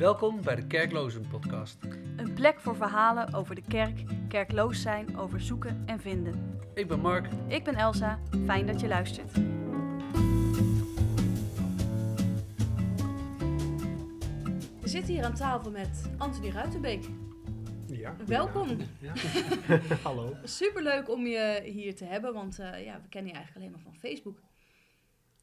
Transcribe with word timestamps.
Welkom 0.00 0.42
bij 0.42 0.56
de 0.56 0.66
Kerklozen 0.66 1.28
Podcast. 1.28 1.78
Een 2.16 2.32
plek 2.34 2.60
voor 2.60 2.76
verhalen 2.76 3.34
over 3.34 3.54
de 3.54 3.62
kerk, 3.68 4.04
kerkloos 4.28 4.82
zijn, 4.82 5.16
over 5.16 5.40
zoeken 5.40 5.82
en 5.86 6.00
vinden. 6.00 6.58
Ik 6.74 6.88
ben 6.88 7.00
Mark. 7.00 7.28
Ik 7.48 7.64
ben 7.64 7.74
Elsa, 7.74 8.20
fijn 8.44 8.66
dat 8.66 8.80
je 8.80 8.88
luistert. 8.88 9.32
We 14.80 14.88
zitten 14.88 15.14
hier 15.14 15.24
aan 15.24 15.34
tafel 15.34 15.70
met 15.70 16.10
Anthony 16.18 16.50
Ruitenbeek. 16.50 17.04
Ja. 17.86 18.16
Welkom. 18.26 18.68
Ja. 19.00 19.12
Hallo. 20.02 20.36
Superleuk 20.44 21.10
om 21.10 21.26
je 21.26 21.60
hier 21.64 21.96
te 21.96 22.04
hebben, 22.04 22.34
want 22.34 22.58
eh, 22.58 22.84
ja, 22.84 23.00
we 23.02 23.08
kennen 23.08 23.30
je 23.30 23.36
eigenlijk 23.36 23.56
alleen 23.56 23.70
maar 23.70 23.92
van 23.92 24.00
Facebook. 24.00 24.40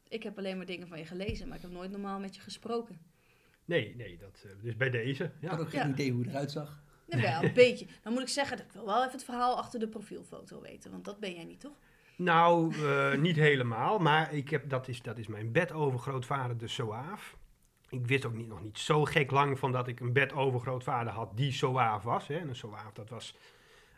Ik 0.08 0.22
heb 0.22 0.38
alleen 0.38 0.56
maar 0.56 0.66
dingen 0.66 0.88
van 0.88 0.98
je 0.98 1.06
gelezen, 1.06 1.48
maar 1.48 1.56
ik 1.56 1.62
heb 1.62 1.72
nooit 1.72 1.90
normaal 1.90 2.18
met 2.18 2.34
je 2.34 2.40
gesproken. 2.40 3.16
Nee, 3.68 3.94
nee, 3.96 4.16
dat, 4.18 4.42
eh, 4.44 4.50
dus 4.62 4.76
bij 4.76 4.90
deze. 4.90 5.24
Ik 5.24 5.30
Ja. 5.40 5.48
had 5.50 5.60
ook 5.60 5.70
geen 5.70 5.80
Ja. 5.80 5.88
idee 5.88 6.10
hoe 6.12 6.20
het 6.22 6.30
eruit 6.30 6.50
zag. 6.50 6.82
Nou, 7.06 7.22
wel 7.22 7.42
een 7.42 7.52
beetje. 7.64 7.86
Dan 8.02 8.12
moet 8.12 8.22
ik 8.22 8.28
zeggen, 8.28 8.56
dat 8.56 8.66
ik 8.66 8.72
wil 8.72 8.84
wel 8.86 8.98
even 9.00 9.12
het 9.12 9.24
verhaal 9.24 9.56
achter 9.58 9.80
de 9.80 9.88
profielfoto 9.88 10.60
weten, 10.60 10.90
want 10.90 11.04
dat 11.04 11.20
ben 11.20 11.34
jij 11.34 11.44
niet, 11.44 11.60
toch? 11.60 11.76
Nou, 12.16 12.74
eh, 12.74 13.14
niet 13.14 13.36
helemaal, 13.36 13.98
maar 13.98 14.34
ik 14.34 14.48
heb, 14.50 14.68
dat, 14.70 14.88
is, 14.88 15.02
dat 15.02 15.18
is 15.18 15.26
mijn 15.26 15.52
bedovergrootvader, 15.52 16.58
de 16.58 16.68
Soaaf. 16.68 17.36
Ik 17.88 18.06
wist 18.06 18.24
ook 18.24 18.34
niet, 18.34 18.48
nog 18.48 18.62
niet 18.62 18.78
zo 18.78 19.04
gek 19.04 19.30
lang 19.30 19.58
van 19.58 19.72
dat 19.72 19.88
ik 19.88 20.00
een 20.00 20.12
bedovergrootvader 20.12 21.12
had 21.12 21.36
die 21.36 21.52
Soaaf 21.52 22.02
was. 22.02 22.26
Hè. 22.26 22.36
En 22.36 22.48
een 22.48 22.56
Soaaf, 22.56 22.92
dat 22.92 23.08
was 23.08 23.34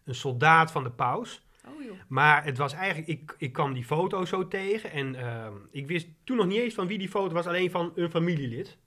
een 0.05 0.15
soldaat 0.15 0.71
van 0.73 0.83
de 0.85 0.91
paus. 0.91 1.47
Oh 1.69 1.83
joh. 1.83 1.97
Maar 2.09 2.45
het 2.45 2.59
was 2.59 2.73
eigenlijk, 2.73 3.09
ik, 3.21 3.35
ik 3.39 3.53
kwam 3.53 3.73
die 3.73 3.85
foto 3.85 4.25
zo 4.25 4.49
tegen 4.49 4.91
en 4.91 5.15
ehm, 5.15 5.55
ik 5.71 5.87
wist 5.87 6.09
toen 6.25 6.37
nog 6.37 6.47
niet 6.47 6.59
eens 6.59 6.75
van 6.75 6.87
wie 6.87 6.99
die 6.99 7.09
foto 7.09 7.35
was, 7.35 7.47
alleen 7.47 7.71
van 7.71 7.93
een 7.95 8.11
familielid. 8.11 8.79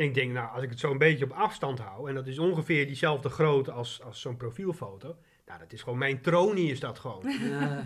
En 0.00 0.06
ik 0.06 0.14
denk, 0.14 0.32
nou, 0.32 0.54
als 0.54 0.62
ik 0.62 0.70
het 0.70 0.78
zo 0.78 0.90
een 0.90 0.98
beetje 0.98 1.24
op 1.24 1.30
afstand 1.32 1.78
hou, 1.78 2.08
en 2.08 2.14
dat 2.14 2.26
is 2.26 2.38
ongeveer 2.38 2.86
diezelfde 2.86 3.28
grootte 3.28 3.72
als, 3.72 4.02
als 4.02 4.20
zo'n 4.20 4.36
profielfoto, 4.36 5.16
nou, 5.46 5.58
dat 5.58 5.72
is 5.72 5.82
gewoon 5.82 5.98
mijn 5.98 6.20
tronie 6.20 6.70
is 6.70 6.80
dat 6.80 6.98
gewoon. 6.98 7.26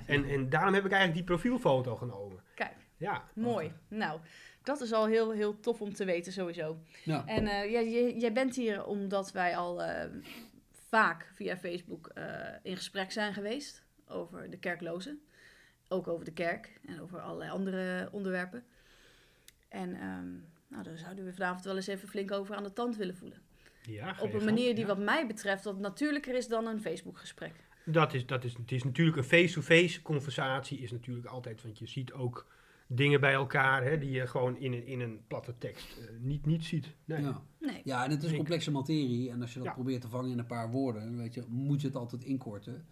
en, 0.07 0.25
en 0.25 0.49
daarom 0.49 0.75
heb 0.75 0.85
ik 0.85 0.91
eigenlijk 0.91 1.15
die 1.15 1.37
profielfoto 1.37 1.97
genomen. 1.97 2.43
Kijk, 2.55 2.75
Ja. 2.97 3.25
mooi. 3.35 3.73
Nou, 3.89 4.21
dat 4.63 4.81
is 4.81 4.93
al 4.93 5.07
heel, 5.07 5.31
heel 5.33 5.61
tof 5.61 5.81
om 5.81 5.95
te 5.95 6.05
weten 6.05 6.33
sowieso. 6.33 6.77
Ja. 7.05 7.27
En 7.27 7.47
eh, 7.47 7.71
ja, 7.71 7.81
jij, 7.81 8.17
jij 8.17 8.33
bent 8.33 8.57
hier 8.57 8.85
omdat 8.85 9.33
wij 9.33 9.57
al 9.57 9.83
eh, 9.83 10.11
vaak 10.89 11.31
via 11.35 11.57
Facebook 11.57 12.09
eh, 12.09 12.25
in 12.63 12.77
gesprek 12.77 13.13
zijn 13.13 13.35
geweest 13.35 13.85
over 14.09 14.51
de 14.51 14.59
kerklozen. 14.59 15.21
Ook 15.89 16.09
over 16.09 16.25
de 16.25 16.33
kerk 16.33 16.81
en 16.87 17.01
over 17.01 17.21
allerlei 17.21 17.51
andere 17.51 18.09
onderwerpen. 18.13 18.65
En 19.69 19.95
ehm, 19.95 20.53
nou, 20.75 20.87
daar 20.87 20.99
zouden 20.99 21.25
we 21.25 21.33
vanavond 21.33 21.65
wel 21.65 21.77
eens 21.77 21.87
even 21.87 22.09
flink 22.09 22.31
over 22.33 22.55
aan 22.55 22.63
de 22.63 22.73
tand 22.73 22.97
willen 22.97 23.17
voelen. 23.17 23.39
ja 23.83 24.17
Op 24.21 24.35
een 24.35 24.45
manier 24.45 24.75
die 24.75 24.87
ja. 24.87 24.95
wat 24.95 24.99
mij 24.99 25.27
betreft 25.27 25.65
wat 25.65 25.79
natuurlijker 25.79 26.35
is 26.35 26.49
dan 26.49 26.67
een 26.67 26.81
Facebook 26.81 27.19
gesprek. 27.19 27.53
Dat 27.85 28.15
is, 28.15 28.27
dat 28.27 28.45
is, 28.45 28.53
het 28.57 28.73
is 28.73 28.83
natuurlijk 28.85 29.17
een 29.17 29.25
face-to-face 29.25 30.03
conversatie, 30.03 30.79
is 30.79 30.91
natuurlijk 30.93 31.27
altijd, 31.27 31.63
want 31.63 31.79
je 31.79 31.87
ziet 31.87 32.13
ook 32.13 32.47
dingen 32.87 33.21
bij 33.21 33.33
elkaar 33.33 33.85
hè, 33.85 33.99
die 33.99 34.11
je 34.11 34.27
gewoon 34.27 34.57
in 34.57 34.73
een, 34.73 34.87
in 34.87 35.01
een 35.01 35.21
platte 35.29 35.55
tekst 35.59 35.99
eh, 35.99 36.05
niet, 36.21 36.47
niet 36.47 36.65
ziet. 36.65 36.87
Nee. 37.05 37.23
Ja. 37.23 37.43
Nee. 37.61 37.81
ja, 37.85 38.05
en 38.05 38.11
het 38.11 38.23
is 38.23 38.33
complexe 38.33 38.71
materie. 38.71 39.31
En 39.31 39.41
als 39.43 39.53
je 39.53 39.59
dat 39.59 39.69
Ja. 39.69 39.75
probeert 39.75 40.01
te 40.01 40.09
vangen 40.09 40.31
in 40.31 40.39
een 40.39 40.47
paar 40.47 40.71
woorden, 40.71 41.17
weet 41.17 41.35
je, 41.35 41.45
moet 41.49 41.81
je 41.81 41.87
het 41.87 41.97
altijd 41.97 42.25
inkorten. 42.25 42.87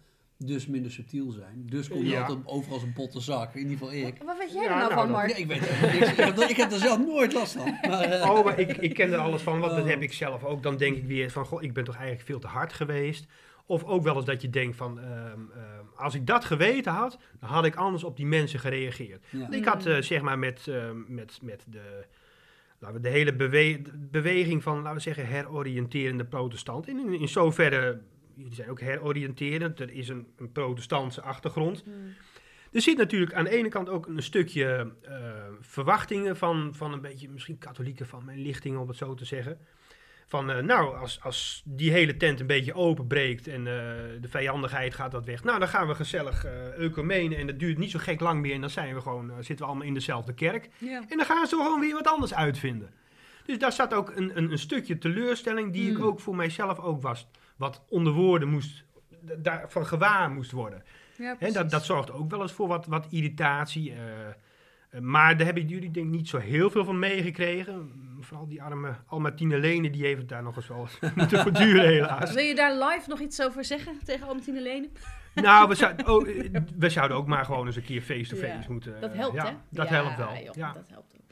Dus 0.45 0.67
minder 0.67 0.91
subtiel 0.91 1.31
zijn. 1.31 1.63
Dus 1.69 1.87
kom 1.89 1.97
je 2.03 2.09
Ja. 2.09 2.21
altijd 2.21 2.39
over 2.45 2.71
als 2.73 2.83
een 2.83 2.93
botte 2.93 3.19
zak. 3.19 3.53
In 3.53 3.59
ieder 3.61 3.77
geval 3.77 3.93
ik. 3.93 4.21
Wat 4.25 4.37
weet 4.37 4.53
jij 4.53 4.63
Ja, 4.63 4.69
er 4.69 4.75
nou, 4.75 4.81
nou, 4.89 4.93
van, 4.93 5.07
dat- 5.07 5.15
Mark? 5.17 5.29
Ja, 5.29 5.35
ik 5.35 5.47
weet 5.47 5.59
het. 5.61 6.09
Ik 6.09 6.15
heb, 6.25 6.37
ik 6.49 6.55
heb 6.57 6.71
er 6.71 6.77
zelf 6.79 6.97
nooit 6.99 7.33
last 7.33 7.53
van. 7.53 7.77
Maar, 7.87 8.01
eh, 8.01 8.29
Oh, 8.31 8.43
maar 8.45 8.59
ik, 8.59 8.77
ik 8.77 8.93
ken 8.93 9.11
er 9.13 9.17
alles 9.19 9.41
van, 9.41 9.59
want 9.59 9.71
dat 9.71 9.83
Oh. 9.83 9.89
heb 9.89 10.01
ik 10.01 10.13
zelf 10.13 10.43
ook. 10.43 10.63
Dan 10.63 10.77
denk 10.77 10.95
ik 10.97 11.05
weer 11.05 11.29
van, 11.31 11.45
goh, 11.45 11.63
ik 11.63 11.73
ben 11.73 11.83
toch 11.83 11.95
eigenlijk 11.95 12.25
veel 12.25 12.39
te 12.39 12.47
hard 12.47 12.73
geweest. 12.73 13.25
Of 13.65 13.83
ook 13.83 14.03
wel 14.03 14.15
eens 14.15 14.25
dat 14.25 14.41
je 14.41 14.49
denkt 14.49 14.75
van, 14.77 14.99
ehm, 14.99 15.09
ehm, 15.09 15.85
als 15.95 16.15
ik 16.15 16.27
dat 16.27 16.45
geweten 16.45 16.91
had, 16.93 17.17
dan 17.39 17.49
had 17.49 17.65
ik 17.65 17.75
anders 17.75 18.03
op 18.03 18.17
die 18.17 18.25
mensen 18.25 18.59
gereageerd. 18.59 19.25
ja. 19.29 19.51
Ik 19.51 19.65
had 19.65 19.85
eh, 19.85 19.97
zeg 20.01 20.21
maar 20.21 20.39
met, 20.39 20.67
ehm, 20.67 20.97
met, 21.07 21.39
met 21.41 21.65
de, 21.69 22.05
laten 22.79 22.95
we 22.97 23.01
de 23.03 23.09
hele 23.13 23.33
bewe- 23.35 23.81
beweging 23.97 24.63
van, 24.63 24.77
laten 24.77 24.93
we 24.95 24.99
zeggen, 25.01 25.27
heroriënterende 25.27 26.25
protestant. 26.25 26.87
In, 26.87 26.99
in, 26.99 27.19
in 27.19 27.27
zoverre, 27.27 28.01
die 28.35 28.53
zijn 28.53 28.69
ook 28.69 28.79
heroriënterend. 28.79 29.79
Er 29.79 29.91
is 29.91 30.09
een, 30.09 30.27
een 30.37 30.51
protestantse 30.51 31.21
achtergrond. 31.21 31.81
Hmm. 31.83 32.13
Er 32.71 32.81
zit 32.81 32.97
natuurlijk 32.97 33.33
aan 33.33 33.43
de 33.43 33.49
ene 33.49 33.69
kant 33.69 33.89
ook 33.89 34.07
een 34.07 34.23
stukje 34.23 34.93
eh, 35.01 35.15
verwachtingen 35.59 36.37
van, 36.37 36.75
van 36.75 36.93
een 36.93 37.01
beetje, 37.01 37.29
misschien 37.29 37.57
katholieken 37.57 38.07
van 38.07 38.25
mijn 38.25 38.41
lichting, 38.41 38.77
om 38.77 38.87
het 38.87 38.97
zo 38.97 39.13
te 39.13 39.25
zeggen. 39.25 39.57
Van, 40.25 40.51
eh, 40.51 40.63
nou, 40.63 40.97
als, 40.97 41.21
als 41.21 41.61
die 41.65 41.91
hele 41.91 42.17
tent 42.17 42.39
een 42.39 42.47
beetje 42.47 42.73
openbreekt 42.73 43.47
en 43.47 43.59
eh, 43.59 43.73
de 44.21 44.27
vijandigheid 44.27 44.93
gaat 44.93 45.11
dat 45.11 45.25
weg. 45.25 45.43
Nou, 45.43 45.59
dan 45.59 45.67
gaan 45.67 45.87
we 45.87 45.95
gezellig 45.95 46.45
uh, 46.45 46.85
ecumenen 46.85 47.37
en 47.37 47.47
dat 47.47 47.59
duurt 47.59 47.77
niet 47.77 47.91
zo 47.91 47.99
gek 47.99 48.19
lang 48.19 48.41
meer. 48.41 48.53
En 48.53 48.61
dan 48.61 48.69
zijn 48.69 48.95
we 48.95 49.01
gewoon, 49.01 49.31
zitten 49.35 49.57
we 49.57 49.65
allemaal 49.65 49.87
in 49.87 49.93
dezelfde 49.93 50.33
kerk. 50.33 50.69
En 50.81 51.17
dan 51.17 51.25
gaan 51.25 51.47
ze 51.47 51.55
gewoon 51.55 51.79
weer 51.79 51.93
wat 51.93 52.07
anders 52.07 52.33
uitvinden. 52.33 52.89
Dus 53.45 53.57
daar 53.57 53.71
zat 53.71 53.93
ook 53.93 54.15
een, 54.15 54.37
een, 54.37 54.51
een 54.51 54.57
stukje 54.59 54.97
teleurstelling 54.97 55.73
die 55.73 55.91
ik 55.91 55.97
Mm. 55.97 56.03
ook 56.03 56.19
voor 56.19 56.35
mijzelf 56.35 56.79
ook 56.79 57.01
was. 57.01 57.27
Wat 57.63 57.83
onder 57.89 58.13
woorden 58.13 58.49
moest, 58.49 58.83
daarvan 59.37 59.85
gewaar 59.85 60.31
moest 60.31 60.51
worden. 60.51 60.83
Ja, 61.17 61.35
dat, 61.51 61.69
dat 61.69 61.85
zorgt 61.85 62.11
ook 62.11 62.29
wel 62.29 62.41
eens 62.41 62.51
voor 62.51 62.67
wat, 62.67 62.85
wat 62.85 63.07
irritatie. 63.09 63.91
eh, 63.91 63.99
eh, 64.89 64.99
maar 65.01 65.37
daar 65.37 65.45
hebben 65.45 65.67
jullie 65.67 65.91
denk 65.91 66.05
ik 66.05 66.11
niet 66.11 66.29
zo 66.29 66.37
heel 66.37 66.69
veel 66.69 66.85
van 66.85 66.99
meegekregen. 66.99 67.91
Vooral 68.19 68.47
die 68.47 68.63
arme 68.63 68.95
Almartine 69.05 69.57
Lene, 69.57 69.89
die 69.89 70.03
heeft 70.05 70.19
het 70.19 70.29
daar 70.29 70.43
nog 70.43 70.55
eens 70.55 70.67
wel 70.67 70.79
eens 70.79 70.99
moeten 71.15 71.39
verduren 71.39 71.85
helaas. 71.85 72.33
Wil 72.33 72.43
je 72.43 72.55
daar 72.55 72.73
live 72.73 73.09
nog 73.09 73.19
iets 73.19 73.41
over 73.41 73.65
zeggen 73.65 73.99
tegen 74.03 74.27
Albertine 74.27 74.61
Lene? 74.61 74.89
Nou, 75.35 75.67
we, 75.67 75.75
zou, 75.75 75.93
oh, 76.05 76.29
eh, 76.29 76.61
we 76.77 76.89
zouden 76.89 77.17
ook 77.17 77.27
maar 77.27 77.45
gewoon 77.45 77.65
eens 77.65 77.75
een 77.75 77.83
keer 77.83 78.01
face-to-face 78.01 78.47
Ja, 78.47 78.65
moeten. 78.67 79.01
Dat 79.01 79.13
helpt, 79.13 79.35
ja, 79.35 79.45
hè? 79.45 79.53
Dat 79.69 79.89
helpt 79.89 80.17
wel. 80.17 80.33
joh, 80.33 80.53
ja. 80.55 80.73
dat 80.73 80.85
helpt 80.87 81.13
ook. 81.15 81.22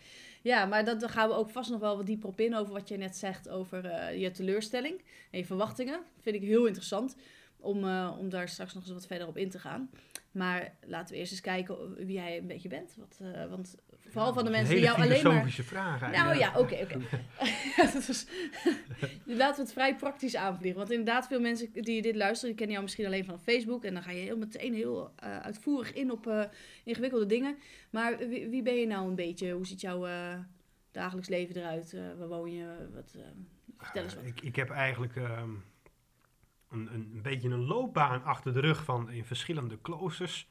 Ja, 0.42 0.66
maar 0.66 0.86
dat, 0.86 1.00
daar 1.00 1.10
gaan 1.10 1.30
we 1.30 1.36
ook 1.36 1.50
vast 1.50 1.70
nog 1.70 1.80
wel 1.80 1.98
wat 1.98 2.06
dieper 2.06 2.30
op 2.30 2.40
in 2.40 2.56
over 2.56 2.74
wat 2.74 2.88
je 2.88 2.98
net 2.98 3.18
zegt 3.18 3.50
over 3.50 3.86
eh, 3.86 4.22
je 4.22 4.32
teleurstelling 4.32 5.02
en 5.32 5.40
je 5.40 5.46
verwachtingen. 5.46 6.00
vind 6.20 6.36
ik 6.36 6.42
heel 6.42 6.66
interessant 6.66 7.16
om, 7.60 7.84
eh, 7.84 8.16
om 8.20 8.30
daar 8.30 8.50
straks 8.50 8.74
nog 8.74 8.84
eens 8.84 8.94
wat 8.94 9.08
verder 9.08 9.28
op 9.28 9.38
in 9.38 9.50
te 9.50 9.60
gaan. 9.60 9.90
Maar 10.32 10.76
laten 10.86 11.14
we 11.14 11.20
eerst 11.20 11.32
eens 11.32 11.42
kijken 11.42 11.96
wie 11.96 12.16
jij 12.16 12.38
een 12.38 12.48
beetje 12.48 12.70
bent. 12.70 12.96
Wat, 12.98 13.20
eh, 13.22 13.50
want 13.50 13.76
vooral 14.10 14.34
van 14.34 14.44
de 14.44 14.50
mensen 14.50 14.76
die 14.76 14.84
jou 14.84 14.96
alleen 14.96 15.10
maar... 15.10 15.18
filosofische 15.18 15.64
vraag 15.64 16.00
Nou 16.02 16.14
eigenlijk. 16.14 16.40
ja, 16.40 16.60
oké, 16.60 16.78
oké. 16.84 17.00
Is- 18.08 18.28
Laten 19.42 19.56
we 19.56 19.62
het 19.62 19.74
vrij 19.74 19.96
praktisch 19.96 20.36
aanvliegen. 20.36 20.78
Want 20.80 20.92
inderdaad, 20.92 21.28
veel 21.28 21.40
mensen 21.40 21.70
die 21.74 22.02
dit 22.02 22.16
luisteren, 22.16 22.46
die 22.50 22.56
kennen 22.56 22.72
jou 22.72 22.82
misschien 22.84 23.06
alleen 23.06 23.26
van 23.26 23.40
Facebook. 23.40 23.84
En 23.84 23.94
dan 23.94 24.04
ga 24.04 24.12
je 24.12 24.22
heel 24.22 24.38
meteen 24.38 24.74
heel 24.74 25.12
eh, 25.16 25.38
uitvoerig 25.40 25.94
in 25.94 26.12
op 26.12 26.28
eh, 26.28 26.44
ingewikkelde 26.84 27.26
dingen. 27.26 27.58
Maar 27.90 28.18
wie, 28.18 28.50
wie 28.50 28.62
ben 28.62 28.76
je 28.76 28.88
nou 28.88 29.08
een 29.10 29.16
beetje? 29.16 29.52
Hoe 29.52 29.66
ziet 29.66 29.82
jouw 29.82 30.06
eh, 30.06 30.34
dagelijks 30.92 31.30
leven 31.30 31.56
eruit? 31.56 31.96
Waar 32.18 32.28
woon 32.28 32.52
je? 32.52 32.90
Wat, 32.94 33.16
vertel 33.78 34.04
eens 34.04 34.16
wat. 34.16 34.24
Eh, 34.24 34.30
ik, 34.30 34.42
ik 34.42 34.56
heb 34.56 34.70
eigenlijk 34.70 35.16
ehm, 35.16 35.50
een, 36.70 36.94
een, 36.94 37.12
een 37.14 37.22
beetje 37.22 37.50
een 37.50 37.66
loopbaan 37.66 38.24
achter 38.24 38.54
de 38.54 38.60
rug 38.60 38.84
van 38.84 39.12
in 39.12 39.26
verschillende 39.26 39.78
kloosters. 39.82 40.48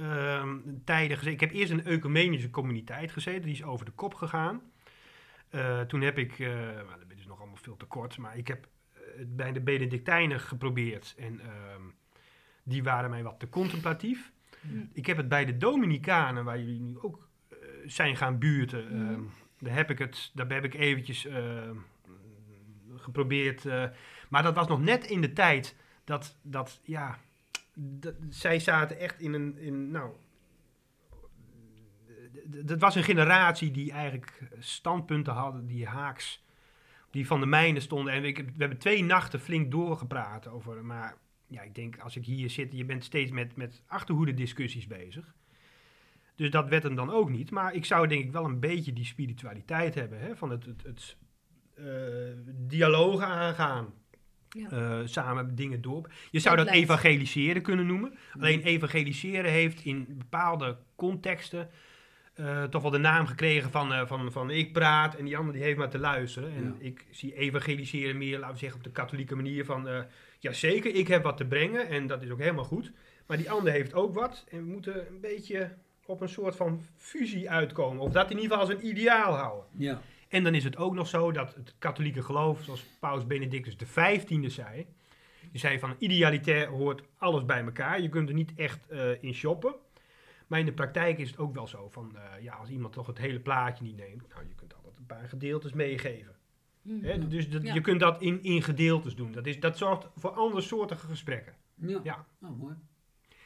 Ehm, 0.00 0.58
tijden 0.84 1.16
gezeten. 1.16 1.32
Ik 1.32 1.40
heb 1.40 1.52
eerst 1.52 1.72
in 1.72 1.78
een 1.78 1.84
ecumenische 1.84 2.50
communiteit 2.50 3.12
gezeten, 3.12 3.42
die 3.42 3.52
is 3.52 3.62
over 3.62 3.84
de 3.84 3.92
kop 3.92 4.14
gegaan. 4.14 4.62
Eh, 5.48 5.80
toen 5.80 6.00
heb 6.00 6.18
ik, 6.18 6.38
eh 6.38 6.48
nou, 6.48 6.98
dat 7.08 7.18
is 7.18 7.26
nog 7.26 7.38
allemaal 7.38 7.56
veel 7.56 7.76
te 7.76 7.84
kort, 7.84 8.18
maar 8.18 8.36
ik 8.36 8.48
heb 8.48 8.68
eh, 8.92 9.00
het 9.18 9.36
bij 9.36 9.52
de 9.52 9.60
Benedictijnen 9.60 10.40
geprobeerd 10.40 11.14
en 11.18 11.40
ehm, 11.40 11.82
die 12.62 12.82
waren 12.82 13.10
mij 13.10 13.22
wat 13.22 13.40
te 13.40 13.48
contemplatief. 13.48 14.32
Hm. 14.60 14.68
Ik 14.92 15.06
heb 15.06 15.16
het 15.16 15.28
bij 15.28 15.44
de 15.44 15.56
Dominicanen, 15.56 16.44
waar 16.44 16.58
jullie 16.58 16.80
nu 16.80 16.98
ook 17.00 17.28
zijn 17.86 18.16
gaan 18.16 18.38
buurten, 18.38 18.84
Mhm. 18.84 19.12
ehm, 19.12 19.22
daar 19.58 19.74
heb 19.74 19.90
ik 19.90 19.98
het, 19.98 20.30
daar 20.34 20.52
heb 20.52 20.64
ik 20.64 20.74
eventjes 20.74 21.28
geprobeerd. 22.96 23.64
maar 24.28 24.42
dat 24.42 24.54
was 24.54 24.68
nog 24.68 24.80
net 24.80 25.04
in 25.06 25.20
de 25.20 25.32
tijd 25.32 25.76
dat, 26.04 26.38
dat 26.42 26.80
ja, 26.84 27.18
zij 28.28 28.58
zaten 28.58 28.98
echt 28.98 29.20
in 29.20 29.32
een, 29.32 29.58
in, 29.58 29.90
nou, 29.90 30.12
dat 32.44 32.80
was 32.80 32.94
een 32.94 33.04
generatie 33.04 33.70
die 33.70 33.92
eigenlijk 33.92 34.50
standpunten 34.58 35.32
hadden 35.32 35.66
die 35.66 35.86
haaks, 35.86 36.44
die 37.10 37.26
van 37.26 37.40
de 37.40 37.46
mijne 37.46 37.80
stonden. 37.80 38.12
En 38.12 38.22
we 38.22 38.44
hebben 38.56 38.78
twee 38.78 39.04
nachten 39.04 39.40
flink 39.40 39.70
doorgepraat 39.70 40.48
over, 40.48 40.84
maar 40.84 41.16
ja, 41.46 41.62
ik 41.62 41.74
denk 41.74 41.98
als 41.98 42.16
ik 42.16 42.24
hier 42.24 42.50
zit, 42.50 42.72
je 42.72 42.84
bent 42.84 43.04
steeds 43.04 43.30
met, 43.30 43.56
met 43.56 43.82
achterhoede 43.86 44.34
discussies 44.34 44.86
bezig. 44.86 45.34
Dus 46.34 46.50
dat 46.50 46.68
werd 46.68 46.82
hem 46.82 46.94
dan 46.94 47.10
ook 47.10 47.30
niet. 47.30 47.50
Maar 47.50 47.74
ik 47.74 47.84
zou 47.84 48.06
denk 48.06 48.24
ik 48.24 48.32
wel 48.32 48.44
een 48.44 48.60
beetje 48.60 48.92
die 48.92 49.04
spiritualiteit 49.04 49.94
hebben. 49.94 50.20
Hè? 50.20 50.36
Van 50.36 50.50
het, 50.50 50.64
het, 50.64 50.82
het 50.82 51.16
eh, 52.70 53.22
aangaan. 53.22 53.94
Ja. 54.50 54.68
eh, 54.70 54.98
samen 55.04 55.54
dingen 55.54 55.80
door. 55.82 56.10
Je 56.30 56.38
zou 56.38 56.56
Dat 56.56 56.68
evangeliseren 56.68 57.62
kunnen 57.62 57.86
noemen. 57.86 58.14
Alleen 58.38 58.62
evangeliseren 58.62 59.50
heeft 59.50 59.84
in 59.84 60.06
bepaalde 60.08 60.76
contexten 60.96 61.68
eh, 62.34 62.64
toch 62.64 62.82
wel 62.82 62.90
de 62.90 62.98
naam 62.98 63.26
gekregen 63.26 63.70
van, 63.70 63.92
eh, 63.92 64.06
van, 64.06 64.32
van 64.32 64.50
ik 64.50 64.72
praat 64.72 65.14
en 65.14 65.24
die 65.24 65.36
ander 65.36 65.52
die 65.54 65.62
heeft 65.62 65.78
maar 65.78 65.90
te 65.90 65.98
luisteren. 65.98 66.52
En 66.56 66.64
Ja. 66.64 66.86
ik 66.86 67.06
zie 67.10 67.34
evangeliseren 67.36 68.18
meer, 68.18 68.38
laten 68.38 68.52
we 68.54 68.58
zeggen, 68.60 68.78
op 68.78 68.84
de 68.84 68.90
katholieke 68.90 69.36
manier 69.36 69.64
van, 69.64 69.88
ja 70.38 70.52
zeker, 70.52 70.94
ik 70.94 71.08
heb 71.08 71.22
wat 71.22 71.36
te 71.36 71.44
brengen 71.44 71.88
en 71.88 72.06
dat 72.06 72.22
is 72.22 72.30
ook 72.30 72.38
helemaal 72.38 72.64
goed. 72.64 72.92
Maar 73.26 73.36
die 73.36 73.50
ander 73.50 73.72
heeft 73.72 73.94
ook 73.94 74.14
wat 74.14 74.44
en 74.50 74.58
we 74.58 74.72
moeten 74.72 75.06
een 75.08 75.20
beetje 75.20 75.70
op 76.06 76.20
een 76.20 76.28
soort 76.28 76.56
van 76.56 76.82
fusie 76.96 77.50
uitkomen. 77.50 78.02
Of 78.02 78.12
dat 78.12 78.30
in 78.30 78.38
ieder 78.38 78.50
geval 78.58 78.74
als 78.74 78.82
een 78.82 78.86
ideaal 78.88 79.34
houden. 79.36 79.64
Ja. 79.76 80.00
En 80.30 80.44
dan 80.44 80.54
is 80.54 80.64
het 80.64 80.76
ook 80.76 80.94
nog 80.94 81.08
zo 81.08 81.32
dat 81.32 81.54
het 81.54 81.74
katholieke 81.78 82.22
geloof, 82.22 82.62
zoals 82.62 82.84
Paus 83.00 83.26
Benedictus 83.26 83.76
XV 83.76 84.22
zei, 84.50 84.86
die 85.50 85.60
zei 85.60 85.78
van 85.78 85.94
idealitair 85.98 86.68
hoort 86.68 87.02
alles 87.16 87.44
bij 87.44 87.64
elkaar. 87.64 88.00
Je 88.00 88.08
kunt 88.08 88.28
er 88.28 88.34
niet 88.34 88.54
echt 88.54 88.88
eh, 88.88 89.22
in 89.22 89.34
shoppen. 89.34 89.74
Maar 90.46 90.58
in 90.58 90.64
de 90.64 90.72
praktijk 90.72 91.18
is 91.18 91.30
het 91.30 91.38
ook 91.38 91.54
wel 91.54 91.66
zo 91.66 91.88
van, 91.88 92.16
eh, 92.16 92.42
ja, 92.42 92.54
als 92.54 92.68
iemand 92.68 92.92
toch 92.92 93.06
het 93.06 93.18
hele 93.18 93.40
plaatje 93.40 93.84
niet 93.84 93.96
neemt, 93.96 94.28
nou, 94.28 94.48
je 94.48 94.54
kunt 94.54 94.74
altijd 94.74 94.96
een 94.98 95.06
paar 95.06 95.28
gedeeltes 95.28 95.72
meegeven. 95.72 96.34
Hm. 96.82 97.02
Hè? 97.02 97.28
Dus 97.28 97.50
dat, 97.50 97.62
Ja. 97.62 97.74
je 97.74 97.80
kunt 97.80 98.00
dat 98.00 98.20
in, 98.22 98.42
in 98.42 98.62
gedeeltes 98.62 99.14
doen. 99.14 99.32
Dat, 99.32 99.46
is, 99.46 99.60
dat 99.60 99.78
zorgt 99.78 100.08
voor 100.16 100.30
andere 100.30 100.62
soortige 100.62 101.06
gesprekken. 101.06 101.54
Ja. 101.74 102.00
Ja. 102.02 102.26
Nou, 102.38 102.54
mooi. 102.54 102.74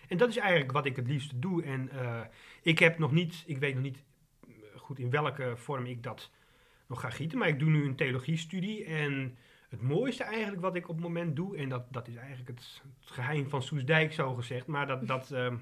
En 0.08 0.16
dat 0.16 0.28
is 0.28 0.36
eigenlijk 0.36 0.72
wat 0.72 0.86
ik 0.86 0.96
het 0.96 1.08
liefst 1.08 1.32
doe. 1.42 1.62
En 1.62 1.90
eh, 1.90 2.20
ik 2.62 2.78
heb 2.78 2.98
nog 2.98 3.12
niet, 3.12 3.42
ik 3.46 3.58
weet 3.58 3.74
nog 3.74 3.82
niet 3.82 4.02
goed 4.76 4.98
in 4.98 5.10
welke 5.10 5.52
vorm 5.56 5.86
ik 5.86 6.02
dat 6.02 6.30
ga 6.96 7.10
gieten. 7.10 7.38
Maar 7.38 7.48
ik 7.48 7.58
doe 7.58 7.70
nu 7.70 7.84
een 7.84 7.96
theologiestudie. 7.96 8.84
En 8.84 9.36
het 9.68 9.82
mooiste 9.82 10.24
eigenlijk 10.24 10.62
wat 10.62 10.74
ik 10.74 10.88
op 10.88 10.94
het 10.94 11.04
moment 11.04 11.36
doe, 11.36 11.56
en 11.56 11.68
dat, 11.68 11.92
dat 11.92 12.08
is 12.08 12.16
eigenlijk 12.16 12.48
het, 12.48 12.82
het 13.00 13.10
geheim 13.10 13.48
van 13.48 13.62
Soesdijk 13.62 14.12
zo 14.12 14.34
gezegd. 14.34 14.66
Maar 14.66 14.86
dat, 14.86 15.06
dat, 15.06 15.30
ehm, 15.32 15.56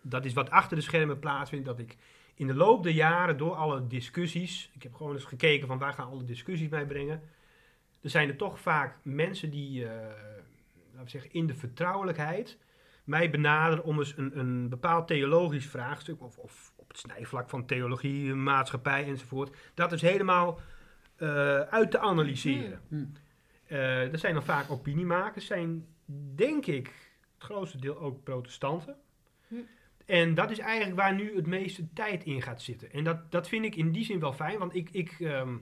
dat 0.00 0.24
is 0.24 0.32
wat 0.32 0.50
achter 0.50 0.76
de 0.76 0.82
schermen 0.82 1.18
plaatsvindt. 1.18 1.66
Dat 1.66 1.78
ik 1.78 1.96
in 2.34 2.46
de 2.46 2.54
loop 2.54 2.82
der 2.82 2.92
jaren 2.92 3.36
door 3.36 3.54
alle 3.54 3.86
discussies, 3.86 4.70
ik 4.74 4.82
heb 4.82 4.94
gewoon 4.94 5.12
eens 5.12 5.24
gekeken 5.24 5.66
van 5.66 5.78
waar 5.78 5.92
gaan 5.92 6.08
alle 6.08 6.24
discussies 6.24 6.68
mij 6.68 6.86
brengen. 6.86 7.22
Er 8.00 8.10
zijn 8.10 8.28
er 8.28 8.36
toch 8.36 8.60
vaak 8.60 8.98
mensen 9.02 9.50
die, 9.50 9.86
eh, 9.86 9.90
laten 10.90 11.04
we 11.04 11.10
zeggen, 11.10 11.32
in 11.32 11.46
de 11.46 11.54
vertrouwelijkheid 11.54 12.58
mij 13.04 13.30
benaderen 13.30 13.84
om 13.84 13.98
eens 13.98 14.16
een, 14.16 14.38
een 14.38 14.68
bepaald 14.68 15.06
theologisch 15.06 15.66
vraagstuk, 15.66 16.22
of, 16.22 16.38
of 16.38 16.72
snijvlak 16.98 17.48
van 17.48 17.66
theologie, 17.66 18.34
maatschappij 18.34 19.06
enzovoort, 19.06 19.56
dat 19.74 19.92
is 19.92 20.02
helemaal 20.02 20.60
eh, 21.16 21.60
uit 21.60 21.90
te 21.90 21.98
analyseren. 21.98 22.80
Hm. 22.88 23.04
Eh, 23.66 24.12
er 24.12 24.18
zijn 24.18 24.34
dan 24.34 24.44
vaak 24.44 24.70
opiniemakers, 24.70 25.46
zijn 25.46 25.86
denk 26.34 26.66
ik 26.66 26.86
het 27.34 27.44
grootste 27.44 27.78
deel 27.78 27.98
ook 27.98 28.22
protestanten. 28.22 28.96
Hm. 29.48 29.54
En 30.06 30.34
dat 30.34 30.50
is 30.50 30.58
eigenlijk 30.58 30.96
waar 30.96 31.14
nu 31.14 31.36
het 31.36 31.46
meeste 31.46 31.92
tijd 31.92 32.24
in 32.24 32.42
gaat 32.42 32.62
zitten. 32.62 32.92
En 32.92 33.04
dat, 33.04 33.30
dat 33.30 33.48
vind 33.48 33.64
ik 33.64 33.76
in 33.76 33.92
die 33.92 34.04
zin 34.04 34.20
wel 34.20 34.32
fijn, 34.32 34.58
want 34.58 34.74
ik, 34.74 34.88
ik, 34.90 35.16
ehm, 35.20 35.56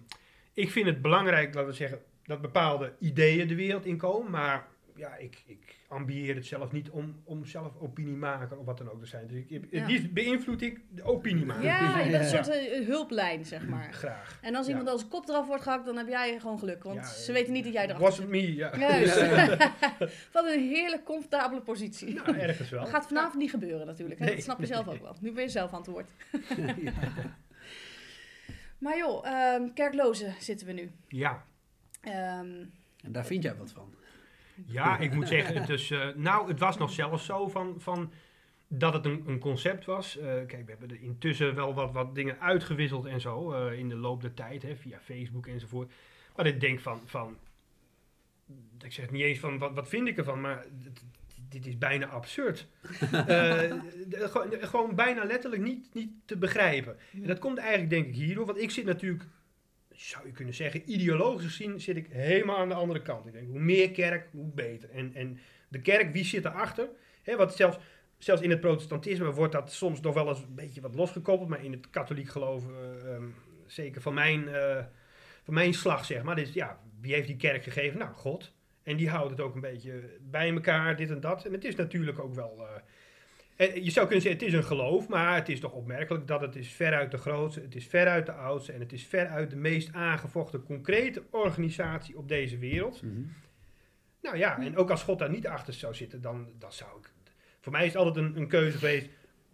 ik 0.53 0.71
vind 0.71 0.87
het 0.87 1.03
belangrijk, 1.03 1.55
laten 1.55 1.71
we 1.71 1.77
zeggen, 1.77 2.01
dat 2.25 2.41
bepaalde 2.41 2.95
ideeën 2.99 3.49
de 3.49 3.55
wereld 3.55 3.87
inkomen. 3.87 4.31
Maar 4.31 4.69
ja, 5.01 5.17
ik, 5.17 5.43
ik 5.47 5.77
ambieer 5.89 6.35
het 6.35 6.47
zelf 6.47 6.73
niet 6.73 6.91
om, 6.91 7.21
om 7.25 7.45
zelf 7.45 7.77
opiniemaker 7.79 8.59
of 8.59 8.65
wat 8.65 8.79
dan 8.79 8.91
ook 8.91 9.01
te 9.01 9.07
zijn. 9.07 9.27
Dus 9.27 9.37
ik, 9.37 9.49
het 9.51 9.67
Ja. 9.71 9.87
liefst 9.87 10.13
beïnvloed 10.13 10.63
ik 10.63 10.81
de 10.89 11.03
opiniemaker. 11.03 11.63
Ja, 11.65 11.99
je 12.01 12.11
bent 12.11 12.23
een 12.23 12.29
soort 12.45 12.49
eh, 12.49 12.87
hulplijn, 12.87 13.45
zeg 13.47 13.67
maar. 13.69 13.93
Graag. 13.93 14.39
En 14.43 14.55
als 14.55 14.67
Ja. 14.67 14.71
iemand 14.71 14.89
als 14.91 15.09
kop 15.09 15.29
eraf 15.29 15.47
wordt 15.47 15.63
gehakt, 15.63 15.85
dan 15.87 15.97
heb 15.97 16.09
jij 16.09 16.39
gewoon 16.41 16.59
geluk. 16.59 16.83
Want 16.85 16.97
Ja, 16.97 17.05
ze 17.07 17.33
weten 17.33 17.53
niet 17.53 17.65
dat 17.65 17.73
jij 17.73 17.83
erachter 17.85 18.05
Was 18.05 18.15
zit. 18.17 18.25
het 18.25 18.33
me, 18.33 18.55
ja. 18.55 18.79
Juist. 18.79 19.21
Wat 20.33 20.47
een 20.47 20.61
heerlijk 20.69 21.05
comfortabele 21.05 21.61
positie. 21.61 22.15
Nou, 22.15 22.37
ergens 22.39 22.71
wel. 22.71 22.81
Dat 22.81 22.91
gaat 22.91 23.07
vanavond 23.07 23.35
niet 23.39 23.51
gebeuren 23.51 23.87
natuurlijk. 23.87 24.19
Hè? 24.21 24.25
Nee, 24.27 24.35
dat 24.35 24.45
snap 24.45 24.61
je 24.61 24.67
zelf 24.67 24.89
ook 24.89 25.03
wel. 25.03 25.17
Nu 25.21 25.33
ben 25.33 25.43
je 25.43 25.49
zelf 25.51 25.73
aan 25.73 25.81
het 25.81 25.91
woord. 25.91 26.11
ja. 26.83 26.93
Maar 28.79 28.97
joh, 28.97 29.27
ehm, 29.27 29.73
kerklozen 29.75 30.35
zitten 30.39 30.67
we 30.67 30.73
nu. 30.73 30.91
Ja. 31.09 31.45
Ehm, 32.01 32.65
En 33.05 33.13
daar 33.13 33.27
vind 33.27 33.43
jij 33.43 33.55
wat 33.57 33.73
van. 33.73 33.95
Ja, 34.67 34.99
ik 34.99 35.15
moet 35.15 35.29
zeggen, 35.29 35.69
eh, 35.69 36.15
nou, 36.17 36.49
het 36.49 36.59
was 36.59 36.77
nog 36.77 36.91
zelfs 36.91 37.25
zo 37.25 37.49
van, 37.49 37.75
van 37.79 38.13
dat 38.69 38.93
het 38.93 39.05
een, 39.05 39.23
een 39.27 39.39
concept 39.39 39.85
was. 39.85 40.19
Eh, 40.19 40.25
kijk, 40.25 40.65
we 40.65 40.71
hebben 40.71 40.91
er 40.91 41.03
intussen 41.03 41.55
wel 41.55 41.75
wat, 41.75 41.93
wat 41.93 42.15
dingen 42.15 42.41
uitgewisseld 42.41 43.07
en 43.07 43.21
zo 43.21 43.53
eh, 43.53 43.79
in 43.79 43.89
de 43.89 43.97
loop 43.97 44.21
der 44.21 44.35
tijd, 44.35 44.63
hè, 44.63 44.77
via 44.77 44.99
Facebook 44.99 45.47
enzovoort. 45.47 45.93
Maar 46.37 46.47
ik 46.47 46.61
denk 46.61 46.81
van, 46.81 47.01
van 47.07 47.37
ik 48.85 48.93
zeg 48.93 49.11
niet 49.11 49.23
eens 49.23 49.39
van, 49.39 49.59
wat, 49.59 49.75
wat 49.75 49.89
vind 49.89 50.09
ik 50.09 50.19
ervan, 50.19 50.41
maar 50.41 50.65
dit, 51.49 51.67
is 51.67 51.79
bijna 51.79 52.07
absurd. 52.07 52.67
Gewoon 54.61 54.95
bijna 54.95 55.25
letterlijk 55.25 55.63
niet, 55.63 55.89
niet 55.93 56.11
te 56.25 56.37
begrijpen. 56.37 56.97
En 57.13 57.27
dat 57.27 57.39
komt 57.39 57.59
eigenlijk 57.59 57.91
denk 57.91 58.07
ik 58.07 58.15
hierdoor, 58.15 58.47
want 58.47 58.61
ik 58.61 58.71
zit 58.71 58.85
natuurlijk, 58.85 59.25
zou 60.09 60.27
je 60.27 60.33
kunnen 60.33 60.55
zeggen, 60.55 60.91
ideologisch 60.91 61.45
gezien 61.45 61.81
zit 61.81 61.97
ik 61.97 62.07
helemaal 62.11 62.57
aan 62.57 62.69
de 62.69 62.75
andere 62.75 63.03
kant. 63.03 63.27
Ik 63.27 63.33
denk, 63.33 63.49
hoe 63.49 63.61
meer 63.61 63.91
kerk, 63.91 64.29
hoe 64.33 64.51
beter. 64.55 64.91
En, 64.91 65.15
en 65.15 65.39
de 65.69 65.81
kerk, 65.81 66.13
wie 66.13 66.25
zit 66.25 66.45
erachter? 66.45 66.89
Hè, 67.23 67.37
wat 67.37 67.57
zelfs, 67.57 67.79
zelfs 68.19 68.43
in 68.43 68.51
het 68.51 68.61
protestantisme 68.61 69.33
wordt 69.33 69.53
dat 69.53 69.73
soms 69.73 70.01
nog 70.01 70.15
wel 70.15 70.29
eens 70.29 70.39
een 70.43 70.55
beetje 70.55 70.81
wat 70.81 70.95
losgekoppeld, 70.95 71.49
maar 71.49 71.65
in 71.65 71.73
het 71.73 71.91
katholiek 71.91 72.29
geloof, 72.29 72.65
eh, 72.69 73.15
ehm, 73.15 73.25
zeker 73.67 74.01
van 74.01 74.15
mijn, 74.15 74.49
eh, 74.49 74.85
van 75.43 75.55
mijn 75.55 75.75
slag 75.75 76.05
zeg 76.05 76.23
maar, 76.23 76.37
dus 76.37 76.53
ja, 76.53 76.81
wie 77.01 77.15
heeft 77.15 77.27
die 77.27 77.37
kerk 77.37 77.63
gegeven? 77.63 77.99
Nou, 77.99 78.15
God. 78.15 78.53
En 78.83 78.97
die 78.97 79.11
houdt 79.11 79.31
het 79.31 79.41
ook 79.41 79.55
een 79.55 79.61
beetje 79.61 80.19
bij 80.21 80.51
elkaar, 80.51 80.97
dit 80.97 81.11
en 81.11 81.21
dat. 81.21 81.45
En 81.45 81.53
het 81.53 81.65
is 81.65 81.75
natuurlijk 81.75 82.19
ook 82.19 82.35
wel... 82.35 82.57
eh, 82.59 82.83
je 83.65 83.91
zou 83.91 84.07
kunnen 84.07 84.23
zeggen, 84.23 84.41
het 84.41 84.43
is 84.43 84.53
een 84.53 84.65
geloof, 84.65 85.09
maar 85.09 85.35
het 85.35 85.49
is 85.49 85.61
toch 85.61 85.73
opmerkelijk 85.73 86.27
dat 86.27 86.41
het 86.41 86.57
is 86.57 86.69
veruit 86.69 87.11
de 87.11 87.19
grootste, 87.19 87.61
het 87.61 87.75
is 87.75 87.87
veruit 87.87 88.27
de 88.27 88.33
oudste 88.33 88.73
en 88.73 88.81
het 88.81 88.93
is 88.93 89.07
veruit 89.07 89.51
de 89.51 89.57
meest 89.57 89.93
aangevochten 89.93 90.63
concrete 90.63 91.23
organisatie 91.31 92.19
op 92.19 92.29
deze 92.29 92.59
wereld. 92.59 93.03
Mhm. 93.03 93.23
Nou 94.23 94.37
ja, 94.37 94.59
en 94.59 94.77
ook 94.77 94.91
als 94.91 95.03
God 95.03 95.19
daar 95.19 95.31
niet 95.31 95.47
achter 95.47 95.75
zou 95.75 95.95
zitten, 95.95 96.21
dan, 96.21 96.49
dan 96.59 96.73
zou 96.73 96.99
ik... 96.99 97.13
Voor 97.61 97.73
mij 97.73 97.87
is 97.87 97.93
het 97.93 98.03
altijd 98.03 98.25
een, 98.25 98.37
een 98.37 98.49
keuze 98.49 98.79
geweest, 98.79 99.09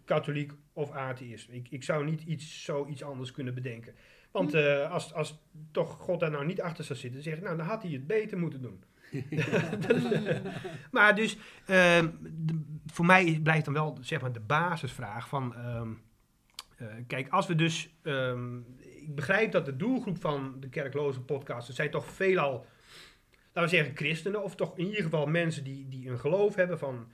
katholiek 0.05 0.51
of 0.73 0.91
atheïst. 0.91 1.49
Ik, 1.51 1.67
ik 1.69 1.83
zou 1.83 2.05
niet 2.05 2.21
iets, 2.21 2.63
zoiets 2.63 3.03
anders 3.03 3.31
kunnen 3.31 3.53
bedenken. 3.53 3.95
Want 4.31 4.53
eh, 4.53 4.91
als, 4.91 5.13
als 5.13 5.39
toch 5.71 5.91
God 5.91 6.19
daar 6.19 6.31
nou 6.31 6.45
niet 6.45 6.61
achter 6.61 6.83
zou 6.83 6.99
zitten, 6.99 7.21
zeg 7.21 7.35
ik, 7.35 7.43
nou, 7.43 7.57
dan 7.57 7.65
had 7.65 7.81
hij 7.83 7.91
het 7.91 8.07
beter 8.07 8.37
moeten 8.37 8.61
doen. 8.61 8.83
maar 10.91 11.15
dus, 11.15 11.37
ehm, 11.65 12.09
voor 12.85 13.05
mij 13.05 13.39
blijft 13.43 13.65
dan 13.65 13.73
wel 13.73 13.97
zeg 14.01 14.21
maar, 14.21 14.31
de 14.31 14.39
basisvraag 14.39 15.27
van... 15.27 15.55
ehm, 15.55 15.89
eh, 16.77 16.87
kijk, 17.07 17.29
als 17.29 17.47
we 17.47 17.55
dus... 17.55 17.95
ehm, 18.01 18.57
ik 18.79 19.15
begrijp 19.15 19.51
dat 19.51 19.65
de 19.65 19.75
doelgroep 19.75 20.21
van 20.21 20.55
de 20.59 20.69
kerkloze 20.69 21.21
podcast... 21.21 21.73
zijn 21.73 21.89
toch 21.89 22.05
veelal, 22.05 22.65
laten 23.53 23.71
we 23.71 23.77
zeggen, 23.77 23.95
christenen... 23.95 24.43
of 24.43 24.55
toch 24.55 24.77
in 24.77 24.85
ieder 24.85 25.03
geval 25.03 25.25
mensen 25.25 25.63
die, 25.63 25.87
die 25.89 26.09
een 26.09 26.19
geloof 26.19 26.55
hebben 26.55 26.79
van... 26.79 27.07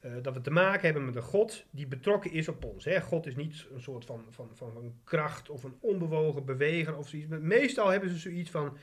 eh, 0.00 0.12
dat 0.22 0.34
we 0.34 0.40
te 0.40 0.50
maken 0.50 0.84
hebben 0.84 1.04
met 1.04 1.16
een 1.16 1.22
God 1.22 1.64
die 1.70 1.86
betrokken 1.86 2.32
is 2.32 2.48
op 2.48 2.64
ons. 2.64 2.84
Hè? 2.84 3.00
God 3.00 3.26
is 3.26 3.36
niet 3.36 3.66
een 3.74 3.80
soort 3.80 4.04
van, 4.04 4.24
van, 4.30 4.50
van 4.52 4.76
een 4.76 5.00
kracht 5.04 5.50
of 5.50 5.64
een 5.64 5.76
onbewogen 5.80 6.44
beweger 6.44 6.96
of 6.96 7.08
zoiets. 7.08 7.28
Maar 7.28 7.42
meestal 7.42 7.88
hebben 7.88 8.08
ze 8.08 8.18
zoiets 8.18 8.50
van... 8.50 8.76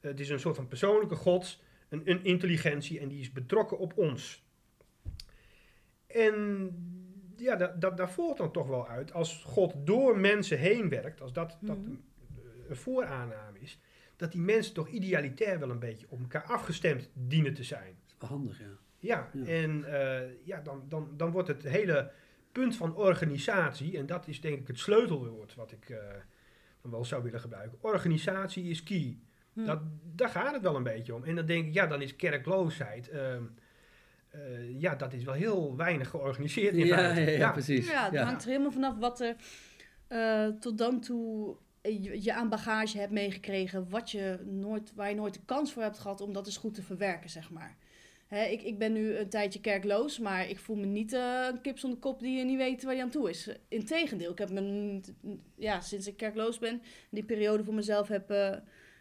het 0.00 0.20
is 0.20 0.28
een 0.28 0.40
soort 0.40 0.56
van 0.56 0.68
persoonlijke 0.68 1.16
God, 1.16 1.62
een, 1.88 2.02
een 2.04 2.24
intelligentie... 2.24 3.00
en 3.00 3.08
die 3.08 3.20
is 3.20 3.32
betrokken 3.32 3.78
op 3.78 3.98
ons. 3.98 4.44
En 6.06 6.70
ja, 7.36 7.56
dat, 7.56 7.80
dat, 7.80 7.96
daar 7.96 8.10
volgt 8.10 8.38
dan 8.38 8.52
toch 8.52 8.66
wel 8.66 8.88
uit, 8.88 9.12
als 9.12 9.42
God 9.44 9.74
door 9.84 10.18
mensen 10.18 10.58
heen 10.58 10.88
werkt, 10.88 11.20
als 11.20 11.32
dat, 11.32 11.58
dat 11.60 11.76
Mhm. 11.78 11.86
een, 11.90 12.04
een 12.68 12.76
vooraanname 12.76 13.58
is, 13.60 13.78
dat 14.16 14.32
die 14.32 14.40
mensen 14.40 14.74
toch 14.74 14.88
idealitair 14.88 15.58
wel 15.58 15.70
een 15.70 15.78
beetje 15.78 16.06
op 16.08 16.20
elkaar 16.20 16.42
afgestemd 16.44 17.10
dienen 17.12 17.54
te 17.54 17.62
zijn. 17.62 17.94
Dat 18.02 18.06
is 18.12 18.14
wel 18.18 18.28
handig, 18.28 18.58
ja. 18.58 18.66
Ja, 18.98 19.30
Ja. 19.32 19.44
en 19.46 19.84
eh, 19.84 20.28
ja, 20.44 20.60
dan, 20.60 20.84
dan, 20.88 21.10
dan 21.16 21.30
wordt 21.30 21.48
het 21.48 21.62
hele 21.62 22.10
punt 22.52 22.76
van 22.76 22.94
organisatie, 22.96 23.98
en 23.98 24.06
dat 24.06 24.28
is 24.28 24.40
denk 24.40 24.58
ik 24.60 24.66
het 24.66 24.78
sleutelwoord 24.78 25.54
wat 25.54 25.72
ik 25.72 25.90
eh, 25.90 25.98
dan 26.82 26.90
wel 26.90 27.04
zou 27.04 27.22
willen 27.22 27.40
gebruiken. 27.40 27.78
Organisatie 27.80 28.64
is 28.70 28.82
key. 28.82 29.18
Hm. 29.56 29.64
Dat, 29.64 29.80
daar 30.14 30.28
gaat 30.28 30.52
het 30.52 30.62
wel 30.62 30.76
een 30.76 30.82
beetje 30.82 31.14
om. 31.14 31.24
En 31.24 31.34
dan 31.36 31.46
denk 31.46 31.66
ik, 31.66 31.74
ja, 31.74 31.86
dan 31.86 32.02
is 32.02 32.16
kerkloosheid. 32.16 33.08
ehm, 33.08 33.42
eh, 34.30 34.80
ja, 34.80 34.94
dat 34.94 35.12
is 35.12 35.24
wel 35.24 35.34
heel 35.34 35.76
weinig 35.76 36.08
georganiseerd. 36.10 36.74
In 36.76 36.86
Ja, 36.86 36.96
feite. 36.96 37.30
ja, 37.30 37.38
ja, 37.38 37.52
precies. 37.52 37.90
Ja, 37.90 38.04
het 38.04 38.12
Ja. 38.12 38.24
hangt 38.24 38.42
er 38.42 38.48
helemaal 38.48 38.72
vanaf 38.72 38.96
wat 38.98 39.20
er 39.20 39.36
eh, 40.08 40.46
tot 40.46 40.78
dan 40.78 41.00
toe 41.00 41.56
je, 41.82 42.22
je 42.22 42.34
aan 42.34 42.48
bagage 42.48 42.98
hebt 42.98 43.12
meegekregen, 43.12 43.88
wat 43.88 44.10
je 44.10 44.38
nooit, 44.44 44.92
waar 44.94 45.08
je 45.08 45.14
nooit 45.14 45.34
de 45.34 45.40
kans 45.44 45.72
voor 45.72 45.82
hebt 45.82 45.98
gehad 45.98 46.20
om 46.20 46.32
dat 46.32 46.46
eens 46.46 46.56
goed 46.56 46.74
te 46.74 46.82
verwerken, 46.82 47.30
zeg 47.30 47.50
maar. 47.50 47.76
Hè, 48.26 48.44
ik, 48.44 48.62
ik 48.62 48.78
ben 48.78 48.92
nu 48.92 49.16
een 49.16 49.28
tijdje 49.28 49.60
kerkloos, 49.60 50.18
maar 50.18 50.48
ik 50.48 50.58
voel 50.58 50.76
me 50.76 50.86
niet 50.86 51.12
eh, 51.12 51.46
een 51.52 51.60
kip 51.60 51.78
zonder 51.78 51.98
kop 51.98 52.20
die 52.20 52.38
je 52.38 52.44
niet 52.44 52.56
weet 52.58 52.82
waar 52.82 52.94
je 52.94 53.02
aan 53.02 53.10
toe 53.10 53.30
is. 53.30 53.50
Integendeel, 53.68 54.30
ik 54.32 54.38
heb 54.38 54.50
me, 54.50 55.00
ja, 55.56 55.80
sinds 55.80 56.06
ik 56.06 56.16
kerkloos 56.16 56.58
ben, 56.58 56.82
die 57.10 57.24
periode 57.24 57.64
voor 57.64 57.74
mezelf 57.74 58.08
heb, 58.08 58.30
eh, 58.30 58.56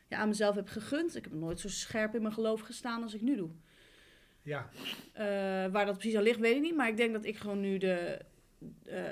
ja, 0.08 0.18
aan 0.18 0.28
mezelf 0.28 0.56
heb 0.56 0.68
gegund. 0.68 1.16
Ik 1.16 1.24
heb 1.24 1.34
nooit 1.34 1.60
zo 1.60 1.68
scherp 1.70 2.16
in 2.16 2.22
mijn 2.22 2.34
geloof 2.34 2.62
gestaan 2.62 3.04
als 3.04 3.14
ik 3.14 3.22
nu 3.22 3.36
doe. 3.36 3.50
Ja, 4.42 4.70
Eh, 5.14 5.26
waar 5.72 5.86
dat 5.86 5.98
precies 5.98 6.16
aan 6.16 6.24
ligt, 6.24 6.40
weet 6.40 6.56
ik 6.56 6.62
niet. 6.62 6.76
Maar 6.76 6.88
ik 6.88 6.98
denk 6.98 7.14
dat 7.14 7.26
ik 7.26 7.38
gewoon 7.38 7.60
nu 7.60 7.78
de, 7.78 8.20
eh, 8.86 9.04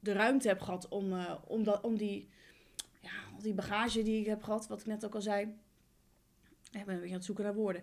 de 0.00 0.12
ruimte 0.12 0.48
heb 0.48 0.60
gehad 0.60 0.88
om, 0.88 1.12
eh, 1.12 1.34
om, 1.46 1.64
dat, 1.64 1.80
om 1.82 1.96
die, 1.96 2.28
ja, 3.00 3.10
al 3.34 3.42
die 3.42 3.54
bagage 3.54 4.02
die 4.02 4.20
ik 4.20 4.26
heb 4.26 4.42
gehad, 4.42 4.66
wat 4.66 4.80
ik 4.80 4.86
net 4.86 5.04
ook 5.04 5.14
al 5.14 5.22
zei. 5.22 5.42
Ik 6.72 6.84
ben 6.84 6.94
een 6.94 7.00
beetje 7.00 7.06
aan 7.06 7.12
het 7.12 7.24
zoeken 7.24 7.44
naar 7.44 7.54
woorden. 7.54 7.82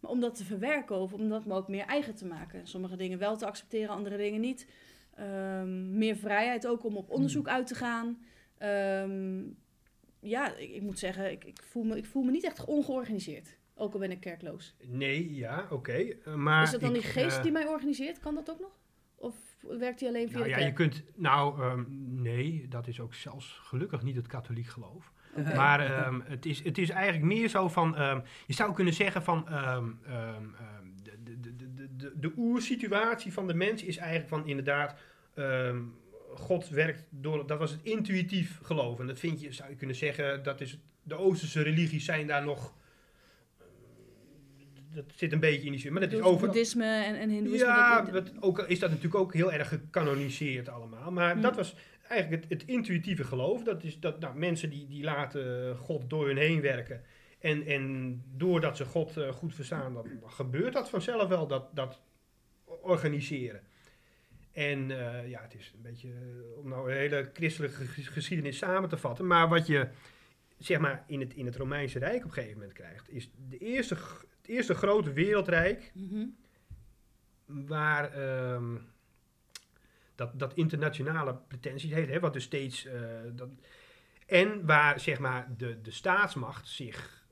Maar 0.00 0.10
om 0.10 0.20
dat 0.20 0.34
te 0.34 0.44
verwerken 0.44 0.96
of 0.96 1.12
om 1.12 1.28
dat 1.28 1.44
me 1.44 1.54
ook 1.54 1.68
meer 1.68 1.86
eigen 1.86 2.14
te 2.14 2.26
maken. 2.26 2.66
Sommige 2.66 2.96
dingen 2.96 3.18
wel 3.18 3.36
te 3.36 3.46
accepteren, 3.46 3.94
andere 3.94 4.16
dingen 4.16 4.40
niet. 4.40 4.66
Ehm, 5.14 5.98
meer 5.98 6.16
vrijheid 6.16 6.66
ook 6.66 6.84
om 6.84 6.96
op 6.96 7.10
onderzoek 7.10 7.48
uit 7.48 7.66
te 7.66 7.74
gaan. 7.74 8.24
Ehm, 8.58 9.42
ja, 10.24 10.56
ik, 10.56 10.70
ik 10.70 10.82
moet 10.82 10.98
zeggen, 10.98 11.30
ik, 11.30 11.44
ik, 11.44 11.62
voel 11.62 11.82
me, 11.84 11.96
ik 11.96 12.06
voel 12.06 12.22
me 12.22 12.30
niet 12.30 12.44
echt 12.44 12.64
ongeorganiseerd. 12.64 13.56
Ook 13.74 13.92
al 13.92 13.98
ben 13.98 14.10
ik 14.10 14.20
kerkloos. 14.20 14.74
Nee, 14.82 15.34
ja, 15.34 15.66
oké. 15.70 15.92
eh, 15.92 16.34
maar 16.34 16.62
is 16.62 16.70
dat 16.70 16.80
dan 16.80 16.94
ik, 16.94 17.00
die 17.00 17.10
geest 17.10 17.36
eh, 17.36 17.42
die 17.42 17.52
mij 17.52 17.66
organiseert? 17.66 18.18
Kan 18.18 18.34
dat 18.34 18.50
ook 18.50 18.60
nog? 18.60 18.78
Of 19.14 19.34
werkt 19.78 19.98
die 19.98 20.08
alleen 20.08 20.28
via 20.28 20.38
Nou 20.38 20.44
de 20.44 20.50
ja, 20.50 20.56
kerk? 20.56 20.68
je 20.68 20.74
kunt... 20.74 21.02
Nou, 21.14 21.62
ehm, 21.62 21.84
nee, 22.22 22.66
dat 22.68 22.86
is 22.86 23.00
ook 23.00 23.14
zelfs 23.14 23.58
gelukkig 23.62 24.02
niet 24.02 24.16
het 24.16 24.26
katholiek 24.26 24.66
geloof. 24.66 25.12
Maar 25.54 25.80
ehm, 25.80 26.20
het, 26.24 26.46
is, 26.46 26.64
het 26.64 26.78
is 26.78 26.90
eigenlijk 26.90 27.24
meer 27.24 27.48
zo 27.48 27.68
van... 27.68 27.96
ehm, 27.96 28.20
je 28.46 28.52
zou 28.52 28.74
kunnen 28.74 28.94
zeggen 28.94 29.22
van... 29.22 29.48
ehm, 29.48 29.90
ehm, 30.06 30.44
ehm, 30.54 30.86
de, 31.02 31.22
de, 31.22 31.40
de, 31.40 31.74
de, 31.74 31.96
de, 31.96 32.12
de 32.16 32.32
oersituatie 32.36 33.32
van 33.32 33.46
de 33.46 33.54
mens 33.54 33.82
is 33.82 33.96
eigenlijk 33.96 34.28
van 34.28 34.46
inderdaad... 34.46 34.96
ehm, 35.34 35.82
God 36.36 36.68
werkt 36.68 37.04
door... 37.10 37.46
Dat 37.46 37.58
was 37.58 37.70
het 37.70 37.80
intuïtief 37.82 38.58
geloof. 38.62 39.00
En 39.00 39.06
dat 39.06 39.18
vind 39.18 39.40
je, 39.40 39.52
zou 39.52 39.70
je 39.70 39.76
kunnen 39.76 39.96
zeggen... 39.96 40.42
Dat 40.42 40.60
is, 40.60 40.78
de 41.02 41.14
Oosterse 41.14 41.62
religies 41.62 42.04
zijn 42.04 42.26
daar 42.26 42.44
nog... 42.44 42.74
Dat 44.94 45.04
zit 45.14 45.32
een 45.32 45.40
beetje 45.40 45.64
in 45.66 45.70
die 45.72 45.80
zin. 45.80 45.92
Maar 45.92 46.00
dat 46.00 46.12
is 46.12 46.20
over, 46.20 46.46
boeddhisme 46.46 46.84
en, 47.04 47.14
en 47.14 47.30
hindoeïsme. 47.30 47.66
ja, 47.66 48.02
dat- 48.02 48.32
ook 48.40 48.58
is 48.58 48.78
dat 48.78 48.88
natuurlijk 48.88 49.14
ook 49.16 49.34
heel 49.34 49.52
erg 49.52 49.68
gecanoniseerd 49.68 50.68
allemaal. 50.68 51.10
Maar 51.12 51.32
Hmm. 51.32 51.40
dat 51.42 51.56
was 51.56 51.76
eigenlijk 52.08 52.42
het, 52.42 52.52
het 52.52 52.68
intuïtieve 52.68 53.24
geloof. 53.24 53.62
Dat 53.62 53.84
is 53.84 54.00
dat 54.00 54.20
nou, 54.20 54.38
mensen 54.38 54.70
die, 54.70 54.86
die 54.86 55.04
laten 55.04 55.76
God 55.76 56.10
door 56.10 56.26
hun 56.26 56.36
heen 56.36 56.60
werken. 56.60 57.02
En, 57.38 57.66
en 57.66 58.22
doordat 58.36 58.76
ze 58.76 58.84
God 58.84 59.16
eh, 59.16 59.28
goed 59.32 59.54
verstaan, 59.54 59.94
dan 59.94 60.06
gebeurt 60.26 60.72
dat 60.72 60.90
vanzelf 60.90 61.28
wel, 61.28 61.46
dat, 61.46 61.76
dat 61.76 62.00
organiseren. 62.64 63.60
En 64.54 64.90
eh, 64.90 65.28
ja, 65.28 65.42
het 65.42 65.54
is 65.54 65.72
een 65.74 65.82
beetje, 65.82 66.08
eh, 66.08 66.58
om 66.58 66.68
nou 66.68 66.90
een 66.90 66.96
hele 66.96 67.30
christelijke 67.32 67.84
ges- 67.86 68.08
geschiedenis 68.08 68.58
samen 68.58 68.88
te 68.88 68.96
vatten. 68.96 69.26
Maar 69.26 69.48
wat 69.48 69.66
je, 69.66 69.88
zeg 70.58 70.78
maar, 70.78 71.04
in 71.06 71.20
het, 71.20 71.34
in 71.34 71.46
het 71.46 71.56
Romeinse 71.56 71.98
Rijk 71.98 72.16
op 72.18 72.24
een 72.24 72.32
gegeven 72.32 72.58
moment 72.58 72.72
krijgt, 72.72 73.10
is 73.10 73.30
de 73.48 73.58
eerste, 73.58 73.94
het 73.94 74.46
eerste 74.46 74.74
grote 74.74 75.12
wereldrijk 75.12 75.90
Mhm. 75.94 76.24
waar 77.46 78.12
ehm, 78.12 78.76
dat, 80.14 80.38
dat 80.38 80.54
internationale 80.54 81.34
pretenties 81.48 81.92
heeft, 81.92 82.10
hè, 82.10 82.20
wat 82.20 82.32
dus 82.32 82.44
steeds. 82.44 82.84
eh, 82.86 83.00
dat, 83.32 83.48
en 84.26 84.66
waar 84.66 85.00
zeg 85.00 85.18
maar 85.18 85.48
de, 85.56 85.80
de 85.80 85.90
staatsmacht 85.90 86.68
zich 86.68 87.24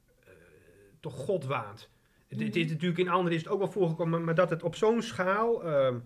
toch 1.01 1.15
God 1.15 1.45
waant. 1.45 1.91
Het, 2.29 2.41
het 2.41 2.57
is 2.57 2.63
Mhm. 2.65 2.73
natuurlijk 2.73 2.99
in 3.01 3.09
andere 3.09 3.35
is 3.35 3.43
het 3.43 3.51
ook 3.53 3.59
wel 3.59 3.71
voorgekomen, 3.71 4.11
maar, 4.13 4.21
maar 4.21 4.35
dat 4.35 4.51
het 4.51 4.63
op 4.63 4.75
zo'n 4.75 5.03
schaal. 5.03 5.65
ehm, 5.65 5.99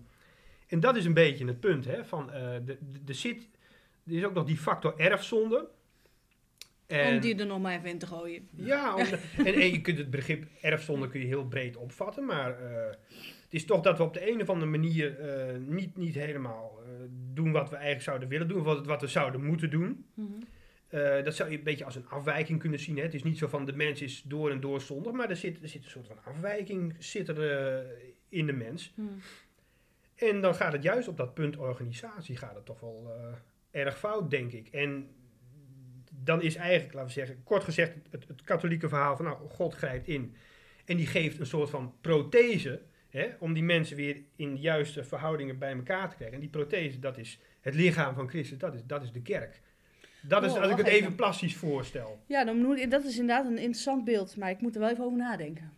en 0.67 0.79
dat 0.79 0.95
is 0.95 1.05
een 1.05 1.13
beetje 1.13 1.45
het 1.45 1.59
punt, 1.59 1.85
hè, 1.85 2.05
van 2.05 2.31
eh, 2.31 2.55
de, 2.65 2.77
de, 3.03 3.13
zit, 3.13 3.47
er 4.07 4.13
is 4.13 4.23
ook 4.23 4.33
nog 4.33 4.45
die 4.45 4.57
factor 4.57 4.99
erfzonde. 4.99 5.67
Om 6.89 7.19
die 7.19 7.35
er 7.35 7.45
nog 7.45 7.61
maar 7.61 7.77
even 7.77 7.89
in 7.89 7.97
te 7.99 8.07
gooien. 8.07 8.49
Ja, 8.55 8.95
om- 8.95 9.01
en, 9.45 9.53
en 9.53 9.71
je 9.71 9.81
kunt 9.81 9.97
het 9.97 10.09
begrip 10.09 10.45
erfzonde 10.61 11.07
kun 11.09 11.19
je 11.19 11.25
heel 11.25 11.45
breed 11.47 11.75
opvatten, 11.77 12.25
maar 12.25 12.59
eh, 12.59 12.85
het 13.43 13.53
is 13.53 13.65
toch 13.65 13.81
dat 13.81 13.97
we 13.97 14.03
op 14.03 14.13
de 14.13 14.31
een 14.31 14.41
of 14.41 14.49
andere 14.49 14.71
manier 14.71 15.19
eh, 15.19 15.57
niet, 15.59 15.97
niet 15.97 16.15
helemaal 16.15 16.79
doen 17.33 17.51
wat 17.51 17.69
we 17.69 17.75
eigenlijk 17.75 18.03
zouden 18.05 18.27
willen 18.27 18.47
doen, 18.47 18.63
wat, 18.63 18.85
wat 18.85 19.01
we 19.01 19.07
zouden 19.07 19.43
moeten 19.43 19.69
doen. 19.69 20.05
Mhm. 20.13 20.25
Dat 21.23 21.35
zou 21.35 21.51
je 21.51 21.57
een 21.57 21.63
beetje 21.63 21.85
als 21.85 21.95
een 21.95 22.07
afwijking 22.09 22.59
kunnen 22.59 22.79
zien. 22.79 22.95
Hè? 22.97 23.01
Het 23.03 23.13
is 23.13 23.23
niet 23.23 23.37
zo 23.37 23.47
van 23.47 23.65
de 23.65 23.73
mens 23.73 24.01
is 24.01 24.21
door 24.25 24.51
en 24.51 24.59
door 24.59 24.81
zondig, 24.81 25.11
maar 25.13 25.29
er 25.29 25.35
zit, 25.35 25.61
er 25.61 25.67
zit 25.69 25.83
een 25.83 25.89
soort 25.89 26.07
van 26.07 26.23
afwijking 26.23 26.95
zit 26.99 27.27
er, 27.29 27.85
in 28.29 28.45
de 28.45 28.53
mens. 28.53 28.93
Mhm. 28.95 29.07
En 30.17 30.41
dan 30.41 30.55
gaat 30.55 30.73
het 30.73 30.83
juist 30.83 31.07
op 31.07 31.17
dat 31.17 31.33
punt 31.33 31.57
organisatie 31.57 32.37
gaat 32.37 32.55
het 32.55 32.65
toch 32.65 32.79
wel 32.79 33.11
eh, 33.71 33.81
erg 33.81 33.97
fout, 33.99 34.29
denk 34.29 34.51
ik. 34.51 34.67
En 34.67 35.09
dan 36.23 36.41
is 36.41 36.55
eigenlijk, 36.55 36.93
laten 36.93 37.07
we 37.07 37.13
zeggen, 37.13 37.43
kort 37.43 37.63
gezegd, 37.63 37.93
het, 38.09 38.27
het 38.27 38.41
katholieke 38.41 38.89
verhaal 38.89 39.15
van 39.15 39.25
nou, 39.25 39.49
God 39.49 39.73
grijpt 39.73 40.07
in. 40.07 40.35
En 40.85 40.97
die 40.97 41.07
geeft 41.07 41.39
een 41.39 41.45
soort 41.45 41.69
van 41.69 41.93
prothese, 42.01 42.81
hè, 43.09 43.29
om 43.39 43.53
die 43.53 43.63
mensen 43.63 43.95
weer 43.95 44.17
in 44.35 44.53
de 44.55 44.59
juiste 44.61 45.03
verhoudingen 45.03 45.57
bij 45.59 45.73
elkaar 45.73 46.09
te 46.09 46.15
krijgen. 46.15 46.35
En 46.35 46.41
die 46.41 46.49
prothese, 46.49 46.99
dat 46.99 47.17
is 47.17 47.39
het 47.61 47.75
lichaam 47.75 48.13
van 48.15 48.29
Christus, 48.29 48.57
dat 48.57 48.73
is, 48.73 48.81
dat 48.85 49.03
is 49.03 49.11
de 49.11 49.21
kerk. 49.21 49.61
Dat 50.21 50.43
is, 50.43 50.51
Oh, 50.53 50.61
als 50.61 50.71
ik 50.71 50.77
het 50.77 50.87
even 50.87 50.99
even. 51.01 51.15
plastisch 51.15 51.55
voorstel. 51.55 52.19
Ja, 52.25 52.43
dan 52.45 52.57
moet, 52.61 52.79
ik- 52.79 52.91
dat 52.91 53.03
is 53.03 53.17
inderdaad 53.19 53.45
een 53.45 53.57
interessant 53.57 54.03
beeld, 54.05 54.37
maar 54.37 54.49
ik 54.49 54.61
moet 54.61 54.73
er 54.75 54.81
wel 54.81 54.89
even 54.89 55.03
over 55.03 55.17
nadenken. 55.17 55.73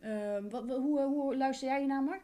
Ehm, 0.00 0.48
wat, 0.48 0.64
hoe, 0.68 1.00
hoe 1.00 1.36
luister 1.36 1.68
jij 1.68 1.78
hiernaar, 1.78 2.02
Mark? 2.02 2.20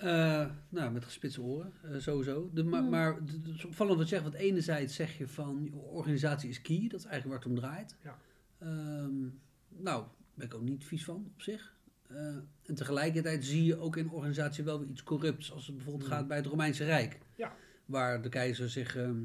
Eh, 0.00 0.46
nou, 0.68 0.92
met 0.92 1.04
gespitste 1.04 1.42
oren, 1.42 1.72
eh, 1.82 1.98
sowieso. 1.98 2.50
De, 2.52 2.64
maar 2.64 2.80
Hmm. 2.80 2.90
maar 2.90 3.14
het 3.14 3.30
het 3.30 3.46
is 3.54 3.64
opvallend 3.64 3.98
wat 3.98 4.08
je 4.08 4.14
zegt, 4.14 4.30
want 4.30 4.42
enerzijds 4.42 4.94
zeg 4.94 5.18
je 5.18 5.28
van 5.28 5.72
organisatie 5.74 6.48
is 6.48 6.62
key, 6.62 6.88
dat 6.88 7.00
is 7.00 7.06
eigenlijk 7.06 7.26
waar 7.26 7.38
het 7.38 7.46
om 7.46 7.68
draait. 7.68 7.96
Ja. 8.04 8.18
Ehm, 8.58 9.20
nou, 9.68 10.02
daar 10.02 10.08
ben 10.34 10.46
ik 10.46 10.54
ook 10.54 10.62
niet 10.62 10.84
vies 10.84 11.04
van 11.04 11.30
op 11.34 11.42
zich. 11.42 11.74
Eh, 12.06 12.16
en 12.62 12.74
tegelijkertijd 12.74 13.44
zie 13.44 13.64
je 13.64 13.78
ook 13.78 13.96
in 13.96 14.10
organisatie 14.10 14.64
wel 14.64 14.78
weer 14.78 14.88
iets 14.88 15.02
corrupts, 15.02 15.52
als 15.52 15.66
het 15.66 15.76
bijvoorbeeld 15.76 16.08
Hmm. 16.08 16.18
gaat 16.18 16.28
bij 16.28 16.36
het 16.36 16.46
Romeinse 16.46 16.84
Rijk. 16.84 17.18
Ja. 17.36 17.56
Waar 17.84 18.22
de 18.22 18.28
keizer 18.28 18.70
zich 18.70 18.96
ehm, 18.96 19.22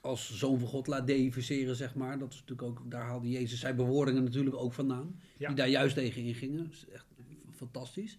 als 0.00 0.38
zoon 0.38 0.58
van 0.58 0.68
God 0.68 0.86
laat 0.86 1.06
deificeren, 1.06 1.76
zeg 1.76 1.94
maar. 1.94 2.18
Dat 2.18 2.32
is 2.32 2.40
natuurlijk 2.40 2.68
ook, 2.68 2.90
daar 2.90 3.02
haalde 3.04 3.28
Jezus 3.30 3.60
zijn 3.60 3.76
bewoordingen 3.76 4.24
natuurlijk 4.24 4.56
ook 4.56 4.72
vandaan. 4.72 5.20
Ja. 5.38 5.46
Die 5.46 5.56
daar 5.56 5.68
juist 5.68 5.94
tegen 5.94 6.22
ingingen. 6.22 6.64
Dat 6.64 6.72
is 6.72 6.88
echt 6.88 7.06
fantastisch. 7.50 8.18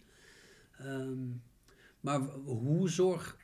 Ehm, 0.84 1.18
maar 2.00 2.20
hoe 2.44 2.88
zorg... 2.88 3.36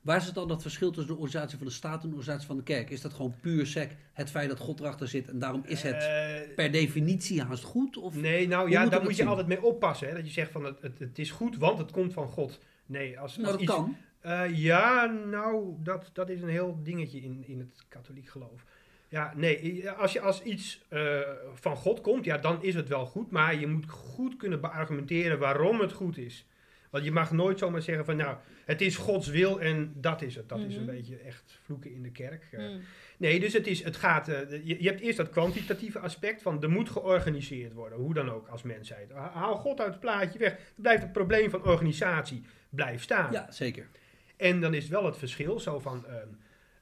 Waar 0.00 0.16
is 0.16 0.24
het 0.24 0.34
dan 0.34 0.48
dat 0.48 0.62
verschil 0.62 0.90
tussen 0.90 1.14
de 1.14 1.20
organisatie 1.20 1.58
van 1.58 1.66
de 1.66 1.72
staat 1.72 2.02
en 2.02 2.08
de 2.08 2.14
organisatie 2.14 2.46
van 2.46 2.56
de 2.56 2.62
kerk? 2.62 2.90
Is 2.90 3.00
dat 3.00 3.12
gewoon 3.12 3.34
puur 3.40 3.66
sec 3.66 3.96
het 4.12 4.30
feit 4.30 4.48
dat 4.48 4.58
God 4.58 4.80
erachter 4.80 5.08
zit 5.08 5.28
en 5.28 5.38
daarom 5.38 5.62
is 5.66 5.82
het 5.82 5.94
Eh, 5.94 6.54
per 6.54 6.70
definitie 6.70 7.42
haast 7.42 7.62
goed? 7.64 7.96
Of 7.96 8.14
Nee, 8.14 8.48
nou 8.48 8.70
ja, 8.70 8.82
moet 8.82 8.90
daar 8.90 9.00
moet 9.00 9.10
je 9.10 9.16
zien? 9.16 9.26
altijd 9.26 9.46
mee 9.46 9.62
oppassen. 9.62 10.08
Hè? 10.08 10.14
Dat 10.14 10.26
je 10.26 10.32
zegt 10.32 10.50
van 10.50 10.64
het, 10.64 10.82
het, 10.82 10.98
het 10.98 11.18
is 11.18 11.30
goed, 11.30 11.56
want 11.56 11.78
het 11.78 11.90
komt 11.90 12.12
van 12.12 12.28
God. 12.28 12.60
Nee, 12.86 13.18
als, 13.18 13.36
nou, 13.36 13.46
als 13.46 13.52
dat 13.56 13.62
iets, 13.62 13.72
kan. 13.72 13.96
Eh, 14.20 14.58
ja, 14.58 15.04
nou, 15.04 15.74
dat, 15.82 16.10
dat 16.12 16.28
is 16.28 16.42
een 16.42 16.48
heel 16.48 16.78
dingetje 16.82 17.20
in, 17.20 17.42
in 17.46 17.58
het 17.58 17.84
katholiek 17.88 18.28
geloof. 18.28 18.64
Ja, 19.12 19.32
nee, 19.36 19.90
als, 19.90 20.12
je, 20.12 20.20
als 20.20 20.42
iets 20.42 20.84
eh, 20.88 21.20
van 21.54 21.76
God 21.76 22.00
komt, 22.00 22.24
ja, 22.24 22.38
dan 22.38 22.62
is 22.62 22.74
het 22.74 22.88
wel 22.88 23.06
goed. 23.06 23.30
Maar 23.30 23.54
je 23.54 23.66
moet 23.66 23.88
goed 23.90 24.36
kunnen 24.36 24.60
beargumenteren 24.60 25.38
waarom 25.38 25.80
het 25.80 25.92
goed 25.92 26.18
is. 26.18 26.46
Want 26.90 27.04
je 27.04 27.12
mag 27.12 27.30
nooit 27.32 27.58
zomaar 27.58 27.82
zeggen 27.82 28.04
van, 28.04 28.16
nou, 28.16 28.36
het 28.64 28.80
is 28.80 28.96
Gods 28.96 29.28
wil 29.28 29.60
en 29.60 29.92
dat 29.96 30.22
is 30.22 30.34
het. 30.34 30.48
Dat 30.48 30.58
is 30.58 30.76
een 30.76 30.82
Mhm. 30.84 30.90
beetje 30.94 31.16
echt 31.16 31.58
vloeken 31.62 31.92
in 31.94 32.02
de 32.02 32.10
kerk. 32.10 32.48
eh. 32.52 32.58
Mhm. 32.68 32.78
Nee, 33.16 33.40
dus 33.40 33.52
het, 33.52 33.66
is, 33.66 33.84
het 33.84 33.96
gaat. 33.96 34.28
eh, 34.28 34.50
je, 34.50 34.82
je 34.82 34.88
hebt 34.88 35.00
eerst 35.00 35.16
dat 35.16 35.30
kwantitatieve 35.30 35.98
aspect 35.98 36.42
van 36.42 36.62
er 36.62 36.70
moet 36.70 36.90
georganiseerd 36.90 37.72
worden, 37.72 37.98
hoe 37.98 38.14
dan 38.14 38.30
ook 38.30 38.48
als 38.48 38.62
mensheid. 38.62 39.10
Ha- 39.12 39.32
Haal 39.34 39.56
God 39.56 39.80
uit 39.80 39.90
het 39.90 40.00
plaatje 40.00 40.38
weg. 40.38 40.52
Dan 40.54 40.62
blijft 40.82 41.02
het 41.02 41.12
probleem 41.12 41.50
van 41.50 41.64
organisatie 41.64 42.42
blijft 42.70 43.02
staan. 43.02 43.32
Ja, 43.32 43.50
zeker. 43.50 43.88
En 44.36 44.60
dan 44.60 44.74
is 44.74 44.88
wel 44.88 45.04
het 45.04 45.16
verschil 45.16 45.60
zo 45.60 45.78
van. 45.78 46.06
ehm, 46.06 46.28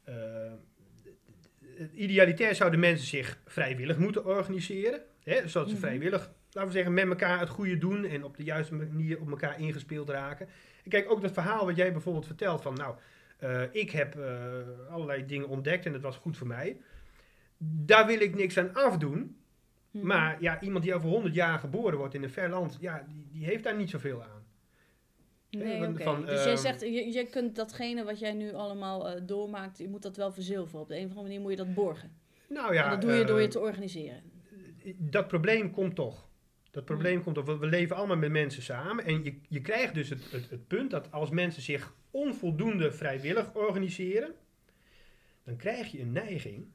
eh, 0.05 0.53
idealitair 1.95 2.55
zouden 2.55 2.81
mensen 2.81 3.07
zich 3.07 3.39
vrijwillig 3.47 3.99
moeten 3.99 4.25
organiseren. 4.25 5.01
Hè, 5.25 5.49
zodat 5.49 5.69
ze 5.69 5.75
Mhm. 5.75 5.85
vrijwillig, 5.85 6.31
laten 6.51 6.71
we 6.71 6.77
zeggen, 6.77 6.95
met 6.95 7.09
elkaar 7.09 7.41
het 7.41 7.49
goede 7.49 7.79
doen 7.79 8.05
en 8.05 8.25
op 8.25 8.37
de 8.37 8.45
juiste 8.45 8.75
manier 8.75 9.21
op 9.21 9.31
elkaar 9.31 9.61
ingespeeld 9.61 10.09
raken. 10.09 10.49
En 10.85 10.91
kijk, 10.91 11.11
ook 11.11 11.23
dat 11.23 11.33
verhaal 11.33 11.67
wat 11.67 11.77
jij 11.77 11.93
bijvoorbeeld 11.93 12.27
vertelt 12.27 12.63
van, 12.63 12.75
nou, 12.75 12.95
eh, 13.39 13.63
ik 13.73 13.91
heb 13.91 14.15
eh, 14.19 14.35
allerlei 14.91 15.27
dingen 15.27 15.49
ontdekt 15.49 15.87
en 15.87 15.93
het 15.93 16.03
was 16.03 16.17
goed 16.17 16.37
voor 16.37 16.47
mij. 16.47 16.81
Daar 17.59 18.07
wil 18.07 18.21
ik 18.21 18.35
niks 18.35 18.59
aan 18.59 18.75
afdoen. 18.75 19.37
Mhm. 19.91 20.07
Maar 20.07 20.37
ja, 20.41 20.61
iemand 20.61 20.85
die 20.85 20.95
over 20.95 21.09
100 21.09 21.35
jaar 21.35 21.59
geboren 21.59 21.99
wordt 21.99 22.15
in 22.15 22.23
een 22.23 22.31
ver 22.31 22.49
land, 22.49 22.77
ja, 22.81 23.05
die, 23.09 23.29
die 23.33 23.45
heeft 23.45 23.65
daar 23.65 23.77
niet 23.77 23.91
zoveel 23.91 24.23
aan. 24.23 24.40
Nee, 25.51 25.79
van- 25.97 26.19
oké. 26.19 26.27
dus 26.31 26.43
jij 26.45 26.53
ehm, 26.53 26.61
zegt, 26.63 26.81
je, 26.81 27.13
je 27.13 27.27
kunt 27.27 27.57
datgene 27.57 28.05
wat 28.05 28.19
jij 28.19 28.33
nu 28.33 28.53
allemaal 28.53 29.09
eh, 29.09 29.21
doormaakt, 29.27 29.79
je 29.79 29.89
moet 29.89 30.03
dat 30.03 30.17
wel 30.17 30.33
verzilveren. 30.33 30.81
Op 30.81 30.89
de 30.89 30.95
een 30.97 31.03
of 31.05 31.09
andere 31.09 31.23
manier 31.27 31.41
moet 31.41 31.51
je 31.51 31.57
dat 31.57 31.75
borgen. 31.75 32.13
Nou 32.49 32.75
ja, 32.75 32.85
en 32.85 32.91
dat 32.91 33.01
doe 33.01 33.13
je 33.13 33.25
door 33.25 33.39
je 33.39 33.45
eh, 33.45 33.51
te 33.51 33.59
organiseren. 33.61 34.23
dat 34.97 35.29
probleem 35.29 35.71
komt 35.71 35.95
toch. 35.95 36.29
Dat 36.71 36.85
probleem 36.85 37.23
komt 37.23 37.35
toch. 37.35 37.45
We- 37.45 37.59
We 37.59 37.67
leven 37.67 37.97
allemaal 37.97 38.17
met 38.17 38.31
mensen 38.31 38.63
samen. 38.63 39.05
En 39.05 39.25
je, 39.25 39.35
je 39.49 39.61
krijgt 39.61 39.95
dus 39.95 40.09
het, 40.09 40.31
het, 40.31 40.51
het 40.51 40.67
punt 40.67 40.91
dat 40.91 41.13
als 41.13 41.31
mensen 41.31 41.63
zich 41.63 41.95
onvoldoende 42.11 42.93
vrijwillig 42.93 43.55
organiseren, 43.55 44.35
dan 45.45 45.57
krijg 45.57 45.91
je 45.93 46.01
een 46.01 46.13
neiging 46.13 46.67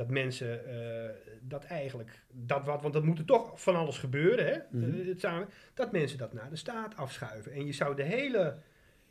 dat 0.00 0.10
mensen 0.10 0.66
eh, 0.68 1.10
dat 1.42 1.64
eigenlijk, 1.64 2.24
dat 2.32 2.64
wat, 2.64 2.82
want 2.82 2.94
dat 2.94 3.04
moet 3.04 3.18
er 3.18 3.24
toch 3.24 3.62
van 3.62 3.76
alles 3.76 3.98
gebeuren, 3.98 4.46
hè, 4.46 4.58
Mhm. 4.70 5.00
eh, 5.00 5.06
het 5.06 5.20
samen, 5.20 5.48
dat 5.74 5.92
mensen 5.92 6.18
dat 6.18 6.32
naar 6.32 6.50
de 6.50 6.56
staat 6.56 6.96
afschuiven. 6.96 7.52
En 7.52 7.66
je 7.66 7.72
zou 7.72 7.96
de 7.96 8.02
hele 8.02 8.56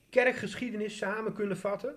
kerkgeschiedenis 0.09 0.97
samen 0.97 1.33
kunnen 1.33 1.57
vatten 1.57 1.95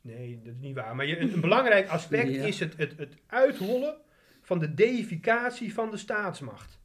Nee, 0.00 0.40
dat 0.44 0.52
is 0.54 0.60
niet 0.60 0.74
waar. 0.74 0.96
Maar 0.96 1.06
je, 1.06 1.18
een, 1.18 1.32
een 1.32 1.40
belangrijk 1.40 1.88
aspect 1.88 2.34
Ja. 2.34 2.44
is 2.44 2.60
het, 2.60 2.76
het, 2.76 2.98
het 2.98 3.16
uithollen 3.26 3.96
van 4.42 4.58
de 4.58 4.74
deificatie 4.74 5.74
van 5.74 5.90
de 5.90 5.96
staatsmacht. 5.96 6.78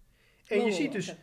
En 0.47 0.57
je 0.57 0.63
Oh, 0.65 0.71
ziet 0.71 0.91
dus 0.91 1.15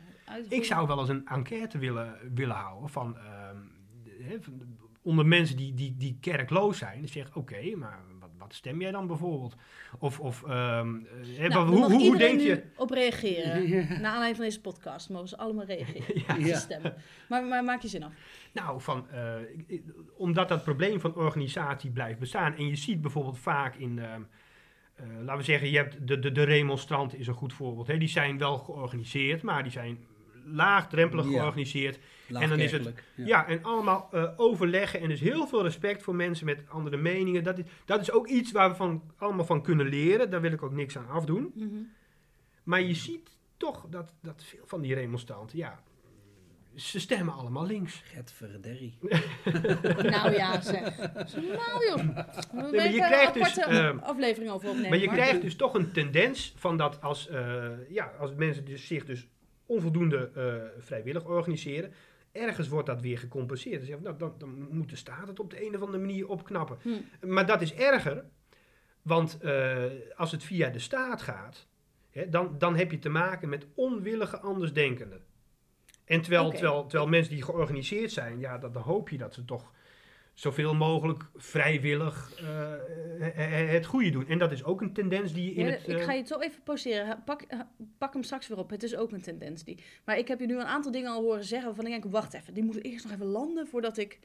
Ik 0.49 0.65
zou 0.65 0.87
wel 0.87 0.99
eens 1.01 1.09
een 1.09 1.27
enquête 1.27 1.79
willen, 1.79 2.17
willen 2.35 2.57
houden 2.57 2.89
van, 2.89 3.17
ehm, 3.19 3.57
de- 4.05 4.39
van 4.41 4.59
de- 4.59 4.65
onder 5.03 5.27
mensen 5.27 5.57
die, 5.57 5.75
die, 5.75 5.97
die 5.97 6.19
kerkloos 6.21 6.79
zijn. 6.79 7.01
Die 7.01 7.11
zeggen, 7.11 7.37
oké, 7.37 7.77
maar 7.77 7.99
wat, 8.47 8.55
stem 8.55 8.81
jij 8.81 8.91
dan 8.91 9.07
bijvoorbeeld? 9.07 9.55
Of, 9.99 10.21
of 10.21 10.43
ehm, 10.43 10.97
eh, 11.39 11.39
Nou, 11.39 11.51
dan 11.51 11.69
hoe, 11.69 11.93
hoe, 11.93 12.17
denk 12.17 12.41
je? 12.41 12.55
nu 12.55 12.63
op 12.77 12.91
reageren. 12.91 13.63
Ja. 13.69 13.83
Naar 13.89 14.13
aanleiding 14.13 14.37
van 14.37 14.45
deze 14.45 14.61
podcast 14.61 15.09
mogen 15.11 15.29
ze 15.29 15.37
allemaal 15.39 15.65
reageren. 15.65 16.45
Ja. 16.47 16.59
Stemmen. 16.59 16.95
Maar, 17.29 17.45
maar 17.45 17.65
maak 17.65 17.83
je 17.83 17.89
zin 17.89 18.03
af. 18.03 18.13
Nou, 18.53 18.81
van, 18.81 19.11
eh, 19.11 19.35
omdat 20.17 20.49
dat 20.49 20.63
probleem 20.65 21.01
van 21.01 21.15
organisatie 21.15 21.91
blijft 21.91 22.19
bestaan. 22.19 22.57
En 22.57 22.67
je 22.69 22.77
ziet 22.77 23.01
bijvoorbeeld 23.01 23.39
vaak 23.39 23.75
in, 23.77 23.99
ehm, 23.99 24.23
eh, 24.95 25.07
laten 25.21 25.37
we 25.37 25.43
zeggen, 25.43 25.71
je 25.71 25.77
hebt 25.77 26.09
de, 26.09 26.19
de, 26.19 26.33
de 26.33 26.43
remonstranten 26.43 27.19
is 27.19 27.27
een 27.27 27.35
goed 27.35 27.53
voorbeeld. 27.53 27.87
Hè? 27.87 27.99
Die 27.99 28.09
zijn 28.09 28.39
wel 28.39 28.59
georganiseerd, 28.59 29.43
maar 29.43 29.63
die 29.63 29.73
zijn 29.73 29.99
laagdrempelig 30.45 31.25
Ja. 31.25 31.31
georganiseerd. 31.31 31.99
En 32.29 32.49
dan 32.49 32.59
is 32.59 32.73
het- 32.73 32.85
Laagkerkelijk, 32.85 33.03
Ja, 33.15 33.47
en 33.49 33.63
allemaal 33.65 34.09
eh, 34.13 34.31
overleggen 34.37 35.01
en 35.01 35.09
dus 35.09 35.21
heel 35.21 35.47
veel 35.47 35.63
respect 35.63 36.03
voor 36.03 36.15
mensen 36.15 36.47
met 36.47 36.63
andere 36.69 36.97
meningen. 36.97 37.45
Dat 37.45 37.59
is, 37.59 37.65
dat 37.85 38.01
is 38.01 38.11
ook 38.11 38.27
iets 38.27 38.53
waar 38.53 38.71
we 38.71 38.77
van, 38.77 39.03
allemaal 39.17 39.45
van 39.45 39.63
kunnen 39.63 39.89
leren. 39.89 40.31
Daar 40.31 40.41
wil 40.41 40.53
ik 40.53 40.63
ook 40.63 40.73
niks 40.73 40.99
aan 40.99 41.09
afdoen. 41.09 41.53
Mhm. 41.55 41.67
Maar 42.63 42.83
je 42.83 42.95
ziet 42.95 43.29
toch 43.57 43.87
dat, 43.91 44.15
dat 44.23 44.45
veel 44.45 44.63
van 44.67 44.81
die 44.81 44.95
remonstranten, 44.95 45.59
ja, 45.59 45.83
ze 46.75 47.01
stemmen 47.01 47.35
allemaal 47.35 47.67
links. 47.67 48.03
Gert 48.05 48.33
Verderrie. 48.33 48.99
Nou 50.11 50.33
ja, 50.33 50.61
zeg. 50.73 50.99
Nou 50.99 51.87
joh. 51.87 51.97
We 51.97 52.77
maar 52.77 52.91
je 52.93 52.97
krijgt 52.97 53.37
een 53.37 53.43
dus, 53.43 53.59
ehm, 53.59 53.99
aflevering 53.99 54.51
over 54.51 54.69
opnemen. 54.69 54.91
maar 54.91 54.99
je 54.99 55.09
krijgt 55.09 55.41
dus 55.43 55.57
toch 55.57 55.75
een 55.75 55.93
tendens 55.93 56.55
van 56.57 56.77
dat 56.77 57.03
als, 57.03 57.29
eh, 57.29 57.67
ja, 57.89 58.13
als 58.19 58.35
mensen 58.35 58.65
dus 58.65 58.87
zich 58.87 59.05
dus 59.05 59.27
onvoldoende 59.67 60.31
eh, 60.35 60.83
vrijwillig 60.85 61.25
organiseren, 61.25 61.93
ergens 62.37 62.69
wordt 62.69 62.87
dat 62.87 63.01
weer 63.01 63.19
gecompenseerd. 63.19 63.87
Dus 63.87 64.01
nou, 64.01 64.17
dan, 64.19 64.35
dan 64.39 64.69
moet 64.71 64.91
de 64.91 64.97
staat 64.97 65.29
het 65.29 65.41
op 65.41 65.51
de 65.51 65.67
een 65.67 65.75
of 65.75 65.81
andere 65.81 65.99
manier 65.99 66.29
opknappen. 66.29 66.79
Hm. 66.83 67.33
Maar 67.33 67.47
dat 67.47 67.61
is 67.61 67.75
erger, 67.75 68.25
want 69.03 69.39
eh, 69.41 69.85
als 70.17 70.33
het 70.33 70.45
via 70.45 70.69
de 70.69 70.79
staat 70.79 71.23
gaat, 71.23 71.69
hè, 72.11 72.29
dan, 72.29 72.59
dan 72.59 72.77
heb 72.77 72.91
je 72.91 72.99
te 72.99 73.09
maken 73.09 73.49
met 73.49 73.67
onwillige 73.75 74.41
andersdenkenden. 74.41 75.25
En 76.05 76.21
terwijl, 76.21 76.51
terwijl, 76.51 76.87
terwijl 76.87 77.11
mensen 77.11 77.35
die 77.35 77.43
georganiseerd 77.43 78.13
zijn, 78.13 78.39
ja, 78.39 78.59
dat, 78.59 78.75
dan 78.75 78.83
hoop 78.83 79.09
je 79.09 79.19
dat 79.19 79.35
ze 79.35 79.45
toch 79.45 79.73
zoveel 80.37 80.75
mogelijk 80.75 81.23
vrijwillig 81.35 82.33
eh, 82.41 82.45
he- 83.19 83.43
he- 83.43 83.67
het 83.67 83.87
goede 83.87 84.11
doen. 84.11 84.27
En 84.29 84.39
dat 84.39 84.53
is 84.53 84.65
ook 84.65 84.81
een 84.81 84.93
tendens 84.93 85.33
die 85.33 85.45
je 85.45 85.55
in 85.55 85.65
Ja, 85.67 85.71
het... 85.73 85.89
ik 85.89 85.99
eh, 85.99 86.05
ga 86.05 86.13
je 86.13 86.27
zo 86.27 86.39
even 86.39 86.63
pauzeren. 86.63 87.23
Pak, 87.25 87.43
pak 87.99 88.13
hem 88.13 88.23
straks 88.23 88.49
weer 88.49 88.59
op. 88.59 88.71
Het 88.71 88.83
is 88.83 88.97
ook 88.97 89.13
een 89.13 89.23
tendens. 89.23 89.65
Die. 89.65 89.79
Maar 90.05 90.19
ik 90.19 90.29
heb 90.29 90.41
je 90.41 90.47
nu 90.47 90.55
een 90.55 90.67
aantal 90.67 90.93
dingen 90.93 91.11
al 91.11 91.23
horen 91.23 91.45
zeggen 91.45 91.67
waarvan 91.67 91.87
ik 91.87 91.91
denk, 92.03 92.13
wacht 92.13 92.35
even, 92.35 92.55
die 92.55 92.65
moeten 92.65 92.83
eerst 92.83 93.05
nog 93.05 93.13
even 93.15 93.27
landen 93.27 93.67
voordat 93.67 93.97
ik 93.99 94.19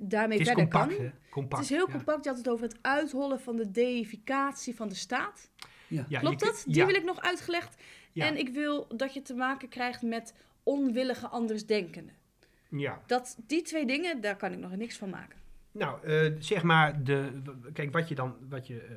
daarmee 0.00 0.38
het 0.38 0.46
is 0.46 0.52
verder 0.54 0.68
compact, 0.68 0.96
kan. 0.96 1.04
hè? 1.04 1.10
Compact, 1.30 1.62
het 1.62 1.70
is 1.70 1.76
heel 1.76 1.86
ja. 1.88 1.92
compact. 1.94 2.24
Je 2.24 2.28
had 2.30 2.38
het 2.38 2.48
over 2.48 2.64
het 2.66 2.78
uithollen 2.80 3.40
van 3.40 3.56
de 3.56 3.70
deificatie 3.70 4.76
van 4.76 4.88
de 4.88 4.94
staat. 4.94 5.50
Ja. 5.88 6.04
Ja, 6.08 6.20
Klopt 6.20 6.40
dat? 6.40 6.62
Die 6.66 6.76
ja, 6.76 6.86
wil 6.86 6.94
ik 6.94 7.04
nog 7.04 7.20
uitgelegd. 7.20 7.82
ja, 8.12 8.26
En 8.26 8.36
ik 8.36 8.48
wil 8.48 8.86
dat 8.96 9.14
je 9.14 9.22
te 9.22 9.34
maken 9.34 9.68
krijgt 9.68 10.02
met 10.02 10.34
onwillige 10.62 11.26
andersdenkenden. 11.28 12.14
Ja. 12.70 13.02
Dat, 13.06 13.36
die 13.46 13.62
twee 13.62 13.86
dingen, 13.86 14.20
daar 14.20 14.36
kan 14.36 14.52
ik 14.52 14.58
nog 14.58 14.76
niks 14.76 14.98
van 14.98 15.10
maken. 15.10 15.38
Nou, 15.72 16.06
eh, 16.06 16.32
zeg 16.38 16.62
maar, 16.62 17.04
de, 17.04 17.42
kijk, 17.72 17.92
wat 17.92 18.08
je 18.08 18.14
dan 18.14 18.36
wat 18.48 18.66
je, 18.66 18.80
eh, 18.80 18.96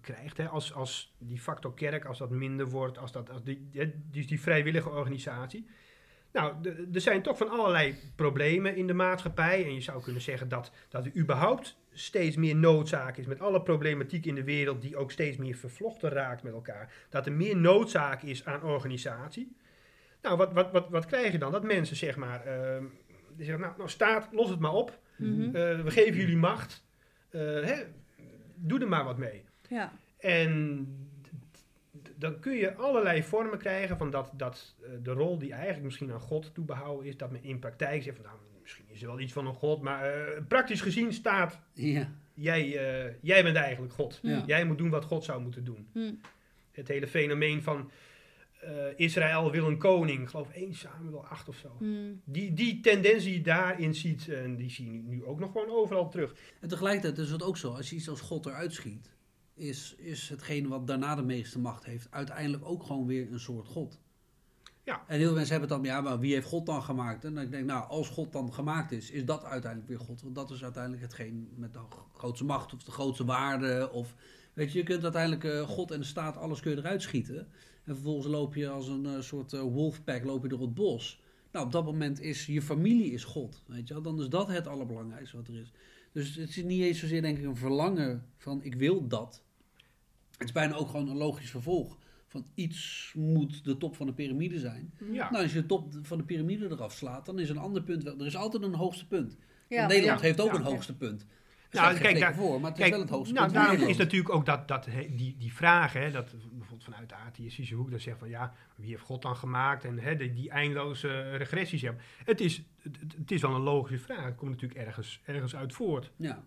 krijgt, 0.00 0.36
hè, 0.36 0.48
als, 0.48 0.74
als 0.74 1.14
die 1.18 1.38
factor 1.38 1.74
kerk, 1.74 2.04
als 2.04 2.18
dat 2.18 2.30
minder 2.30 2.68
wordt, 2.68 2.98
als 2.98 3.12
dat, 3.12 3.30
als 3.30 3.42
die, 3.42 3.68
dus 4.10 4.26
die 4.26 4.40
vrijwillige 4.40 4.88
organisatie. 4.88 5.66
Nou, 6.32 6.54
er 6.92 7.00
zijn 7.00 7.22
toch 7.22 7.36
van 7.36 7.48
allerlei 7.48 7.94
problemen 8.14 8.76
in 8.76 8.86
de 8.86 8.94
maatschappij. 8.94 9.64
En 9.64 9.74
je 9.74 9.80
zou 9.80 10.02
kunnen 10.02 10.22
zeggen 10.22 10.48
dat, 10.48 10.72
dat 10.88 11.06
er 11.06 11.16
überhaupt 11.16 11.76
steeds 11.92 12.36
meer 12.36 12.56
noodzaak 12.56 13.16
is 13.16 13.26
met 13.26 13.40
alle 13.40 13.62
problematiek 13.62 14.26
in 14.26 14.34
de 14.34 14.44
wereld, 14.44 14.82
die 14.82 14.96
ook 14.96 15.10
steeds 15.10 15.36
meer 15.36 15.56
vervlochten 15.56 16.10
raakt 16.10 16.42
met 16.42 16.52
elkaar. 16.52 16.92
Dat 17.08 17.26
er 17.26 17.32
meer 17.32 17.56
noodzaak 17.56 18.22
is 18.22 18.44
aan 18.44 18.62
organisatie. 18.62 19.56
Nou, 20.22 20.36
wat, 20.36 20.52
wat, 20.52 20.72
wat, 20.72 20.88
wat 20.88 21.06
krijg 21.06 21.32
je 21.32 21.38
dan? 21.38 21.52
Dat 21.52 21.62
mensen, 21.62 21.96
zeg 21.96 22.16
maar, 22.16 22.46
ehm, 22.46 22.84
die 23.36 23.44
zeggen, 23.44 23.64
nou, 23.64 23.74
nou 23.76 23.88
staat, 23.88 24.28
los 24.32 24.50
het 24.50 24.58
maar 24.58 24.72
op. 24.72 24.98
Mhm. 25.16 25.42
Eh, 25.44 25.80
we 25.80 25.90
geven 25.90 26.16
jullie 26.20 26.36
macht. 26.36 26.84
Eh, 27.30 27.40
hè, 27.40 27.74
doe 28.54 28.80
er 28.80 28.88
maar 28.88 29.04
wat 29.04 29.18
mee. 29.18 29.44
Ja. 29.68 29.92
En 30.18 30.86
dan 32.16 32.40
kun 32.40 32.54
je 32.56 32.74
allerlei 32.74 33.22
vormen 33.22 33.58
krijgen 33.58 33.96
van 33.96 34.10
dat, 34.10 34.30
dat 34.32 34.74
eh, 34.82 34.90
de 35.02 35.12
rol 35.12 35.38
die 35.38 35.52
eigenlijk 35.52 35.84
misschien 35.84 36.12
aan 36.12 36.20
God 36.20 36.54
toebehouden 36.54 37.06
is, 37.06 37.16
dat 37.16 37.30
men 37.30 37.44
in 37.44 37.58
praktijk 37.58 38.02
zegt 38.02 38.16
van 38.16 38.24
nou, 38.24 38.38
misschien 38.62 38.84
is 38.88 39.00
er 39.02 39.08
wel 39.08 39.20
iets 39.20 39.32
van 39.32 39.46
een 39.46 39.54
God, 39.54 39.82
maar 39.82 40.04
eh, 40.04 40.42
praktisch 40.48 40.80
gezien 40.80 41.12
staat, 41.12 41.60
Ja. 41.72 42.12
jij, 42.34 42.62
eh, 42.62 43.14
jij 43.20 43.42
bent 43.42 43.56
eigenlijk 43.56 43.92
God. 43.92 44.18
Ja. 44.22 44.42
Jij 44.46 44.64
moet 44.64 44.78
doen 44.78 44.90
wat 44.90 45.04
God 45.04 45.24
zou 45.24 45.42
moeten 45.42 45.64
doen. 45.64 45.88
Hm. 45.92 46.12
Het 46.72 46.88
hele 46.88 47.06
fenomeen 47.08 47.62
van 47.62 47.90
eh, 48.60 48.72
Israël 48.96 49.50
wil 49.50 49.66
een 49.66 49.78
koning, 49.78 50.22
ik 50.22 50.28
geloof 50.28 50.50
1 50.50 50.74
Samuel 50.74 51.24
8 51.26 51.48
of 51.48 51.56
zo. 51.56 51.76
Hm. 51.78 52.14
Die, 52.24 52.52
die 52.54 52.80
tendens 52.80 53.24
die 53.24 53.32
je 53.32 53.40
daarin 53.40 53.94
ziet, 53.94 54.28
en 54.28 54.56
die 54.56 54.70
zie 54.70 54.84
je 54.84 54.90
nu, 54.90 55.02
nu 55.02 55.24
ook 55.24 55.38
nog 55.38 55.52
gewoon 55.52 55.70
overal 55.70 56.08
terug. 56.08 56.34
En 56.60 56.68
tegelijkertijd 56.68 57.18
is 57.18 57.30
het 57.30 57.42
ook 57.42 57.56
zo, 57.56 57.72
als 57.72 57.90
je 57.90 57.96
iets 57.96 58.08
als 58.08 58.20
God 58.20 58.46
eruit 58.46 58.72
schiet, 58.72 59.10
is, 59.54 59.94
is 59.98 60.28
hetgene 60.28 60.68
wat 60.68 60.86
daarna 60.86 61.14
de 61.14 61.22
meeste 61.22 61.58
macht 61.58 61.84
heeft, 61.84 62.06
uiteindelijk 62.10 62.68
ook 62.68 62.82
gewoon 62.82 63.06
weer 63.06 63.32
een 63.32 63.40
soort 63.40 63.66
God. 63.66 63.98
Ja. 64.84 65.02
En 65.06 65.16
heel 65.16 65.26
veel 65.26 65.34
mensen 65.34 65.58
hebben 65.58 65.76
het 65.76 65.84
dan, 65.84 65.94
ja, 65.94 66.00
maar 66.00 66.18
wie 66.18 66.34
heeft 66.34 66.46
God 66.46 66.66
dan 66.66 66.82
gemaakt? 66.82 67.24
En 67.24 67.34
dan 67.34 67.50
denk 67.50 67.62
ik, 67.62 67.68
nou, 67.68 67.88
als 67.88 68.08
God 68.08 68.32
dan 68.32 68.52
gemaakt 68.52 68.92
is, 68.92 69.10
is 69.10 69.24
dat 69.24 69.44
uiteindelijk 69.44 69.90
weer 69.90 70.00
God. 70.00 70.22
Want 70.22 70.34
dat 70.34 70.50
is 70.50 70.62
uiteindelijk 70.62 71.02
hetgeen 71.02 71.48
met 71.56 71.72
de 71.72 71.78
grootste 72.14 72.44
macht 72.44 72.74
of 72.74 72.82
de 72.82 72.90
grootste 72.90 73.24
waarde. 73.24 73.90
Of, 73.92 74.14
weet 74.52 74.72
je, 74.72 74.78
je 74.78 74.84
kunt 74.84 75.02
uiteindelijk 75.02 75.44
eh, 75.44 75.60
God 75.60 75.90
en 75.90 76.00
de 76.00 76.06
staat, 76.06 76.36
alles 76.36 76.60
kun 76.60 76.70
je 76.70 76.76
eruit 76.76 77.02
schieten. 77.02 77.48
En 77.88 77.94
vervolgens 77.94 78.26
loop 78.26 78.54
je 78.54 78.68
als 78.68 78.88
een 78.88 79.06
eh, 79.06 79.20
soort 79.20 79.52
eh, 79.52 79.60
wolfpack 79.60 80.24
loop 80.24 80.42
je 80.42 80.48
door 80.48 80.60
het 80.60 80.74
bos. 80.74 81.20
Nou, 81.52 81.66
op 81.66 81.72
dat 81.72 81.84
moment 81.84 82.20
is 82.20 82.46
je 82.46 82.62
familie 82.62 83.12
is 83.12 83.24
God. 83.24 83.62
Weet 83.66 83.88
je 83.88 83.94
wel? 83.94 84.02
Dan 84.02 84.20
is 84.20 84.28
dat 84.28 84.48
het 84.48 84.66
allerbelangrijkste 84.66 85.36
wat 85.36 85.48
er 85.48 85.54
is. 85.54 85.72
Dus 86.12 86.34
het 86.34 86.48
is 86.48 86.62
niet 86.62 86.82
eens 86.82 86.98
zozeer 86.98 87.22
denk 87.22 87.38
ik 87.38 87.44
een 87.44 87.56
verlangen 87.56 88.24
van 88.36 88.62
ik 88.62 88.74
wil 88.74 89.08
dat. 89.08 89.42
Het 90.30 90.46
is 90.46 90.52
bijna 90.52 90.74
ook 90.74 90.88
gewoon 90.88 91.08
een 91.08 91.16
logisch 91.16 91.50
vervolg. 91.50 91.98
Van 92.26 92.46
iets 92.54 93.12
moet 93.16 93.64
de 93.64 93.76
top 93.76 93.96
van 93.96 94.06
de 94.06 94.12
piramide 94.12 94.58
zijn. 94.58 94.92
Ja. 95.12 95.30
Nou, 95.30 95.42
als 95.42 95.52
je 95.52 95.60
de 95.60 95.66
top 95.66 95.92
van 96.02 96.18
de 96.18 96.24
piramide 96.24 96.66
eraf 96.66 96.92
slaat, 96.92 97.26
dan 97.26 97.38
is 97.38 97.48
een 97.48 97.58
ander 97.58 97.82
punt 97.82 98.02
wel. 98.02 98.18
Er 98.18 98.26
is 98.26 98.36
altijd 98.36 98.62
een 98.62 98.74
hoogste 98.74 99.06
punt. 99.06 99.36
Ja, 99.68 99.86
Nederland 99.86 100.20
ja, 100.20 100.26
heeft 100.26 100.40
ook 100.40 100.52
ja. 100.52 100.54
een 100.54 100.62
hoogste 100.62 100.96
punt. 100.96 101.26
Nou, 101.70 101.98
kijk, 101.98 102.14
teken 102.16 102.34
voor, 102.34 102.60
maar 102.60 102.70
het 102.70 102.80
is 102.80 102.88
wel 102.90 103.00
het 103.00 103.08
hoogste 103.10 103.34
nou, 103.34 103.52
daarom 103.52 103.88
is 103.88 103.96
natuurlijk 103.96 104.34
ook 104.34 104.46
dat, 104.46 104.68
dat 104.68 104.86
he- 104.86 105.08
die, 105.14 105.36
die 105.38 105.52
vraag, 105.52 105.92
hè, 105.92 106.10
dat 106.10 106.30
bijvoorbeeld 106.50 106.84
vanuit 106.84 107.08
de 107.08 107.14
atheïstische 107.14 107.74
hoek, 107.74 107.90
dat 107.90 108.00
zegt 108.00 108.18
van 108.18 108.28
ja, 108.28 108.54
wie 108.76 108.90
heeft 108.90 109.02
God 109.02 109.22
dan 109.22 109.36
gemaakt 109.36 109.84
en 109.84 109.98
hè, 109.98 110.16
die, 110.16 110.34
die 110.34 110.50
eindeloze 110.50 111.36
regressies 111.36 111.82
hebben. 111.82 112.02
Het 112.24 112.40
is, 112.40 112.62
het, 112.82 112.96
het 113.18 113.30
is 113.30 113.40
wel 113.42 113.54
een 113.54 113.60
logische 113.60 114.04
vraag, 114.04 114.24
het 114.24 114.34
komt 114.36 114.50
natuurlijk 114.50 114.80
ergens, 114.80 115.20
ergens 115.24 115.56
uit 115.56 115.72
voort. 115.72 116.10
Ja. 116.16 116.44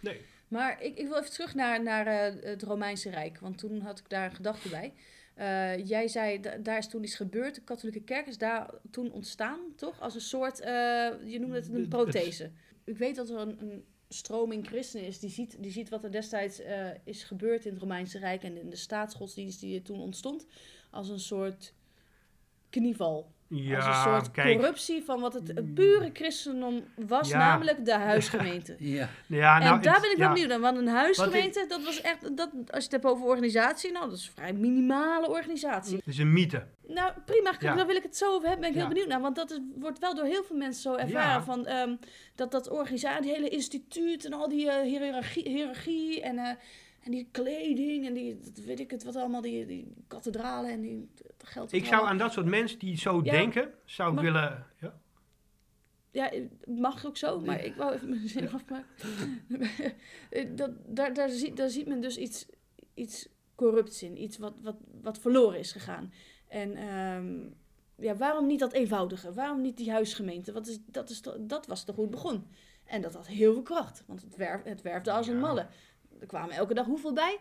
Nee. 0.00 0.20
Maar 0.48 0.82
ik, 0.82 0.98
ik 0.98 1.06
wil 1.08 1.18
even 1.18 1.30
terug 1.32 1.54
naar, 1.54 1.82
naar 1.82 2.06
eh, 2.06 2.42
het 2.42 2.62
Romeinse 2.62 3.10
Rijk, 3.10 3.38
want 3.40 3.58
toen 3.58 3.80
had 3.80 3.98
ik 3.98 4.08
daar 4.08 4.24
een 4.24 4.36
gedachte 4.36 4.68
bij. 4.68 4.92
Eh, 5.34 5.86
jij 5.86 6.08
zei, 6.08 6.40
da- 6.40 6.56
daar 6.56 6.78
is 6.78 6.88
toen 6.88 7.02
iets 7.02 7.14
gebeurd. 7.14 7.54
De 7.54 7.60
katholieke 7.60 8.02
kerk 8.04 8.26
is 8.26 8.38
daar 8.38 8.70
toen 8.90 9.12
ontstaan, 9.12 9.58
toch? 9.76 10.00
Als 10.00 10.14
een 10.14 10.20
soort, 10.20 10.60
eh, 10.60 10.70
je 11.24 11.38
noemde 11.40 11.56
het 11.56 11.68
een 11.74 11.88
prothese. 11.88 12.50
Ik 12.84 12.98
weet 12.98 13.16
dat 13.16 13.28
er 13.28 13.38
een, 13.38 13.56
een 13.62 13.84
stroming 14.08 14.66
christenen 14.66 15.06
is 15.06 15.18
die 15.18 15.30
ziet, 15.30 15.62
die 15.62 15.72
ziet 15.72 15.88
wat 15.88 16.04
er 16.04 16.10
destijds 16.10 16.60
eh, 16.60 16.90
is 17.04 17.22
gebeurd 17.22 17.64
in 17.64 17.72
het 17.72 17.80
Romeinse 17.80 18.18
Rijk 18.18 18.42
en 18.42 18.56
in 18.56 18.70
de 18.70 18.76
staatsgodsdienst 18.76 19.60
die 19.60 19.74
er 19.74 19.82
toen 19.82 20.00
ontstond, 20.00 20.46
als 20.90 21.08
een 21.08 21.20
soort 21.20 21.74
knieval. 22.70 23.32
Als 23.50 23.58
een 23.60 23.66
Ja, 23.66 24.02
soort 24.02 24.30
kijk, 24.30 24.56
corruptie 24.58 25.02
van 25.04 25.20
wat 25.20 25.34
het, 25.34 25.48
het 25.48 25.74
pure 25.74 26.10
christendom 26.12 26.84
was, 26.94 27.28
Ja. 27.28 27.38
namelijk 27.38 27.84
de 27.84 27.92
huisgemeente. 28.10 28.76
Ja. 28.78 29.08
ja, 29.26 29.58
nou, 29.58 29.76
en 29.76 29.82
daar 29.82 30.00
ben 30.00 30.10
ik 30.10 30.16
wel 30.16 30.26
ja, 30.26 30.32
benieuwd 30.32 30.48
naar, 30.48 30.60
want 30.60 30.76
een 30.78 30.88
huisgemeente, 30.88 31.64
dat 31.68 31.84
was 31.84 32.00
echt, 32.00 32.36
dat, 32.36 32.50
als 32.54 32.64
je 32.66 32.74
het 32.82 32.90
hebt 32.92 33.04
over 33.04 33.26
organisatie, 33.26 33.92
nou, 33.92 34.08
dat 34.08 34.18
is 34.18 34.26
een 34.26 34.32
vrij 34.34 34.52
minimale 34.52 35.28
organisatie. 35.28 35.96
Het 35.96 36.06
is 36.06 36.18
een 36.18 36.32
mythe. 36.32 36.66
Nou, 36.86 37.12
prima, 37.24 37.54
Ja. 37.58 37.74
daar 37.74 37.86
wil 37.86 37.96
ik 37.96 38.02
het 38.02 38.16
zo 38.16 38.34
over 38.34 38.48
hebben, 38.48 38.60
ben 38.60 38.68
ik 38.70 38.74
Ja. 38.74 38.80
heel 38.80 38.88
benieuwd 38.92 39.08
naar, 39.08 39.20
want 39.20 39.36
dat 39.36 39.50
is, 39.50 39.58
wordt 39.74 39.98
wel 39.98 40.14
door 40.14 40.24
heel 40.24 40.44
veel 40.44 40.56
mensen 40.56 40.82
zo 40.82 40.94
ervaren, 40.94 41.12
Ja. 41.38 41.42
van, 41.42 41.66
ehm, 41.66 41.94
dat 42.34 42.50
dat 42.50 42.68
organisatie, 42.70 43.22
die 43.22 43.32
hele 43.32 43.48
instituut 43.48 44.24
en 44.24 44.32
al 44.32 44.48
die 44.48 44.70
eh, 44.70 44.82
hiërarchie, 44.82 45.48
hiërarchie 45.48 46.22
en, 46.22 46.38
eh, 46.38 46.50
en 47.08 47.14
die 47.14 47.28
kleding 47.30 48.06
en 48.06 48.14
die, 48.14 48.40
weet 48.64 48.80
ik 48.80 48.90
het, 48.90 49.04
wat 49.04 49.16
allemaal, 49.16 49.40
die, 49.40 49.66
die 49.66 49.92
kathedralen 50.06 50.70
en 50.70 50.80
die 50.80 51.08
geld. 51.38 51.72
Ik 51.72 51.84
zou 51.84 52.06
aan 52.06 52.18
dat 52.18 52.32
soort 52.32 52.46
mensen 52.46 52.78
die 52.78 52.96
zo 52.96 53.20
Ja, 53.24 53.30
denken, 53.30 53.70
zou 53.84 54.14
ik 54.14 54.20
willen... 54.20 54.66
Ja? 54.80 55.00
ja, 56.10 56.28
het 56.30 56.78
mag 56.78 57.06
ook 57.06 57.16
zo, 57.16 57.40
maar 57.40 57.64
ik 57.64 57.74
wou 57.74 57.94
even 57.94 58.08
mijn 58.08 58.28
zin 58.28 58.50
afmaken. 58.50 58.86
Dat, 60.56 60.70
daar, 60.86 61.14
daar, 61.14 61.28
ziet, 61.28 61.56
daar 61.56 61.68
ziet 61.68 61.86
men 61.86 62.00
dus 62.00 62.16
iets, 62.16 62.46
iets 62.94 63.28
corrupts 63.54 64.02
in, 64.02 64.22
iets 64.22 64.38
wat, 64.38 64.54
wat, 64.62 64.76
wat 65.02 65.18
verloren 65.18 65.58
is 65.58 65.72
gegaan. 65.72 66.12
En 66.48 66.76
ehm, 66.76 67.36
ja, 68.06 68.16
waarom 68.16 68.46
niet 68.46 68.60
dat 68.60 68.72
eenvoudige? 68.72 69.32
Waarom 69.32 69.60
niet 69.60 69.76
die 69.76 69.90
huisgemeente? 69.90 70.52
Wat 70.52 70.66
is, 70.66 70.78
dat, 70.86 71.10
is, 71.10 71.22
dat 71.38 71.66
was 71.66 71.84
toch 71.84 71.96
het 71.96 72.10
begon. 72.10 72.46
En 72.84 73.02
dat 73.02 73.14
had 73.14 73.26
heel 73.26 73.52
veel 73.52 73.62
kracht, 73.62 74.04
want 74.06 74.22
het, 74.22 74.36
werf, 74.36 74.62
het 74.62 74.82
werfde 74.82 75.12
als 75.12 75.26
een 75.26 75.38
malle. 75.38 75.66
Er 76.20 76.26
kwamen 76.26 76.54
elke 76.54 76.74
dag 76.74 76.86
hoeveel 76.86 77.12
bij? 77.12 77.38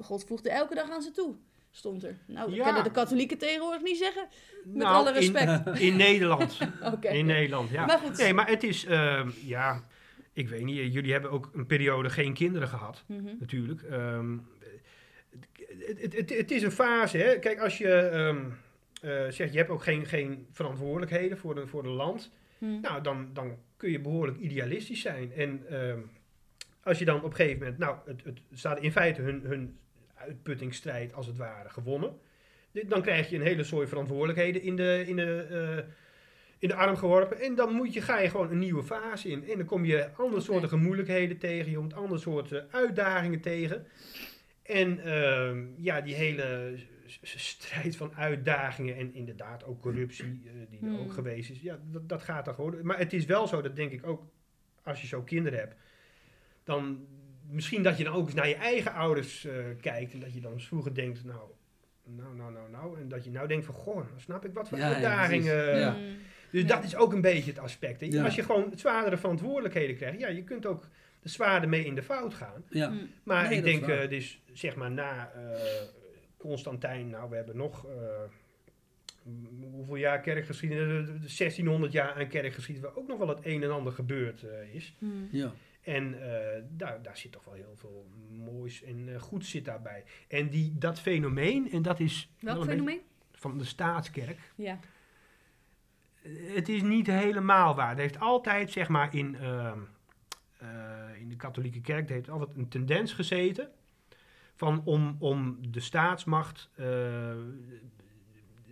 God 0.00 0.24
voegde 0.24 0.50
elke 0.50 0.74
dag 0.74 0.90
aan 0.90 1.02
ze 1.02 1.10
toe, 1.10 1.34
stond 1.70 2.04
er. 2.04 2.16
Nou, 2.26 2.46
dat 2.48 2.56
Ja. 2.56 2.64
kunnen 2.64 2.84
de 2.84 2.90
katholieken 2.90 3.38
tegenwoordig 3.38 3.82
niet 3.82 3.96
zeggen. 3.98 4.26
Met 4.64 4.74
Nou, 4.82 4.94
alle 4.94 5.08
in- 5.08 5.14
respect. 5.14 5.78
In, 5.80 5.96
Nederland. 5.96 6.58
Oké. 6.94 7.08
In 7.08 7.26
Nederland, 7.26 7.70
ja. 7.70 7.86
Maar 7.86 7.98
goed. 7.98 8.16
Nee, 8.18 8.34
maar 8.34 8.48
het 8.48 8.62
is, 8.62 8.84
ehm, 8.84 9.30
ja, 9.44 9.84
ik 10.32 10.48
weet 10.48 10.64
niet, 10.64 10.92
jullie 10.92 11.12
hebben 11.12 11.30
ook 11.30 11.50
een 11.54 11.66
periode 11.66 12.10
geen 12.10 12.34
kinderen 12.34 12.68
gehad, 12.68 13.04
Mhm. 13.06 13.34
natuurlijk. 13.38 13.82
Ehm, 13.82 14.38
het, 15.86 16.00
het, 16.02 16.12
het, 16.16 16.30
het 16.36 16.50
is 16.50 16.62
een 16.62 16.70
fase, 16.72 17.18
hè. 17.18 17.38
Kijk, 17.38 17.60
als 17.60 17.78
je 17.78 17.92
ehm, 17.94 18.44
eh, 19.00 19.30
zegt, 19.30 19.52
je 19.52 19.58
hebt 19.58 19.70
ook 19.70 19.82
geen, 19.82 20.06
geen 20.06 20.46
verantwoordelijkheden 20.50 21.38
voor 21.38 21.54
de, 21.54 21.66
voor 21.66 21.82
de 21.82 21.88
land, 21.88 22.30
Hm. 22.58 22.80
nou, 22.80 23.02
dan, 23.02 23.28
dan 23.32 23.56
kun 23.76 23.90
je 23.90 24.00
behoorlijk 24.00 24.38
idealistisch 24.38 25.00
zijn. 25.00 25.32
En 25.32 25.62
als 26.84 26.98
je 26.98 27.04
dan 27.04 27.16
op 27.16 27.30
een 27.30 27.34
gegeven 27.36 27.58
moment, 27.58 27.78
nou, 27.78 27.96
het, 28.06 28.24
het 28.24 28.40
staat 28.52 28.80
in 28.80 28.92
feite 28.92 29.22
hun, 29.22 29.42
hun 29.44 29.78
uitputtingsstrijd 30.14 31.14
als 31.14 31.26
het 31.26 31.36
ware 31.36 31.68
gewonnen. 31.68 32.18
Dan 32.72 33.02
krijg 33.02 33.30
je 33.30 33.36
een 33.36 33.42
hele 33.42 33.64
soort 33.64 33.88
verantwoordelijkheden 33.88 34.62
in 34.62 34.76
de, 34.76 35.04
in 35.06 35.16
de, 35.16 35.46
eh, 35.50 35.92
in 36.58 36.68
de 36.68 36.74
arm 36.74 36.96
geworpen. 36.96 37.40
En 37.40 37.54
dan 37.54 37.72
moet 37.72 37.94
je, 37.94 38.00
ga 38.00 38.18
je 38.18 38.30
gewoon 38.30 38.50
een 38.50 38.58
nieuwe 38.58 38.82
fase 38.82 39.28
in. 39.28 39.48
En 39.48 39.56
dan 39.56 39.66
kom 39.66 39.84
je 39.84 40.10
andere 40.16 40.42
soorten 40.42 40.80
moeilijkheden 40.82 41.38
tegen. 41.38 41.70
Je 41.70 41.76
komt 41.76 41.94
andere 41.94 42.20
soorten 42.20 42.66
uitdagingen 42.70 43.40
tegen. 43.40 43.86
En 44.62 44.98
ehm, 45.04 45.66
ja, 45.76 46.00
die 46.00 46.14
hele 46.14 46.74
strijd 47.22 47.96
van 47.96 48.14
uitdagingen 48.14 48.96
en 48.96 49.14
inderdaad 49.14 49.64
ook 49.64 49.80
corruptie 49.80 50.42
eh, 50.44 50.52
die 50.70 50.80
er 50.80 50.86
Hmm. 50.86 50.98
ook 50.98 51.12
geweest 51.12 51.50
is. 51.50 51.60
Ja, 51.60 51.78
dat, 51.90 52.08
dat 52.08 52.22
gaat 52.22 52.44
dan 52.44 52.54
gewoon. 52.54 52.78
Maar 52.82 52.98
het 52.98 53.12
is 53.12 53.24
wel 53.24 53.46
zo, 53.46 53.62
dat 53.62 53.76
denk 53.76 53.92
ik 53.92 54.06
ook, 54.06 54.22
als 54.82 55.00
je 55.00 55.06
zo 55.06 55.22
kinderen 55.22 55.58
hebt, 55.58 55.74
dan 56.64 57.06
misschien 57.50 57.82
dat 57.82 57.98
je 57.98 58.04
dan 58.04 58.14
ook 58.14 58.26
eens 58.26 58.34
naar 58.34 58.48
je 58.48 58.54
eigen 58.54 58.92
ouders 58.92 59.44
eh, 59.44 59.54
kijkt 59.80 60.12
en 60.12 60.20
dat 60.20 60.34
je 60.34 60.40
dan 60.40 60.52
eens 60.52 60.66
vroeger 60.66 60.94
denkt, 60.94 61.24
nou, 61.24 61.40
nou, 62.04 62.36
nou, 62.36 62.52
nou, 62.52 62.70
nou. 62.70 62.98
En 63.00 63.08
dat 63.08 63.24
je 63.24 63.30
nou 63.30 63.48
denkt 63.48 63.64
van, 63.64 63.74
goh, 63.74 63.94
dan 63.96 64.20
snap 64.20 64.44
ik 64.44 64.52
wat 64.52 64.68
voor 64.68 64.78
Ja, 64.78 64.92
uitdagingen. 64.92 65.78
Ja. 65.78 65.90
Mm. 65.90 66.16
Dus 66.50 66.62
Ja. 66.62 66.68
dat 66.68 66.84
is 66.84 66.96
ook 66.96 67.12
een 67.12 67.20
beetje 67.20 67.50
het 67.50 67.60
aspect. 67.60 68.00
hè. 68.00 68.06
Ja. 68.06 68.24
Als 68.24 68.34
je 68.34 68.42
gewoon 68.42 68.72
zwaardere 68.76 69.16
verantwoordelijkheden 69.16 69.96
krijgt, 69.96 70.18
ja, 70.20 70.28
je 70.28 70.42
kunt 70.44 70.66
ook 70.66 70.88
de 71.20 71.28
zwaarder 71.28 71.68
mee 71.68 71.84
in 71.84 71.94
de 71.94 72.02
fout 72.02 72.34
gaan. 72.34 72.64
Ja. 72.70 72.88
Mm. 72.88 73.08
Maar 73.22 73.48
Nee, 73.48 73.58
ik 73.58 73.64
denk, 73.64 73.86
eh, 73.86 74.08
dus 74.08 74.42
zeg 74.52 74.76
maar 74.76 74.90
na 74.90 75.32
eh, 75.32 75.60
Constantijn, 76.36 77.10
nou, 77.10 77.30
we 77.30 77.36
hebben 77.36 77.56
nog. 77.56 77.86
eh, 77.86 77.92
hoeveel 79.72 79.96
jaar 79.96 80.20
kerkgeschiedenis? 80.20 81.06
De- 81.06 81.18
de 81.18 81.28
1600 81.28 81.92
jaar 81.92 82.14
aan 82.14 82.28
kerkgeschiedenis, 82.28 82.90
waar 82.90 82.98
ook 83.02 83.08
nog 83.08 83.18
wel 83.18 83.28
het 83.28 83.38
een 83.42 83.62
en 83.62 83.70
ander 83.70 83.92
gebeurd 83.92 84.42
eh, 84.42 84.74
is. 84.74 84.94
Mm. 84.98 85.28
Ja. 85.30 85.52
En 85.84 86.22
eh, 86.22 86.62
daar, 86.70 87.02
daar 87.02 87.16
zit 87.16 87.32
toch 87.32 87.44
wel 87.44 87.54
heel 87.54 87.76
veel 87.76 88.06
moois 88.30 88.82
en 88.82 89.14
eh, 89.14 89.20
goeds 89.20 89.50
zit 89.50 89.64
daarbij. 89.64 90.04
En 90.28 90.48
die, 90.48 90.78
dat 90.78 91.00
fenomeen, 91.00 91.70
en 91.70 91.82
dat 91.82 92.00
is 92.00 92.30
wel 92.40 92.54
Welk 92.54 92.66
fenomeen? 92.68 93.00
van 93.32 93.58
de 93.58 93.64
staatskerk, 93.64 94.38
Ja. 94.54 94.78
het 96.54 96.68
is 96.68 96.82
niet 96.82 97.06
helemaal 97.06 97.74
waar. 97.74 97.88
Het 97.88 97.98
heeft 97.98 98.20
altijd, 98.20 98.70
zeg 98.70 98.88
maar, 98.88 99.14
in, 99.14 99.36
ehm, 99.36 99.78
eh, 100.58 100.68
in 101.20 101.28
de 101.28 101.36
katholieke 101.36 101.80
kerk, 101.80 102.08
er 102.08 102.14
heeft 102.14 102.30
altijd 102.30 102.56
een 102.56 102.68
tendens 102.68 103.12
gezeten 103.12 103.70
van 104.54 104.82
om, 104.84 105.16
om 105.18 105.58
de 105.70 105.80
staatsmacht, 105.80 106.70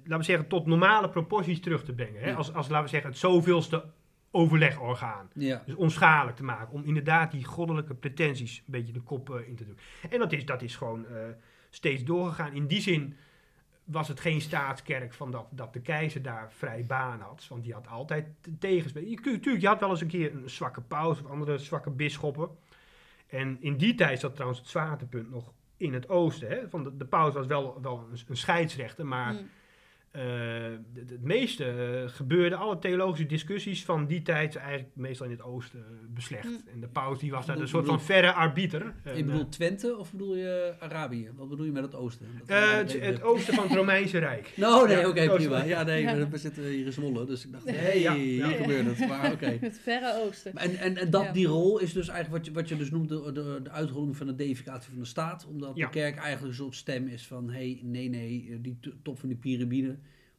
laten 0.05 0.18
we 0.18 0.22
zeggen, 0.22 0.48
tot 0.48 0.66
normale 0.66 1.09
proporties 1.09 1.61
terug 1.61 1.85
te 1.85 1.92
brengen. 1.92 2.20
Hè? 2.20 2.29
Ja. 2.29 2.37
Als, 2.37 2.55
als, 2.55 2.68
laten 2.68 2.85
we 2.85 2.90
zeggen, 2.90 3.11
het 3.11 3.18
zoveelste 3.18 3.85
overlegorgaan. 4.32 5.30
Ja. 5.34 5.62
Dus 5.66 5.74
onschadelijk 5.74 6.36
te 6.36 6.44
maken. 6.44 6.72
Om 6.72 6.84
inderdaad 6.84 7.30
die 7.30 7.44
goddelijke 7.44 7.94
pretenties 7.94 8.58
een 8.58 8.64
beetje 8.66 8.92
de 8.92 9.00
kop 9.00 9.30
eh, 9.30 9.48
in 9.48 9.56
te 9.56 9.64
doen. 9.64 9.78
En 10.10 10.18
dat 10.18 10.32
is, 10.32 10.44
dat 10.44 10.62
is 10.62 10.76
gewoon 10.76 11.06
eh, 11.06 11.14
steeds 11.70 12.04
doorgegaan. 12.04 12.52
In 12.52 12.66
die 12.66 12.80
zin 12.80 13.16
was 13.84 14.08
het 14.08 14.20
geen 14.20 14.40
staatskerk 14.40 15.12
van 15.14 15.30
dat, 15.30 15.46
dat 15.50 15.72
de 15.72 15.80
keizer 15.80 16.22
daar 16.22 16.52
vrij 16.52 16.84
baan 16.86 17.20
had. 17.20 17.46
Want 17.48 17.64
die 17.64 17.72
had 17.72 17.88
altijd 17.88 18.26
tegenspraak. 18.58 19.04
Je, 19.04 19.20
kunt- 19.20 19.42
tuurlijk, 19.42 19.62
je 19.62 19.68
had 19.68 19.80
wel 19.80 19.90
eens 19.90 20.00
een 20.00 20.06
keer 20.08 20.34
een 20.34 20.50
zwakke 20.50 20.80
paus 20.80 21.20
of 21.20 21.26
andere 21.30 21.58
zwakke 21.58 21.90
bisschoppen. 21.90 22.48
En 23.26 23.56
in 23.60 23.76
die 23.76 23.94
tijd 23.94 24.20
zat 24.20 24.32
trouwens 24.32 24.60
het 24.60 24.68
zwaartepunt 24.68 25.30
nog 25.30 25.52
in 25.76 25.92
het 25.94 26.08
oosten. 26.08 26.48
Hè? 26.48 26.68
Van 26.68 26.82
de, 26.82 26.96
de 26.96 27.04
paus 27.04 27.34
was 27.34 27.46
wel, 27.46 27.78
wel 27.82 28.06
een, 28.10 28.18
een 28.28 28.36
scheidsrechter, 28.36 29.06
maar 29.06 29.32
Mm. 29.32 29.48
Eh, 30.12 30.22
het, 30.94 31.22
meeste 31.22 31.64
eh, 31.64 32.09
gebeurde, 32.09 32.57
alle 32.57 32.79
theologische 32.79 33.27
discussies 33.27 33.85
van 33.85 34.07
die 34.07 34.22
tijd, 34.22 34.57
eigenlijk 34.57 34.88
meestal 34.96 35.27
in 35.27 35.33
het 35.33 35.42
oosten 35.42 35.79
eh, 35.81 35.85
beslecht. 36.14 36.44
Mm. 36.44 36.61
En 36.72 36.81
de 36.81 36.88
paus 36.88 37.18
die 37.18 37.31
was 37.31 37.46
daar 37.46 37.59
een 37.59 37.68
soort 37.68 37.83
bedoel- 37.85 37.98
van 37.98 38.07
verre 38.07 38.33
arbiter. 38.33 38.94
Je 39.14 39.25
bedoelt 39.25 39.53
Twente 39.53 39.96
of 39.96 40.11
bedoel 40.12 40.37
je 40.37 40.75
Arabië? 40.79 41.31
Wat 41.37 41.48
bedoel 41.48 41.64
je 41.66 41.72
met 41.72 41.83
het 41.83 41.94
oosten? 41.94 42.27
Eh, 42.46 42.72
het, 42.77 43.22
oosten 43.22 43.55
van 43.55 43.64
het 43.68 43.77
Romeinse 43.83 44.18
Rijk. 44.18 44.53
Nou, 44.57 44.88
nee, 44.88 44.96
Ja, 44.96 45.09
oké, 45.09 45.35
prima. 45.35 45.64
Ja, 45.64 45.83
nee, 45.83 46.03
Ja. 46.03 46.29
we- 46.29 46.37
zitten 46.38 46.62
hier 46.64 46.87
in 46.87 46.92
Zwolle, 46.92 47.25
dus 47.27 47.44
ik 47.44 47.53
dacht, 47.53 47.64
hé, 47.64 47.70
Nee, 47.72 47.81
hey, 47.81 48.01
ja, 48.01 48.12
ja. 48.12 48.20
hier 48.20 48.44
gebeurt 48.46 48.87
het. 48.98 49.09
Maar 49.09 49.33
oké. 49.33 49.57
Het 49.61 49.79
Verre 49.83 50.20
Oosten. 50.27 50.57
En, 50.57 50.77
en, 50.77 50.96
en 50.96 51.11
dat, 51.11 51.22
Ja. 51.25 51.33
die 51.33 51.46
rol 51.46 51.79
is 51.79 51.92
dus 51.92 52.09
eigenlijk 52.09 52.37
wat 52.44 52.46
je, 52.46 52.61
wat 52.61 52.68
je 52.68 52.77
dus 52.77 52.90
noemt 52.90 53.09
de, 53.09 53.33
de, 53.33 53.61
de 53.62 53.70
uitrolling 53.70 54.16
van 54.16 54.27
de 54.27 54.35
deificatie 54.35 54.90
van 54.90 54.98
de 54.98 55.05
staat. 55.09 55.46
Omdat 55.46 55.77
Ja. 55.77 55.85
de 55.87 55.92
kerk 55.92 56.16
eigenlijk 56.16 56.48
een 56.48 56.55
soort 56.64 56.75
stem 56.75 57.07
is 57.07 57.27
van, 57.27 57.46
hé, 57.51 57.53
hey, 57.59 57.81
nee, 57.83 58.09
nee, 58.09 58.59
die 58.61 58.79
top 59.03 59.18
van 59.18 59.29
die 59.29 59.38
piramide. 59.38 59.96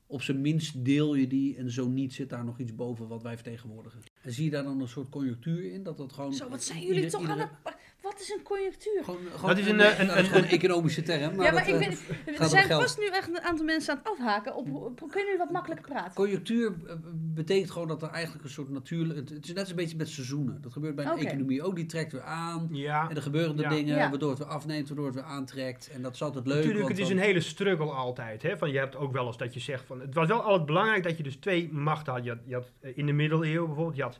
Op 0.07 0.21
zijn 0.21 0.41
minst 0.41 0.85
deel 0.85 1.15
je 1.15 1.27
die 1.27 1.55
en 1.57 1.71
zo 1.71 1.87
niet 1.87 2.13
zit 2.13 2.29
daar 2.29 2.45
nog 2.45 2.59
iets 2.59 2.75
boven 2.75 3.07
wat 3.07 3.21
wij 3.21 3.35
vertegenwoordigen. 3.35 4.01
En 4.21 4.33
zie 4.33 4.43
je 4.45 4.51
daar 4.51 4.63
dan 4.63 4.81
een 4.81 4.87
soort 4.87 5.09
conjunctuur 5.09 5.71
in? 5.71 5.83
Dat 5.83 5.97
dat 5.97 6.13
gewoon... 6.13 6.33
Zo, 6.33 6.49
wat 6.49 6.63
zijn 6.63 6.79
ieder- 6.79 6.95
jullie 6.95 7.09
toch 7.11 7.21
iedere- 7.21 7.41
aan 7.41 7.49
het... 7.63 7.75
Wat 8.03 8.19
is 8.19 8.29
een 8.29 8.43
conjunctuur? 8.43 9.03
Gewoon, 9.03 9.19
gewoon, 9.35 9.49
Dat 9.49 9.57
is 9.57 9.67
een, 9.67 9.75
nou, 9.75 9.91
eh, 9.91 9.99
een- 9.99 10.17
een- 10.17 10.35
een 10.35 10.45
economische 10.45 11.01
term. 11.03 11.35
Maar 11.35 11.45
ja, 11.45 11.51
maar 11.51 11.65
dat, 11.65 11.73
ik 11.81 11.81
eh, 11.81 11.97
ben, 12.25 12.35
er 12.37 12.47
zijn 12.49 12.67
vast 12.67 12.99
nu 12.99 13.05
echt 13.07 13.27
een 13.27 13.41
aantal 13.41 13.65
mensen 13.65 13.93
aan 13.93 13.99
het 14.03 14.07
afhaken. 14.19 14.55
Op, 14.55 14.73
op- 14.73 14.97
kunnen 14.99 15.23
jullie 15.23 15.37
wat 15.37 15.51
makkelijker 15.51 15.87
praten? 15.87 16.13
Conjunctuur 16.13 16.73
eh, 16.87 16.95
betekent 17.13 17.71
gewoon 17.71 17.87
dat 17.87 18.01
er 18.01 18.09
eigenlijk 18.09 18.43
een 18.43 18.49
soort 18.49 18.69
natuurlijk... 18.69 19.19
Het, 19.19 19.29
het 19.29 19.43
is 19.43 19.49
net 19.49 19.59
als 19.59 19.69
een 19.69 19.75
beetje 19.75 19.97
met 19.97 20.09
seizoenen. 20.09 20.61
Dat 20.61 20.71
gebeurt 20.71 20.95
bij 20.95 21.05
een 21.05 21.11
Oké. 21.11 21.21
economie 21.25 21.63
ook. 21.63 21.75
Die 21.75 21.85
trekt 21.85 22.11
weer 22.11 22.21
aan. 22.23 22.67
Ja, 22.71 23.09
En 23.09 23.15
er 23.15 23.21
gebeuren 23.21 23.55
er 23.57 23.61
Ja. 23.63 23.69
dingen 23.69 23.95
Ja. 23.95 24.09
waardoor 24.09 24.29
het 24.29 24.39
weer 24.39 24.47
afneemt, 24.47 24.87
waardoor 24.87 25.05
het 25.05 25.15
weer 25.15 25.23
aantrekt. 25.23 25.89
En 25.93 26.01
dat 26.01 26.13
is 26.13 26.21
altijd 26.23 26.45
leuk. 26.45 26.55
natuurlijk, 26.55 26.83
want 26.85 26.97
het 26.97 27.07
is 27.07 27.13
een 27.13 27.19
hele 27.21 27.41
struggle 27.41 27.91
altijd. 27.91 28.41
Hè? 28.41 28.57
Van, 28.57 28.71
je 28.71 28.77
hebt 28.77 28.95
ook 28.95 29.11
wel 29.13 29.25
eens 29.27 29.37
dat 29.37 29.53
je 29.53 29.59
zegt 29.59 29.85
van... 29.85 29.99
Het 30.01 30.13
was 30.13 30.27
wel 30.27 30.41
altijd 30.41 30.65
belangrijk 30.65 31.03
dat 31.03 31.17
je 31.17 31.23
dus 31.23 31.35
twee 31.35 31.71
machten 31.71 32.13
had. 32.13 32.23
Je 32.23 32.29
had, 32.29 32.39
je 32.45 32.53
had 32.53 32.71
in 32.95 33.05
de 33.05 33.13
middeleeuwen 33.13 33.65
bijvoorbeeld, 33.67 33.95
je 33.97 34.03
had 34.03 34.19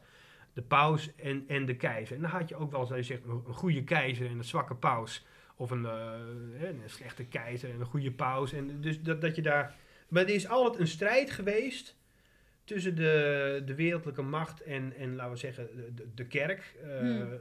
de 0.54 0.62
paus 0.62 1.16
en, 1.16 1.44
en 1.48 1.66
de 1.66 1.76
keizer. 1.76 2.16
En 2.16 2.22
dan 2.22 2.32
had 2.32 2.50
je 2.50 2.56
ook 2.56 2.72
wel 2.72 2.80
eens 2.80 2.89
dat 2.89 2.98
je 2.98 3.04
zegt, 3.04 3.24
een, 3.24 3.54
goede 3.54 3.84
keizer 3.84 4.30
en 4.30 4.38
een 4.38 4.44
zwakke 4.44 4.76
paus. 4.76 5.26
Of 5.56 5.72
een, 5.72 5.86
eh, 5.86 6.12
een 6.62 6.82
slechte 6.86 7.26
keizer 7.26 7.70
en 7.70 7.80
een 7.80 7.86
goede 7.86 8.12
paus. 8.12 8.54
En 8.54 8.82
dus 8.82 9.02
dat, 9.02 9.22
dat 9.22 9.36
je 9.36 9.42
daar... 9.42 9.76
Maar 10.08 10.24
er 10.24 10.30
is 10.30 10.48
altijd 10.48 10.82
een 10.82 10.88
strijd 10.88 11.32
geweest 11.32 11.98
tussen 12.63 12.96
de, 12.96 13.62
de 13.66 13.76
wereldlijke 13.76 14.22
macht 14.22 14.62
en, 14.62 14.94
en, 14.98 15.16
laten 15.16 15.32
we 15.32 15.38
zeggen, 15.38 15.96
de, 15.96 16.08
de, 16.13 16.26
kerk. 16.26 16.76
Eh, 16.84 17.00
Hmm. 17.00 17.38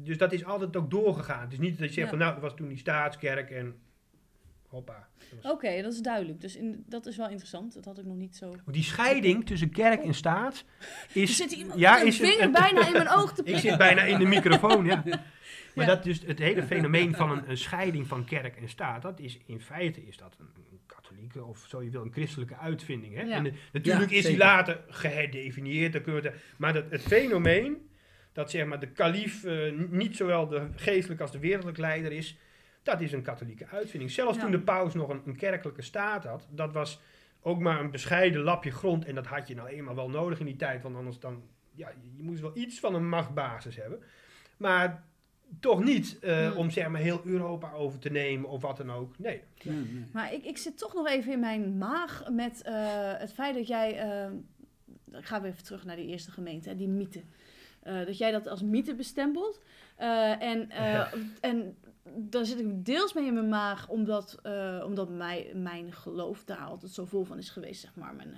Dus 0.00 0.18
dat 0.18 0.32
is 0.32 0.44
altijd 0.44 0.76
ook 0.76 0.90
doorgegaan. 0.90 1.40
Het 1.40 1.52
is 1.52 1.58
niet 1.58 1.78
dat 1.78 1.88
je 1.88 1.94
zegt 1.94 2.04
Ja. 2.04 2.08
van, 2.08 2.18
nou, 2.18 2.32
dat 2.32 2.42
was 2.42 2.54
toen 2.56 2.68
die 2.68 2.78
staatskerk 2.78 3.50
en 3.50 3.74
hoppa. 4.68 5.08
Oké, 5.42 5.82
dat 5.82 5.92
is 5.92 5.98
duidelijk. 6.00 6.40
Dus 6.40 6.56
in, 6.56 6.84
dat 6.88 7.06
is 7.06 7.16
wel 7.16 7.28
interessant. 7.28 7.74
Dat 7.74 7.84
had 7.84 7.98
ik 7.98 8.04
nog 8.04 8.16
niet 8.16 8.36
zo... 8.36 8.54
Die 8.66 8.82
scheiding 8.82 9.46
tussen 9.46 9.70
kerk 9.70 10.02
en 10.04 10.14
staat 10.14 10.64
Er 11.14 11.22
is... 11.22 11.36
zit 11.36 11.52
iemand 11.52 11.78
ja, 11.78 11.92
met 11.92 12.00
een 12.00 12.06
is 12.06 12.18
een- 12.20 12.26
vinger 12.26 12.42
een- 12.44 12.52
bijna 12.52 12.86
in 12.86 12.92
mijn 12.92 13.08
oog 13.18 13.32
te 13.32 13.38
Ik 13.40 13.44
prikken. 13.44 13.68
zit 13.68 13.78
bijna 13.78 14.02
in 14.02 14.18
de 14.18 14.24
microfoon, 14.26 14.84
ja. 14.84 15.02
Maar 15.74 15.86
Ja. 15.86 15.94
dat 15.94 16.04
dus 16.04 16.20
het 16.26 16.38
hele 16.38 16.62
fenomeen 16.62 17.14
van 17.14 17.30
een, 17.30 17.50
een 17.50 17.56
scheiding 17.58 18.06
van 18.06 18.24
kerk 18.24 18.56
en 18.56 18.68
staat, 18.68 19.02
dat 19.02 19.20
is 19.20 19.38
in 19.46 19.60
feite 19.60 20.06
is 20.06 20.16
dat 20.16 20.36
een, 20.38 20.48
een 20.70 20.80
katholieke 20.86 21.44
of 21.44 21.64
zo 21.68 21.82
je 21.82 21.90
wil 21.90 22.02
een 22.02 22.12
christelijke 22.12 22.56
uitvinding. 22.56 23.14
Hè? 23.14 23.22
Ja. 23.22 23.34
En 23.34 23.42
de- 23.44 23.52
natuurlijk 23.72 24.10
Ja, 24.10 24.16
is 24.16 24.24
die 24.24 24.36
later 24.36 24.80
geherdefinieerd, 24.88 25.92
dan 25.92 26.02
kunnen 26.02 26.22
we 26.22 26.28
het- 26.28 26.38
maar 26.56 26.72
dat, 26.72 26.84
het 26.90 27.02
fenomeen 27.02 27.88
dat 28.32 28.50
zeg 28.50 28.66
maar 28.66 28.80
de 28.80 28.90
kalif 28.90 29.44
eh, 29.44 29.72
niet 29.90 30.16
zowel 30.16 30.48
de 30.48 30.66
geestelijke 30.76 31.22
als 31.22 31.32
de 31.32 31.38
wereldlijke 31.38 31.80
leider 31.80 32.12
is, 32.12 32.36
dat 32.90 33.00
is 33.00 33.12
een 33.12 33.22
katholieke 33.22 33.66
uitvinding. 33.66 34.10
Zelfs 34.10 34.36
Ja. 34.36 34.42
toen 34.42 34.50
de 34.50 34.60
paus 34.60 34.94
nog 34.94 35.08
een, 35.08 35.22
een 35.26 35.36
kerkelijke 35.36 35.82
staat 35.82 36.24
had, 36.24 36.46
dat 36.50 36.72
was 36.72 37.00
ook 37.40 37.58
maar 37.58 37.80
een 37.80 37.90
bescheiden 37.90 38.40
lapje 38.42 38.70
grond 38.70 39.04
en 39.04 39.14
dat 39.14 39.26
had 39.26 39.48
je 39.48 39.54
nou 39.54 39.68
eenmaal 39.68 39.94
wel 39.94 40.10
nodig 40.10 40.38
in 40.40 40.46
die 40.46 40.56
tijd, 40.56 40.82
want 40.82 40.96
anders 40.96 41.18
dan, 41.18 41.42
ja, 41.74 41.88
je 42.16 42.22
moest 42.22 42.40
wel 42.40 42.50
iets 42.56 42.80
van 42.80 42.94
een 42.94 43.08
machtbasis 43.08 43.76
hebben. 43.76 44.02
Maar 44.56 45.04
toch 45.60 45.84
niet 45.84 46.18
eh, 46.18 46.48
Hmm. 46.48 46.56
om 46.56 46.70
zeg 46.70 46.88
maar 46.88 47.00
heel 47.00 47.20
Europa 47.24 47.72
over 47.72 47.98
te 47.98 48.10
nemen 48.10 48.50
of 48.50 48.62
wat 48.62 48.76
dan 48.76 48.92
ook. 48.92 49.18
Nee. 49.18 49.42
Maar 50.12 50.32
ik, 50.32 50.44
ik 50.44 50.56
zit 50.58 50.78
toch 50.78 50.94
nog 50.94 51.08
even 51.08 51.32
in 51.32 51.40
mijn 51.40 51.78
maag 51.78 52.24
met 52.30 52.62
eh, 52.62 52.74
het 53.18 53.32
feit 53.32 53.54
dat 53.54 53.66
jij... 53.66 53.98
eh, 53.98 54.30
dan 55.04 55.22
gaan 55.22 55.42
we 55.42 55.48
even 55.48 55.64
terug 55.64 55.84
naar 55.84 55.96
die 55.96 56.06
eerste 56.06 56.30
gemeente, 56.30 56.68
hè, 56.68 56.76
die 56.76 56.88
mythe. 56.88 57.22
Eh, 57.82 58.06
dat 58.06 58.18
jij 58.18 58.30
dat 58.30 58.46
als 58.46 58.62
mythe 58.62 58.94
bestempelt. 58.94 59.60
Eh, 59.96 60.42
en, 60.42 60.70
eh, 60.70 61.12
en 61.40 61.76
daar 62.16 62.44
zit 62.44 62.58
ik 62.60 62.84
deels 62.84 63.12
mee 63.12 63.26
in 63.26 63.34
mijn 63.34 63.48
maag, 63.48 63.88
omdat, 63.88 64.38
eh, 64.42 64.82
omdat 64.86 65.08
mij, 65.10 65.52
mijn 65.54 65.92
geloof 65.92 66.44
daar 66.44 66.58
altijd 66.58 66.92
zo 66.92 67.04
vol 67.04 67.24
van 67.24 67.38
is 67.38 67.50
geweest, 67.50 67.80
zeg 67.80 67.94
maar. 67.94 68.14
Mijn, 68.14 68.34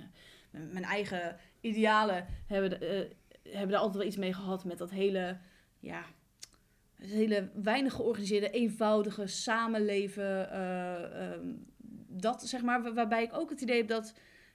eh, 0.51 0.61
mijn, 0.71 0.83
eigen 0.83 1.37
idealen 1.61 2.25
hebben, 2.47 2.81
eh, 2.81 3.09
hebben 3.51 3.69
daar 3.69 3.79
altijd 3.79 3.97
wel 3.97 4.07
iets 4.07 4.17
mee 4.17 4.33
gehad 4.33 4.65
met 4.65 4.77
dat 4.77 4.89
hele, 4.89 5.37
ja, 5.79 6.03
hele 6.95 7.49
weinig 7.63 7.93
georganiseerde, 7.93 8.49
eenvoudige 8.49 9.27
samenleven. 9.27 10.51
eh, 10.51 11.31
ehm, 11.33 11.47
dat 12.07 12.41
zeg 12.47 12.61
maar, 12.61 12.81
waar- 12.83 12.93
waarbij 12.93 13.23
ik 13.23 13.33
ook 13.33 13.49
het 13.49 13.61
idee 13.61 13.77
heb 13.77 13.87
dat. 13.87 14.13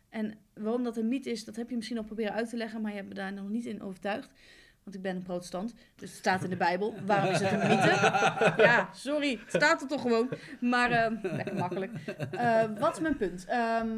En 0.08 0.38
waarom 0.54 0.82
dat 0.82 0.96
een 0.96 1.08
mythe 1.08 1.30
is, 1.30 1.44
dat 1.44 1.56
heb 1.56 1.70
je 1.70 1.76
misschien 1.76 1.98
al 1.98 2.04
proberen 2.04 2.32
uit 2.32 2.48
te 2.50 2.56
leggen, 2.56 2.80
maar 2.80 2.90
je 2.90 2.96
hebt 2.96 3.08
me 3.08 3.14
daar 3.14 3.32
nog 3.32 3.48
niet 3.48 3.66
in 3.66 3.82
overtuigd. 3.82 4.30
Want 4.86 4.98
ik 4.98 5.04
ben 5.04 5.16
een 5.16 5.22
protestant, 5.22 5.74
dus 5.94 6.10
het 6.10 6.18
staat 6.18 6.44
in 6.44 6.50
de 6.50 6.56
Bijbel. 6.56 6.94
Waarom 7.06 7.30
is 7.30 7.40
het 7.40 7.52
een 7.52 7.58
mythe? 7.58 8.54
Ja, 8.62 8.88
sorry, 8.92 9.38
het 9.38 9.62
staat 9.62 9.82
er 9.82 9.88
toch 9.88 10.00
gewoon. 10.00 10.28
Maar, 10.60 10.90
ehm, 10.90 11.16
lekker 11.22 11.54
makkelijk. 11.54 11.92
Eh, 12.30 12.62
wat 12.78 12.94
is 12.94 13.00
mijn 13.00 13.16
punt? 13.16 13.44
Ehm, 13.44 13.88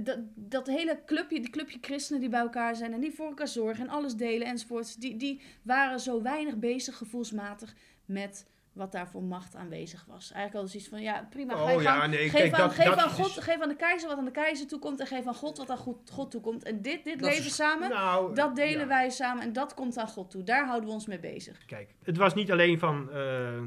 dat, 0.00 0.18
dat 0.34 0.66
hele 0.66 0.98
clubje, 1.06 1.40
die 1.40 1.50
clubje 1.50 1.78
christenen 1.80 2.20
die 2.20 2.30
bij 2.30 2.40
elkaar 2.40 2.76
zijn 2.76 2.92
en 2.92 3.00
die 3.00 3.14
voor 3.14 3.26
elkaar 3.26 3.48
zorgen 3.48 3.84
en 3.84 3.92
alles 3.92 4.14
delen 4.14 4.46
enzovoorts, 4.46 4.96
die, 4.96 5.16
die 5.16 5.40
waren 5.62 6.00
zo 6.00 6.22
weinig 6.22 6.56
bezig 6.56 6.96
gevoelsmatig 6.96 7.74
met 8.04 8.46
wat 8.74 8.92
daar 8.92 9.08
voor 9.08 9.22
macht 9.22 9.56
aanwezig 9.56 10.04
was. 10.08 10.32
Eigenlijk 10.32 10.64
al 10.64 10.70
zoiets 10.70 10.88
van, 10.88 11.00
ja, 11.02 11.26
prima, 11.30 11.74
Oh 11.74 11.82
ja, 11.82 11.98
gang. 11.98 12.10
nee, 12.12 12.28
geef 12.28 12.40
kijk, 12.40 12.52
aan, 12.52 12.60
dat, 12.60 12.74
geef, 12.74 12.84
dat 12.84 12.98
aan 12.98 13.08
is- 13.08 13.14
God, 13.14 13.30
geef 13.42 13.60
aan 13.60 13.68
de 13.68 13.76
keizer 13.76 14.08
wat 14.08 14.18
aan 14.18 14.24
de 14.24 14.30
keizer 14.30 14.66
toekomt 14.66 15.00
en 15.00 15.06
geef 15.06 15.26
aan 15.26 15.34
God 15.34 15.58
wat 15.58 15.70
aan 15.70 15.76
God, 15.76 16.10
God 16.10 16.30
toekomt. 16.30 16.62
En 16.62 16.82
dit, 16.82 17.04
dit 17.04 17.18
Dat 17.20 17.30
is- 17.30 17.36
leven 17.36 17.50
samen, 17.50 17.88
Nou, 17.90 18.34
dat 18.34 18.56
delen 18.56 18.78
ja. 18.80 18.86
wij 18.86 19.10
samen 19.10 19.42
en 19.42 19.52
dat 19.52 19.74
komt 19.74 19.98
aan 19.98 20.08
God 20.08 20.30
toe. 20.30 20.42
Daar 20.42 20.66
houden 20.66 20.88
we 20.88 20.94
ons 20.94 21.06
mee 21.06 21.18
bezig. 21.20 21.64
Kijk, 21.66 21.94
het 22.04 22.16
was 22.16 22.34
niet 22.34 22.50
alleen 22.52 22.78
van 22.78 23.10
eh, 23.12 23.60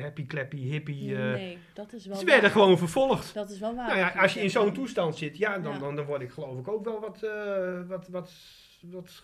happy, 0.00 0.26
clappy, 0.26 0.56
hippie. 0.56 1.16
eh, 1.16 1.22
nee, 1.32 1.58
dat 1.74 1.92
is 1.92 2.06
wel 2.06 2.16
ze 2.16 2.24
waar. 2.24 2.32
werden 2.32 2.50
gewoon 2.50 2.78
vervolgd. 2.78 3.34
Dat 3.34 3.50
is 3.50 3.58
wel 3.58 3.74
waar. 3.74 3.86
Nou 3.86 3.98
ja, 3.98 4.08
als 4.08 4.34
je 4.34 4.40
in 4.40 4.50
zo'n 4.50 4.72
toestand 4.72 5.16
zit, 5.16 5.36
ja, 5.38 5.58
dan, 5.58 5.72
Ja. 5.72 5.78
Dan, 5.78 5.96
dan 5.96 6.04
word 6.04 6.20
ik 6.22 6.30
geloof 6.30 6.58
ik 6.58 6.68
ook 6.68 6.84
wel 6.84 7.00
wat, 7.00 7.22
eh, 7.22 7.80
wat, 7.88 8.08
wat, 8.08 8.32
wat 8.80 9.22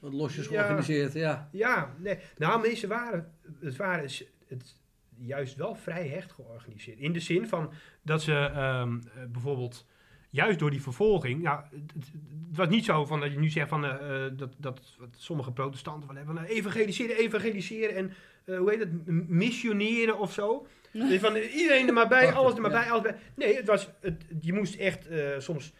Wat 0.00 0.12
losjes 0.12 0.44
Ja. 0.48 0.50
georganiseerd, 0.50 1.12
ja. 1.12 1.48
Ja, 1.52 1.94
nee. 1.98 2.18
Nou, 2.38 2.60
mensen 2.60 2.88
waren, 2.88 3.32
het 3.60 3.76
waren 3.76 4.08
het 4.48 4.74
juist 5.22 5.56
wel 5.56 5.74
vrij 5.74 6.08
hecht 6.08 6.32
georganiseerd. 6.32 6.98
In 6.98 7.12
de 7.12 7.20
zin 7.20 7.48
van 7.48 7.72
dat 8.02 8.22
ze 8.22 8.32
ehm, 8.34 8.94
eh, 8.98 9.24
bijvoorbeeld, 9.32 9.86
juist 10.30 10.58
door 10.58 10.70
die 10.70 10.82
vervolging, 10.82 11.42
nou, 11.42 11.62
het, 11.70 12.10
was 12.52 12.68
niet 12.68 12.84
zo 12.84 13.04
van 13.04 13.20
dat 13.20 13.32
je 13.32 13.38
nu 13.38 13.48
zegt 13.48 13.68
van 13.68 13.84
eh, 13.84 14.24
eh, 14.26 14.32
dat, 14.36 14.54
dat 14.58 14.96
wat 14.98 15.08
sommige 15.16 15.52
protestanten 15.52 16.06
van 16.06 16.16
hebben, 16.16 16.36
van, 16.36 16.44
evangeliseren, 16.44 17.16
evangeliseren 17.16 17.96
en 17.96 18.12
eh, 18.44 18.58
hoe 18.58 18.70
heet 18.70 18.78
het, 18.80 19.06
m- 19.06 19.24
missioneren 19.28 20.18
of 20.18 20.32
zo. 20.32 20.66
Dus 20.92 21.20
van 21.20 21.36
iedereen 21.36 21.86
er 21.86 21.92
maar 21.92 22.08
bij, 22.08 22.32
alles 22.32 22.54
er 22.54 22.60
maar 22.60 22.70
bij, 22.70 22.90
alles 22.90 23.02
bij. 23.02 23.16
Nee, 23.34 23.56
het 23.56 23.66
was, 23.66 23.90
het, 24.00 24.24
je 24.40 24.52
moest 24.52 24.74
echt 24.74 25.06
eh, 25.08 25.38
soms 25.38 25.72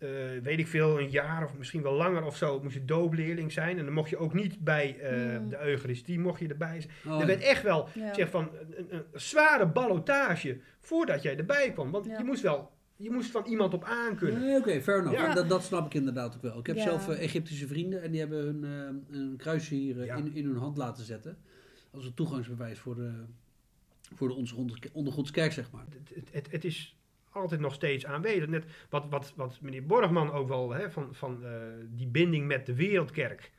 eh, 0.00 0.08
weet 0.42 0.58
ik 0.58 0.66
veel, 0.66 1.00
een 1.00 1.10
jaar 1.10 1.44
of 1.44 1.56
misschien 1.56 1.82
wel 1.82 1.92
langer 1.92 2.24
of 2.24 2.36
zo, 2.36 2.60
moest 2.62 2.74
je 2.74 2.84
doopleerling 2.84 3.52
zijn. 3.52 3.78
En 3.78 3.84
dan 3.84 3.94
mocht 3.94 4.10
je 4.10 4.16
ook 4.16 4.34
niet 4.34 4.58
bij 4.64 4.98
eh, 5.00 5.36
Hmm. 5.36 5.48
de 5.48 5.60
Eucharistie, 5.62 6.18
mocht 6.18 6.40
je 6.40 6.48
erbij 6.48 6.80
zijn. 6.80 7.14
Oh, 7.14 7.20
er 7.20 7.26
werd 7.26 7.40
echt 7.42 7.62
wel, 7.62 7.88
Ja. 7.94 8.14
zeg 8.14 8.30
van, 8.30 8.50
een, 8.88 9.02
zware 9.12 9.66
ballotage 9.66 10.60
voordat 10.80 11.22
jij 11.22 11.36
erbij 11.36 11.72
kwam. 11.72 11.90
Want 11.90 12.04
Ja. 12.06 12.18
je 12.18 12.24
moest 12.24 12.42
wel, 12.42 12.70
je 12.96 13.10
moest 13.10 13.30
van 13.30 13.44
iemand 13.44 13.74
op 13.74 13.84
aankunnen. 13.84 14.40
Nee, 14.40 14.56
oké, 14.56 14.80
fair 14.82 14.98
enough. 14.98 15.18
Ja. 15.18 15.34
Dat, 15.34 15.48
dat 15.48 15.62
snap 15.64 15.86
ik 15.86 15.94
inderdaad 15.94 16.34
ook 16.36 16.42
wel. 16.42 16.58
Ik 16.58 16.66
heb 16.66 16.76
Ja. 16.76 16.82
zelf 16.82 17.08
eh, 17.08 17.20
Egyptische 17.22 17.66
vrienden 17.66 18.02
en 18.02 18.10
die 18.10 18.20
hebben 18.20 18.38
hun 18.38 18.64
eh, 18.64 19.18
een 19.20 19.34
kruisje 19.36 19.74
hier 19.74 20.04
Ja. 20.04 20.14
in, 20.16 20.34
in 20.34 20.44
hun 20.44 20.56
hand 20.56 20.76
laten 20.76 21.04
zetten. 21.04 21.36
Als 21.90 22.04
een 22.04 22.14
toegangsbewijs 22.14 22.78
voor 22.78 22.94
de, 22.94 23.10
voor 24.14 24.28
de 24.28 24.34
ondergrondse, 24.34 24.88
ondergrondse 24.92 25.32
kerk, 25.32 25.52
zeg 25.52 25.70
maar. 25.70 25.84
Het, 25.90 26.10
het, 26.14 26.28
het, 26.32 26.50
het 26.50 26.64
is 26.64 26.96
altijd 27.32 27.60
nog 27.60 27.74
steeds 27.74 28.06
aanwezig. 28.06 28.46
Net 28.46 28.64
wat, 28.88 29.06
wat, 29.10 29.32
wat 29.36 29.58
meneer 29.60 29.86
Borgman 29.86 30.32
ook 30.32 30.48
wel, 30.48 30.70
hè, 30.70 30.90
van, 30.90 31.08
van 31.12 31.44
eh, 31.44 31.50
die 31.90 32.06
binding 32.06 32.46
met 32.46 32.66
de 32.66 32.74
wereldkerk. 32.74 33.50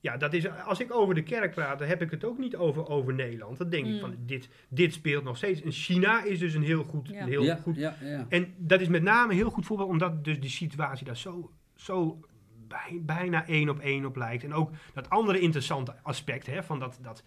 Ja, 0.00 0.16
dat 0.16 0.32
is, 0.32 0.48
als 0.50 0.80
ik 0.80 0.94
over 0.94 1.14
de 1.14 1.22
kerk 1.22 1.54
praat, 1.54 1.78
dan 1.78 1.88
heb 1.88 2.02
ik 2.02 2.10
het 2.10 2.24
ook 2.24 2.38
niet 2.38 2.56
over, 2.56 2.88
over 2.88 3.14
Nederland. 3.14 3.58
Dan 3.58 3.68
denk 3.68 3.86
ik 3.86 3.92
Mm. 3.92 4.00
van, 4.00 4.14
dit, 4.18 4.48
dit 4.68 4.92
speelt 4.92 5.24
nog 5.24 5.36
steeds. 5.36 5.62
En 5.62 5.70
China 5.72 6.22
is 6.24 6.38
dus 6.38 6.54
een 6.54 6.62
heel 6.62 6.84
goed, 6.84 7.08
Ja. 7.08 7.20
een 7.20 7.28
heel 7.28 7.42
ja, 7.42 7.56
goed 7.56 7.76
ja, 7.76 7.96
ja. 8.00 8.26
En 8.28 8.54
dat 8.56 8.80
is 8.80 8.88
met 8.88 9.02
name 9.02 9.30
een 9.30 9.36
heel 9.38 9.50
goed 9.50 9.66
voorbeeld, 9.66 9.88
omdat 9.88 10.24
dus 10.24 10.40
die 10.40 10.50
situatie 10.50 11.06
daar 11.06 11.16
zo, 11.16 11.50
zo 11.74 12.20
bij- 12.68 13.00
bijna 13.02 13.46
één 13.46 13.68
op 13.68 13.78
één 13.78 14.04
op 14.04 14.16
lijkt. 14.16 14.44
En 14.44 14.54
ook 14.54 14.70
dat 14.94 15.10
andere 15.10 15.40
interessante 15.40 15.94
aspect, 16.02 16.46
hè, 16.46 16.62
van 16.62 16.78
dat, 16.78 16.98
dat 17.02 17.22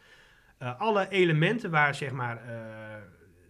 eh, 0.58 0.80
alle 0.80 1.10
elementen 1.10 1.72
waar 1.72 1.96
zeg 1.96 2.12
maar 2.12 2.38
eh, 2.48 2.96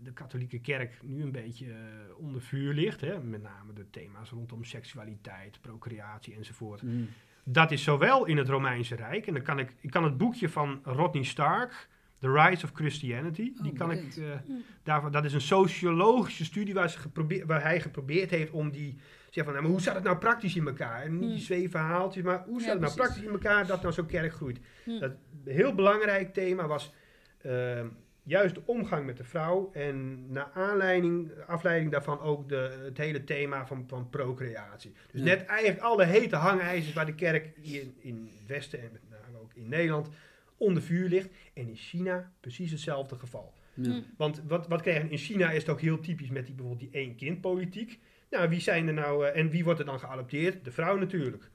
de 0.03 0.13
katholieke 0.13 0.59
kerk 0.59 0.99
nu 1.03 1.21
een 1.21 1.31
beetje 1.31 1.65
eh, 1.65 2.17
onder 2.17 2.41
vuur 2.41 2.73
ligt, 2.73 3.01
hè, 3.01 3.23
met 3.23 3.41
name 3.41 3.73
de 3.73 3.89
thema's 3.89 4.29
rondom 4.29 4.63
seksualiteit, 4.63 5.61
procreatie 5.61 6.35
enzovoort. 6.35 6.81
Mm. 6.81 7.07
Dat 7.43 7.71
is 7.71 7.83
zowel 7.83 8.25
in 8.25 8.37
het 8.37 8.47
Romeinse 8.49 8.95
Rijk, 8.95 9.27
en 9.27 9.33
dan 9.33 9.43
kan 9.43 9.59
ik, 9.59 9.75
ik 9.79 9.89
kan 9.91 10.03
het 10.03 10.17
boekje 10.17 10.49
van 10.49 10.79
Rodney 10.83 11.23
Stark, 11.23 11.87
The 12.19 12.31
Rise 12.31 12.65
of 12.65 12.71
Christianity, 12.73 13.51
Oh, 13.57 13.63
die 13.63 13.73
kan 13.73 13.91
ik, 13.91 14.15
eh, 14.15 14.23
daarvan, 14.83 15.11
dat 15.11 15.25
is 15.25 15.33
een 15.33 15.41
sociologische 15.41 16.45
studie 16.45 16.73
waar, 16.73 16.89
ze 16.89 16.99
geprobeerd, 16.99 17.47
waar 17.47 17.61
hij 17.61 17.81
geprobeerd 17.81 18.29
heeft 18.29 18.51
om 18.51 18.71
die, 18.71 18.97
zeg 19.29 19.43
van, 19.43 19.53
nou, 19.53 19.63
maar 19.65 19.71
hoe 19.73 19.81
zat 19.81 19.95
het 19.95 20.03
nou 20.03 20.17
praktisch 20.17 20.55
in 20.55 20.67
elkaar? 20.67 21.01
En 21.03 21.11
niet 21.11 21.19
die 21.21 21.29
Hmm. 21.29 21.37
zweefverhaaltjes, 21.39 22.23
maar 22.23 22.43
hoe 22.45 22.59
Ja, 22.59 22.65
zat 22.65 22.71
het 22.71 22.79
nou 22.79 22.79
precies. 22.79 22.95
praktisch 22.95 23.23
in 23.23 23.29
elkaar 23.31 23.67
dat 23.67 23.81
nou 23.81 23.93
zo'n 23.93 24.05
kerk 24.05 24.33
groeit? 24.33 24.59
Dat 24.99 25.11
een 25.45 25.53
heel 25.53 25.75
belangrijk 25.75 26.33
thema 26.33 26.67
was 26.67 26.93
ehm, 27.41 27.87
juist 28.29 28.55
de 28.55 28.61
omgang 28.65 29.05
met 29.05 29.17
de 29.17 29.23
vrouw 29.23 29.69
en 29.73 30.25
naar 30.31 30.51
aanleiding, 30.53 31.31
afleiding 31.47 31.91
daarvan 31.91 32.19
ook 32.19 32.49
de, 32.49 32.81
het 32.83 32.97
hele 32.97 33.23
thema 33.23 33.67
van, 33.67 33.83
van 33.87 34.09
procreatie. 34.09 34.93
Dus 35.11 35.19
Ja. 35.19 35.25
net 35.25 35.45
eigenlijk 35.45 35.79
alle 35.79 36.05
hete 36.05 36.35
hangijzers 36.35 36.93
waar 36.93 37.05
de 37.05 37.15
kerk 37.15 37.51
hier 37.61 37.81
in, 37.81 37.95
in 37.99 38.29
het 38.37 38.47
Westen 38.47 38.79
en 38.81 38.89
met 38.91 39.01
name 39.09 39.39
ook 39.39 39.53
in 39.53 39.69
Nederland 39.69 40.09
onder 40.57 40.83
vuur 40.83 41.09
ligt. 41.09 41.29
En 41.53 41.67
in 41.67 41.75
China 41.75 42.31
precies 42.39 42.71
hetzelfde 42.71 43.15
geval. 43.15 43.53
Ja. 43.73 43.89
Mm. 43.93 44.05
Want 44.17 44.41
wat, 44.47 44.67
wat 44.67 44.81
krijgen 44.81 45.11
in 45.11 45.17
China 45.17 45.51
is 45.51 45.61
het 45.61 45.69
ook 45.69 45.81
heel 45.81 45.99
typisch 45.99 46.29
met 46.29 46.45
die, 46.45 46.55
bijvoorbeeld 46.55 46.91
die 46.91 47.01
één 47.01 47.15
kind 47.15 47.41
politiek. 47.41 47.99
Nou, 48.29 48.49
wie 48.49 48.59
zijn 48.61 48.87
er 48.87 48.93
nou 48.93 49.25
eh, 49.25 49.39
en 49.39 49.49
wie 49.49 49.63
wordt 49.63 49.79
er 49.79 49.85
dan 49.85 49.99
geadopteerd? 49.99 50.63
De 50.63 50.71
vrouw 50.71 50.97
natuurlijk. 50.97 51.49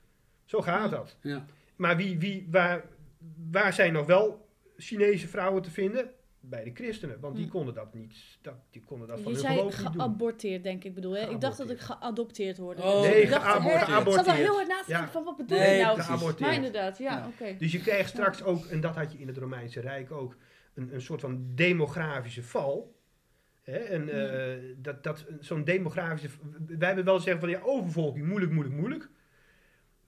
Zo 0.45 0.63
gaat 0.63 0.91
dat. 0.91 1.17
Ja. 1.21 1.47
Maar 1.77 1.97
wie, 1.97 2.19
wie, 2.19 2.47
waar, 2.51 2.85
waar 3.51 3.73
zijn 3.73 3.93
nog 3.93 4.07
wel 4.07 4.49
Chinese 4.77 5.29
vrouwen 5.29 5.63
te 5.63 5.71
vinden? 5.71 6.11
Bij 6.49 6.65
de 6.65 6.71
christenen, 6.75 7.21
want 7.21 7.37
die 7.37 7.45
Hm. 7.45 7.51
konden 7.51 7.75
dat 7.75 7.95
niet. 7.95 8.15
Dat, 8.43 8.55
die 8.71 8.83
konden 8.83 9.09
dat 9.09 9.21
van 9.21 9.33
Je 9.33 9.39
hun 9.39 9.47
zei 9.47 9.57
geloof 9.59 9.79
niet 9.79 9.93
doen. 9.93 10.01
geaborteerd, 10.01 10.63
denk 10.63 10.85
ik 10.85 10.95
bedoel. 10.95 11.13
Hè? 11.17 11.31
Ik 11.31 11.41
dacht 11.41 11.59
dat 11.59 11.71
ik 11.71 11.81
geadopteerd 11.81 12.57
hoorde. 12.57 12.83
Oh, 12.83 13.01
Nee, 13.01 13.23
ik 13.23 13.31
dacht, 13.31 13.45
geaborteerd. 13.47 13.89
Ik 14.09 14.13
zat 14.15 14.27
al 14.27 14.33
heel 14.35 14.55
hard 14.55 14.69
na 14.69 14.81
te 14.81 14.87
denken 14.87 15.07
Ja. 15.07 15.11
van 15.13 15.25
wat 15.25 15.37
bedoel 15.37 15.59
Nee, 15.59 15.77
je 15.77 15.83
nou? 15.83 15.95
precies. 15.95 16.11
Geaborteerd. 16.13 16.41
Maar 16.41 16.55
inderdaad, 16.55 16.99
ja, 16.99 17.17
Ja. 17.19 17.27
oké. 17.27 17.57
Dus 17.59 17.73
je 17.73 17.81
krijgt 17.81 18.09
straks 18.09 18.43
ook, 18.43 18.65
en 18.67 18.81
dat 18.81 18.95
had 18.97 19.13
je 19.13 19.19
in 19.19 19.27
het 19.27 19.37
Romeinse 19.37 19.81
Rijk 19.81 20.11
ook, 20.13 20.37
een, 20.75 20.95
een 20.95 21.01
soort 21.03 21.21
van 21.21 21.47
demografische 21.55 22.43
val. 22.43 22.95
Hè? 23.63 23.77
En 23.79 24.09
eh, 24.09 24.75
dat, 24.77 25.03
dat, 25.03 25.25
zo'n 25.41 25.65
demografische. 25.65 26.29
Wij 26.67 26.87
hebben 26.87 27.05
wel 27.05 27.19
zeggen 27.21 27.41
van 27.41 27.51
ja, 27.51 27.61
overvolking, 27.63 28.27
moeilijk, 28.27 28.53
moeilijk, 28.53 28.77
moeilijk. 28.77 29.11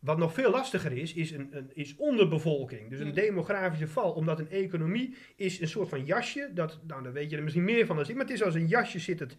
Wat 0.06 0.18
nog 0.18 0.32
veel 0.32 0.50
lastiger 0.50 0.92
is, 0.92 1.14
is, 1.14 1.30
een, 1.30 1.48
een, 1.50 1.70
is 1.74 1.96
onderbevolking. 1.96 2.90
Dus 2.90 3.00
een 3.00 3.14
demografische 3.14 3.86
val. 3.88 4.12
Omdat 4.12 4.38
een 4.38 4.50
economie 4.50 5.16
is 5.36 5.60
een 5.60 5.68
soort 5.68 5.88
van 5.88 6.04
jasje. 6.04 6.50
Dat, 6.54 6.78
nou, 6.86 7.02
daar 7.02 7.12
weet 7.12 7.30
je 7.30 7.36
er 7.36 7.42
misschien 7.42 7.64
meer 7.64 7.86
van 7.86 7.96
dan 7.96 8.08
ik. 8.08 8.14
Maar 8.14 8.24
het 8.24 8.34
is 8.34 8.42
als 8.42 8.54
een 8.54 8.66
jasje 8.66 8.98
zit 8.98 9.20
het 9.20 9.36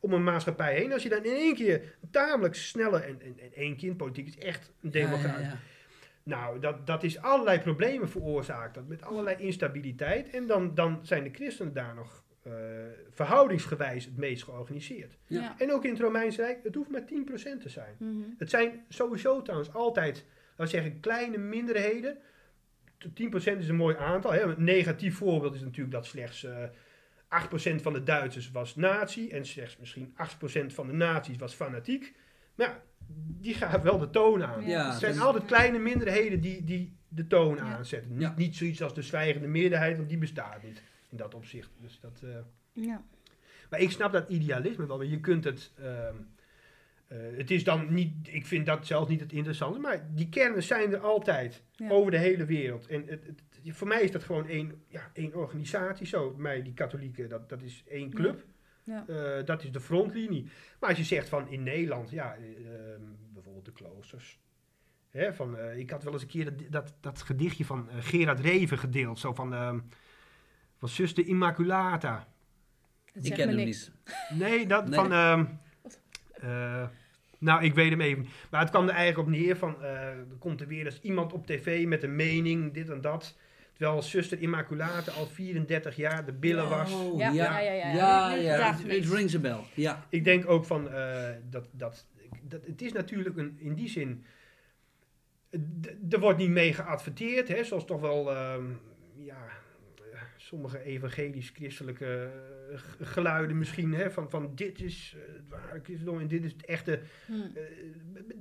om 0.00 0.12
een 0.12 0.22
maatschappij 0.22 0.74
heen. 0.74 0.92
Als 0.92 1.02
je 1.02 1.08
dan 1.08 1.24
in 1.24 1.34
één 1.34 1.54
keer 1.54 1.96
tamelijk 2.10 2.54
snelle... 2.54 2.98
En, 2.98 3.20
en, 3.22 3.34
en 3.38 3.52
één 3.54 3.76
kind 3.76 3.96
politiek 3.96 4.26
is 4.26 4.38
echt 4.38 4.72
een 4.82 4.90
Ja, 4.92 4.98
ja, 5.00 5.06
demografie. 5.06 5.44
ja. 5.44 5.58
Nou, 6.22 6.60
dat, 6.60 6.86
dat 6.86 7.02
is 7.02 7.18
allerlei 7.18 7.60
problemen 7.60 8.08
veroorzaakt. 8.08 8.74
Dat 8.74 8.88
met 8.88 9.02
allerlei 9.02 9.36
instabiliteit. 9.36 10.30
En 10.30 10.46
dan, 10.46 10.74
dan 10.74 10.98
zijn 11.02 11.24
de 11.24 11.30
christenen 11.32 11.72
daar 11.72 11.94
nog 11.94 12.24
eh, 12.50 12.84
verhoudingsgewijs 13.10 14.04
het 14.04 14.16
meest 14.16 14.44
georganiseerd. 14.44 15.16
Ja. 15.26 15.54
En 15.58 15.72
ook 15.72 15.84
in 15.84 15.90
het 15.90 16.00
Romeinse 16.00 16.42
Rijk, 16.42 16.58
het 16.62 16.74
hoeft 16.74 16.90
maar 16.90 17.04
10% 17.04 17.60
te 17.60 17.68
zijn. 17.68 17.94
Mhm. 17.98 18.22
Het 18.38 18.50
zijn 18.50 18.84
sowieso 18.88 19.42
trouwens 19.42 19.72
altijd, 19.72 20.14
laten 20.16 20.54
we 20.56 20.66
zeggen, 20.66 21.00
kleine 21.00 21.38
minderheden. 21.38 22.18
T- 22.98 23.14
10% 23.14 23.58
is 23.58 23.68
een 23.68 23.76
mooi 23.76 23.96
aantal. 23.96 24.32
Hè. 24.32 24.42
Een 24.42 24.64
negatief 24.64 25.16
voorbeeld 25.16 25.54
is 25.54 25.60
natuurlijk 25.60 25.92
dat 25.92 26.06
slechts 26.06 26.44
eh 26.44 26.64
8% 27.28 27.82
van 27.82 27.92
de 27.92 28.02
Duitsers 28.02 28.50
was 28.50 28.76
nazi. 28.76 29.28
En 29.28 29.44
slechts 29.46 29.76
misschien 29.76 30.14
8% 30.16 30.72
van 30.74 30.86
de 30.86 30.92
nazi's 30.92 31.36
was 31.36 31.54
fanatiek. 31.54 32.14
Maar 32.54 32.66
ja, 32.66 32.82
die 33.40 33.54
gaan 33.54 33.82
wel 33.82 33.98
de 33.98 34.10
toon 34.10 34.44
aan. 34.44 34.66
Ja, 34.66 34.90
het 34.90 34.98
zijn 34.98 35.12
dus- 35.12 35.22
altijd 35.22 35.44
kleine 35.44 35.78
minderheden 35.78 36.40
die, 36.40 36.64
die 36.64 36.96
de 37.08 37.26
toon 37.26 37.56
Ja. 37.56 37.62
aanzetten. 37.62 38.10
Niet, 38.12 38.20
Ja. 38.20 38.34
niet 38.36 38.56
zoiets 38.56 38.82
als 38.82 38.94
de 38.94 39.02
zwijgende 39.02 39.46
meerderheid, 39.48 39.96
want 39.96 40.08
die 40.08 40.18
bestaat 40.18 40.62
niet 40.62 40.82
in 41.10 41.16
dat 41.16 41.34
opzicht. 41.34 41.70
Dus 41.80 42.00
dat, 42.00 42.20
eh, 42.24 42.36
Ja. 42.72 43.04
maar 43.70 43.80
ik 43.80 43.90
snap 43.90 44.12
dat 44.12 44.28
idealisme 44.28 44.86
wel. 44.86 44.96
Maar 44.96 45.06
je 45.06 45.20
kunt 45.20 45.44
het. 45.44 45.72
ehm, 45.78 46.16
Eh, 47.10 47.18
het 47.36 47.50
is 47.50 47.64
dan 47.64 47.94
niet, 47.94 48.14
ik 48.28 48.46
vind 48.46 48.66
dat 48.66 48.86
zelf 48.86 49.08
niet 49.08 49.20
het 49.20 49.32
interessante, 49.32 49.78
maar 49.78 50.14
die 50.14 50.28
kernen 50.28 50.62
zijn 50.62 50.92
er 50.92 50.98
altijd 51.00 51.62
Ja. 51.72 51.90
over 51.90 52.10
de 52.10 52.18
hele 52.18 52.44
wereld. 52.44 52.86
En 52.86 53.02
het, 53.06 53.26
het- 53.26 53.42
voor 53.76 53.88
mij 53.88 54.02
is 54.02 54.10
dat 54.12 54.22
gewoon 54.22 54.46
één, 54.48 54.82
ja, 54.88 55.10
één 55.12 55.34
organisatie. 55.34 56.06
Zo, 56.06 56.34
mij, 56.36 56.62
die 56.62 56.74
katholieken, 56.74 57.28
dat, 57.28 57.48
dat 57.48 57.62
is 57.62 57.84
één 57.88 58.10
club. 58.10 58.44
Ja. 58.84 59.04
Eh, 59.08 59.44
dat 59.44 59.64
is 59.64 59.72
de 59.72 59.80
frontlinie. 59.80 60.48
Maar 60.80 60.88
als 60.88 60.98
je 60.98 61.04
zegt 61.04 61.28
van 61.28 61.48
in 61.48 61.62
Nederland, 61.62 62.10
ja, 62.10 62.34
eh, 62.36 62.42
ehm, 62.42 63.02
bijvoorbeeld 63.32 63.64
de 63.64 63.72
kloosters. 63.72 64.40
Hè, 65.08 65.34
van, 65.34 65.58
ik 65.58 65.90
had 65.90 66.02
wel 66.02 66.12
eens 66.12 66.22
een 66.22 66.28
keer 66.28 66.44
dat, 66.44 66.70
dat, 66.72 66.94
dat 67.00 67.22
gedichtje 67.22 67.64
van 67.64 67.88
Gerard 67.98 68.40
Reven 68.40 68.78
gedeeld. 68.78 69.18
Zo 69.18 69.34
van, 69.34 69.54
ehm 69.54 69.78
van 70.80 70.88
Zuster 70.88 71.26
Immaculata. 71.26 72.28
Dat 73.14 73.24
Ik 73.24 73.28
zegt 73.28 73.40
ken 73.40 73.48
me 73.48 73.54
hem 73.56 73.64
niet. 73.64 73.92
Nee, 74.34 74.66
dat 74.66 74.84
Nee. 74.88 74.94
van... 74.94 75.12
ehm, 75.12 75.44
eh, 76.32 76.86
nou, 77.38 77.64
ik 77.64 77.74
weet 77.74 77.90
hem 77.90 78.00
even 78.00 78.22
niet. 78.22 78.30
Maar 78.50 78.60
het 78.60 78.70
kwam 78.70 78.88
er 78.88 78.94
eigenlijk 78.94 79.28
op 79.28 79.34
neer 79.34 79.56
van... 79.56 79.82
eh, 79.82 80.06
er 80.06 80.36
komt 80.38 80.60
er 80.60 80.66
weer 80.66 80.84
eens 80.84 81.00
iemand 81.00 81.32
op 81.32 81.46
tv 81.46 81.86
met 81.86 82.02
een 82.02 82.16
mening, 82.16 82.72
dit 82.72 82.88
en 82.90 83.00
dat. 83.00 83.38
Terwijl 83.72 84.02
zuster 84.02 84.40
Immaculata 84.40 85.12
al 85.12 85.26
34 85.26 85.96
jaar 85.96 86.24
de 86.26 86.32
billen 86.32 86.68
was. 86.68 86.92
Oh, 86.92 87.18
Ja, 87.18 87.30
ja, 87.30 87.58
ja, 87.58 87.72
ja, 87.72 87.92
ja. 88.32 88.34
ja, 88.34 88.76
rings 88.86 89.34
a 89.34 89.38
bell. 89.38 89.60
Ja. 89.74 90.06
Ik 90.08 90.24
denk 90.24 90.48
ook 90.48 90.64
van 90.64 90.90
eh, 90.90 91.28
dat, 91.50 91.68
dat, 91.72 92.06
dat... 92.50 92.62
Het 92.66 92.82
is 92.82 92.92
natuurlijk 92.92 93.36
een, 93.36 93.56
in 93.58 93.74
die 93.74 93.88
zin... 93.88 94.24
d- 95.80 96.12
Er 96.12 96.20
wordt 96.20 96.38
niet 96.38 96.50
mee 96.50 96.72
geadverteerd, 96.72 97.48
hè, 97.48 97.64
zoals 97.64 97.84
toch 97.86 98.00
wel... 98.00 98.30
ehm, 98.34 98.64
ja, 99.16 99.38
sommige 100.50 100.82
evangelisch-christelijke 100.82 102.30
eh, 102.72 102.78
geluiden 103.00 103.58
misschien, 103.58 103.94
hè, 103.94 104.10
van, 104.10 104.30
van 104.30 104.52
dit 104.54 104.80
is 104.80 105.16
eh, 105.16 105.34
het 105.34 105.48
ware 105.48 105.80
christendom 105.82 106.20
en 106.20 106.28
dit 106.28 106.44
is 106.44 106.52
het 106.52 106.64
echte... 106.64 107.00
Hm. 107.26 107.32
Eh, 107.32 107.62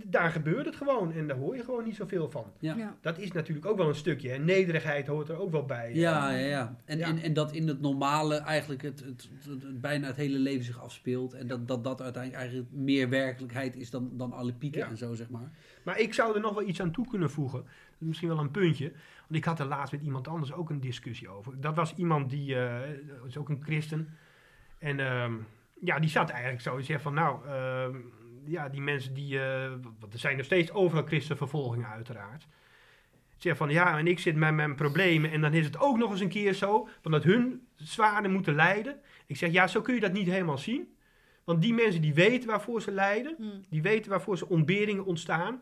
daar 0.05 0.31
gebeurt 0.31 0.65
het 0.65 0.75
gewoon 0.75 1.13
en 1.13 1.27
daar 1.27 1.37
hoor 1.37 1.55
je 1.55 1.63
gewoon 1.63 1.83
niet 1.83 1.95
zoveel 1.95 2.29
van. 2.29 2.45
Ja. 2.59 2.75
Ja. 2.75 2.97
Dat 3.01 3.17
is 3.17 3.31
natuurlijk 3.31 3.65
ook 3.65 3.77
wel 3.77 3.87
een 3.87 3.95
stukje. 3.95 4.31
En 4.31 4.45
nederigheid 4.45 5.07
hoort 5.07 5.29
er 5.29 5.39
ook 5.39 5.51
wel 5.51 5.65
bij. 5.65 5.93
Ja, 5.93 6.31
ja, 6.31 6.47
ja. 6.47 6.75
En, 6.85 6.97
Ja. 6.97 7.07
En, 7.07 7.17
en 7.17 7.33
dat 7.33 7.51
in 7.51 7.67
het 7.67 7.81
normale 7.81 8.35
eigenlijk 8.35 8.81
het, 8.81 8.99
het, 8.99 9.29
het, 9.43 9.63
het 9.63 9.81
bijna 9.81 10.07
het 10.07 10.15
hele 10.15 10.37
leven 10.37 10.65
zich 10.65 10.81
afspeelt. 10.81 11.33
En 11.33 11.47
dat 11.47 11.67
dat, 11.67 11.83
dat 11.83 12.01
uiteindelijk 12.01 12.41
eigenlijk 12.43 12.71
meer 12.73 13.09
werkelijkheid 13.09 13.75
is 13.75 13.89
dan, 13.89 14.09
dan 14.13 14.33
alle 14.33 14.53
pieken 14.53 14.79
Ja. 14.79 14.87
en 14.87 14.97
zo, 14.97 15.13
zeg 15.13 15.29
maar. 15.29 15.51
Maar 15.83 15.99
ik 15.99 16.13
zou 16.13 16.35
er 16.35 16.41
nog 16.41 16.53
wel 16.53 16.67
iets 16.67 16.81
aan 16.81 16.91
toe 16.91 17.07
kunnen 17.07 17.29
voegen. 17.29 17.65
Misschien 17.97 18.29
wel 18.29 18.39
een 18.39 18.51
puntje. 18.51 18.91
Want 19.29 19.41
ik 19.41 19.45
had 19.45 19.59
er 19.59 19.65
laatst 19.65 19.91
met 19.91 20.01
iemand 20.01 20.27
anders 20.27 20.53
ook 20.53 20.69
een 20.69 20.79
discussie 20.79 21.29
over. 21.29 21.61
Dat 21.61 21.75
was 21.75 21.93
iemand 21.95 22.29
die, 22.29 22.55
eh 22.55 22.89
is 23.27 23.37
ook 23.37 23.49
een 23.49 23.63
christen. 23.63 24.17
En 24.77 24.99
ehm, 24.99 25.33
ja, 25.81 25.99
die 25.99 26.09
zat 26.09 26.29
eigenlijk 26.29 26.61
zo. 26.61 26.75
Die 26.75 26.85
zegt 26.85 27.01
van 27.01 27.13
nou, 27.13 27.47
ehm, 27.47 27.97
ja, 28.45 28.69
die 28.69 28.81
mensen 28.81 29.13
die, 29.13 29.39
eh, 29.41 29.71
want 29.99 30.13
er 30.13 30.19
zijn 30.19 30.37
nog 30.37 30.45
steeds 30.45 30.71
overal 30.71 31.05
christenvervolgingen 31.05 31.89
uiteraard. 31.89 32.47
Zeg 33.37 33.57
van 33.57 33.69
ja, 33.69 33.97
en 33.97 34.07
ik 34.07 34.19
zit 34.19 34.35
met 34.35 34.53
mijn 34.53 34.75
problemen 34.75 35.31
en 35.31 35.41
dan 35.41 35.53
is 35.53 35.65
het 35.65 35.79
ook 35.79 35.97
nog 35.97 36.11
eens 36.11 36.19
een 36.19 36.29
keer 36.29 36.53
zo, 36.53 36.87
van 37.01 37.11
dat 37.11 37.23
hun 37.23 37.67
zwaarder 37.75 38.31
moeten 38.31 38.55
lijden. 38.55 38.99
Ik 39.25 39.37
zeg 39.37 39.51
ja, 39.51 39.67
zo 39.67 39.81
kun 39.81 39.93
je 39.93 39.99
dat 39.99 40.13
niet 40.13 40.27
helemaal 40.27 40.57
zien. 40.57 40.93
Want 41.43 41.61
die 41.61 41.73
mensen 41.73 42.01
die 42.01 42.13
weten 42.13 42.49
waarvoor 42.49 42.81
ze 42.81 42.91
lijden, 42.91 43.35
Hm. 43.37 43.43
die 43.69 43.81
weten 43.81 44.09
waarvoor 44.09 44.37
ze 44.37 44.49
ontberingen 44.49 45.05
ontstaan. 45.05 45.61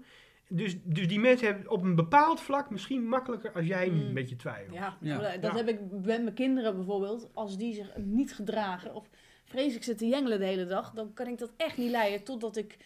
Dus, 0.49 0.75
dus 0.83 1.07
die 1.07 1.19
mensen 1.19 1.47
hebben 1.47 1.69
op 1.71 1.83
een 1.83 1.95
bepaald 1.95 2.39
vlak 2.41 2.69
misschien 2.69 3.07
makkelijker 3.07 3.51
als 3.53 3.65
jij 3.65 3.89
nu 3.89 4.03
Mm. 4.05 4.13
met 4.13 4.29
je 4.29 4.35
twijfelt. 4.35 4.73
Ja, 4.75 4.97
Ja. 5.01 5.17
dat 5.37 5.51
Ja. 5.51 5.55
heb 5.57 5.67
ik 5.69 5.79
met 5.91 6.05
mijn 6.05 6.33
kinderen 6.33 6.75
bijvoorbeeld. 6.75 7.29
Als 7.33 7.57
die 7.57 7.73
zich 7.73 7.97
niet 7.97 8.33
gedragen 8.35 8.93
of 8.95 9.09
vreselijk 9.45 9.83
zitten 9.83 10.07
jengelen 10.07 10.39
de 10.39 10.45
hele 10.45 10.65
dag, 10.65 10.91
dan 10.93 11.13
kan 11.13 11.27
ik 11.27 11.37
dat 11.37 11.51
echt 11.57 11.77
niet 11.77 11.91
leiden 11.91 12.23
totdat 12.23 12.55
ik 12.57 12.77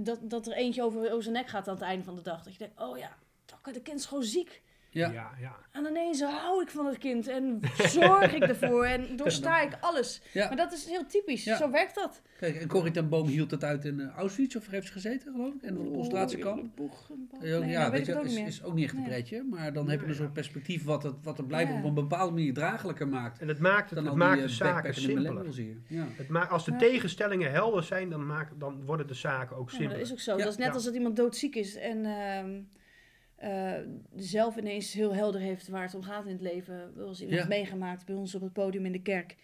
dat, 0.00 0.18
dat 0.22 0.46
er 0.46 0.52
eentje 0.52 0.82
over, 0.82 1.00
over 1.10 1.22
zijn 1.22 1.34
nek 1.34 1.48
gaat 1.48 1.68
aan 1.68 1.74
het 1.74 1.82
einde 1.84 2.04
van 2.04 2.14
de 2.14 2.22
dag. 2.22 2.42
Dat 2.42 2.52
je 2.52 2.58
denkt, 2.58 2.80
oh 2.80 2.98
ja, 2.98 3.16
dat 3.46 3.82
kind 3.82 3.98
is 3.98 4.06
gewoon 4.06 4.24
ziek. 4.24 4.62
Ja. 4.98 5.10
ja. 5.12 5.30
ja. 5.40 5.56
En 5.72 5.86
ineens 5.86 6.22
hou 6.22 6.62
ik 6.62 6.70
van 6.70 6.86
het 6.86 6.98
kind 6.98 7.28
en 7.28 7.60
zorg 7.76 8.34
ik 8.34 8.42
ervoor 8.42 8.84
en 8.84 9.06
doorsta 9.16 9.60
ik 9.60 9.76
alles. 9.80 10.22
Ja. 10.32 10.46
Maar 10.48 10.56
dat 10.56 10.72
is 10.72 10.86
heel 10.86 11.06
typisch. 11.06 11.44
Ja. 11.44 11.56
Zo 11.56 11.70
werkt 11.70 11.94
dat. 11.94 12.22
Kijk, 12.38 12.56
en 12.56 12.68
Corrie 12.68 12.92
ten 12.92 13.08
Boom 13.08 13.26
hield 13.26 13.50
het 13.50 13.64
uit 13.64 13.84
in 13.84 14.00
eh, 14.00 14.08
Auschwitz, 14.16 14.56
of 14.56 14.66
heeft 14.68 14.86
ze 14.86 14.92
gezeten, 14.92 15.32
geloof 15.32 15.54
ik? 15.54 15.62
En 15.62 15.78
op 15.78 15.84
de 15.84 15.90
concentratiekamp. 15.90 16.78
Nee, 16.78 17.50
Ja, 17.50 17.58
nee, 17.58 17.70
ja 17.70 17.82
dat 17.82 17.92
weet 17.92 18.06
je, 18.06 18.16
ook 18.18 18.24
is, 18.24 18.62
ook 18.64 18.74
niet 18.74 18.84
echt 18.84 18.92
een 18.94 18.98
Nee. 19.00 19.08
pretje. 19.08 19.42
Maar 19.50 19.72
dan 19.72 19.88
heb 19.88 20.00
je 20.00 20.06
een 20.06 20.14
soort 20.14 20.32
perspectief 20.32 20.84
wat 20.84 21.02
het, 21.02 21.14
wat 21.22 21.36
het 21.36 21.46
blijkbaar 21.46 21.74
Ja. 21.76 21.80
op 21.82 21.88
een 21.88 21.94
bepaalde 21.94 22.32
manier 22.32 22.54
draaglijker 22.54 23.08
maakt. 23.08 23.40
En 23.40 23.48
het 23.48 23.58
maakt, 23.58 23.90
het, 23.90 23.94
Dan 23.94 24.02
het 24.04 24.12
al 24.12 24.18
maakt 24.18 24.38
die 24.38 24.42
de 24.46 24.52
eh, 24.52 24.56
zaken 24.58 24.94
simpeler. 24.94 25.44
Het 26.16 26.28
ma- 26.28 26.46
als 26.46 26.64
de 26.64 26.72
Ja. 26.72 26.78
tegenstellingen 26.78 27.50
helder 27.50 27.82
zijn, 27.82 28.10
dan, 28.10 28.26
maak, 28.26 28.50
dan 28.58 28.84
worden 28.84 29.06
de 29.06 29.14
zaken 29.14 29.56
ook 29.56 29.70
Ja, 29.70 29.78
maar 29.78 29.88
dat 29.88 29.90
simpeler. 29.90 30.00
is 30.00 30.12
ook 30.12 30.20
zo. 30.20 30.36
Ja. 30.36 30.42
dat 30.42 30.52
is 30.52 30.58
net 30.58 30.66
Ja. 30.66 30.72
als 30.72 30.84
dat 30.84 30.94
iemand 30.94 31.16
doodziek 31.16 31.54
is 31.54 31.76
en 31.76 32.04
eh, 33.38 33.74
zelf 34.16 34.56
ineens 34.56 34.92
heel 34.92 35.14
helder 35.14 35.40
heeft 35.40 35.68
waar 35.68 35.82
het 35.82 35.94
om 35.94 36.02
gaat 36.02 36.26
in 36.26 36.32
het 36.32 36.40
leven. 36.40 36.92
Zoals 36.96 37.20
iemand 37.20 37.40
Ja. 37.40 37.46
meegemaakt 37.46 38.06
bij 38.06 38.14
ons 38.14 38.34
op 38.34 38.40
het 38.40 38.52
podium 38.52 38.86
in 38.86 38.92
de 38.92 39.02
kerk. 39.02 39.36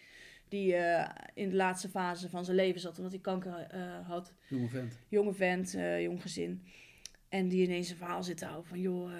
Die 0.47 0.75
eh, 0.75 1.09
in 1.33 1.49
de 1.49 1.55
laatste 1.55 1.89
fase 1.89 2.29
van 2.29 2.45
zijn 2.45 2.57
leven 2.57 2.81
zat 2.81 2.97
omdat 2.97 3.11
hij 3.13 3.21
kanker 3.21 3.67
eh, 3.69 4.07
had. 4.07 4.33
Jonge 4.47 4.67
vent. 4.67 4.97
Jonge 5.07 5.33
vent, 5.33 5.75
jong 5.99 6.21
gezin. 6.21 6.63
En 7.29 7.47
die 7.47 7.63
ineens 7.63 7.89
een 7.89 7.95
verhaal 7.97 8.23
zit 8.23 8.37
te 8.37 8.45
houden 8.45 8.67
van... 8.67 8.79
joh, 8.79 9.11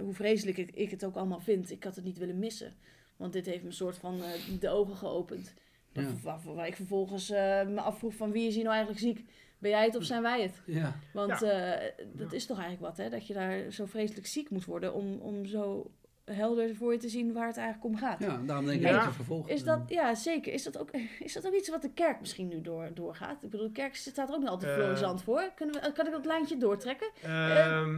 hoe 0.00 0.12
vreselijk 0.14 0.56
ik, 0.56 0.70
ik 0.70 0.90
het 0.90 1.04
ook 1.04 1.16
allemaal 1.16 1.40
vind. 1.40 1.70
Ik 1.70 1.84
had 1.84 1.96
het 1.96 2.04
niet 2.04 2.18
willen 2.18 2.38
missen. 2.38 2.74
Want 3.16 3.32
dit 3.32 3.46
heeft 3.46 3.62
me 3.62 3.66
een 3.68 3.74
soort 3.74 3.96
van 3.96 4.20
de 4.60 4.68
ogen 4.68 4.96
geopend. 4.96 5.54
Ja. 5.92 6.12
Waar, 6.22 6.40
waar 6.54 6.66
ik 6.66 6.76
vervolgens 6.76 7.28
me 7.28 7.80
afvroeg 7.80 8.14
van 8.14 8.32
wie 8.32 8.46
is 8.46 8.54
hier 8.54 8.64
nou 8.64 8.74
eigenlijk 8.76 9.04
ziek? 9.06 9.24
Ben 9.60 9.70
jij 9.70 9.84
het 9.84 9.96
of 9.96 10.04
zijn 10.04 10.22
wij 10.22 10.42
het? 10.42 10.62
Ja. 10.66 10.96
Want 11.12 11.40
Ja. 11.40 11.72
eh, 11.72 11.92
dat 12.12 12.32
is 12.32 12.46
toch 12.46 12.58
eigenlijk 12.58 12.86
wat, 12.88 13.04
hè? 13.04 13.10
Dat 13.10 13.26
je 13.26 13.34
daar 13.34 13.70
zo 13.70 13.86
vreselijk 13.86 14.26
ziek 14.26 14.50
moet 14.50 14.64
worden 14.64 14.94
om, 14.94 15.18
om 15.20 15.46
zo 15.46 15.90
helder 16.24 16.74
voor 16.74 16.92
je 16.92 16.98
te 16.98 17.08
zien 17.08 17.32
waar 17.32 17.46
het 17.46 17.56
eigenlijk 17.56 17.86
om 17.86 17.96
gaat. 17.96 18.20
ja, 18.20 18.40
daarom 18.46 18.66
denk 18.66 18.80
ik 18.80 18.86
Ja. 18.86 18.92
dat 18.92 19.04
het 19.04 19.14
vervolg. 19.14 19.48
Is 19.48 19.64
dat, 19.64 19.80
ja, 19.88 20.14
zeker. 20.14 20.52
Is 20.52 20.62
dat, 20.62 20.78
ook, 20.78 20.90
is 21.20 21.32
dat 21.32 21.46
ook 21.46 21.54
iets 21.54 21.68
wat 21.68 21.82
de 21.82 21.92
kerk 21.92 22.20
misschien 22.20 22.48
nu 22.48 22.60
door, 22.60 22.90
doorgaat? 22.94 23.42
Ik 23.42 23.50
bedoel, 23.50 23.66
de 23.66 23.72
kerk 23.72 23.96
staat 23.96 24.28
er 24.28 24.34
ook 24.34 24.40
niet 24.40 24.48
altijd 24.48 24.70
Eh. 24.72 24.76
florissant 24.78 25.22
voor. 25.22 25.50
Kunnen 25.54 25.80
we, 25.82 25.92
kan 25.92 26.06
ik 26.06 26.12
dat 26.12 26.24
lijntje 26.26 26.56
doortrekken? 26.56 27.10
Ehm, 27.22 27.30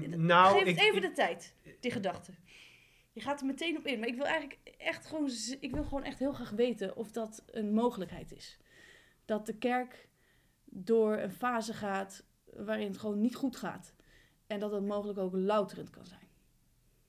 Eh, 0.03 0.19
nou, 0.19 0.53
Geef 0.59 0.67
ik, 0.69 0.77
het 0.77 0.85
even 0.85 0.97
ik- 0.97 1.03
de 1.03 1.13
tijd, 1.13 1.55
die 1.81 1.91
gedachte. 1.91 2.33
Je 3.13 3.21
gaat 3.21 3.41
er 3.41 3.47
meteen 3.47 3.77
op 3.79 3.87
in. 3.87 3.99
Maar 3.99 4.09
ik 4.09 4.15
wil 4.17 4.25
eigenlijk 4.27 4.59
echt 4.79 5.07
gewoon, 5.07 5.29
ik 5.61 5.71
wil 5.75 5.85
gewoon 5.85 6.05
echt 6.05 6.19
heel 6.19 6.33
graag 6.33 6.51
weten 6.51 6.97
of 6.97 7.11
dat 7.13 7.43
een 7.51 7.73
mogelijkheid 7.75 8.33
is. 8.33 8.59
Dat 9.25 9.47
de 9.47 9.55
kerk 9.57 10.09
door 10.75 11.17
een 11.19 11.31
fase 11.33 11.75
gaat 11.75 12.25
waarin 12.45 12.87
het 12.87 12.99
gewoon 12.99 13.21
niet 13.21 13.35
goed 13.35 13.57
gaat. 13.57 13.95
En 14.47 14.61
dat 14.61 14.73
het 14.73 14.85
mogelijk 14.85 15.19
ook 15.19 15.33
louterend 15.35 15.91
kan 15.91 16.07
zijn. 16.07 16.29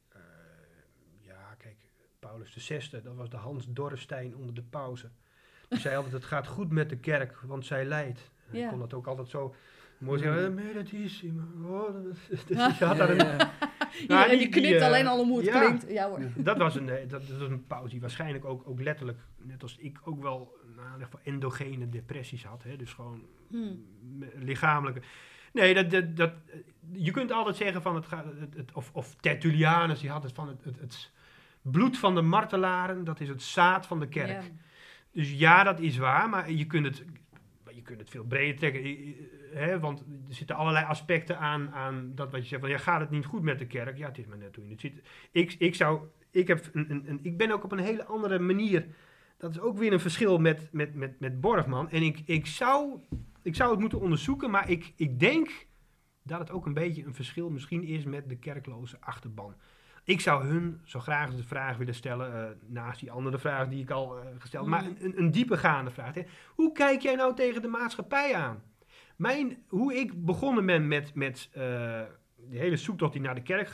eh, 0.10 0.20
ja, 1.20 1.56
kijk, 1.58 1.78
Paulus 2.20 2.54
VI, 2.54 3.02
dat 3.04 3.16
was 3.16 3.30
de 3.30 3.38
Hans 3.38 3.66
Dorrestein 3.70 4.36
onder 4.36 4.54
de 4.54 4.64
pauze. 4.64 5.10
Die 5.70 5.80
zei 5.80 5.96
altijd, 5.96 6.14
het 6.14 6.24
gaat 6.26 6.48
goed 6.48 6.72
met 6.72 6.90
de 6.90 6.98
kerk, 6.98 7.40
want 7.42 7.66
zij 7.66 7.86
leidt. 7.86 8.32
Ja. 8.52 8.60
Hij 8.60 8.70
kon 8.70 8.80
dat 8.80 8.94
ook 8.94 9.08
altijd 9.08 9.28
zo 9.30 9.56
mooi 10.04 10.20
zeggen, 10.20 10.54
meditissimo. 10.54 11.42
Oh, 11.66 11.94
dat, 11.94 12.04
dat, 12.30 12.58
Ja. 12.58 12.68
die 12.70 12.88
had 12.88 12.98
daar 12.98 13.10
een, 13.10 13.16
ja, 13.18 13.52
ja. 14.08 14.32
Iedereen 14.32 14.52
die- 14.64 14.76
eh, 14.76 14.86
alleen 14.86 15.08
al 15.08 15.20
om 15.20 15.28
hoe 15.28 15.38
het 15.38 15.46
ja. 15.48 15.60
klinkt. 15.60 15.86
Ja 15.92 16.08
hoor. 16.10 16.20
dat 16.36 16.58
was 16.58 16.76
een, 16.76 16.90
eh, 16.90 17.10
dat, 17.10 17.28
dat 17.28 17.38
was 17.38 17.50
een 17.50 17.68
pauze 17.68 17.90
die 17.92 18.02
waarschijnlijk 18.02 18.46
ook, 18.46 18.68
ook 18.68 18.82
letterlijk, 18.82 19.20
net 19.38 19.62
als 19.62 19.78
ik, 19.78 20.00
ook 20.04 20.22
wel 20.22 20.58
nou, 20.76 20.86
in 20.88 20.92
ieder 20.94 21.06
geval 21.06 21.20
endogene 21.34 21.90
depressies 21.90 22.44
had. 22.44 22.64
Hè? 22.64 22.76
Dus 22.76 22.94
gewoon 22.94 23.22
Hmm. 23.50 23.86
me- 24.18 24.32
lichamelijke. 24.36 25.02
Nee, 25.54 25.74
dat, 25.74 25.90
dat, 25.92 26.16
dat, 26.18 26.32
eh, 26.52 26.58
je 26.92 27.12
kunt 27.12 27.32
altijd 27.32 27.56
zeggen 27.56 27.82
van 27.82 27.96
het 27.96 28.06
gaat, 28.06 28.26
het, 28.40 28.54
het- 28.56 28.72
of, 28.74 28.90
of 28.94 29.16
Tertullianus, 29.16 30.00
die 30.00 30.10
had 30.10 30.24
het 30.24 30.32
van 30.34 30.48
het, 30.48 30.64
het, 30.64 30.80
het 30.80 31.12
bloed 31.62 31.98
van 31.98 32.16
de 32.16 32.22
martelaren, 32.22 33.04
dat 33.04 33.20
is 33.20 33.28
het 33.30 33.42
zaad 33.42 33.86
van 33.88 34.00
de 34.00 34.08
kerk. 34.08 34.30
Ja. 34.30 34.42
Dus 35.12 35.32
ja, 35.32 35.64
dat 35.64 35.80
is 35.80 35.98
waar, 35.98 36.30
maar 36.30 36.52
je 36.52 36.66
kunt 36.66 36.86
het, 36.86 37.04
je 37.76 37.82
kunt 37.82 38.00
het 38.00 38.10
veel 38.10 38.24
breder 38.24 38.56
trekken. 38.58 39.16
Hè, 39.54 39.80
want 39.80 40.00
er 40.00 40.34
zitten 40.36 40.56
allerlei 40.56 40.86
aspecten 40.86 41.40
aan, 41.40 41.72
aan 41.72 42.12
dat 42.16 42.32
wat 42.32 42.42
je 42.42 42.48
zegt. 42.48 42.62
Van, 42.62 42.70
ja, 42.70 42.78
gaat 42.78 43.00
het 43.00 43.10
niet 43.10 43.26
goed 43.26 43.42
met 43.42 43.60
de 43.60 43.68
kerk? 43.68 43.98
Ja, 43.98 44.08
het 44.08 44.18
is 44.18 44.26
maar 44.26 44.38
net 44.38 44.56
hoe 44.56 44.66
je 44.66 44.72
het 44.72 44.82
ziet. 44.82 45.02
Ik, 45.32 45.56
ik, 45.58 45.76
zou, 45.76 46.02
ik, 46.32 46.48
heb 46.48 46.70
een, 46.74 47.04
een- 47.10 47.20
ik 47.24 47.38
ben 47.38 47.52
ook 47.52 47.64
op 47.64 47.72
een 47.72 47.80
hele 47.80 48.06
andere 48.06 48.40
manier. 48.40 48.86
Dat 49.38 49.52
is 49.52 49.60
ook 49.60 49.78
weer 49.78 49.94
een 49.94 50.00
verschil 50.00 50.38
met, 50.38 50.70
met, 50.72 50.96
met, 50.96 51.20
met 51.20 51.42
Borgman. 51.42 51.90
En 51.90 52.02
ik, 52.04 52.22
ik, 52.26 52.46
zou, 52.46 53.00
ik 53.42 53.56
zou 53.56 53.72
het 53.72 53.80
moeten 53.80 54.00
onderzoeken, 54.00 54.52
maar 54.52 54.70
ik, 54.70 54.94
ik 54.96 55.20
denk 55.20 55.66
dat 56.24 56.40
het 56.40 56.52
ook 56.52 56.66
een 56.66 56.74
beetje 56.74 57.04
een 57.06 57.14
verschil 57.14 57.50
misschien 57.50 57.84
is 57.84 58.04
met 58.04 58.30
de 58.30 58.36
kerkloze 58.38 58.98
achterban. 59.00 59.56
Ik 60.04 60.22
zou 60.22 60.46
hun 60.46 60.82
zo 60.84 61.00
graag 61.00 61.36
de 61.36 61.44
vraag 61.44 61.78
willen 61.78 61.96
stellen, 61.96 62.34
eh, 62.34 62.56
naast 62.66 63.00
die 63.00 63.12
andere 63.12 63.40
vraag 63.40 63.68
die 63.68 63.82
ik 63.82 63.90
al 63.90 64.18
eh, 64.18 64.26
gesteld 64.38 64.68
maar 64.68 64.86
een, 64.86 64.98
een, 65.00 65.18
een 65.18 65.32
diepergaande 65.32 65.92
vraag. 65.92 66.14
Hè. 66.14 66.24
Hoe 66.56 66.72
kijk 66.72 67.02
jij 67.02 67.16
nou 67.16 67.36
tegen 67.36 67.62
de 67.62 67.68
maatschappij 67.68 68.36
aan? 68.36 68.64
Mijn, 69.16 69.64
hoe 69.68 69.96
ik 69.96 70.26
begonnen 70.26 70.66
ben 70.66 70.88
met, 70.88 71.14
met 71.14 71.50
eh, 71.52 71.62
de 72.50 72.58
hele 72.58 72.78
zoektocht 72.78 73.14
die 73.14 73.22
naar 73.22 73.36
de 73.36 73.42
kerk, 73.42 73.74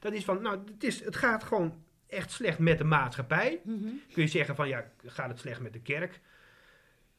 dat 0.00 0.12
is 0.12 0.24
van, 0.24 0.42
nou, 0.42 0.58
het, 0.72 0.84
is, 0.84 1.04
het 1.04 1.16
gaat 1.16 1.44
gewoon 1.44 1.74
echt 2.06 2.30
slecht 2.30 2.58
met 2.58 2.78
de 2.78 2.84
maatschappij. 2.84 3.60
Mhm. 3.64 3.88
Kun 4.12 4.22
je 4.22 4.28
zeggen 4.28 4.56
van, 4.56 4.68
ja, 4.68 4.84
gaat 5.04 5.28
het 5.28 5.38
slecht 5.38 5.60
met 5.60 5.72
de 5.72 5.80
kerk? 5.80 6.20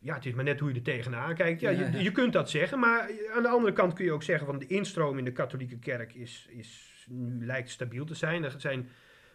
ja, 0.04 0.14
het 0.14 0.26
is 0.26 0.34
maar 0.34 0.44
net 0.44 0.60
hoe 0.60 0.70
je 0.70 0.76
er 0.76 0.82
tegenaan 0.82 1.36
kijkt. 1.36 1.62
Ja, 1.62 1.70
Ja, 1.70 1.80
ja. 1.80 1.98
Je, 1.98 2.04
je 2.04 2.12
kunt 2.12 2.34
dat 2.34 2.50
zeggen, 2.50 2.80
maar 2.80 3.12
aan 3.36 3.44
de 3.44 3.50
andere 3.50 3.74
kant 3.74 3.94
kun 3.94 4.06
je 4.06 4.12
ook 4.12 4.24
zeggen 4.24 4.46
van 4.46 4.60
de 4.60 4.68
instroom 4.68 5.18
in 5.18 5.24
de 5.24 5.32
katholieke 5.32 5.80
kerk 5.80 6.14
is, 6.14 6.48
is 6.50 6.93
nu 7.10 7.46
lijkt 7.46 7.70
stabiel 7.70 8.06
te 8.06 8.14
zijn. 8.16 8.44
Er 8.44 8.54
zijn, 8.58 8.90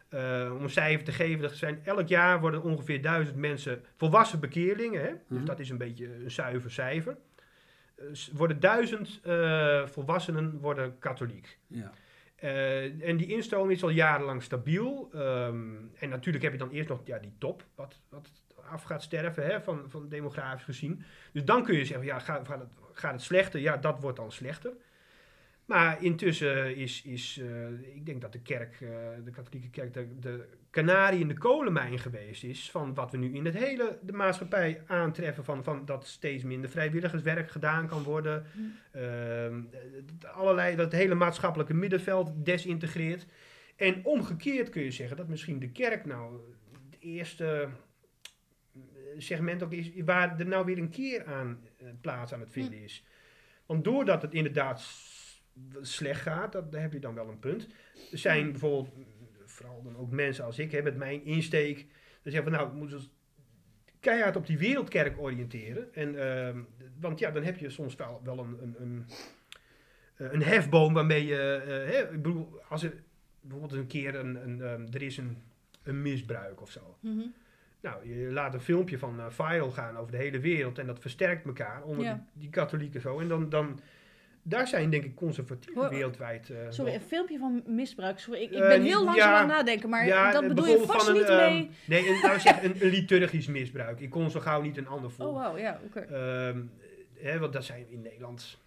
eh, 0.08 0.52
om 0.56 0.62
een 0.62 0.70
cijfer 0.70 1.04
te 1.04 1.12
geven, 1.12 1.44
er 1.44 1.50
zijn 1.54 1.80
elk 1.84 2.08
jaar 2.08 2.40
worden 2.40 2.62
ongeveer 2.62 3.02
duizend 3.02 3.36
mensen 3.36 3.84
volwassen 3.96 4.40
bekeerlingen. 4.40 5.00
Hè? 5.00 5.08
Dus 5.28 5.38
Mhm. 5.38 5.44
dat 5.44 5.58
is 5.58 5.70
een 5.70 5.78
beetje 5.78 6.14
een 6.24 6.30
zuiver 6.30 6.70
cijfer. 6.70 7.16
Worden 8.32 8.60
duizend 8.60 9.20
eh, 9.22 9.86
volwassenen 9.86 10.58
worden 10.58 10.98
katholiek. 10.98 11.58
Ja. 11.66 11.92
Eh, 12.36 13.08
en 13.08 13.16
die 13.16 13.26
instroom 13.26 13.70
is 13.70 13.82
al 13.82 13.88
jarenlang 13.88 14.42
stabiel. 14.42 15.08
Ehm, 15.12 15.74
en 15.98 16.08
natuurlijk 16.08 16.44
heb 16.44 16.52
je 16.52 16.58
dan 16.58 16.70
eerst 16.70 16.88
nog 16.88 17.00
ja, 17.04 17.18
die 17.18 17.32
top, 17.38 17.64
wat, 17.74 18.00
wat 18.08 18.30
af 18.70 18.82
gaat 18.82 19.02
sterven, 19.02 19.46
hè, 19.46 19.60
van, 19.60 19.84
van 19.90 20.08
demografisch 20.08 20.64
gezien. 20.64 21.02
Dus 21.32 21.44
dan 21.44 21.64
kun 21.64 21.76
je 21.76 21.84
zeggen, 21.84 22.06
ja, 22.06 22.18
gaat, 22.18 22.48
gaat, 22.48 22.58
het, 22.60 22.72
gaat 22.92 23.12
het 23.12 23.22
slechter? 23.22 23.60
Ja, 23.60 23.76
dat 23.76 24.00
wordt 24.00 24.16
dan 24.16 24.32
slechter. 24.32 24.72
Maar 25.68 26.02
intussen 26.02 26.76
is, 26.76 27.02
is 27.02 27.38
eh, 27.42 27.94
ik 27.94 28.06
denk 28.06 28.20
dat 28.20 28.32
de 28.32 28.40
kerk, 28.40 28.80
eh, 28.80 28.88
de 29.24 29.30
katholieke 29.30 29.70
kerk, 29.70 29.94
de, 29.94 30.18
de 30.18 30.48
kanarie 30.70 31.20
in 31.20 31.28
de 31.28 31.38
kolenmijn 31.38 31.98
geweest 31.98 32.44
is 32.44 32.70
van 32.70 32.94
wat 32.94 33.10
we 33.10 33.16
nu 33.18 33.34
in 33.34 33.44
het 33.44 33.54
hele 33.54 33.98
de 34.02 34.12
maatschappij 34.12 34.82
aantreffen 34.86 35.44
van, 35.44 35.64
van 35.64 35.84
dat 35.84 36.06
steeds 36.06 36.44
minder 36.44 36.70
vrijwilligerswerk 36.70 37.50
gedaan 37.50 37.86
kan 37.86 38.02
worden. 38.02 38.44
Ehm, 38.92 39.62
het- 39.70 40.26
allerlei, 40.26 40.76
dat 40.76 40.92
hele 40.92 41.14
maatschappelijke 41.14 41.74
middenveld 41.74 42.44
desintegreert. 42.44 43.26
En 43.76 44.04
omgekeerd 44.04 44.68
kun 44.68 44.82
je 44.82 44.90
zeggen 44.90 45.16
dat 45.16 45.28
misschien 45.28 45.58
de 45.58 45.70
kerk 45.70 46.04
nou 46.06 46.40
het 46.90 46.96
eerste 47.00 47.68
eh, 48.74 48.80
segment 49.18 49.62
ook 49.62 49.72
is 49.72 49.90
waar 50.04 50.38
er 50.38 50.46
nou 50.46 50.64
weer 50.64 50.78
een 50.78 50.90
keer 50.90 51.24
aan 51.24 51.60
plaats 52.00 52.32
aan 52.32 52.40
het 52.40 52.50
vinden 52.52 52.82
is. 52.82 53.04
Want 53.66 53.84
doordat 53.84 54.22
het 54.22 54.34
inderdaad 54.34 54.80
slecht 55.80 56.20
gaat, 56.20 56.52
dat, 56.52 56.72
daar 56.72 56.80
heb 56.80 56.92
je 56.92 56.98
dan 56.98 57.14
wel 57.14 57.28
een 57.28 57.38
punt. 57.38 57.66
Er 58.12 58.18
zijn 58.18 58.50
bijvoorbeeld, 58.50 58.88
vooral 59.44 59.82
dan 59.82 59.96
ook 59.96 60.10
mensen 60.10 60.44
als 60.44 60.58
ik, 60.58 60.72
hè, 60.72 60.82
met 60.82 60.96
mijn 60.96 61.24
insteek, 61.24 61.76
die 62.22 62.32
zeggen 62.32 62.42
van 62.42 62.52
nou, 62.52 62.70
we 62.70 62.76
moeten 62.76 62.96
ons 62.96 63.10
keihard 64.00 64.36
op 64.36 64.46
die 64.46 64.58
wereldkerk 64.58 65.18
oriënteren. 65.18 65.94
En, 65.94 66.18
ehm, 66.28 66.58
want 67.00 67.18
ja, 67.18 67.30
dan 67.30 67.42
heb 67.42 67.58
je 67.58 67.70
soms 67.70 67.94
wel, 67.94 68.20
wel 68.24 68.38
een, 68.38 68.58
een, 68.62 68.74
een, 68.78 69.04
eh, 70.16 70.32
een 70.32 70.42
hefboom 70.42 70.94
waarmee 70.94 71.26
je, 71.26 71.62
eh, 71.66 71.92
hè, 71.92 72.02
ik 72.02 72.22
bedoel, 72.22 72.60
als 72.68 72.82
er 72.82 73.02
bijvoorbeeld 73.40 73.80
een 73.80 73.86
keer 73.86 74.14
een, 74.14 74.34
een, 74.48 74.62
ehm, 74.62 74.86
er 74.92 75.02
is 75.02 75.16
een, 75.16 75.42
een 75.82 76.02
misbruik 76.02 76.60
of 76.60 76.70
zo. 76.70 76.96
Mhm. 77.00 77.26
Nou, 77.80 78.08
je 78.14 78.32
laat 78.32 78.54
een 78.54 78.60
filmpje 78.60 78.98
van 78.98 79.20
eh, 79.20 79.26
viral 79.28 79.70
gaan 79.70 79.96
over 79.96 80.12
de 80.12 80.18
hele 80.18 80.40
wereld 80.40 80.78
en 80.78 80.86
dat 80.86 80.98
versterkt 80.98 81.46
elkaar 81.46 81.82
onder 81.82 82.04
Ja. 82.04 82.14
die, 82.14 82.40
die 82.40 82.50
katholieken 82.50 83.00
zo. 83.00 83.18
En 83.20 83.28
dan, 83.28 83.48
dan, 83.48 83.80
daar 84.48 84.66
zijn 84.68 84.90
denk 84.90 85.04
ik 85.04 85.14
conservatieven 85.14 85.80
Hoor- 85.82 85.90
wereldwijd. 85.90 86.50
eh, 86.50 86.56
Sorry, 86.68 86.94
een 86.94 87.00
filmpje 87.00 87.38
van 87.38 87.62
misbruik. 87.66 88.18
Sorry, 88.18 88.40
ik, 88.40 88.50
ik 88.50 88.60
Eh, 88.60 88.68
ben 88.68 88.82
heel 88.82 89.04
langzaam 89.04 89.30
ja, 89.30 89.34
aan 89.40 89.48
het 89.48 89.56
nadenken, 89.56 89.88
maar 89.88 90.06
Ja, 90.06 90.32
dat 90.32 90.48
bedoel 90.48 90.66
je 90.66 90.78
vast 90.86 91.12
niet 91.12 91.28
een, 91.28 91.38
ehm, 91.38 91.52
mee... 91.52 91.70
Nee, 91.84 92.08
een, 92.08 92.20
nou 92.22 92.40
zeg, 92.40 92.62
een, 92.62 92.74
een 92.80 92.88
liturgisch 92.88 93.46
misbruik. 93.46 94.00
Ik 94.00 94.10
kon 94.10 94.30
zo 94.30 94.40
gauw 94.40 94.60
niet 94.62 94.76
een 94.76 94.88
ander 94.88 95.10
Oh, 95.10 95.14
voorbeeld. 95.16 95.36
wauw, 95.44 95.56
ja, 95.56 95.80
oké. 95.86 96.00
Ehm, 96.00 96.58
hè, 97.18 97.38
want 97.38 97.52
daar 97.52 97.62
zijn 97.62 97.86
in 97.90 98.00
Nederland 98.02 98.58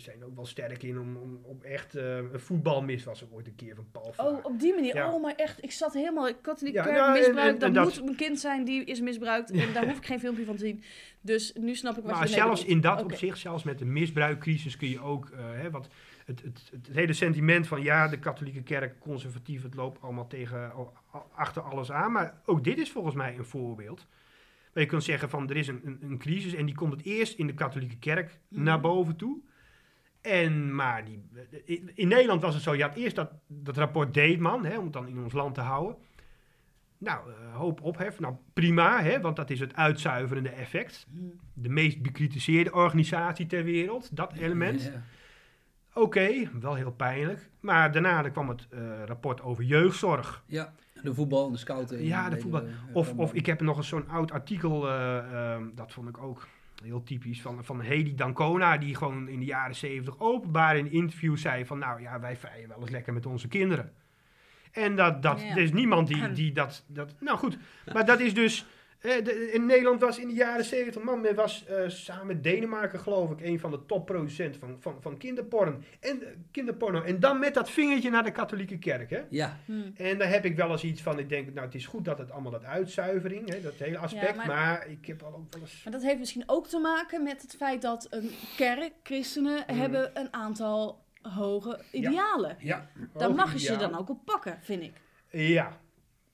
zijn 0.00 0.24
ook 0.24 0.34
wel 0.34 0.46
sterk 0.46 0.82
in 0.82 0.98
om, 1.00 1.16
om, 1.16 1.40
om 1.42 1.62
echt 1.62 1.94
eh, 1.94 2.16
een 2.16 2.40
voetbalmis 2.40 3.04
was 3.04 3.20
er 3.20 3.26
ooit 3.30 3.46
een 3.46 3.54
keer 3.54 3.74
van 3.74 3.86
Paul. 3.92 4.14
Oh, 4.16 4.44
op 4.44 4.60
die 4.60 4.74
manier. 4.74 4.94
Ja. 4.94 5.12
Oh, 5.12 5.22
maar 5.22 5.34
echt, 5.34 5.62
ik 5.64 5.70
zat 5.72 5.92
helemaal... 5.94 6.34
Katholieke 6.40 6.78
Ja, 6.78 6.84
kerk, 6.84 6.96
nou, 6.96 7.14
en- 7.16 7.20
misbruik, 7.22 7.62
en- 7.62 7.72
dat 7.72 7.84
moet 7.84 8.08
een 8.08 8.16
kind 8.16 8.40
zijn 8.40 8.64
die 8.64 8.84
is 8.84 9.00
misbruikt. 9.00 9.50
En 9.50 9.72
daar 9.72 9.86
hoef 9.86 9.96
ik 9.96 10.06
geen 10.06 10.20
filmpje 10.20 10.44
van 10.44 10.56
te 10.56 10.64
zien. 10.64 10.82
Dus 11.20 11.52
nu 11.52 11.74
snap 11.74 11.96
ik 11.96 12.02
wat 12.02 12.12
Maar 12.12 12.28
je 12.28 12.34
ermee 12.34 12.46
zelfs 12.46 12.64
in 12.64 12.80
dat 12.80 13.02
opzicht, 13.04 13.38
zelfs 13.38 13.62
met 13.62 13.78
de 13.78 13.84
misbruikcrisis, 13.84 14.76
kun 14.76 14.88
je 14.88 15.00
ook, 15.00 15.28
eh, 15.30 15.38
hè, 15.52 15.70
wat 15.70 15.88
het, 16.24 16.42
het, 16.42 16.68
het, 16.70 16.88
hele 16.92 17.12
sentiment 17.12 17.66
van 17.66 17.82
ja, 17.82 18.08
de 18.08 18.18
katholieke 18.18 18.62
kerk, 18.62 18.98
conservatief, 19.00 19.62
het 19.62 19.74
loopt 19.74 20.00
allemaal 20.02 20.26
tegen, 20.26 20.72
achter 21.34 21.62
alles 21.62 21.92
aan. 21.92 22.12
Maar 22.12 22.40
ook 22.44 22.64
dit 22.64 22.78
is 22.78 22.90
volgens 22.90 23.14
mij 23.14 23.36
een 23.38 23.44
voorbeeld. 23.44 24.06
Waar 24.72 24.82
je 24.82 24.88
kunt 24.88 25.04
zeggen 25.04 25.28
van 25.30 25.50
er 25.50 25.56
is 25.56 25.68
een, 25.68 25.80
een, 25.84 25.98
een 26.02 26.18
crisis 26.18 26.54
en 26.54 26.66
die 26.66 26.74
komt 26.74 26.92
het 26.92 27.02
eerst 27.04 27.38
in 27.38 27.46
de 27.46 27.54
katholieke 27.54 27.98
kerk 27.98 28.38
Mhm. 28.48 28.62
naar 28.62 28.80
boven 28.80 29.16
toe. 29.16 29.40
En 30.22 30.74
maar 30.74 31.04
die, 31.04 31.22
in, 31.64 31.90
in 31.94 32.08
Nederland 32.08 32.42
was 32.42 32.54
het 32.54 32.62
zo, 32.62 32.74
je 32.74 32.82
had 32.82 32.94
eerst 32.94 33.16
dat, 33.16 33.32
dat 33.46 33.76
rapport 33.76 34.14
Deetman, 34.14 34.64
hè, 34.64 34.78
om 34.78 34.84
het 34.84 34.92
dan 34.92 35.08
in 35.08 35.18
ons 35.18 35.32
land 35.32 35.54
te 35.54 35.60
houden. 35.60 35.96
Nou, 36.98 37.30
eh, 37.30 37.56
hoop 37.56 37.80
ophef. 37.80 38.20
Nou, 38.20 38.34
prima, 38.52 39.02
hè, 39.02 39.20
want 39.20 39.36
dat 39.36 39.50
is 39.50 39.60
het 39.60 39.74
uitzuiverende 39.74 40.50
effect 40.50 41.06
de 41.54 41.68
meest 41.68 42.02
bekritiseerde 42.02 42.72
organisatie 42.72 43.46
ter 43.46 43.64
wereld, 43.64 44.16
dat 44.16 44.32
element. 44.32 44.82
Ja, 44.82 44.90
ja. 44.90 45.02
Oké, 45.94 46.50
wel 46.60 46.74
heel 46.74 46.92
pijnlijk. 46.92 47.50
Maar 47.60 47.92
daarna 47.92 48.28
kwam 48.28 48.48
het 48.48 48.66
eh, 48.70 48.80
rapport 49.04 49.42
over 49.42 49.64
jeugdzorg. 49.64 50.44
Ja, 50.46 50.72
de 51.02 51.14
voetbal 51.14 51.46
en 51.46 51.52
de 51.52 51.58
scouting. 51.58 52.00
Ja, 52.00 52.30
de 52.30 52.40
voetbal. 52.40 52.64
Of, 52.92 53.12
of 53.16 53.34
ik 53.34 53.46
heb 53.46 53.60
nog 53.60 53.76
eens 53.76 53.88
zo'n 53.88 54.08
oud 54.08 54.30
artikel, 54.30 54.88
eh, 54.88 55.56
dat 55.74 55.92
vond 55.92 56.08
ik 56.08 56.18
ook 56.18 56.48
heel 56.82 57.02
typisch, 57.02 57.40
van, 57.42 57.64
van 57.64 57.80
Hedy 57.80 58.14
Dancona, 58.14 58.78
die 58.78 58.94
gewoon 58.94 59.28
in 59.28 59.38
de 59.38 59.44
jaren 59.44 59.74
zeventig 59.74 60.18
openbaar 60.18 60.76
in 60.76 60.92
interviews 60.92 61.40
zei 61.40 61.66
van, 61.66 61.78
nou 61.78 62.00
ja, 62.00 62.20
wij 62.20 62.36
vrijen 62.36 62.68
wel 62.68 62.80
eens 62.80 62.90
lekker 62.90 63.12
met 63.12 63.26
onze 63.26 63.48
kinderen. 63.48 63.92
En 64.72 64.96
dat, 64.96 65.22
dat 65.22 65.40
Ja. 65.40 65.50
er 65.50 65.58
is 65.58 65.72
niemand 65.72 66.08
die, 66.08 66.32
die 66.32 66.52
dat, 66.52 66.84
dat, 66.86 67.14
nou 67.20 67.38
goed, 67.38 67.58
maar 67.92 68.04
dat 68.04 68.20
is 68.20 68.34
dus, 68.34 68.66
in 69.52 69.66
Nederland 69.66 70.00
was 70.00 70.18
in 70.18 70.28
de 70.28 70.34
jaren 70.34 70.64
zeventig, 70.64 71.02
man, 71.02 71.20
men 71.20 71.34
was 71.34 71.64
eh, 71.66 71.88
samen 71.88 72.26
met 72.26 72.42
Denemarken 72.42 72.98
geloof 73.00 73.30
ik, 73.30 73.40
een 73.40 73.60
van 73.60 73.70
de 73.70 73.86
topproducenten 73.86 74.60
van, 74.60 74.76
van, 74.80 74.96
van 75.00 75.16
kinderporn. 75.16 75.84
En, 76.00 76.22
eh, 76.22 76.28
kinderporno. 76.50 77.02
En 77.02 77.20
dan 77.20 77.38
met 77.38 77.54
dat 77.54 77.70
vingertje 77.70 78.10
naar 78.10 78.24
de 78.24 78.30
katholieke 78.32 78.78
kerk, 78.78 79.10
hè. 79.10 79.20
Ja, 79.28 79.58
Hm. 79.66 79.72
En 79.96 80.18
daar 80.18 80.28
heb 80.28 80.44
ik 80.44 80.56
wel 80.56 80.70
eens 80.70 80.84
iets 80.84 81.02
van, 81.02 81.18
ik 81.18 81.28
denk, 81.28 81.52
nou 81.54 81.66
het 81.66 81.74
is 81.74 81.86
goed 81.86 82.04
dat 82.04 82.18
het 82.18 82.30
allemaal 82.30 82.50
dat 82.52 82.64
uitzuivering, 82.64 83.48
hè, 83.52 83.60
dat 83.60 83.74
hele 83.74 83.98
aspect, 83.98 84.36
maar- 84.36 84.46
maar, 84.46 84.86
ik 84.88 85.06
heb 85.06 85.22
al 85.22 85.34
ook 85.34 85.52
wel 85.52 85.60
eens... 85.62 85.80
Maar 85.84 85.92
dat 85.92 86.02
heeft 86.02 86.18
misschien 86.18 86.42
ook 86.46 86.66
te 86.68 86.78
maken 86.78 87.22
met 87.22 87.42
het 87.42 87.56
feit 87.56 87.82
dat 87.82 88.06
een 88.10 88.30
kerk, 88.56 88.92
christenen, 89.02 89.64
Mhm. 89.66 89.78
hebben 89.78 90.10
een 90.14 90.32
aantal 90.32 91.00
hoge 91.22 91.80
idealen. 91.92 92.56
ja. 92.60 92.88
Daar 93.14 93.28
Ook 93.28 93.36
mag 93.36 93.52
je 93.52 93.58
ze 93.58 93.76
dan 93.76 93.98
ook 93.98 94.08
op 94.10 94.24
pakken, 94.24 94.58
vind 94.62 94.82
ik. 94.82 94.92
Ja, 95.30 95.80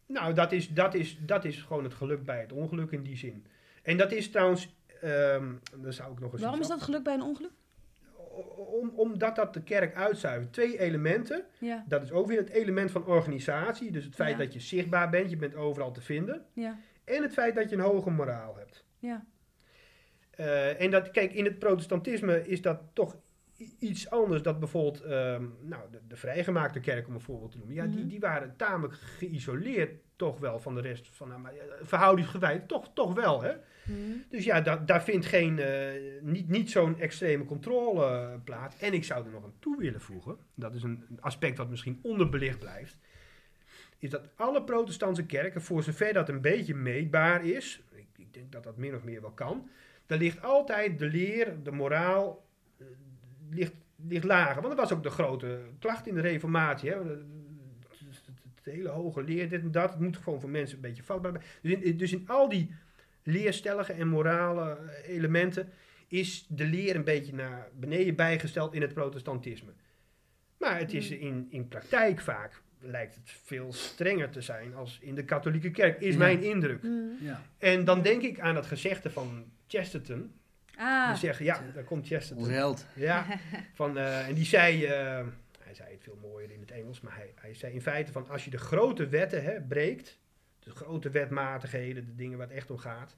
nou 0.08 0.32
dat 0.34 0.52
is, 0.52 0.68
dat, 0.68 0.94
is, 0.94 1.18
dat 1.20 1.44
is 1.44 1.62
gewoon 1.62 1.84
het 1.84 1.94
geluk 1.94 2.24
bij 2.24 2.40
het 2.40 2.52
ongeluk 2.52 2.90
in 2.90 3.02
die 3.02 3.16
zin. 3.16 3.46
En 3.82 3.96
dat 3.96 4.12
is 4.12 4.30
trouwens, 4.30 4.76
daar 5.00 5.92
zou 5.92 6.12
ik 6.12 6.20
nog 6.20 6.32
eens 6.32 6.40
Waarom 6.42 6.60
is 6.60 6.68
dat 6.68 6.82
geluk 6.82 7.02
bij 7.02 7.14
een 7.14 7.22
ongeluk? 7.22 7.50
Om, 8.56 8.92
omdat 8.96 9.36
dat 9.36 9.54
de 9.54 9.62
kerk 9.62 9.94
uitzuivert. 9.94 10.52
Twee 10.52 10.78
elementen. 10.78 11.44
Ja, 11.58 11.84
Dat 11.88 12.02
is 12.02 12.12
ook 12.12 12.26
weer 12.26 12.38
het 12.38 12.48
element 12.48 12.90
van 12.90 13.04
organisatie. 13.06 13.90
Dus 13.90 14.04
het 14.04 14.14
feit 14.14 14.30
Ja. 14.38 14.44
dat 14.44 14.52
je 14.52 14.60
zichtbaar 14.60 15.10
bent, 15.10 15.30
je 15.30 15.36
bent 15.36 15.54
overal 15.54 15.92
te 15.92 16.00
vinden. 16.00 16.44
ja, 16.52 16.78
En 17.04 17.22
het 17.22 17.32
feit 17.32 17.54
dat 17.54 17.70
je 17.70 17.76
een 17.76 17.82
hoge 17.82 18.10
moraal 18.10 18.56
hebt. 18.56 18.84
ja. 18.98 19.24
Eh, 20.30 20.80
en 20.80 20.90
dat, 20.90 21.10
kijk, 21.10 21.32
in 21.32 21.44
het 21.44 21.58
protestantisme 21.58 22.48
is 22.48 22.62
dat 22.62 22.80
toch 22.92 23.16
iets 23.78 24.10
anders. 24.10 24.42
Dat 24.42 24.58
bijvoorbeeld, 24.58 25.00
ehm, 25.02 25.44
nou, 25.62 25.82
de, 25.90 25.98
de 26.08 26.16
vrijgemaakte 26.16 26.80
kerk, 26.80 27.06
om 27.08 27.14
een 27.14 27.20
voorbeeld 27.20 27.50
te 27.50 27.58
noemen. 27.58 27.74
Ja, 27.76 27.86
die, 27.86 27.98
Mhm. 27.98 28.08
die 28.08 28.20
waren 28.20 28.56
tamelijk 28.56 28.94
geïsoleerd 28.94 29.90
toch 30.16 30.38
wel 30.38 30.58
van 30.60 30.74
de 30.74 30.80
rest. 30.80 31.08
Van, 31.12 31.28
nou, 31.28 31.40
maar, 31.40 31.52
eh, 31.52 31.58
verhoudingsgewijd, 31.82 32.68
toch, 32.68 32.90
toch 32.94 33.14
wel, 33.14 33.42
hè. 33.42 33.52
Hm. 33.84 33.92
Dus 34.30 34.44
ja, 34.44 34.60
da- 34.60 34.76
daar 34.76 35.02
vindt 35.02 35.26
geen, 35.26 35.58
eh, 35.58 35.92
niet, 36.22 36.48
niet 36.48 36.70
zo'n 36.70 36.98
extreme 37.00 37.44
controle 37.44 38.04
eh, 38.06 38.34
plaats. 38.44 38.78
En 38.78 38.92
ik 38.92 39.04
zou 39.04 39.24
er 39.24 39.30
nog 39.32 39.44
aan 39.44 39.54
toe 39.58 39.78
willen 39.78 40.00
voegen. 40.00 40.36
Dat 40.54 40.74
is 40.74 40.82
een 40.82 41.04
een 41.10 41.20
aspect 41.20 41.58
wat 41.58 41.70
misschien 41.70 41.98
onderbelicht 42.02 42.58
blijft. 42.58 42.98
Is 43.98 44.10
dat 44.10 44.28
alle 44.36 44.62
protestantse 44.64 45.26
kerken, 45.26 45.62
voor 45.62 45.82
zover 45.82 46.12
dat 46.12 46.28
een 46.28 46.40
beetje 46.40 46.74
meetbaar 46.74 47.44
is. 47.44 47.82
Ik, 47.94 48.06
ik 48.16 48.34
denk 48.34 48.52
dat 48.52 48.64
dat 48.64 48.76
min 48.76 48.94
of 48.94 49.04
meer 49.04 49.20
wel 49.20 49.30
kan. 49.30 49.68
Daar 50.06 50.18
ligt 50.18 50.42
altijd 50.42 50.98
de 50.98 51.06
leer, 51.06 51.62
de 51.62 51.70
moraal, 51.72 52.46
ligt, 53.50 53.72
ligt 53.96 54.24
lager. 54.24 54.62
Want 54.62 54.76
dat 54.76 54.88
was 54.88 54.98
ook 54.98 55.02
de 55.02 55.10
grote 55.10 55.60
klacht 55.78 56.06
in 56.06 56.14
de 56.14 56.20
reformatie. 56.20 56.90
Hè? 56.90 56.96
Het, 56.96 57.08
het- 57.08 58.26
het 58.64 58.74
hele 58.74 58.88
hoge 58.88 59.22
leer, 59.22 59.48
dit 59.48 59.62
en 59.62 59.70
dat. 59.70 59.90
Het 59.90 60.00
moet 60.00 60.16
gewoon 60.16 60.40
voor 60.40 60.50
mensen 60.50 60.76
een 60.76 60.82
beetje 60.82 61.02
vatbaar 61.02 61.32
zijn. 61.32 61.44
Dus 61.62 61.72
in, 61.90 61.96
dus 61.96 62.12
in 62.12 62.24
al 62.28 62.48
die 62.48 62.74
leerstellige 63.22 63.92
en 63.92 64.08
morale 64.08 64.76
eh, 64.78 65.14
elementen 65.16 65.68
is 66.06 66.46
de 66.48 66.64
leer 66.64 66.96
een 66.96 67.04
beetje 67.04 67.34
naar 67.34 67.68
beneden 67.78 68.14
bijgesteld 68.16 68.74
in 68.74 68.82
het 68.82 68.94
protestantisme. 68.94 69.70
Maar 70.58 70.78
het 70.78 70.92
is 70.94 71.08
Hmm. 71.08 71.18
in, 71.18 71.46
in 71.50 71.68
praktijk 71.68 72.20
vaak 72.20 72.62
lijkt 72.80 73.14
het 73.14 73.30
veel 73.44 73.72
strenger 73.72 74.30
te 74.30 74.40
zijn 74.40 74.74
als 74.74 74.98
in 75.00 75.14
de 75.14 75.24
katholieke 75.24 75.70
kerk, 75.70 76.00
is 76.00 76.12
Ja. 76.12 76.18
mijn 76.18 76.42
indruk. 76.42 76.80
Hm. 76.82 77.24
ja. 77.24 77.42
En 77.58 77.84
dan 77.84 78.02
denk 78.02 78.22
ik 78.22 78.40
aan 78.40 78.56
het 78.56 78.66
gezegde 78.66 79.10
van 79.10 79.44
Chesterton. 79.66 80.32
Ah, 80.78 81.08
Die 81.08 81.18
zeggen, 81.18 81.44
ja, 81.44 81.64
daar 81.74 81.84
komt 81.84 82.06
Chesterton. 82.06 82.44
Onze 82.44 82.56
held. 82.56 82.86
Ja, 82.94 83.26
van, 83.74 83.98
eh, 83.98 84.28
en 84.28 84.34
die 84.34 84.44
zei, 84.44 84.84
eh, 84.84 85.26
hij 85.60 85.74
zei 85.74 85.92
het 85.92 86.02
veel 86.02 86.18
mooier 86.22 86.50
in 86.50 86.60
het 86.60 86.70
Engels, 86.70 87.00
maar 87.00 87.16
hij, 87.16 87.32
hij 87.34 87.54
zei 87.54 87.72
in 87.72 87.82
feite 87.82 88.12
van 88.12 88.28
als 88.28 88.44
je 88.44 88.50
de 88.50 88.58
grote 88.58 89.08
wetten 89.08 89.42
hè, 89.42 89.60
breekt, 89.60 90.18
de 90.58 90.70
grote 90.70 91.10
wetmatigheden, 91.10 92.06
de 92.06 92.14
dingen 92.14 92.38
waar 92.38 92.46
het 92.46 92.56
echt 92.56 92.70
om 92.70 92.78
gaat, 92.78 93.16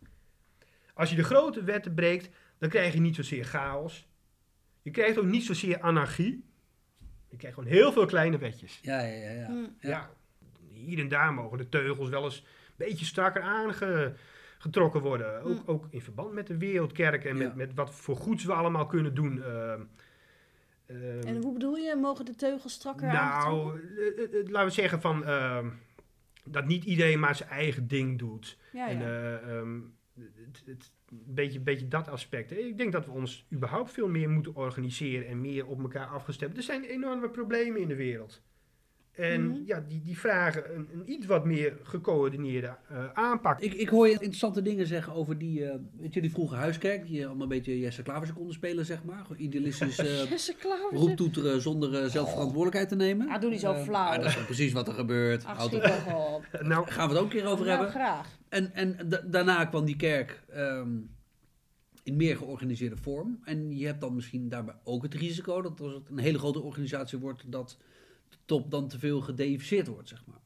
Als 0.94 1.10
je 1.10 1.16
de 1.16 1.24
grote 1.24 1.62
wetten 1.64 1.94
breekt, 1.94 2.28
dan 2.58 2.68
krijg 2.68 2.92
je 2.92 3.00
niet 3.00 3.14
zozeer 3.14 3.44
chaos. 3.44 4.08
Je 4.82 4.90
krijgt 4.90 5.18
ook 5.18 5.24
niet 5.24 5.44
zozeer 5.44 5.80
anarchie. 5.80 6.44
Je 7.28 7.36
krijgt 7.36 7.56
gewoon 7.58 7.72
heel 7.72 7.92
veel 7.92 8.06
kleine 8.06 8.38
wetjes. 8.38 8.78
Ja, 8.82 9.00
ja, 9.00 9.14
ja. 9.14 9.30
ja. 9.30 9.48
Mm. 9.48 9.76
Ja. 9.80 10.10
hier 10.68 10.98
en 10.98 11.08
daar 11.08 11.34
mogen 11.34 11.58
de 11.58 11.68
teugels 11.68 12.08
wel 12.08 12.24
eens 12.24 12.38
een 12.38 12.74
beetje 12.76 13.04
strakker 13.04 13.42
aangetrokken 14.64 15.00
worden. 15.00 15.42
Ook, 15.42 15.58
ook 15.66 15.86
in 15.90 16.00
verband 16.00 16.32
met 16.32 16.46
de 16.46 16.56
wereldkerk 16.56 17.24
en 17.24 17.36
met, 17.36 17.46
Ja. 17.48 17.54
met 17.56 17.74
wat 17.74 17.94
voor 17.94 18.16
goeds 18.16 18.44
we 18.44 18.52
allemaal 18.52 18.86
kunnen 18.86 19.14
doen. 19.14 19.42
Ehm, 19.42 19.80
ehm, 20.86 21.26
En 21.26 21.42
hoe 21.42 21.52
bedoel 21.52 21.76
je? 21.76 21.96
Mogen 21.96 22.24
de 22.24 22.34
teugels 22.34 22.72
strakker 22.72 23.06
nou, 23.12 23.80
eh, 23.80 24.06
eh, 24.06 24.40
eh, 24.40 24.48
laten 24.48 24.68
we 24.68 24.74
zeggen 24.74 25.00
van, 25.00 25.24
ehm, 25.24 25.68
dat 26.44 26.66
niet 26.66 26.84
iedereen 26.84 27.20
maar 27.20 27.34
zijn 27.36 27.48
eigen 27.50 27.88
ding 27.88 28.18
doet. 28.18 28.58
Ja, 28.72 28.88
En 28.88 28.98
ja. 28.98 29.04
eh, 29.04 29.58
ehm, 29.58 29.80
het, 30.14 30.62
het, 30.66 30.92
een 31.10 31.22
beetje, 31.26 31.60
beetje 31.60 31.88
dat 31.88 32.08
aspect. 32.08 32.50
Ik 32.50 32.78
denk 32.78 32.92
dat 32.92 33.06
we 33.06 33.12
ons 33.12 33.46
überhaupt 33.52 33.90
veel 33.92 34.08
meer 34.08 34.28
moeten 34.30 34.54
organiseren 34.54 35.26
en 35.28 35.40
meer 35.40 35.66
op 35.66 35.80
elkaar 35.80 36.06
afgestemd. 36.06 36.56
Er 36.56 36.62
zijn 36.62 36.84
enorme 36.84 37.28
problemen 37.30 37.80
in 37.80 37.88
de 37.88 37.94
wereld. 37.96 38.42
En 39.20 39.46
Mhm. 39.48 39.60
ja, 39.66 39.84
die, 39.88 40.02
die 40.02 40.18
vragen 40.18 40.74
een, 40.76 40.88
een 40.92 41.10
iets 41.12 41.26
wat 41.26 41.44
meer 41.44 41.76
gecoördineerde 41.82 42.76
eh, 42.88 43.12
aanpak. 43.12 43.60
Ik, 43.60 43.72
ik 43.74 43.88
hoor 43.88 44.06
je 44.06 44.12
interessante 44.12 44.62
dingen 44.62 44.86
zeggen 44.86 45.12
over 45.12 45.38
die, 45.38 45.64
eh, 45.64 45.74
weet 45.98 46.14
je, 46.14 46.20
die 46.20 46.30
vroege 46.30 46.54
huiskerk. 46.54 47.06
Die 47.06 47.26
allemaal 47.26 47.42
een 47.42 47.48
beetje 47.48 47.78
Jesse 47.78 48.02
Klaverse 48.02 48.32
konden 48.32 48.54
spelen, 48.54 48.86
zeg 48.86 49.04
maar. 49.04 49.26
Idealistisch 49.36 49.98
eh 50.50 50.56
Klaver. 50.58 50.96
roeptoeteren 50.98 51.60
zonder 51.62 52.10
zelf 52.10 52.30
verantwoordelijkheid 52.30 52.88
te 52.88 52.96
nemen. 52.96 53.28
Ah, 53.28 53.40
doe 53.40 53.50
niet 53.50 53.60
zo 53.60 53.74
flauw. 53.74 54.08
ah, 54.10 54.16
dat 54.16 54.24
is 54.26 54.44
precies 54.44 54.72
wat 54.72 54.88
er 54.88 54.94
gebeurt. 54.94 55.44
Ach, 55.44 55.56
Houd 55.56 55.74
op. 55.74 56.46
nou, 56.62 56.90
Gaan 56.90 57.08
we 57.08 57.14
het 57.14 57.22
ook 57.24 57.32
een 57.32 57.38
keer 57.40 57.46
over 57.48 57.66
Nou, 57.66 57.68
hebben. 57.76 57.90
graag. 57.90 58.38
En, 58.48 58.74
en 58.74 58.96
da- 59.08 59.22
daarna 59.26 59.64
kwam 59.64 59.84
die 59.84 59.96
kerk 59.96 60.42
ehm, 60.48 60.88
in 62.02 62.16
meer 62.16 62.36
georganiseerde 62.36 62.96
vorm. 62.96 63.40
En 63.44 63.76
je 63.76 63.86
hebt 63.86 64.00
dan 64.00 64.14
misschien 64.14 64.48
daarbij 64.48 64.74
ook 64.84 65.02
het 65.02 65.14
risico 65.14 65.62
dat 65.62 65.80
als 65.80 65.92
het 65.94 66.08
een 66.10 66.18
hele 66.18 66.38
grote 66.38 66.60
organisatie 66.60 67.18
wordt, 67.18 67.52
dat 67.52 67.78
top 68.50 68.70
dan 68.70 68.88
te 68.88 68.98
veel 68.98 69.20
gedeificeerd 69.20 69.86
wordt, 69.86 70.08
zeg 70.08 70.24
maar. 70.26 70.38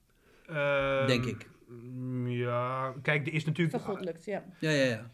ehm, 0.57 1.07
Denk 1.07 1.25
ik. 1.25 1.49
mm, 1.69 2.29
Ja, 2.29 2.95
kijk, 3.03 3.27
er 3.27 3.33
is 3.33 3.45
natuurlijk... 3.45 3.77
Vergoddelijkt, 3.77 4.25
ja. 4.25 4.45
Ja, 4.61 4.71
ja, 4.71 4.85
ja. 4.85 5.11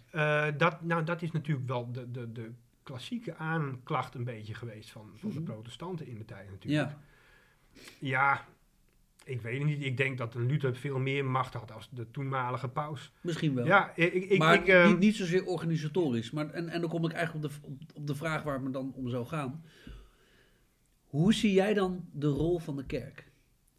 Eh, 0.48 0.58
dat, 0.58 0.82
nou, 0.82 1.04
dat 1.04 1.22
is 1.22 1.30
natuurlijk 1.30 1.68
wel 1.68 1.92
de, 1.92 2.10
de, 2.10 2.32
de 2.32 2.50
klassieke 2.82 3.34
aanklacht 3.36 4.14
een 4.14 4.24
beetje 4.24 4.54
geweest 4.54 4.90
van, 4.90 5.10
van 5.14 5.30
de 5.30 5.40
Mhm. 5.40 5.44
protestanten 5.44 6.06
in 6.06 6.18
de 6.18 6.24
tijd 6.24 6.50
natuurlijk. 6.50 6.90
Ja, 6.90 6.98
Ja, 7.98 8.44
ik 9.24 9.40
weet 9.40 9.58
het 9.58 9.66
niet. 9.66 9.82
Ik 9.84 9.96
denk 9.96 10.18
dat 10.18 10.34
een 10.34 10.46
Luther 10.46 10.76
veel 10.76 10.98
meer 10.98 11.24
macht 11.24 11.54
had 11.54 11.72
als 11.72 11.88
de 11.92 12.10
toenmalige 12.10 12.68
paus. 12.68 13.12
misschien 13.20 13.54
wel. 13.54 13.66
Ja, 13.66 13.92
ik, 13.96 14.12
ik, 14.12 14.38
maar 14.38 14.54
ik, 14.54 14.66
ehm, 14.66 14.88
niet, 14.88 14.98
niet 14.98 15.16
zozeer 15.16 15.44
organisatorisch. 15.46 16.30
Maar, 16.30 16.50
en, 16.50 16.68
en 16.68 16.80
dan 16.80 16.90
kom 16.90 17.04
ik 17.04 17.12
eigenlijk 17.12 17.44
op 17.44 17.50
de, 17.50 17.56
op, 17.68 17.80
op 17.94 18.06
de 18.06 18.14
vraag 18.14 18.42
waar 18.42 18.54
het 18.54 18.62
me 18.62 18.70
dan 18.70 18.92
om 18.94 19.08
zou 19.08 19.26
gaan. 19.26 19.64
Hoe 21.10 21.34
zie 21.34 21.52
jij 21.52 21.74
dan 21.74 22.08
de 22.12 22.26
rol 22.26 22.58
van 22.58 22.76
de 22.76 22.86
kerk? 22.86 23.28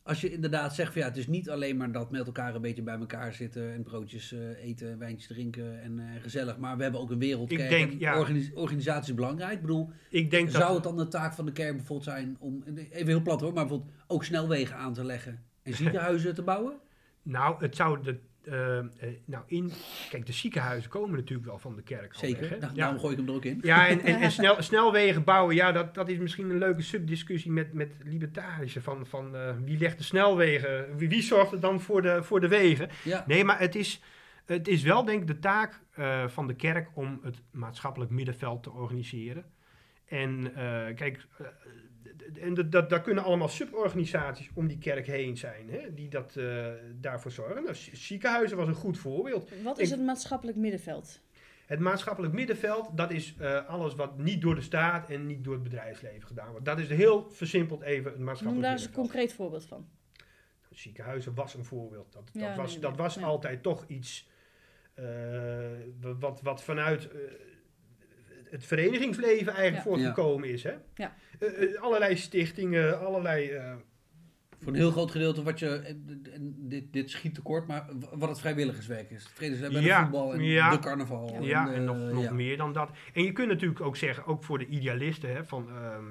Als 0.04 0.22
je 0.22 0.32
inderdaad 0.32 0.76
zegt 0.76 0.92
van 0.92 1.02
ja, 1.02 1.08
het 1.08 1.18
is 1.18 1.28
niet 1.28 1.50
alleen 1.50 1.78
maar 1.78 1.92
dat 1.92 2.12
met 2.12 2.26
elkaar 2.26 2.56
een 2.56 2.62
beetje 2.62 2.82
bij 2.82 2.98
elkaar 2.98 3.34
zitten 3.34 3.74
en 3.74 3.84
broodjes 3.84 4.32
eh, 4.32 4.64
eten, 4.64 4.98
wijntjes 4.98 5.28
drinken 5.28 5.82
en 5.82 6.00
eh, 6.00 6.22
gezellig. 6.22 6.58
Maar 6.58 6.78
we 6.78 6.84
hebben 6.84 7.02
ook 7.02 7.12
een 7.12 7.20
wereldkerk. 7.20 7.62
Ik 7.62 7.70
denk, 7.70 7.92
en 7.92 8.00
ja. 8.00 8.20
organis- 8.20 8.54
organisatie 8.54 9.10
is 9.10 9.16
belangrijk. 9.16 9.54
Ik 9.54 9.62
bedoel, 9.62 9.92
ik 10.10 10.32
denk 10.32 10.52
dat... 10.52 10.62
zou 10.62 10.74
het 10.74 10.84
dan 10.84 10.98
de 10.98 11.08
taak 11.08 11.34
van 11.34 11.46
de 11.46 11.52
kerk 11.52 11.76
bijvoorbeeld 11.76 12.10
zijn 12.10 12.36
om, 12.40 12.64
even 12.66 13.08
heel 13.08 13.22
plat 13.22 13.42
hoor, 13.42 13.54
maar 13.54 13.66
bijvoorbeeld 13.66 13.96
ook 14.08 14.24
snelwegen 14.24 14.76
aan 14.76 14.94
te 14.94 15.06
leggen 15.06 15.44
en 15.64 15.74
ziekenhuizen 15.82 16.36
te 16.36 16.44
bouwen? 16.44 16.80
Nou, 17.22 17.64
het 17.64 17.76
zou 17.76 18.04
de... 18.04 18.20
eh, 18.46 18.78
eh, 18.78 18.86
nou, 19.26 19.44
in... 19.48 19.72
Kijk, 20.10 20.26
de 20.26 20.32
ziekenhuizen 20.32 20.90
komen 20.90 21.16
natuurlijk 21.16 21.48
wel 21.48 21.58
van 21.60 21.76
de 21.76 21.82
kerk. 21.82 22.16
Zeker. 22.16 22.50
weg? 22.50 22.60
Nou, 22.60 22.72
ja. 22.72 22.78
Daarom 22.78 23.00
gooi 23.00 23.12
ik 23.12 23.18
hem 23.18 23.28
er 23.28 23.34
ook 23.34 23.46
in. 23.46 23.60
Ja, 23.62 23.88
en, 23.88 24.02
en, 24.02 24.22
en 24.22 24.32
snel, 24.42 24.62
snelwegen 24.62 25.24
bouwen, 25.24 25.56
ja, 25.56 25.72
dat, 25.72 25.94
dat 25.94 26.10
is 26.10 26.18
misschien 26.18 26.50
een 26.50 26.58
leuke 26.58 26.82
subdiscussie 26.82 27.52
met, 27.52 27.74
met 27.74 27.92
libertarische. 28.04 28.82
Van, 28.82 29.06
van 29.06 29.36
eh, 29.36 29.56
wie 29.64 29.78
legt 29.78 29.98
de 29.98 30.04
snelwegen, 30.04 30.98
wie, 30.98 31.10
wie 31.10 31.22
zorgt 31.22 31.52
er 31.52 31.60
dan 31.60 31.82
voor 31.82 32.02
de, 32.02 32.24
voor 32.24 32.40
de 32.40 32.48
wegen? 32.48 32.90
Ja. 33.04 33.24
Nee, 33.28 33.44
maar 33.44 33.60
het 33.60 33.76
is, 33.76 34.02
het 34.46 34.68
is 34.68 34.84
wel 34.84 35.06
denk 35.06 35.22
ik 35.22 35.28
de 35.28 35.40
taak 35.40 35.80
van 36.28 36.48
de 36.48 36.56
kerk 36.56 36.90
om 36.94 37.20
het 37.24 37.42
maatschappelijk 37.52 38.12
middenveld 38.12 38.64
te 38.64 38.72
organiseren. 38.72 39.46
En 40.06 40.52
kijk, 40.96 41.28
en 42.42 42.54
dat, 42.54 42.72
dat, 42.72 42.90
daar 42.90 43.02
kunnen 43.02 43.24
allemaal 43.24 43.48
suborganisaties 43.48 44.50
om 44.54 44.68
die 44.68 44.78
kerk 44.78 45.08
heen 45.08 45.38
zijn, 45.38 45.70
hè, 45.70 45.94
die 45.94 46.10
dat, 46.10 46.36
eh, 46.36 46.68
daarvoor 47.00 47.32
zorgen. 47.32 47.64
Nou, 47.64 47.76
ziekenhuizen 47.94 48.58
was 48.58 48.68
een 48.68 48.74
goed 48.74 48.98
voorbeeld. 48.98 49.50
Wat 49.64 49.80
is 49.80 49.90
het 49.90 50.02
maatschappelijk 50.02 50.58
middenveld? 50.58 51.20
Het 51.66 51.80
maatschappelijk 51.80 52.34
middenveld, 52.34 52.98
dat 52.98 53.12
is 53.12 53.36
eh, 53.40 53.68
alles 53.68 53.96
wat 53.96 54.18
niet 54.18 54.42
door 54.42 54.56
de 54.56 54.62
staat 54.62 55.10
en 55.10 55.26
niet 55.26 55.44
door 55.44 55.54
het 55.54 55.64
bedrijfsleven 55.64 56.28
gedaan 56.28 56.52
wordt. 56.52 56.66
Dat 56.66 56.80
is 56.80 56.90
heel 56.90 57.30
versimpeld 57.30 57.82
even 57.82 58.06
het 58.06 58.16
Noem 58.16 58.26
maatschappelijk 58.26 58.66
daar 58.66 58.78
eens 58.78 58.86
een 58.86 58.94
concreet 58.94 59.34
voorbeeld 59.34 59.66
van. 59.66 59.88
Ziekenhuizen 60.70 61.34
was 61.34 61.54
een 61.54 61.66
voorbeeld. 61.66 62.14
Dat, 62.14 62.30
dat 62.34 62.42
Ja, 62.42 62.56
was, 62.56 62.72
nee, 62.72 62.82
dat 62.82 62.92
nee, 62.92 63.02
was 63.02 63.22
altijd 63.22 63.64
toch 63.64 63.86
iets 63.88 64.30
eh, 64.94 65.06
wat, 66.20 66.42
wat 66.42 66.64
vanuit 66.64 67.10
het 68.52 68.66
verenigingsleven 68.66 69.54
eigenlijk 69.54 69.76
Ja. 69.76 69.82
voortgekomen 69.92 70.50
is. 70.50 70.64
Hè? 70.64 70.74
Ja. 70.96 71.16
Eh, 71.40 71.64
eh, 71.64 71.82
allerlei 71.82 72.16
stichtingen, 72.18 73.00
allerlei... 73.06 73.50
eh, 73.50 73.74
Voor 74.60 74.72
een 74.72 74.78
heel 74.80 74.92
groot 74.92 75.12
gedeelte 75.12 75.44
wat 75.44 75.60
je, 75.60 75.68
en- 75.70 76.22
en 76.34 76.56
dit, 76.58 76.94
dit 76.94 77.10
schiet 77.10 77.34
tekort, 77.34 77.68
maar 77.68 77.86
wat 78.14 78.30
het 78.30 78.40
vrijwilligerswerk 78.40 79.10
is. 79.12 79.30
Vredeswerk 79.34 79.72
bij 79.72 79.82
de 79.82 79.88
Ja, 79.88 80.02
voetbal 80.02 80.34
en 80.34 80.44
ja. 80.44 80.70
de 80.72 80.80
carnaval. 80.80 81.38
Ja, 81.44 81.68
en, 81.68 81.74
en 81.74 81.84
nog, 81.84 81.98
nog 81.98 82.24
ja. 82.24 82.34
meer 82.34 82.58
dan 82.58 82.74
dat. 82.74 82.90
En 83.14 83.24
je 83.24 83.32
kunt 83.32 83.48
natuurlijk 83.48 83.82
ook 83.82 83.96
zeggen, 83.98 84.26
ook 84.26 84.44
voor 84.44 84.60
de 84.60 84.66
idealisten, 84.66 85.30
hè, 85.34 85.46
van... 85.46 85.70
ehm, 85.70 86.04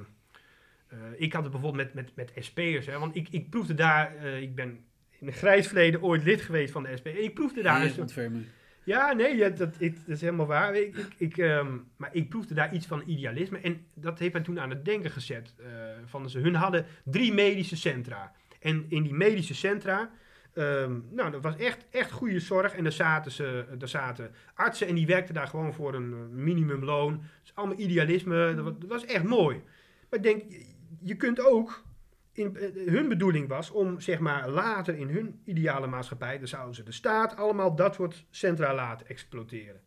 eh, 0.88 0.98
ik 1.16 1.32
had 1.32 1.42
het 1.42 1.52
bijvoorbeeld 1.52 1.94
met, 1.94 2.14
met, 2.16 2.32
met 2.34 2.44
SP'ers, 2.44 2.86
hè, 2.86 2.98
want 2.98 3.16
ik, 3.16 3.28
ik 3.28 3.50
proefde 3.50 3.74
daar... 3.74 4.16
eh, 4.16 4.40
ik 4.42 4.54
ben 4.54 4.84
in 5.18 5.26
een 5.26 5.32
grijs 5.32 5.66
verleden 5.66 6.02
ooit 6.02 6.24
lid 6.24 6.40
geweest 6.40 6.72
van 6.72 6.82
de 6.82 6.96
SP. 6.98 7.06
En 7.06 7.24
ik 7.24 7.34
proefde 7.34 7.62
daar... 7.62 7.82
Een 7.84 7.98
ontferming. 7.98 8.44
Ja, 8.90 9.12
nee, 9.12 9.36
ja, 9.36 9.48
dat, 9.48 9.74
ik, 9.78 9.96
dat 9.96 10.08
is 10.16 10.20
helemaal 10.20 10.46
waar. 10.46 10.76
Ik, 10.76 10.96
ik, 11.16 11.38
ehm, 11.38 11.78
maar 11.96 12.10
ik 12.12 12.28
proefde 12.28 12.54
daar 12.54 12.74
iets 12.74 12.86
van 12.86 13.02
idealisme. 13.06 13.58
En 13.58 13.86
dat 13.94 14.18
heeft 14.18 14.32
mij 14.32 14.42
toen 14.42 14.60
aan 14.60 14.70
het 14.70 14.84
denken 14.84 15.10
gezet. 15.10 15.54
eh, 15.58 15.66
van 16.04 16.30
ze, 16.30 16.38
hun 16.38 16.54
hadden 16.54 16.86
drie 17.04 17.32
medische 17.32 17.76
centra. 17.76 18.32
En 18.60 18.84
in 18.88 19.02
die 19.02 19.14
medische 19.14 19.54
centra... 19.54 20.10
ehm, 20.54 20.98
nou, 21.10 21.30
dat 21.30 21.42
was 21.42 21.56
echt, 21.56 21.86
echt 21.90 22.10
goede 22.10 22.40
zorg. 22.40 22.74
En 22.74 22.82
daar 22.82 22.92
zaten, 22.92 23.32
ze, 23.32 23.64
daar 23.78 23.88
zaten 23.88 24.34
artsen 24.54 24.86
en 24.86 24.94
die 24.94 25.06
werkten 25.06 25.34
daar 25.34 25.48
gewoon 25.48 25.74
voor 25.74 25.94
een 25.94 26.12
eh, 26.12 26.18
minimumloon. 26.30 27.22
Dus 27.42 27.54
allemaal 27.54 27.78
idealisme. 27.78 28.54
Dat 28.54 28.64
was, 28.64 28.74
dat 28.78 28.88
was 28.88 29.04
echt 29.04 29.24
mooi. 29.24 29.56
Maar 30.08 30.18
ik 30.18 30.22
denk, 30.22 30.42
je 31.00 31.16
kunt 31.16 31.46
ook... 31.46 31.82
In, 32.32 32.56
eh, 32.56 32.86
hun 32.92 33.08
bedoeling 33.08 33.48
was 33.48 33.70
om 33.70 34.00
zeg 34.00 34.18
maar 34.18 34.48
later 34.48 34.94
in 34.96 35.08
hun 35.08 35.40
ideale 35.44 35.86
maatschappij, 35.86 36.38
dan 36.38 36.48
zouden 36.48 36.74
ze 36.74 36.82
de 36.82 36.92
staat 36.92 37.36
allemaal 37.36 37.74
dat 37.76 37.94
soort 37.94 38.24
centra 38.30 38.74
laten 38.74 39.06
exploiteren. 39.08 39.80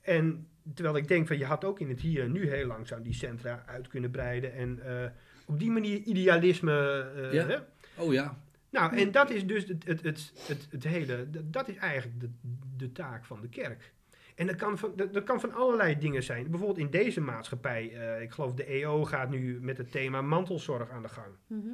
En 0.00 0.48
terwijl 0.74 0.96
ik 0.96 1.08
denk 1.08 1.26
van 1.26 1.38
je 1.38 1.44
had 1.44 1.64
ook 1.64 1.80
in 1.80 1.88
het 1.88 2.00
hier 2.00 2.22
en 2.22 2.32
nu 2.32 2.48
heel 2.50 2.66
langzaam 2.66 3.02
die 3.02 3.12
centra 3.14 3.62
uit 3.66 3.88
kunnen 3.88 4.10
breiden 4.10 4.52
en 4.54 4.80
eh, 5.02 5.10
op 5.46 5.58
die 5.58 5.70
manier 5.70 5.98
idealisme. 5.98 7.00
eh, 7.16 7.32
Ja. 7.32 7.46
hè? 7.46 7.56
Oh 7.96 8.12
ja. 8.12 8.38
Nou, 8.70 8.96
en 8.96 9.10
dat 9.10 9.30
is 9.30 9.46
dus 9.46 9.68
het, 9.68 9.84
het, 9.86 10.02
het, 10.02 10.32
het, 10.46 10.66
het 10.70 10.84
hele, 10.84 11.30
dat- 11.30 11.52
dat 11.52 11.68
is 11.68 11.76
eigenlijk 11.76 12.20
de, 12.20 12.30
de 12.76 12.92
taak 12.92 13.24
van 13.24 13.40
de 13.40 13.48
kerk. 13.48 13.92
En 14.40 14.46
dat 14.46 14.56
kan, 14.56 14.78
van, 14.78 14.92
dat, 14.96 15.12
dat 15.14 15.24
kan 15.24 15.40
van 15.40 15.52
allerlei 15.54 15.98
dingen 15.98 16.22
zijn. 16.22 16.50
Bijvoorbeeld 16.50 16.78
in 16.78 16.90
deze 16.90 17.20
maatschappij, 17.20 17.90
eh, 17.92 18.22
ik 18.22 18.30
geloof 18.30 18.54
de 18.54 18.64
EO 18.64 19.04
gaat 19.04 19.30
nu 19.30 19.58
met 19.60 19.76
het 19.78 19.90
thema 19.92 20.22
mantelzorg 20.22 20.90
aan 20.90 21.02
de 21.02 21.08
gang 21.08 21.26
Mhm. 21.46 21.68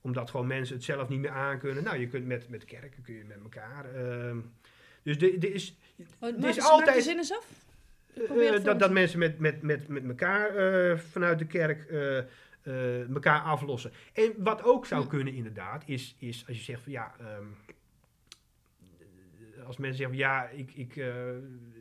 omdat 0.00 0.30
gewoon 0.30 0.46
mensen 0.46 0.74
het 0.74 0.84
zelf 0.84 1.08
niet 1.08 1.20
meer 1.20 1.30
aankunnen. 1.30 1.84
Nou, 1.84 1.96
je 1.98 2.08
kunt 2.08 2.26
met, 2.26 2.48
met 2.48 2.64
kerken, 2.64 3.02
kun 3.02 3.14
je 3.14 3.24
met 3.24 3.38
elkaar. 3.42 3.94
ehm, 3.94 4.36
dus 5.02 5.16
er 5.16 5.54
is, 5.54 5.76
Oh, 6.20 6.44
is 6.48 6.60
altijd- 6.60 6.96
de 6.96 7.02
zin 7.02 7.16
eens 7.16 7.32
af? 7.32 7.46
eh, 8.14 8.54
eh, 8.54 8.64
dat, 8.64 8.78
dat 8.78 8.90
mensen 8.92 9.18
met, 9.18 9.38
met, 9.38 9.62
met, 9.62 9.88
met 9.88 10.04
elkaar 10.08 10.98
vanuit 10.98 11.38
de 11.38 11.46
kerk 11.46 11.90
elkaar 13.14 13.40
aflossen. 13.40 13.92
En 14.12 14.32
wat 14.36 14.62
ook 14.62 14.86
zou 14.86 15.06
kunnen 15.06 15.34
inderdaad, 15.34 15.82
is, 15.86 16.16
is 16.18 16.44
als 16.48 16.56
je 16.56 16.62
zegt 16.62 16.82
van 16.82 16.92
ja... 16.92 17.14
ehm, 17.20 17.26
eh, 17.28 17.74
als 19.66 19.76
mensen 19.76 19.98
zeggen 19.98 20.16
ja, 20.16 20.48
ik, 20.48 20.72
ik, 20.74 20.96
eh, 20.96 21.36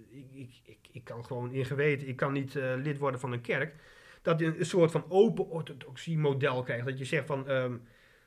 ik, 0.10 0.28
ik, 0.34 0.50
ik, 0.64 0.78
ik 0.92 1.04
kan 1.04 1.26
gewoon 1.26 1.52
in 1.52 1.66
geweten, 1.66 2.08
ik 2.08 2.16
kan 2.16 2.34
niet 2.34 2.56
eh, 2.56 2.74
lid 2.78 2.98
worden 2.98 3.20
van 3.20 3.32
een 3.32 3.42
kerk. 3.42 3.76
Dat 4.22 4.40
je 4.40 4.60
een 4.60 4.66
soort 4.66 4.92
van 4.92 5.06
open 5.10 5.50
orthodoxie 5.50 6.18
model 6.18 6.64
krijgt. 6.64 6.86
Dat 6.86 6.98
je 6.98 7.06
zegt 7.06 7.26
van 7.26 7.48
ehm, 7.48 7.78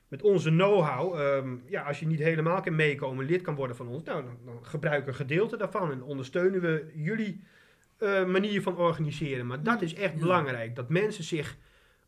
met 0.08 0.22
onze 0.22 0.50
know-how, 0.50 1.20
ehm, 1.20 1.56
ja, 1.66 1.82
als 1.82 2.00
je 2.00 2.06
niet 2.06 2.18
helemaal 2.18 2.60
kan 2.60 2.74
meekomen, 2.74 3.26
lid 3.26 3.42
kan 3.42 3.54
worden 3.54 3.76
van 3.76 3.88
ons, 3.88 4.02
nou, 4.02 4.24
dan, 4.24 4.38
dan 4.44 4.66
gebruik 4.66 5.06
een 5.06 5.14
gedeelte 5.14 5.56
daarvan 5.56 5.90
en 5.90 6.02
ondersteunen 6.02 6.60
we 6.60 6.90
jullie 6.94 7.42
eh, 7.98 8.24
manier 8.24 8.62
van 8.62 8.76
organiseren. 8.76 9.46
Maar 9.46 9.62
dat 9.62 9.82
is 9.82 9.94
echt 9.94 10.14
Ja. 10.14 10.20
belangrijk, 10.20 10.76
dat 10.76 10.88
mensen 10.88 11.24
zich 11.24 11.56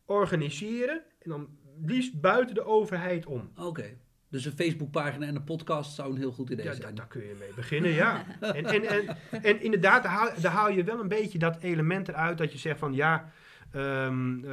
organiseren 0.05 1.03
en 1.19 1.29
dan 1.29 1.47
liefst 1.81 2.21
buiten 2.21 2.55
de 2.55 2.65
overheid 2.65 3.25
om. 3.25 3.51
Oké. 3.55 3.97
Dus 4.31 4.45
een 4.45 4.51
Facebookpagina 4.51 5.25
en 5.25 5.35
een 5.35 5.43
podcast 5.43 5.95
zou 5.95 6.11
een 6.11 6.17
heel 6.17 6.31
goed 6.31 6.49
idee 6.49 6.65
Ja, 6.65 6.71
zijn. 6.71 6.81
daar, 6.83 6.95
daar 6.95 7.07
kun 7.07 7.21
je 7.21 7.35
mee 7.39 7.49
beginnen, 7.55 7.91
ja. 7.91 8.25
En, 8.41 8.65
en, 8.65 8.83
en, 8.83 9.17
en 9.43 9.61
inderdaad, 9.61 10.03
daar 10.03 10.11
haal, 10.11 10.29
daar 10.41 10.51
haal 10.51 10.69
je 10.71 10.83
wel 10.83 10.99
een 10.99 11.07
beetje 11.07 11.37
dat 11.39 11.57
element 11.61 12.07
eruit 12.07 12.37
dat 12.37 12.51
je 12.51 12.57
zegt 12.57 12.79
van 12.79 12.93
ja, 12.93 13.31
ehm, 13.71 14.45
eh, 14.45 14.51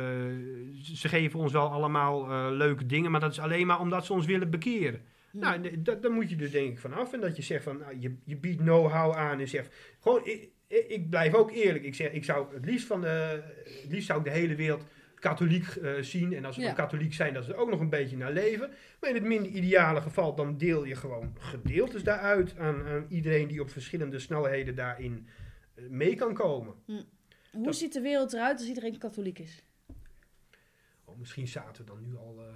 ze 0.82 1.08
geven 1.08 1.38
ons 1.40 1.52
wel 1.52 1.68
allemaal 1.70 2.30
eh, 2.30 2.46
leuke 2.50 2.86
dingen, 2.86 3.10
maar 3.10 3.20
dat 3.20 3.30
is 3.32 3.40
alleen 3.40 3.66
maar 3.66 3.80
omdat 3.80 4.06
ze 4.06 4.12
ons 4.12 4.26
willen 4.26 4.50
bekeren. 4.50 5.00
Nou, 5.32 5.60
d- 5.60 5.84
d- 5.84 6.02
daar 6.02 6.12
moet 6.12 6.30
je 6.30 6.36
dus 6.36 6.50
denk 6.50 6.70
ik 6.72 6.78
vanaf. 6.78 7.12
En 7.12 7.20
dat 7.20 7.36
je 7.36 7.42
zegt 7.42 7.64
van, 7.64 7.78
nou, 7.78 7.96
je, 8.00 8.14
je 8.24 8.36
biedt 8.36 8.60
know-how 8.62 9.14
aan 9.16 9.40
en 9.40 9.48
zegt, 9.48 9.74
gewoon, 10.00 10.20
ik, 10.26 10.48
ik 10.68 10.86
ik 10.88 11.10
blijf 11.10 11.34
ook 11.34 11.50
eerlijk. 11.52 11.84
Ik 11.84 11.94
zeg, 11.94 12.10
ik 12.12 12.24
zou 12.24 12.54
het 12.54 12.64
liefst 12.64 12.86
van 12.86 13.00
de, 13.00 13.42
het 13.64 13.86
liefst 13.88 14.06
zou 14.06 14.18
ik 14.18 14.24
de 14.24 14.30
hele 14.30 14.54
wereld 14.54 14.84
katholiek 15.18 15.66
eh, 15.66 15.92
zien. 16.02 16.32
En 16.32 16.44
als 16.44 16.54
ze 16.54 16.60
Ja. 16.60 16.66
dan 16.66 16.76
katholiek 16.76 17.14
zijn, 17.14 17.34
dat 17.34 17.44
ze 17.44 17.52
er 17.52 17.58
ook 17.58 17.70
nog 17.70 17.80
een 17.80 17.90
beetje 17.90 18.16
naar 18.16 18.32
leven. 18.32 18.70
Maar 19.00 19.10
in 19.10 19.16
het 19.16 19.24
minder 19.24 19.50
ideale 19.52 20.00
geval, 20.00 20.34
dan 20.34 20.56
deel 20.58 20.84
je 20.84 20.96
gewoon 20.96 21.36
gedeeltes 21.38 22.02
daaruit 22.02 22.56
aan, 22.58 22.86
aan 22.86 23.06
iedereen 23.08 23.48
die 23.48 23.60
op 23.60 23.70
verschillende 23.70 24.18
snelheden 24.18 24.74
daarin 24.74 25.28
eh, 25.74 25.84
mee 25.88 26.14
kan 26.14 26.34
komen. 26.34 26.74
Hoe 26.86 27.64
Dat- 27.64 27.76
ziet 27.76 27.92
de 27.92 28.00
wereld 28.00 28.32
eruit 28.32 28.58
als 28.58 28.68
iedereen 28.68 28.98
katholiek 28.98 29.38
is? 29.38 29.62
Oh, 31.04 31.18
misschien 31.18 31.48
zaten 31.48 31.84
we 31.84 31.90
dan 31.90 32.00
nu 32.02 32.16
al, 32.16 32.36
eh, 32.38 32.54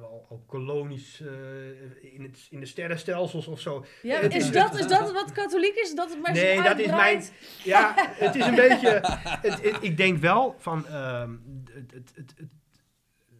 hadden 0.00 0.10
we 0.10 0.16
al, 0.16 0.26
al 0.30 0.42
kolonies 0.46 1.20
eh, 1.20 2.14
in, 2.14 2.22
het, 2.22 2.46
in 2.50 2.60
de 2.60 2.66
sterrenstelsels 2.66 3.46
of 3.46 3.60
zo. 3.60 3.84
Ja, 4.02 4.18
is, 4.18 4.34
is- 4.34 4.50
dat, 4.50 4.78
is 4.78 4.86
dat 4.86 5.12
wat 5.12 5.32
katholiek 5.32 5.74
is? 5.74 5.94
Dat 5.94 6.10
het 6.10 6.20
maar 6.22 6.32
Nee, 6.32 6.56
zo 6.56 6.62
dat 6.62 6.78
is 6.78 6.86
mijn. 6.90 7.24
Ja, 7.64 7.92
het 8.24 8.34
is 8.34 8.46
een 8.46 8.54
beetje. 8.54 9.00
Het, 9.42 9.62
het- 9.62 9.76
ik 9.80 9.96
denk 9.96 10.18
wel 10.18 10.54
van. 10.58 10.86
ehm, 10.86 11.30
het, 11.72 11.90
het, 11.92 12.12
het, 12.14 12.34
het- 12.36 12.48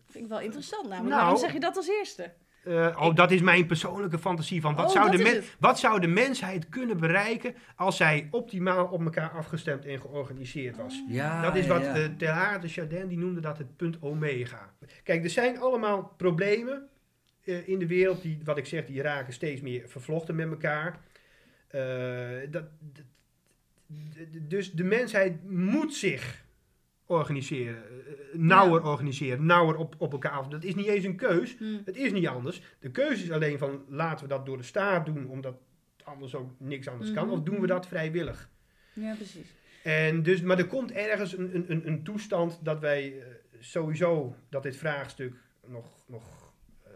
Vind 0.06 0.24
ik 0.24 0.30
wel 0.30 0.40
interessant 0.40 0.82
namelijk. 0.88 1.08
Nou. 1.10 1.20
Waarom 1.22 1.40
zeg 1.40 1.52
je 1.52 1.60
dat 1.60 1.76
als 1.76 1.88
eerste? 1.88 2.32
Eh, 2.64 2.96
oh, 3.00 3.14
dat 3.14 3.30
is 3.30 3.40
mijn 3.40 3.66
persoonlijke 3.66 4.18
fantasie 4.18 4.60
van 4.60 4.74
wat, 4.74 4.84
Oh, 4.86 4.90
zou 4.92 5.10
de 5.16 5.22
men- 5.22 5.42
wat 5.58 5.78
zou 5.78 6.00
de 6.00 6.06
mensheid 6.06 6.68
kunnen 6.68 6.96
bereiken 7.00 7.54
als 7.76 7.96
zij 7.96 8.28
optimaal 8.30 8.86
op 8.86 9.04
elkaar 9.04 9.30
afgestemd 9.30 9.84
en 9.84 10.00
georganiseerd 10.00 10.76
was. 10.76 11.02
Ja, 11.08 11.42
Dat 11.42 11.56
is 11.56 11.66
wat 11.66 11.82
ja. 11.82 11.94
eh 11.94 12.04
Teilhard 12.18 12.62
de 12.62 12.68
Chardin, 12.68 13.08
die 13.08 13.18
noemde 13.18 13.40
dat 13.40 13.58
het 13.58 13.76
punt 13.76 13.96
omega. 14.00 14.72
Kijk, 15.02 15.24
er 15.24 15.30
zijn 15.30 15.58
allemaal 15.58 16.12
problemen 16.16 16.88
eh, 17.44 17.68
in 17.68 17.78
de 17.78 17.86
wereld, 17.86 18.22
die, 18.22 18.40
wat 18.44 18.56
ik 18.58 18.66
zeg, 18.66 18.86
die 18.86 19.02
raken 19.02 19.32
steeds 19.32 19.60
meer 19.60 19.82
vervlochten 19.88 20.34
met 20.34 20.48
elkaar. 20.50 20.98
Eh, 21.68 21.80
dat, 22.50 22.64
dus 24.48 24.72
de 24.72 24.84
mensheid 24.84 25.50
moet 25.50 25.94
zich 25.94 26.43
organiseren, 27.06 27.76
eh, 27.76 28.38
nauwer 28.38 28.82
organiseren, 28.84 29.46
nauwer 29.46 29.76
op, 29.76 29.94
op 29.98 30.12
elkaar 30.12 30.30
af. 30.32 30.48
Dat 30.48 30.64
is 30.64 30.74
niet 30.74 30.86
eens 30.86 31.04
een 31.04 31.16
keus, 31.16 31.56
Hm. 31.58 31.64
het 31.84 31.96
is 31.96 32.12
niet 32.12 32.26
anders. 32.26 32.62
De 32.80 32.90
keuze 32.90 33.22
is 33.24 33.30
alleen 33.30 33.58
van, 33.58 33.84
laten 33.88 34.28
we 34.28 34.34
dat 34.34 34.46
door 34.46 34.56
de 34.56 34.62
staat 34.62 35.06
doen, 35.06 35.28
omdat 35.28 35.56
anders 36.04 36.34
ook 36.34 36.50
niks 36.58 36.88
anders 36.88 37.12
kan, 37.12 37.24
Mhm. 37.26 37.34
of 37.34 37.42
doen 37.42 37.60
we 37.60 37.66
dat 37.66 37.86
vrijwillig? 37.86 38.50
Ja, 38.92 39.14
precies. 39.14 39.54
En 39.82 40.22
dus, 40.22 40.42
maar 40.42 40.58
er 40.58 40.66
komt 40.66 40.92
ergens 40.92 41.36
een, 41.38 41.54
een, 41.54 41.64
een, 41.70 41.86
een 41.86 42.02
toestand 42.02 42.58
dat 42.64 42.80
wij 42.80 43.18
eh, 43.20 43.26
sowieso 43.58 44.36
dat 44.48 44.62
dit 44.62 44.76
vraagstuk 44.76 45.34
nog, 45.66 46.04
nog 46.06 46.52
eh, 46.84 46.90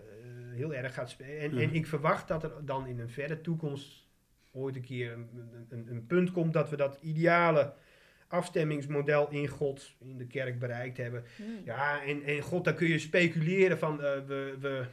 heel 0.55 0.75
erg 0.75 0.95
gaat 0.95 1.11
spelen. 1.11 1.41
En, 1.41 1.59
en 1.59 1.75
ik 1.75 1.87
verwacht 1.87 2.29
dat 2.29 2.43
er 2.43 2.53
dan 2.65 2.87
in 2.87 2.99
een 2.99 3.11
verre 3.11 3.41
toekomst 3.41 4.07
ooit 4.53 4.77
een 4.77 4.83
keer 4.83 5.13
een, 5.13 5.29
een, 5.53 5.67
een, 5.69 5.87
een 5.91 6.07
punt 6.07 6.33
komt 6.33 6.53
dat 6.53 6.71
we 6.71 6.77
dat 6.77 6.99
ideale 7.03 7.73
afstemmingsmodel 8.29 9.29
in 9.31 9.49
God, 9.49 9.95
in 9.99 10.17
de 10.19 10.27
kerk 10.27 10.59
bereikt 10.59 10.97
hebben. 10.97 11.25
Hm. 11.37 11.43
Ja, 11.65 12.03
en, 12.03 12.23
en 12.23 12.41
God, 12.41 12.65
daar 12.65 12.75
kun 12.75 12.89
je 12.89 12.99
speculeren 12.99 13.79
van 13.79 14.03
eh, 14.03 14.11
we, 14.27 14.55
we, 14.61 14.85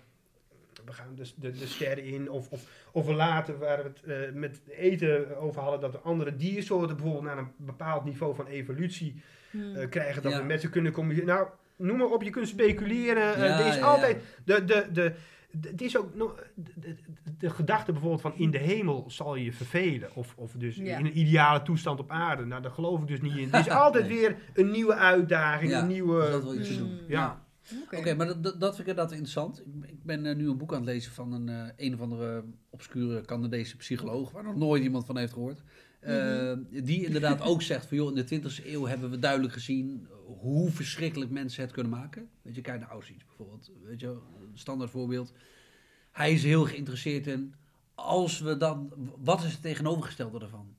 we 0.85 0.93
gaan 0.93 1.15
de, 1.15 1.23
de, 1.35 1.51
de 1.51 1.67
sterren 1.67 2.03
in. 2.03 2.29
Of, 2.29 2.49
of, 2.49 2.69
of 2.91 3.05
we 3.05 3.13
laten, 3.13 3.59
waar 3.59 3.77
we 3.77 3.83
het 3.89 4.03
eh, 4.03 4.33
met 4.33 4.61
eten 4.69 5.37
over 5.37 5.61
hadden, 5.61 5.79
dat 5.79 5.91
we 5.91 5.97
andere 5.99 6.35
diersoorten 6.35 6.95
bijvoorbeeld 6.95 7.25
naar 7.25 7.37
een 7.37 7.51
bepaald 7.57 8.05
niveau 8.05 8.35
van 8.35 8.47
evolutie 8.47 9.21
Hm. 9.51 9.75
eh, 9.75 9.89
krijgen. 9.89 10.21
Dat 10.21 10.31
Ja. 10.31 10.37
we 10.37 10.43
met 10.45 10.61
ze 10.61 10.69
kunnen 10.69 10.91
communiceren. 10.91 11.35
Nou, 11.35 11.47
noem 11.75 11.97
maar 11.97 12.07
op, 12.07 12.23
je 12.23 12.29
kunt 12.29 12.47
speculeren. 12.47 13.23
Ja, 13.23 13.59
er 13.59 13.65
is 13.67 13.75
ja, 13.75 13.81
altijd, 13.85 14.17
de, 14.45 14.65
de, 14.65 14.85
de- 14.93 15.13
het 15.61 15.81
is 15.81 15.97
ook 15.97 16.15
nog, 16.15 16.43
de, 16.55 16.71
de, 16.75 16.95
de 17.37 17.49
gedachte 17.49 17.91
bijvoorbeeld 17.91 18.21
van 18.21 18.35
in 18.35 18.51
de 18.51 18.57
hemel 18.57 19.03
zal 19.07 19.35
je 19.35 19.53
vervelen. 19.53 20.15
Of, 20.15 20.33
of 20.37 20.51
dus 20.51 20.75
Ja. 20.75 20.97
in 20.97 21.05
een 21.05 21.19
ideale 21.19 21.61
toestand 21.61 21.99
op 21.99 22.11
aarde. 22.11 22.45
Nou, 22.45 22.61
daar 22.61 22.71
geloof 22.71 23.01
ik 23.01 23.07
dus 23.07 23.21
niet 23.21 23.35
in. 23.37 23.51
Er 23.53 23.59
is 23.59 23.69
altijd 23.85 24.07
Nee. 24.07 24.17
weer 24.17 24.37
een 24.53 24.71
nieuwe 24.71 24.93
uitdaging, 24.95 25.71
Ja, 25.71 25.81
een 25.81 25.87
nieuwe... 25.87 26.21
dus 26.21 26.31
dat 26.31 26.43
wil 26.43 26.59
iets 26.59 26.69
Mm. 26.69 26.77
doen. 26.77 26.99
Ja. 27.07 27.43
Oké. 27.93 28.13
Maar 28.15 28.27
dat, 28.27 28.43
dat, 28.43 28.53
vind 28.59 28.79
ik 28.79 28.87
inderdaad 28.87 29.11
interessant. 29.11 29.59
Ik, 29.59 29.89
ik 29.89 30.03
ben 30.03 30.25
eh, 30.25 30.35
nu 30.35 30.49
een 30.49 30.57
boek 30.57 30.71
aan 30.73 30.79
het 30.79 30.85
lezen 30.89 31.11
van 31.11 31.31
een, 31.33 31.49
eh, 31.49 31.67
een 31.87 31.93
of 31.93 31.99
andere 32.01 32.43
obscure 32.69 33.21
Canadese 33.21 33.75
psycholoog, 33.77 34.31
waar 34.31 34.43
nog 34.43 34.55
nooit 34.55 34.83
iemand 34.83 35.05
van 35.05 35.17
heeft 35.17 35.33
gehoord. 35.33 35.63
Eh, 36.05 36.53
Die 36.83 37.05
inderdaad 37.05 37.41
ook 37.41 37.61
zegt 37.71 37.85
van, 37.85 37.97
joh, 37.97 38.17
in 38.17 38.25
de 38.25 38.39
20e 38.41 38.65
eeuw 38.65 38.85
hebben 38.85 39.09
we 39.09 39.19
duidelijk 39.19 39.53
gezien 39.53 40.07
hoe 40.25 40.71
verschrikkelijk 40.71 41.31
mensen 41.31 41.61
het 41.63 41.71
kunnen 41.71 41.91
maken. 41.91 42.29
Weet 42.41 42.55
je, 42.55 42.61
kijk 42.61 42.79
naar 42.79 42.89
Auschwitz 42.89 43.23
bijvoorbeeld. 43.25 43.71
Weet 43.83 43.99
je, 43.99 44.07
een 44.07 44.49
standaard 44.57 44.89
voorbeeld. 44.91 45.33
Hij 46.11 46.33
is 46.33 46.43
heel 46.43 46.65
geïnteresseerd 46.65 47.27
in, 47.27 47.53
als 47.95 48.39
we 48.39 48.57
dan, 48.57 48.93
wat 49.17 49.43
is 49.43 49.51
het 49.51 49.61
tegenovergestelde 49.61 50.39
daarvan? 50.39 50.75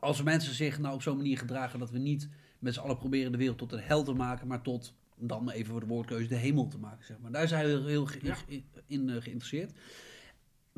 Als 0.00 0.22
mensen 0.22 0.54
zich 0.54 0.78
nou 0.78 0.94
op 0.94 1.02
zo'n 1.02 1.16
manier 1.16 1.38
gedragen 1.38 1.78
dat 1.78 1.90
we 1.90 1.98
niet 1.98 2.28
met 2.58 2.74
z'n 2.74 2.80
allen 2.80 2.96
proberen 2.98 3.32
de 3.32 3.38
wereld 3.38 3.58
tot 3.58 3.72
een 3.72 3.78
hel 3.80 4.02
te 4.04 4.12
maken, 4.12 4.46
maar 4.46 4.62
tot, 4.62 4.94
dan 5.16 5.50
even 5.50 5.70
voor 5.70 5.80
de 5.80 5.86
woordkeuze, 5.86 6.28
de 6.28 6.34
hemel 6.34 6.68
te 6.68 6.78
maken. 6.78 7.04
Zeg 7.04 7.18
maar. 7.18 7.30
Daar 7.32 7.42
is 7.42 7.50
hij 7.50 7.64
heel, 7.66 7.86
heel 7.86 8.06
ge- 8.06 8.18
Ja. 8.22 8.36
in, 8.46 8.64
in, 8.86 9.08
eh, 9.08 9.14
geïnteresseerd. 9.14 9.72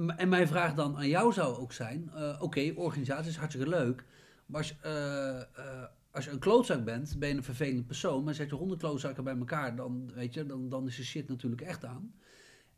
En 0.08 0.28
mijn 0.28 0.48
vraag 0.48 0.74
dan 0.74 0.96
aan 0.96 1.08
jou 1.08 1.32
zou 1.32 1.56
ook 1.56 1.72
zijn, 1.72 2.10
eh, 2.14 2.42
oké, 2.42 2.72
organisatie 2.74 3.30
is 3.30 3.36
hartstikke 3.36 3.68
leuk, 3.68 4.04
maar 4.46 4.60
als, 4.60 4.76
eh, 4.80 5.40
eh, 5.40 5.84
als 6.10 6.24
je 6.24 6.30
een 6.30 6.38
klootzak 6.38 6.84
bent, 6.84 7.18
ben 7.18 7.28
je 7.28 7.34
een 7.34 7.44
vervelend 7.44 7.86
persoon, 7.86 8.24
maar 8.24 8.34
zet 8.34 8.50
je 8.50 8.56
honderd 8.56 8.80
klootzakken 8.80 9.24
bij 9.24 9.36
elkaar, 9.36 9.76
dan, 9.76 10.10
weet 10.14 10.34
je, 10.34 10.46
dan, 10.46 10.68
dan 10.68 10.86
is 10.86 10.96
de 10.96 11.04
shit 11.04 11.28
natuurlijk 11.28 11.62
echt 11.62 11.84
aan. 11.84 12.14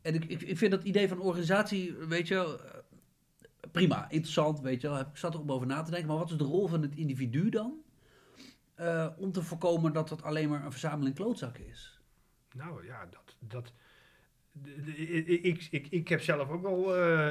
En 0.01 0.13
ik, 0.13 0.25
ik, 0.25 0.41
ik 0.41 0.57
vind 0.57 0.71
dat 0.71 0.83
idee 0.83 1.07
van 1.07 1.19
organisatie, 1.19 1.95
weet 1.95 2.27
je, 2.27 2.59
prima, 3.71 4.09
interessant, 4.09 4.59
weet 4.59 4.81
je. 4.81 5.05
Ik 5.11 5.17
zat 5.17 5.33
er 5.33 5.39
ook 5.39 5.51
over 5.51 5.67
na 5.67 5.81
te 5.81 5.91
denken, 5.91 6.09
maar 6.09 6.17
wat 6.17 6.31
is 6.31 6.37
de 6.37 6.43
rol 6.43 6.67
van 6.67 6.81
het 6.81 6.95
individu 6.95 7.49
dan? 7.49 7.81
om 9.17 9.31
te 9.31 9.41
voorkomen 9.41 9.93
dat 9.93 10.09
het 10.09 10.23
alleen 10.23 10.49
maar 10.49 10.65
een 10.65 10.71
verzameling 10.71 11.15
klootzakken 11.15 11.67
is. 11.67 11.99
Nou 12.55 12.85
ja, 12.85 13.05
dat. 13.05 13.35
dat 13.39 13.73
ik, 15.41 15.67
ik, 15.71 15.87
ik, 15.89 16.07
heb 16.07 16.21
zelf 16.21 16.49
ook 16.49 16.61
wel 16.61 16.95
eh, 16.97 17.27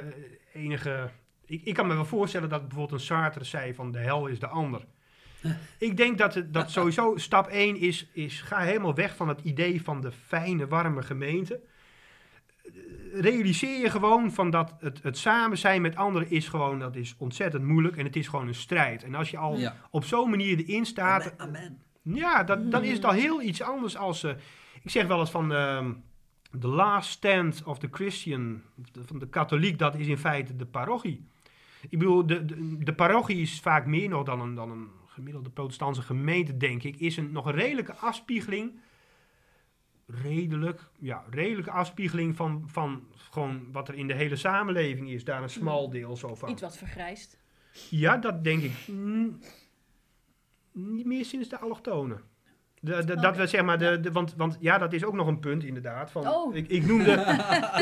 enige. 0.52 1.10
Ik, 1.46 1.62
ik 1.64 1.74
kan 1.74 1.86
me 1.86 1.94
wel 1.94 2.04
voorstellen 2.04 2.48
dat 2.48 2.60
bijvoorbeeld 2.68 3.00
een 3.00 3.06
Sartre 3.06 3.44
zei 3.44 3.74
van 3.74 3.92
de 3.92 3.98
hel 3.98 4.26
is 4.26 4.38
de 4.38 4.46
ander. 4.46 4.84
ik 5.78 5.96
denk 5.96 6.18
dat, 6.18 6.42
dat 6.48 6.70
sowieso 6.70 7.16
stap 7.16 7.46
1 7.46 7.76
is, 7.76 8.08
is 8.12 8.40
ga 8.40 8.58
helemaal 8.58 8.94
weg 8.94 9.16
van 9.16 9.28
het 9.28 9.40
idee 9.40 9.82
van 9.82 10.00
de 10.00 10.12
fijne, 10.12 10.66
warme 10.68 11.02
gemeente. 11.02 11.60
Realiseer 13.12 13.80
je 13.80 13.90
gewoon 13.90 14.32
van 14.32 14.50
dat 14.50 14.74
het, 14.78 15.02
het 15.02 15.18
samen 15.18 15.58
zijn 15.58 15.82
met 15.82 15.96
anderen 15.96 16.30
is 16.30 16.48
gewoon, 16.48 16.78
dat 16.78 16.96
is 16.96 17.14
ontzettend 17.18 17.64
moeilijk 17.64 17.96
en 17.96 18.04
het 18.04 18.16
is 18.16 18.28
gewoon 18.28 18.46
een 18.48 18.54
strijd. 18.54 19.04
En 19.04 19.14
als 19.14 19.30
je 19.30 19.36
al 19.36 19.56
Ja. 19.56 19.76
op 19.90 20.04
zo'n 20.04 20.30
manier 20.30 20.58
erin 20.58 20.86
staat, 20.86 21.34
Amen. 21.36 21.56
Amen. 22.02 22.16
ja, 22.18 22.44
dat, 22.44 22.70
dan 22.70 22.84
is 22.84 22.92
het 22.92 23.04
al 23.04 23.12
heel 23.12 23.42
iets 23.42 23.62
anders 23.62 23.96
als... 23.96 24.22
eh, 24.22 24.32
ik 24.82 24.90
zeg 24.90 25.06
wel 25.06 25.20
eens 25.20 25.30
van... 25.30 25.52
ehm 25.52 25.92
the 26.58 26.68
last 26.68 27.10
stand 27.10 27.62
of 27.64 27.78
the 27.78 27.88
Christian, 27.90 28.62
van 29.06 29.18
de 29.18 29.28
katholiek, 29.28 29.78
dat 29.78 29.94
is 29.94 30.06
in 30.06 30.18
feite 30.18 30.56
de 30.56 30.66
parochie. 30.66 31.24
Ik 31.88 31.98
bedoel, 31.98 32.26
de, 32.26 32.44
de, 32.44 32.78
de 32.78 32.94
parochie 32.94 33.40
is 33.40 33.60
vaak 33.60 33.86
meer 33.86 34.08
nog 34.08 34.24
dan 34.24 34.40
een, 34.40 34.54
dan 34.54 34.70
een 34.70 34.88
gemiddelde 35.06 35.50
protestantse 35.50 36.02
gemeente, 36.02 36.56
denk 36.56 36.82
ik. 36.82 36.96
Is 36.96 37.16
een, 37.16 37.32
nog 37.32 37.46
een 37.46 37.54
redelijke 37.54 37.94
afspiegeling... 37.94 38.80
Redelijk, 40.06 40.90
ja, 40.98 41.24
redelijke 41.30 41.70
afspiegeling 41.70 42.36
van, 42.36 42.62
van 42.66 43.06
gewoon 43.14 43.72
wat 43.72 43.88
er 43.88 43.94
in 43.94 44.06
de 44.06 44.14
hele 44.14 44.36
samenleving 44.36 45.10
is. 45.10 45.24
Daar 45.24 45.42
een 45.42 45.50
smal 45.50 45.90
deel 45.90 46.16
zo 46.16 46.34
van. 46.34 46.50
Iets 46.50 46.62
wat 46.62 46.76
vergrijst. 46.76 47.38
Ja, 47.90 48.16
dat 48.16 48.44
denk 48.44 48.62
ik. 48.62 48.72
Mm, 48.86 49.38
niet 50.72 51.06
meer 51.06 51.24
sinds 51.24 51.48
de 51.48 51.58
allochtonen. 51.58 52.20
De, 52.84 53.04
de, 53.04 53.16
Dat 53.16 53.36
we 53.36 53.46
zeg 53.46 53.62
maar, 53.62 53.78
de, 53.78 54.00
de, 54.00 54.12
want, 54.12 54.34
want 54.36 54.56
ja, 54.60 54.78
dat 54.78 54.92
is 54.92 55.04
ook 55.04 55.14
nog 55.14 55.26
een 55.26 55.38
punt 55.38 55.64
inderdaad. 55.64 56.10
Van, 56.10 56.28
Oh. 56.28 56.56
ik, 56.56 56.68
ik, 56.68 56.86
noemde, 56.86 57.10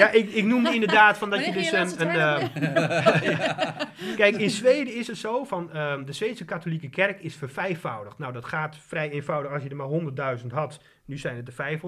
ja, 0.01 0.11
ik, 0.11 0.31
ik 0.31 0.45
noemde 0.45 0.75
inderdaad 0.75 1.19
van 1.19 1.31
dat 1.31 1.45
je 1.45 1.53
dus 1.53 1.71
je 1.71 1.77
een. 1.77 2.01
een 2.01 2.09
eh, 2.09 3.77
Kijk, 4.17 4.37
in 4.37 4.51
Zweden 4.51 4.95
is 4.95 5.07
het 5.07 5.17
zo 5.17 5.45
van 5.45 5.73
ehm, 5.73 6.05
de 6.05 6.13
Zweedse 6.13 6.45
katholieke 6.45 6.89
kerk 6.89 7.21
is 7.21 7.37
vervijfvoudigd. 7.37 8.19
Nou, 8.19 8.33
dat 8.33 8.45
gaat 8.45 8.77
vrij 8.77 9.11
eenvoudig 9.11 9.53
als 9.53 9.63
je 9.63 9.69
er 9.69 9.77
maar 9.77 10.39
100.000 10.41 10.47
had. 10.47 10.81
Nu 11.05 11.19
zijn 11.19 11.37
het 11.37 11.59
er 11.59 11.79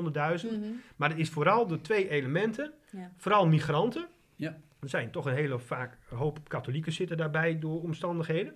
500.000. 0.42 0.50
Mhm. 0.50 0.60
Maar 0.96 1.08
het 1.08 1.18
is 1.18 1.30
vooral 1.30 1.66
de 1.66 1.80
twee 1.80 2.08
elementen. 2.08 2.72
Ja. 2.90 3.12
Vooral 3.16 3.46
migranten. 3.46 4.06
Ja. 4.36 4.56
Er 4.80 4.88
zijn 4.88 5.10
toch 5.10 5.26
een 5.26 5.34
hele 5.34 5.58
vaak 5.58 5.98
een 6.10 6.16
hoop 6.16 6.48
katholieken 6.48 6.92
zitten 6.92 7.16
daarbij 7.16 7.58
door 7.58 7.82
omstandigheden. 7.82 8.54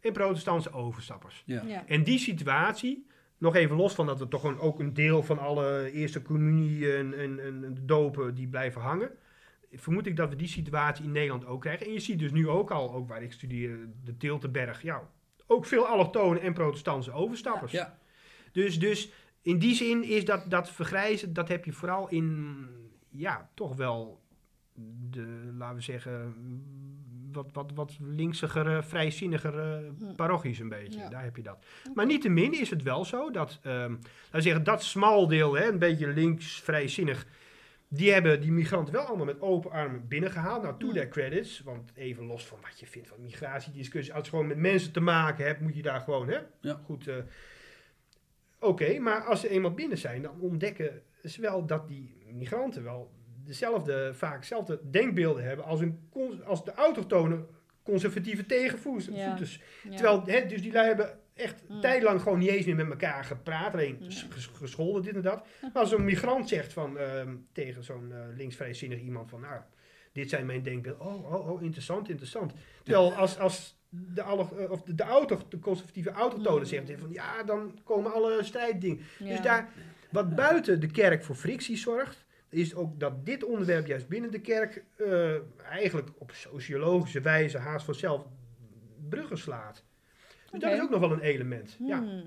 En 0.00 0.12
protestantse 0.12 0.72
overstappers. 0.72 1.42
Ja. 1.46 1.62
Ja. 1.66 1.82
En 1.86 2.04
die 2.04 2.18
situatie, 2.18 3.06
nog 3.38 3.54
even 3.54 3.76
los 3.76 3.94
van 3.94 4.06
dat 4.06 4.20
er 4.20 4.28
toch 4.28 4.44
een, 4.44 4.58
ook 4.58 4.80
een 4.80 4.94
deel 4.94 5.22
van 5.22 5.38
alle 5.38 5.90
eerste 5.92 6.22
communie 6.22 6.96
en, 6.96 7.18
en, 7.18 7.40
en 7.44 7.76
dopen 7.82 8.34
die 8.34 8.48
blijven 8.48 8.80
hangen. 8.80 9.10
vermoed 9.72 10.06
ik 10.06 10.16
dat 10.16 10.28
we 10.28 10.36
die 10.36 10.48
situatie 10.48 11.04
in 11.04 11.12
Nederland 11.12 11.46
ook 11.46 11.60
krijgen. 11.60 11.86
En 11.86 11.92
je 11.92 12.00
ziet 12.00 12.18
dus 12.18 12.32
nu 12.32 12.48
ook 12.48 12.70
al, 12.70 12.92
ook 12.94 13.08
waar 13.08 13.22
ik 13.22 13.32
studeer, 13.32 13.78
de 14.04 14.16
Tiltenberg, 14.16 14.82
ja, 14.82 15.10
ook 15.46 15.66
veel 15.66 15.86
allochtonen 15.86 16.42
en 16.42 16.52
protestantse 16.52 17.12
overstappers. 17.12 17.72
Ja. 17.72 17.98
Dus, 18.52 18.78
dus 18.78 19.12
in 19.42 19.58
die 19.58 19.74
zin 19.74 20.04
is 20.04 20.24
dat, 20.24 20.50
dat 20.50 20.70
vergrijzen, 20.70 21.32
dat 21.32 21.48
heb 21.48 21.64
je 21.64 21.72
vooral 21.72 22.08
in, 22.08 22.66
ja, 23.10 23.50
toch 23.54 23.76
wel 23.76 24.20
de, 25.10 25.52
laten 25.56 25.76
we 25.76 25.82
zeggen, 25.82 26.34
wat, 27.36 27.50
wat, 27.52 27.72
wat 27.74 27.96
linksigere, 28.00 28.82
vrijzinnigere 28.82 29.92
parochies 30.16 30.58
een 30.58 30.68
beetje. 30.68 30.98
Ja. 30.98 31.08
Daar 31.08 31.22
heb 31.22 31.36
je 31.36 31.42
dat. 31.42 31.64
Maar 31.94 32.06
niettemin 32.06 32.60
is 32.60 32.70
het 32.70 32.82
wel 32.82 33.04
zo 33.04 33.30
dat, 33.30 33.58
ehm 33.62 33.90
laten 33.90 34.00
we 34.32 34.40
zeggen, 34.40 34.64
dat 34.64 34.82
smal 34.82 35.26
deel, 35.28 35.54
hè, 35.56 35.68
een 35.68 35.78
beetje 35.78 36.06
links, 36.06 36.60
vrijzinnig, 36.60 37.26
die 37.88 38.12
hebben 38.12 38.40
die 38.40 38.52
migranten 38.52 38.94
wel 38.94 39.02
allemaal 39.04 39.24
met 39.26 39.40
open 39.40 39.70
armen 39.70 40.08
binnengehaald. 40.08 40.62
Nou, 40.62 40.78
to 40.78 40.92
their 40.92 41.08
credits, 41.08 41.60
want 41.60 41.92
even 41.94 42.24
los 42.26 42.46
van 42.46 42.58
wat 42.62 42.80
je 42.80 42.86
vindt 42.86 43.08
van 43.08 43.22
migratiediscussie, 43.22 44.14
als 44.14 44.24
je 44.24 44.30
gewoon 44.30 44.46
met 44.46 44.56
mensen 44.58 44.92
te 44.92 45.00
maken 45.00 45.44
hebt, 45.46 45.60
moet 45.60 45.76
je 45.76 45.82
daar 45.82 46.00
gewoon, 46.00 46.28
hè, 46.28 46.38
Ja. 46.60 46.80
goed... 46.84 47.06
eh, 47.08 47.14
Oké, 48.60 48.98
maar 48.98 49.24
als 49.24 49.40
ze 49.40 49.48
eenmaal 49.48 49.74
binnen 49.74 49.98
zijn, 49.98 50.22
dan 50.22 50.40
ontdekken 50.40 51.02
ze 51.24 51.40
wel 51.40 51.66
dat 51.66 51.88
die 51.88 52.16
migranten 52.32 52.82
wel 52.84 53.10
dezelfde, 53.46 54.10
vaak 54.14 54.40
dezelfde 54.40 54.80
denkbeelden 54.90 55.44
hebben 55.44 55.64
als, 55.64 55.80
een, 55.80 56.08
als 56.44 56.64
de 56.64 56.72
autochtone 56.74 57.44
conservatieve 57.82 58.46
tegenvoeters. 58.46 59.06
Ja. 59.16 59.36
Terwijl, 59.94 60.22
hè, 60.26 60.46
dus 60.46 60.62
die 60.62 60.72
lui 60.72 60.86
hebben 60.86 61.18
echt 61.34 61.62
Mm. 61.68 61.80
tijdlang 61.80 62.22
gewoon 62.22 62.38
niet 62.38 62.48
eens 62.48 62.66
meer 62.66 62.76
met 62.76 62.90
elkaar 62.90 63.24
gepraat, 63.24 63.72
alleen 63.72 63.96
ges- 64.00 64.50
gescholden, 64.54 65.02
dit 65.02 65.14
en 65.14 65.22
dat. 65.22 65.46
Maar 65.60 65.70
als 65.72 65.90
zo'n 65.90 66.04
migrant 66.04 66.48
zegt 66.48 66.72
van, 66.72 66.98
ehm, 66.98 67.34
tegen 67.52 67.84
zo'n 67.84 68.12
eh 68.12 68.18
linksvrijzinnig 68.36 69.00
iemand 69.00 69.30
van, 69.30 69.40
nou, 69.40 69.60
dit 70.12 70.28
zijn 70.30 70.46
mijn 70.46 70.62
denkbeelden. 70.62 71.06
Oh, 71.06 71.32
oh, 71.34 71.50
oh, 71.50 71.62
interessant, 71.62 72.08
interessant. 72.08 72.52
Terwijl 72.82 73.14
als, 73.14 73.38
als 73.38 73.78
de, 73.88 74.22
alle, 74.22 74.46
eh, 74.58 74.70
of 74.70 74.82
de, 74.82 74.94
de, 74.94 75.02
auto, 75.02 75.38
de 75.48 75.58
conservatieve 75.58 76.10
autochtone 76.10 76.58
Mm. 76.60 76.64
zegt 76.66 76.90
van, 76.98 77.12
ja, 77.12 77.42
dan 77.42 77.78
komen 77.84 78.12
alle 78.12 78.42
strijddingen. 78.44 79.00
Ja. 79.18 79.26
Dus 79.28 79.40
daar, 79.40 79.68
wat 80.10 80.34
buiten 80.34 80.80
de 80.80 80.90
kerk 80.90 81.24
voor 81.24 81.34
frictie 81.34 81.76
zorgt, 81.76 82.24
is 82.48 82.74
ook 82.74 83.00
dat 83.00 83.26
dit 83.26 83.44
onderwerp 83.44 83.86
juist 83.86 84.08
binnen 84.08 84.30
de 84.30 84.40
kerk 84.40 84.84
eh, 84.96 85.34
eigenlijk 85.70 86.10
op 86.18 86.30
sociologische 86.32 87.20
wijze 87.20 87.58
haast 87.58 87.84
vanzelf 87.84 88.26
bruggen 89.08 89.38
slaat. 89.38 89.84
Dus 90.50 90.60
dat 90.60 90.72
is 90.72 90.80
ook 90.80 90.90
nog 90.90 91.00
wel 91.00 91.12
een 91.12 91.20
element. 91.20 91.76
Ja. 91.78 91.98
Hmm. 91.98 92.22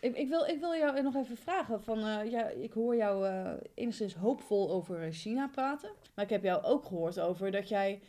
Ik, 0.00 0.16
ik, 0.16 0.28
wil, 0.28 0.44
ik 0.44 0.60
wil 0.60 0.74
jou 0.74 1.02
nog 1.02 1.14
even 1.14 1.36
vragen. 1.36 1.82
Van, 1.82 1.98
eh, 1.98 2.30
ja, 2.30 2.48
ik 2.48 2.72
hoor 2.72 2.96
jou 2.96 3.26
eh, 3.26 3.52
enigszins 3.74 4.14
hoopvol 4.14 4.70
over 4.70 5.12
China 5.12 5.48
praten. 5.48 5.90
Maar 6.14 6.24
ik 6.24 6.30
heb 6.30 6.42
jou 6.42 6.62
ook 6.62 6.84
gehoord 6.84 7.20
over 7.20 7.50
dat 7.50 7.68
jij 7.68 8.00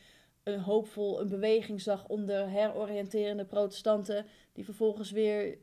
een 0.43 0.59
hoopvol 0.59 1.21
een 1.21 1.29
beweging 1.29 1.81
zag 1.81 2.07
onder 2.07 2.49
heroriënterende 2.49 3.45
protestanten. 3.45 4.25
Die 4.53 4.65
vervolgens 4.65 5.11
weer 5.11 5.57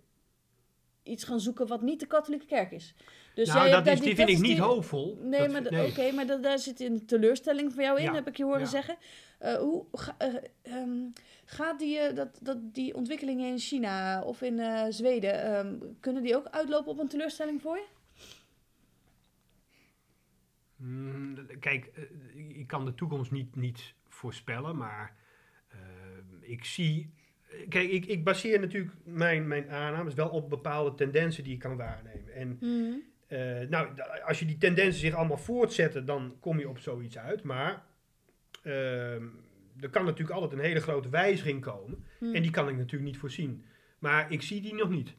iets 1.03 1.25
gaan 1.25 1.41
zoeken 1.41 1.67
wat 1.67 1.83
niet 1.83 2.01
de 2.01 2.07
katholieke 2.07 2.47
kerk 2.47 2.71
is. 2.71 2.95
Dus 3.41 3.49
nou, 3.49 3.61
jij 3.61 3.71
dat 3.77 3.85
hebt 3.85 3.99
is, 3.99 4.05
die 4.05 4.15
vind 4.15 4.29
ik 4.29 4.39
niet 4.39 4.59
hoopvol. 4.59 5.19
Nee, 5.23 5.49
Dat 5.49 5.71
maar 5.71 5.85
oké, 5.85 6.13
maar 6.13 6.27
da- 6.27 6.37
daar 6.37 6.59
zit 6.59 6.81
een 6.81 7.07
teleurstelling 7.07 7.73
voor 7.73 7.83
jou 7.83 7.99
in, 7.99 8.05
Ja, 8.05 8.15
heb 8.15 8.29
ik 8.29 8.37
je 8.37 8.45
horen 8.45 8.61
ja. 8.61 8.67
zeggen. 8.67 8.97
Eh, 9.39 9.55
hoe 9.55 9.85
ga- 9.93 10.15
eh, 10.19 10.35
ehm, 10.63 10.91
gaat 11.45 11.79
die, 11.79 11.99
eh, 11.99 12.15
dat, 12.17 12.39
dat, 12.43 12.75
die 12.75 12.95
ontwikkelingen 12.95 13.49
in 13.51 13.59
China 13.59 14.23
of 14.23 14.43
in 14.43 14.59
eh, 14.59 14.85
Zweden, 14.89 15.43
ehm, 15.43 15.75
kunnen 16.01 16.23
die 16.23 16.37
ook 16.37 16.47
uitlopen 16.47 16.91
op 16.93 16.99
een 16.99 17.09
teleurstelling 17.09 17.61
voor 17.63 17.77
je? 17.77 17.87
Mm, 20.77 21.47
Kijk, 21.61 21.87
eh, 21.87 22.59
ik 22.59 22.67
kan 22.67 22.85
de 22.85 22.95
toekomst 22.95 23.31
niet, 23.31 23.57
niet 23.57 23.95
voorspellen, 24.09 24.77
maar 24.77 25.17
eh, 25.69 25.79
ik 26.41 26.65
zie. 26.65 27.11
Kijk, 27.69 27.91
ik, 27.91 28.07
ik 28.07 28.25
baseer 28.25 28.61
natuurlijk 28.61 28.93
mijn, 29.05 29.49
mijn 29.49 29.71
aannames 29.71 30.15
wel 30.15 30.29
op 30.29 30.51
bepaalde 30.51 30.95
tendensen 30.95 31.45
die 31.45 31.53
ik 31.53 31.59
kan 31.59 31.77
waarnemen. 31.77 32.35
En 32.35 32.59
eh, 33.31 33.69
nou, 33.69 34.01
als 34.27 34.39
je 34.39 34.47
die 34.47 34.59
tendensen 34.59 35.01
zich 35.01 35.15
allemaal 35.15 35.37
voortzetten, 35.37 36.07
dan 36.07 36.37
kom 36.41 36.59
je 36.59 36.69
op 36.69 36.79
zoiets 36.79 37.19
uit. 37.19 37.43
Maar 37.43 37.85
ehm, 38.63 39.25
er 39.81 39.91
kan 39.91 40.05
natuurlijk 40.05 40.31
altijd 40.31 40.53
een 40.53 40.67
hele 40.67 40.81
grote 40.81 41.09
wijziging 41.09 41.61
komen. 41.61 42.05
Hmm. 42.19 42.35
En 42.35 42.43
die 42.43 42.51
kan 42.51 42.69
ik 42.69 42.77
natuurlijk 42.77 43.11
niet 43.11 43.19
voorzien. 43.19 43.65
Maar 43.99 44.33
ik 44.33 44.43
zie 44.43 44.61
die 44.61 44.75
nog 44.75 44.89
niet. 44.89 45.15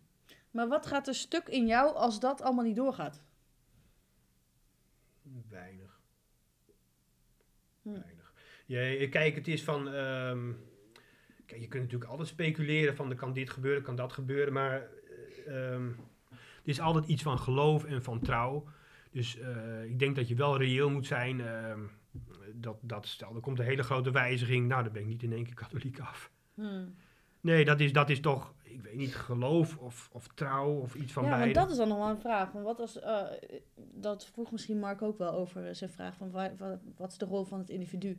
Maar 0.51 0.67
wat 0.67 0.85
gaat 0.85 1.07
er 1.07 1.15
stuk 1.15 1.47
in 1.47 1.67
jou 1.67 1.95
als 1.95 2.19
dat 2.19 2.41
allemaal 2.41 2.65
niet 2.65 2.75
doorgaat? 2.75 3.23
Weinig. 5.49 5.99
Hm. 7.81 7.91
Weinig. 7.91 8.33
Je, 8.65 9.09
kijk, 9.09 9.35
het 9.35 9.47
is 9.47 9.63
van. 9.63 9.87
ehm, 9.87 10.51
kijk, 11.45 11.61
je 11.61 11.67
kunt 11.67 11.83
natuurlijk 11.83 12.11
altijd 12.11 12.27
speculeren 12.27 12.95
van 12.95 13.09
er 13.09 13.15
kan 13.15 13.33
dit 13.33 13.49
gebeuren, 13.49 13.83
kan 13.83 13.95
dat 13.95 14.13
gebeuren. 14.13 14.53
Maar 14.53 14.87
eh, 15.45 15.73
ehm, 15.73 15.91
is 16.63 16.79
altijd 16.79 17.05
iets 17.05 17.21
van 17.23 17.39
geloof 17.39 17.83
en 17.83 18.03
van 18.03 18.19
trouw. 18.21 18.63
Dus 19.11 19.37
eh, 19.39 19.83
ik 19.83 19.99
denk 19.99 20.15
dat 20.15 20.27
je 20.27 20.35
wel 20.35 20.57
reëel 20.57 20.89
moet 20.89 21.05
zijn. 21.07 21.41
ehm, 21.41 21.79
dat, 22.53 22.77
dat 22.81 23.07
stel, 23.07 23.35
er 23.35 23.41
komt 23.41 23.59
een 23.59 23.65
hele 23.65 23.83
grote 23.83 24.11
wijziging. 24.11 24.67
Nou, 24.67 24.83
dan 24.83 24.91
ben 24.93 25.01
ik 25.01 25.07
niet 25.07 25.23
in 25.23 25.33
één 25.33 25.43
keer 25.43 25.53
katholiek 25.53 25.99
af. 25.99 26.31
Hmm. 26.53 26.95
Nee, 27.41 27.65
dat 27.65 27.79
is, 27.79 27.93
dat 27.93 28.09
is 28.09 28.19
toch, 28.19 28.53
ik 28.63 28.81
weet 28.81 28.95
niet, 28.95 29.15
geloof 29.15 29.77
of, 29.77 30.09
of 30.11 30.27
trouw 30.27 30.71
of 30.79 30.95
iets 30.95 31.11
van 31.13 31.23
ja, 31.23 31.29
beide. 31.29 31.45
want 31.53 31.55
dat 31.55 31.71
is 31.71 31.77
dan 31.77 31.87
nog 31.87 31.97
wel 31.97 32.09
een 32.09 32.19
vraag. 32.19 32.51
Want 32.51 32.65
wat 32.65 32.79
als, 32.79 32.99
eh, 32.99 33.21
dat 33.93 34.25
vroeg 34.25 34.51
misschien 34.51 34.79
Mark 34.79 35.01
ook 35.01 35.17
wel 35.17 35.31
over 35.31 35.67
eh, 35.67 35.73
zijn 35.73 35.89
vraag 35.89 36.15
van 36.15 36.31
wa- 36.31 36.55
wa- 36.57 36.79
wat 36.97 37.11
is 37.11 37.17
de 37.17 37.25
rol 37.25 37.43
van 37.43 37.59
het 37.59 37.69
individu? 37.69 38.17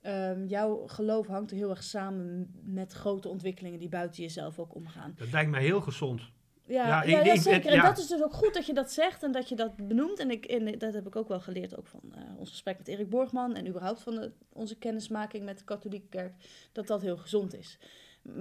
Ehm, 0.00 0.44
jouw 0.46 0.86
geloof 0.86 1.26
hangt 1.26 1.50
er 1.50 1.56
heel 1.56 1.70
erg 1.70 1.82
samen 1.82 2.50
met 2.62 2.92
grote 2.92 3.28
ontwikkelingen 3.28 3.78
die 3.78 3.88
buiten 3.88 4.22
jezelf 4.22 4.58
ook 4.58 4.74
omgaan. 4.74 5.14
Dat 5.16 5.30
lijkt 5.32 5.50
mij 5.50 5.62
heel 5.62 5.80
gezond. 5.80 6.30
Ja, 6.66 7.02
Ja, 7.04 7.36
zeker. 7.36 7.72
En 7.72 7.82
dat 7.82 7.98
is 7.98 8.06
dus 8.06 8.22
ook 8.22 8.32
goed 8.32 8.54
dat 8.54 8.66
je 8.66 8.72
dat 8.74 8.92
zegt 8.92 9.22
en 9.22 9.32
dat 9.32 9.48
je 9.48 9.54
dat 9.56 9.76
benoemt. 9.88 10.18
En, 10.18 10.30
ik, 10.30 10.44
en 10.44 10.78
dat 10.78 10.94
heb 10.94 11.06
ik 11.06 11.16
ook 11.16 11.28
wel 11.28 11.40
geleerd 11.40 11.76
ook 11.78 11.86
van 11.86 12.00
eh, 12.14 12.22
ons 12.38 12.50
gesprek 12.50 12.78
met 12.78 12.88
Erik 12.88 13.08
Borgman 13.10 13.54
en 13.54 13.68
überhaupt 13.68 14.02
van 14.02 14.14
de, 14.14 14.32
onze 14.52 14.76
kennismaking 14.78 15.44
met 15.44 15.58
de 15.58 15.64
katholieke 15.64 16.08
kerk, 16.08 16.32
dat 16.72 16.86
dat 16.86 17.02
heel 17.02 17.16
gezond 17.16 17.54
is. 17.58 17.78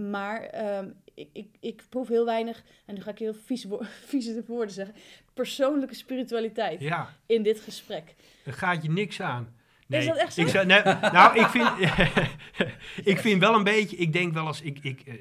Maar 0.10 0.42
ehm, 0.42 0.90
ik, 1.14 1.30
ik, 1.34 1.48
ik 1.60 1.84
proef 1.90 2.08
heel 2.08 2.26
weinig, 2.26 2.64
en 2.86 2.96
nu 2.96 3.02
ga 3.02 3.12
ik 3.12 3.20
heel 3.20 3.34
vieze, 3.34 3.68
wo- 3.68 3.82
vieze 4.12 4.44
woorden 4.48 4.74
zeggen, 4.74 4.96
persoonlijke 5.34 5.96
spiritualiteit 5.96 6.80
Ja, 6.80 7.10
in 7.26 7.44
dit 7.44 7.60
gesprek. 7.60 8.16
er 8.46 8.54
gaat 8.54 8.84
je 8.84 8.92
niks 8.92 9.22
aan. 9.22 9.56
Is 9.88 10.06
dat 10.06 10.18
echt 10.18 10.34
zo? 10.34 10.42
Ik 10.42 10.48
zou, 10.48 10.66
nee, 10.66 10.82
nou, 10.84 11.40
ik 11.40 11.46
vind, 11.48 11.70
ik 13.14 13.20
vind 13.20 13.40
wel 13.40 13.56
een 13.56 13.64
beetje, 13.64 13.96
ik 13.98 14.14
denk 14.14 14.34
wel 14.34 14.48
eens, 14.48 14.62
ik, 14.62 14.80
ik, 14.82 15.02
eh, 15.02 15.14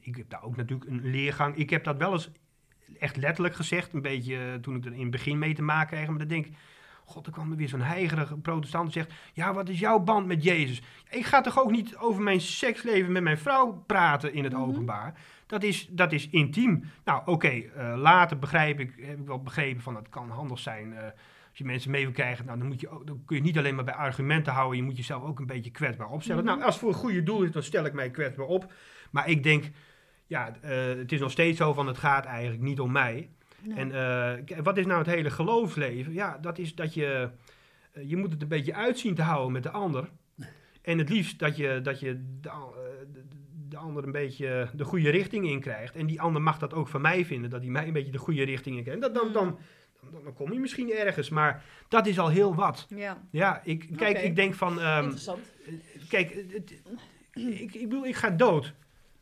ik 0.00 0.16
heb 0.16 0.30
daar 0.30 0.42
ook 0.42 0.56
natuurlijk 0.56 0.90
een 0.90 1.10
leergang. 1.10 1.56
Ik 1.56 1.70
heb 1.70 1.84
dat 1.84 1.96
wel 1.96 2.12
eens 2.12 2.28
echt 2.98 3.16
letterlijk 3.16 3.54
gezegd, 3.54 3.92
een 3.92 4.02
beetje 4.02 4.36
eh, 4.36 4.54
toen 4.54 4.76
ik 4.76 4.84
er 4.84 4.92
in 4.92 5.00
het 5.02 5.10
begin 5.10 5.38
mee 5.38 5.54
te 5.54 5.62
maken 5.62 5.96
kreeg. 5.96 6.08
Maar 6.08 6.18
dan 6.18 6.28
denk 6.28 6.46
ik, 6.46 6.52
god, 7.04 7.26
er 7.26 7.32
kwam 7.32 7.50
er 7.50 7.56
weer 7.56 7.68
zo'n 7.68 7.80
heigerige 7.80 8.36
protestant 8.36 8.86
en 8.86 8.92
zegt, 8.92 9.12
ja, 9.32 9.54
wat 9.54 9.68
is 9.68 9.78
jouw 9.78 9.98
band 9.98 10.26
met 10.26 10.42
Jezus? 10.44 10.82
Ik 11.10 11.24
ga 11.24 11.40
toch 11.40 11.60
ook 11.60 11.70
niet 11.70 11.96
over 11.96 12.22
mijn 12.22 12.40
seksleven 12.40 13.12
met 13.12 13.22
mijn 13.22 13.38
vrouw 13.38 13.82
praten 13.86 14.32
in 14.32 14.44
het 14.44 14.52
Mhm. 14.52 14.62
openbaar. 14.62 15.14
Dat 15.46 15.62
is, 15.62 15.88
dat 15.90 16.12
is 16.12 16.28
intiem. 16.30 16.84
Nou, 17.04 17.22
oké, 17.24 17.48
eh, 17.48 17.94
later 17.96 18.38
begrijp 18.38 18.80
ik, 18.80 18.92
heb 19.00 19.18
ik 19.18 19.26
wel 19.26 19.42
begrepen 19.42 19.82
van, 19.82 19.96
het 19.96 20.08
kan 20.08 20.30
handig 20.30 20.58
zijn... 20.58 20.92
eh, 20.96 21.02
als 21.48 21.58
je 21.58 21.64
mensen 21.72 21.90
mee 21.90 22.02
wil 22.04 22.12
krijgen, 22.12 22.46
nou, 22.46 22.58
dan, 22.58 22.66
moet 22.66 22.80
je 22.80 22.88
ook, 22.88 23.06
dan 23.06 23.22
kun 23.26 23.36
je 23.36 23.42
niet 23.42 23.58
alleen 23.58 23.74
maar 23.74 23.84
bij 23.84 23.94
argumenten 23.94 24.52
houden. 24.52 24.76
Je 24.78 24.82
moet 24.84 24.96
jezelf 24.96 25.22
ook 25.22 25.38
een 25.38 25.46
beetje 25.46 25.70
kwetsbaar 25.70 26.08
opstellen. 26.08 26.44
Mhm. 26.44 26.52
Nou, 26.52 26.64
als 26.64 26.74
het 26.74 26.82
voor 26.84 26.92
een 26.92 26.98
goede 26.98 27.22
doel 27.22 27.42
is, 27.42 27.50
dan 27.50 27.62
stel 27.62 27.84
ik 27.84 27.92
mij 27.92 28.10
kwetsbaar 28.10 28.46
op. 28.46 28.72
Maar 29.10 29.28
ik 29.28 29.42
denk, 29.42 29.64
ja, 30.28 30.54
eh, 30.60 30.86
het 30.86 31.12
is 31.12 31.20
nog 31.20 31.30
steeds 31.30 31.58
zo 31.58 31.72
van, 31.72 31.86
het 31.86 31.98
gaat 31.98 32.24
eigenlijk 32.24 32.62
niet 32.62 32.80
om 32.80 32.92
mij. 32.92 33.28
En 33.74 33.92
eh, 33.92 34.58
wat 34.62 34.76
is 34.78 34.86
nou 34.86 34.98
het 34.98 35.06
hele 35.06 35.30
geloofsleven? 35.30 36.12
Ja, 36.12 36.38
dat 36.40 36.58
is 36.58 36.74
dat 36.74 36.94
je, 36.94 37.28
eh, 37.92 38.08
je 38.08 38.16
moet 38.16 38.32
het 38.32 38.42
een 38.42 38.48
beetje 38.48 38.74
uitzien 38.74 39.14
te 39.14 39.22
houden 39.22 39.52
met 39.52 39.62
de 39.62 39.70
ander. 39.70 40.08
En 40.82 40.98
het 40.98 41.08
liefst 41.08 41.38
dat 41.38 41.56
je, 41.56 41.80
dat 41.82 42.00
je 42.00 42.24
de, 42.40 42.50
a- 42.50 42.72
de, 43.12 43.22
de 43.68 43.76
ander 43.76 44.04
een 44.04 44.12
beetje 44.12 44.68
de 44.74 44.84
goede 44.84 45.10
richting 45.10 45.46
in 45.50 45.60
krijgt. 45.60 45.96
En 45.96 46.06
die 46.06 46.20
ander 46.20 46.42
mag 46.42 46.58
dat 46.58 46.74
ook 46.74 46.88
van 46.88 47.00
mij 47.00 47.24
vinden, 47.24 47.50
dat 47.50 47.60
hij 47.60 47.70
mij 47.70 47.86
een 47.86 47.92
beetje 47.92 48.12
de 48.12 48.18
goede 48.18 48.42
richting 48.44 48.76
in 48.76 48.82
krijgt. 48.82 49.00
Dat, 49.00 49.14
dan, 49.14 49.26
Mm. 49.26 49.32
dan, 49.32 49.58
dan, 50.12 50.22
dan 50.24 50.32
kom 50.34 50.52
je 50.52 50.58
misschien 50.60 50.92
ergens, 50.92 51.28
maar 51.28 51.64
dat 51.88 52.06
is 52.06 52.18
al 52.18 52.28
heel 52.28 52.54
wat. 52.54 52.86
ja, 52.96 53.22
Ja, 53.30 53.60
ik, 53.64 53.88
kijk, 53.96 54.22
ik 54.22 54.36
denk 54.36 54.54
van, 54.54 54.80
ehm, 54.80 55.02
interessant. 55.02 55.40
kijk, 56.08 56.34
het- 56.52 56.82
ik, 57.60 57.74
ik 57.74 57.88
bedoel, 57.88 58.06
ik 58.06 58.16
ga 58.16 58.30
dood. 58.30 58.74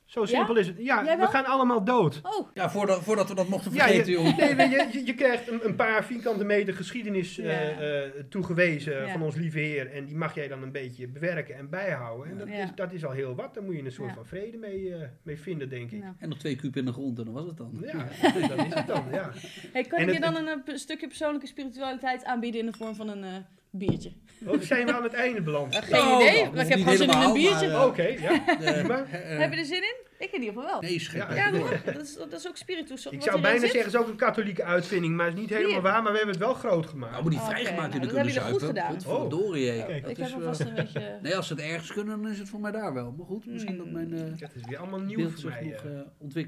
Zo 0.07 0.21
Ja? 0.21 0.27
simpel 0.27 0.57
is 0.57 0.67
het. 0.67 0.77
Ja, 0.79 1.17
we 1.19 1.27
gaan 1.27 1.45
allemaal 1.45 1.85
dood. 1.85 2.21
Oh, 2.23 2.49
Ja, 2.55 2.71
voordat, 2.71 3.03
voordat 3.03 3.29
we 3.29 3.35
dat 3.35 3.49
mochten 3.49 3.73
Ja, 3.75 3.85
vergeten, 3.85 4.13
je, 4.13 4.19
joh. 4.23 4.37
nee, 4.57 4.69
je, 4.69 4.89
je, 4.93 5.07
je 5.07 5.15
krijgt 5.15 5.49
een, 5.49 5.61
een 5.67 5.77
paar 5.77 6.05
vierkante 6.05 6.45
meter 6.45 6.75
geschiedenis 6.75 7.37
Ja. 7.37 7.45
eh, 7.45 8.05
eh, 8.05 8.11
toegewezen 8.29 9.07
Ja. 9.07 9.13
van 9.13 9.23
ons 9.23 9.35
lieve 9.35 9.59
Heer. 9.59 9.91
En 9.91 10.05
die 10.05 10.17
mag 10.17 10.35
jij 10.35 10.49
dan 10.49 10.63
een 10.63 10.73
beetje 10.73 11.09
bewerken 11.09 11.57
en 11.57 11.71
bijhouden. 11.71 12.31
En 12.31 12.39
dat, 12.39 12.49
Ja. 12.49 12.55
is, 12.63 12.69
dat 12.75 12.93
is 12.93 13.05
al 13.05 13.11
heel 13.11 13.35
wat. 13.35 13.55
Daar 13.55 13.63
moet 13.63 13.77
je 13.77 13.85
een 13.85 13.93
soort 13.93 14.09
Ja. 14.09 14.15
van 14.15 14.27
vrede 14.27 14.57
mee, 14.57 14.95
eh, 14.95 15.09
mee 15.23 15.39
vinden, 15.41 15.69
denk 15.69 15.91
ik. 15.91 16.03
En 16.19 16.29
nog 16.29 16.39
twee 16.39 16.57
kuub 16.57 16.77
in 16.77 16.85
de 16.85 16.93
grond 16.93 17.19
en 17.19 17.25
dan 17.25 17.35
was 17.35 17.47
het 17.47 17.57
dan. 17.57 17.79
Ja, 17.93 17.93
dat 18.57 18.67
is 18.67 18.75
het 18.75 18.87
dan, 18.87 19.05
ja. 19.13 19.31
Hey, 19.73 19.83
kan 19.85 19.99
En 19.99 20.09
ik 20.09 20.15
je 20.15 20.21
dan 20.21 20.37
een, 20.37 20.49
eh, 20.67 20.75
stukje 20.77 21.07
persoonlijke 21.07 21.47
spiritualiteit 21.47 22.25
aanbieden 22.25 22.61
in 22.61 22.67
de 22.67 22.73
vorm 22.73 22.95
van 22.95 23.09
een, 23.09 23.25
eh, 23.25 23.31
Biertje. 23.71 24.13
Oh, 24.47 24.61
zijn 24.61 24.87
we 24.87 24.93
aan 24.95 25.03
het 25.03 25.13
einde 25.13 25.43
beland. 25.43 25.75
Eh, 25.75 25.83
geen 25.83 25.91
Nou, 25.91 26.23
idee, 26.25 26.51
maar 26.51 26.63
ik 26.65 26.69
heb 26.69 26.79
gewoon 26.79 26.97
zin 26.97 27.11
in 27.11 27.21
een 27.21 27.33
biertje. 27.33 27.69
maar, 27.69 27.87
Oké, 27.87 28.03
ja. 28.03 28.31
Eh, 28.61 28.81
eh, 28.81 29.39
Heb 29.39 29.53
je 29.53 29.59
er 29.59 29.65
zin 29.65 29.77
in? 29.83 29.95
Ik 30.19 30.33
in 30.33 30.41
ieder 30.41 30.55
geval 30.55 30.71
wel. 30.71 30.81
Nee, 30.81 31.01
schrik. 31.01 31.23
Ja, 31.23 31.35
Ja, 31.35 31.51
dat, 31.85 32.03
is, 32.03 32.15
dat 32.15 32.33
is 32.33 32.49
ook 32.49 32.57
spiritus. 32.57 33.07
Ik 33.07 33.23
zou 33.23 33.41
bijna 33.41 33.59
zit. 33.61 33.71
zeggen, 33.71 33.85
het 33.91 33.95
is 33.95 34.01
ook 34.01 34.09
een 34.09 34.17
katholieke 34.17 34.63
uitvinding, 34.65 35.15
maar 35.17 35.27
het 35.27 35.35
is 35.35 35.41
niet 35.41 35.51
helemaal 35.51 35.73
Hier. 35.73 35.83
waar, 35.83 36.03
maar 36.03 36.13
we 36.13 36.19
hebben 36.19 36.35
het 36.37 36.45
wel 36.45 36.55
groot 36.55 36.73
Nou, 36.85 36.89
gemaakt. 36.89 37.23
moet 37.23 37.31
die 37.31 37.41
vrijgemaakt 37.41 37.77
nou, 37.77 37.93
in 37.95 38.01
de 38.09 38.15
dat 38.15 38.25
kunnen 38.25 38.43
goed 38.53 38.63
gedaan. 38.63 38.93
Potverdorie, 38.93 39.71
hé. 39.71 39.87
Kijk, 39.87 40.03
Dat 40.03 40.11
Ik 40.11 40.19
is, 40.19 40.23
heb 40.25 40.33
eh, 40.33 40.37
alvast 40.47 40.61
een 40.61 40.75
beetje... 40.75 41.19
Nee, 41.23 41.37
als 41.37 41.47
ze 41.47 41.53
het 41.55 41.63
ergens 41.63 41.93
kunnen, 41.93 42.23
dan 42.23 42.31
is 42.31 42.39
het 42.39 42.49
voor 42.49 42.61
mij 42.61 42.71
daar 42.73 42.95
wel. 42.95 43.15
Maar 43.17 43.27
goed, 43.27 43.47
misschien 43.47 43.77
dat 43.77 43.87
mijn 43.91 44.13
eh 44.15 44.21
Dat 44.41 44.51
is 44.55 44.63
weer 44.69 44.79
allemaal 44.79 45.01
nieuw 45.01 45.31
voor 45.31 45.51
mij. 45.51 45.61
eh. 45.85 45.99
eh. 46.31 46.47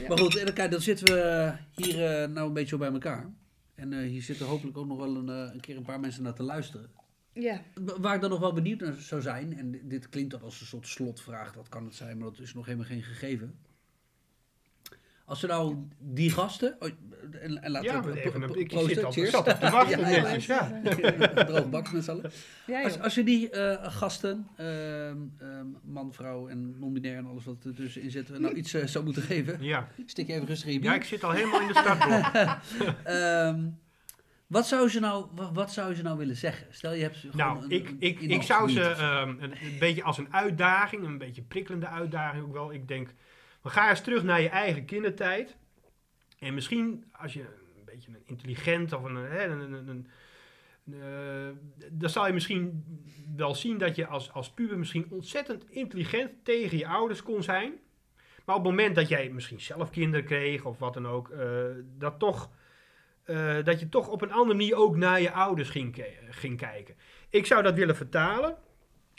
Ja. 0.00 0.08
Maar 0.08 0.18
goed, 0.18 0.36
en 0.36 0.70
dan, 0.70 0.80
zitten 0.80 1.06
we 1.14 1.52
hier 1.74 2.04
eh, 2.22 2.28
nou 2.28 2.46
een 2.46 2.52
beetje 2.52 2.68
zo 2.68 2.78
bij 2.78 2.90
elkaar. 2.92 3.30
En 3.76 3.92
eh, 3.92 4.08
hier 4.08 4.22
zitten 4.22 4.46
hopelijk 4.46 4.76
ook 4.76 4.86
nog 4.86 4.98
wel 4.98 5.16
een, 5.16 5.28
eh, 5.28 5.52
een 5.54 5.60
keer 5.60 5.76
een 5.76 5.82
paar 5.84 6.00
mensen 6.00 6.22
naar 6.22 6.34
te 6.34 6.42
luisteren. 6.42 6.90
Ja. 7.32 7.62
Wa- 7.74 8.00
Waar 8.00 8.14
ik 8.14 8.20
dan 8.20 8.30
nog 8.30 8.40
wel 8.40 8.52
benieuwd 8.52 8.80
naar 8.80 8.94
zou 8.94 9.20
zijn, 9.22 9.56
en 9.58 9.70
dit- 9.70 9.90
dit 9.90 10.08
klinkt 10.08 10.30
dan 10.30 10.42
als 10.42 10.60
een 10.60 10.66
soort 10.66 10.86
slotvraag, 10.86 11.52
dat 11.52 11.68
kan 11.68 11.84
het 11.84 11.94
zijn, 11.94 12.18
maar 12.18 12.28
dat 12.30 12.38
is 12.38 12.54
nog 12.54 12.64
helemaal 12.64 12.86
geen 12.86 13.02
gegeven. 13.02 13.58
Als 15.28 15.40
we 15.40 15.46
nou 15.46 15.76
die 15.98 16.30
gasten, 16.30 16.76
oh, 16.78 16.88
en, 17.40 17.62
en 17.62 17.70
laten 17.70 17.92
Ja, 17.92 18.02
we 18.02 18.22
even, 18.24 18.40
pro- 18.40 18.54
ik 18.54 18.70
zit 18.86 19.04
al 19.04 19.12
cheers. 19.12 19.30
zat 19.30 19.48
op 19.48 19.54
te 19.60 19.70
wachten 19.70 20.00
Ja, 20.00 20.08
ja, 20.08 20.22
netjes, 20.22 20.46
ja. 20.46 21.62
Baks 21.70 21.90
met 21.92 22.04
z'n 22.04 22.10
allen. 22.10 22.30
Ja, 22.66 22.82
Als, 22.82 23.00
als 23.00 23.14
je 23.14 23.24
die 23.24 23.50
eh, 23.50 23.90
gasten, 23.92 24.46
ehm, 24.56 25.16
ehm, 25.38 25.66
man, 25.84 26.12
vrouw 26.12 26.48
en 26.48 26.78
non-binair 26.78 27.16
en 27.16 27.26
alles 27.26 27.44
wat 27.44 27.64
er 27.64 27.74
tussenin 27.74 28.10
zit, 28.10 28.38
nou 28.38 28.54
iets 28.54 28.74
eh, 28.74 28.86
zou 28.86 29.04
moeten 29.04 29.22
geven, 29.22 29.56
Ja. 29.62 29.88
stik 30.06 30.26
je 30.26 30.32
even 30.32 30.46
rustig 30.46 30.66
in 30.66 30.72
je 30.72 30.78
bier. 30.80 30.90
ja, 30.90 30.96
ik 30.96 31.04
zit 31.04 31.24
al 31.24 31.30
helemaal 31.30 31.60
in 31.60 31.68
de 31.68 31.74
startblok. 31.78 32.24
Ehm, 33.04 33.60
wat, 34.46 34.66
zou 34.66 34.88
ze 34.88 35.00
nou, 35.00 35.26
wa- 35.34 35.52
wat 35.52 35.72
zou 35.72 35.96
je 35.96 36.02
nou 36.02 36.18
willen 36.18 36.36
zeggen? 36.36 36.66
Stel 36.70 36.92
je 36.92 37.02
hebt 37.02 37.16
gewoon 37.16 37.36
Nou, 37.36 37.64
een- 37.64 37.70
ik, 37.70 37.88
een 37.88 37.96
ik, 37.98 38.20
ik 38.20 38.42
zou 38.42 38.70
ze 38.70 38.80
ehm, 38.82 39.28
een, 39.28 39.42
een 39.52 39.78
beetje 39.78 40.02
als 40.02 40.18
een 40.18 40.32
uitdaging, 40.34 41.04
een 41.04 41.18
beetje 41.18 41.42
prikkelende 41.42 41.86
uitdaging 41.88 42.44
ook 42.44 42.52
wel. 42.52 42.72
Ik 42.72 42.88
denk, 42.88 43.14
we 43.66 43.72
ga 43.72 43.90
eens 43.90 44.00
terug 44.00 44.22
naar 44.22 44.40
je 44.40 44.48
eigen 44.48 44.84
kindertijd. 44.84 45.56
En 46.38 46.54
misschien 46.54 47.04
als 47.12 47.32
je 47.32 47.40
een 47.40 47.84
beetje 47.84 48.10
een 48.10 48.22
intelligent 48.26 48.92
of 48.92 49.02
een, 49.02 49.14
hè, 49.16 49.44
een, 49.44 49.72
een, 49.88 50.06
eh, 50.92 51.78
dan 51.90 52.10
zal 52.10 52.26
je 52.26 52.32
misschien 52.32 52.84
wel 53.36 53.54
zien 53.54 53.78
dat 53.78 53.96
je 53.96 54.06
als, 54.06 54.32
als 54.32 54.50
puber 54.50 54.78
misschien 54.78 55.06
ontzettend 55.10 55.70
intelligent 55.70 56.44
tegen 56.44 56.78
je 56.78 56.86
ouders 56.86 57.22
kon 57.22 57.42
zijn. 57.42 57.72
Maar 58.44 58.56
op 58.56 58.62
het 58.62 58.70
moment 58.70 58.94
dat 58.94 59.08
jij 59.08 59.28
misschien 59.28 59.60
zelf 59.60 59.90
kinderen 59.90 60.26
kreeg 60.26 60.64
of 60.64 60.78
wat 60.78 60.94
dan 60.94 61.06
ook, 61.06 61.30
eh, 61.30 61.64
dat, 61.98 62.18
toch, 62.18 62.50
eh, 63.24 63.64
dat 63.64 63.80
je 63.80 63.88
toch 63.88 64.08
op 64.08 64.22
een 64.22 64.32
andere 64.32 64.58
manier 64.58 64.76
ook 64.76 64.96
naar 64.96 65.20
je 65.20 65.32
ouders 65.32 65.68
ging, 65.68 66.04
ging 66.30 66.56
kijken. 66.56 66.96
Ik 67.30 67.46
zou 67.46 67.62
dat 67.62 67.74
willen 67.74 67.96
vertalen. 67.96 68.56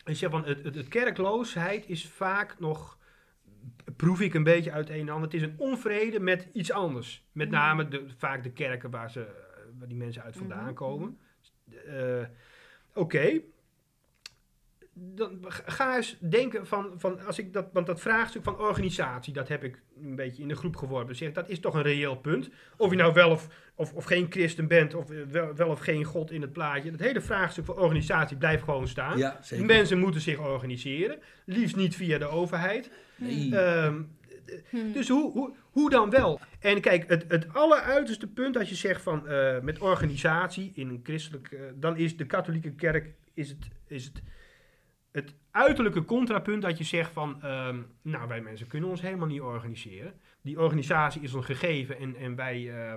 Ik 0.05 0.15
zeg 0.15 0.29
van, 0.29 0.45
het, 0.45 0.63
het 0.63 0.87
kerkloosheid 0.87 1.87
is 1.87 2.07
vaak 2.07 2.59
nog, 2.59 2.97
proef 3.95 4.21
ik 4.21 4.33
een 4.33 4.43
beetje 4.43 4.71
uit 4.71 4.89
een 4.89 4.99
en 4.99 5.09
ander, 5.09 5.23
het 5.29 5.33
is 5.33 5.41
een 5.41 5.55
onvrede 5.57 6.19
met 6.19 6.47
iets 6.53 6.71
anders. 6.71 7.25
Met 7.31 7.47
Mhm. 7.49 7.57
name 7.57 7.87
de, 7.87 8.05
vaak 8.17 8.43
de 8.43 8.51
kerken 8.51 8.89
waar, 8.89 9.11
ze, 9.11 9.27
waar 9.79 9.87
die 9.87 9.97
mensen 9.97 10.23
uit 10.23 10.35
vandaan 10.37 10.63
Mhm, 10.63 10.73
komen. 10.73 11.17
Eh, 11.87 12.23
Oké. 12.93 13.41
Dan 14.99 15.37
ga 15.65 15.95
eens 15.95 16.17
denken 16.19 16.67
van, 16.67 16.93
van 16.97 17.25
als 17.25 17.39
ik 17.39 17.53
dat, 17.53 17.67
want 17.73 17.85
dat 17.85 18.01
vraagstuk 18.01 18.43
van 18.43 18.59
organisatie, 18.59 19.33
dat 19.33 19.47
heb 19.47 19.63
ik 19.63 19.81
een 20.01 20.15
beetje 20.15 20.41
in 20.41 20.47
de 20.47 20.55
groep 20.55 20.75
geworpen. 20.75 21.15
Zeg, 21.15 21.31
dat 21.31 21.49
is 21.49 21.59
toch 21.59 21.73
een 21.73 21.81
reëel 21.81 22.15
punt. 22.15 22.49
Of 22.77 22.89
je 22.89 22.97
nou 22.97 23.13
wel 23.13 23.29
of, 23.29 23.47
of, 23.75 23.93
of 23.93 24.05
geen 24.05 24.27
christen 24.29 24.67
bent, 24.67 24.93
of 24.93 25.11
eh, 25.11 25.17
wel, 25.31 25.55
wel 25.55 25.69
of 25.69 25.79
geen 25.79 26.03
God 26.03 26.31
in 26.31 26.41
het 26.41 26.53
plaatje. 26.53 26.91
Dat 26.91 26.99
hele 26.99 27.21
vraagstuk 27.21 27.65
van 27.65 27.75
organisatie 27.77 28.37
blijft 28.37 28.63
gewoon 28.63 28.87
staan. 28.87 29.17
Ja, 29.17 29.31
Die 29.31 29.45
zeker. 29.45 29.65
mensen 29.65 29.99
moeten 29.99 30.21
zich 30.21 30.39
organiseren. 30.39 31.19
Liefst 31.45 31.75
niet 31.75 31.95
via 31.95 32.17
de 32.17 32.27
overheid. 32.27 32.91
Nee. 33.15 33.55
Ehm, 33.55 34.01
Hm. 34.69 34.91
dus 34.91 35.07
hoe, 35.09 35.31
hoe, 35.31 35.53
hoe 35.71 35.89
dan 35.89 36.09
wel? 36.09 36.39
En 36.59 36.81
kijk, 36.81 37.09
het, 37.09 37.25
het 37.27 37.53
alleruiterste 37.53 38.27
punt 38.27 38.57
als 38.57 38.69
je 38.69 38.75
zegt 38.75 39.01
van 39.01 39.27
eh, 39.27 39.59
met 39.59 39.79
organisatie 39.79 40.71
in 40.75 40.89
een 40.89 40.99
christelijk, 41.03 41.51
eh, 41.51 41.59
dan 41.75 41.97
is 41.97 42.17
de 42.17 42.25
katholieke 42.25 42.71
kerk 42.71 43.13
is 43.33 43.49
het, 43.49 43.67
is 43.87 44.05
het, 44.05 44.21
het 45.17 45.33
uiterlijke 45.51 46.05
contrapunt 46.05 46.61
dat 46.61 46.77
je 46.77 46.83
zegt 46.83 47.11
van, 47.11 47.41
ehm, 47.41 47.81
nou 48.01 48.27
wij 48.27 48.41
mensen 48.41 48.67
kunnen 48.67 48.89
ons 48.89 49.01
helemaal 49.01 49.27
niet 49.27 49.41
organiseren. 49.41 50.13
Die 50.41 50.59
organisatie 50.59 51.21
is 51.21 51.33
ons 51.33 51.45
gegeven 51.45 51.97
en, 51.97 52.15
en 52.15 52.35
wij, 52.35 52.69
eh, 52.69 52.93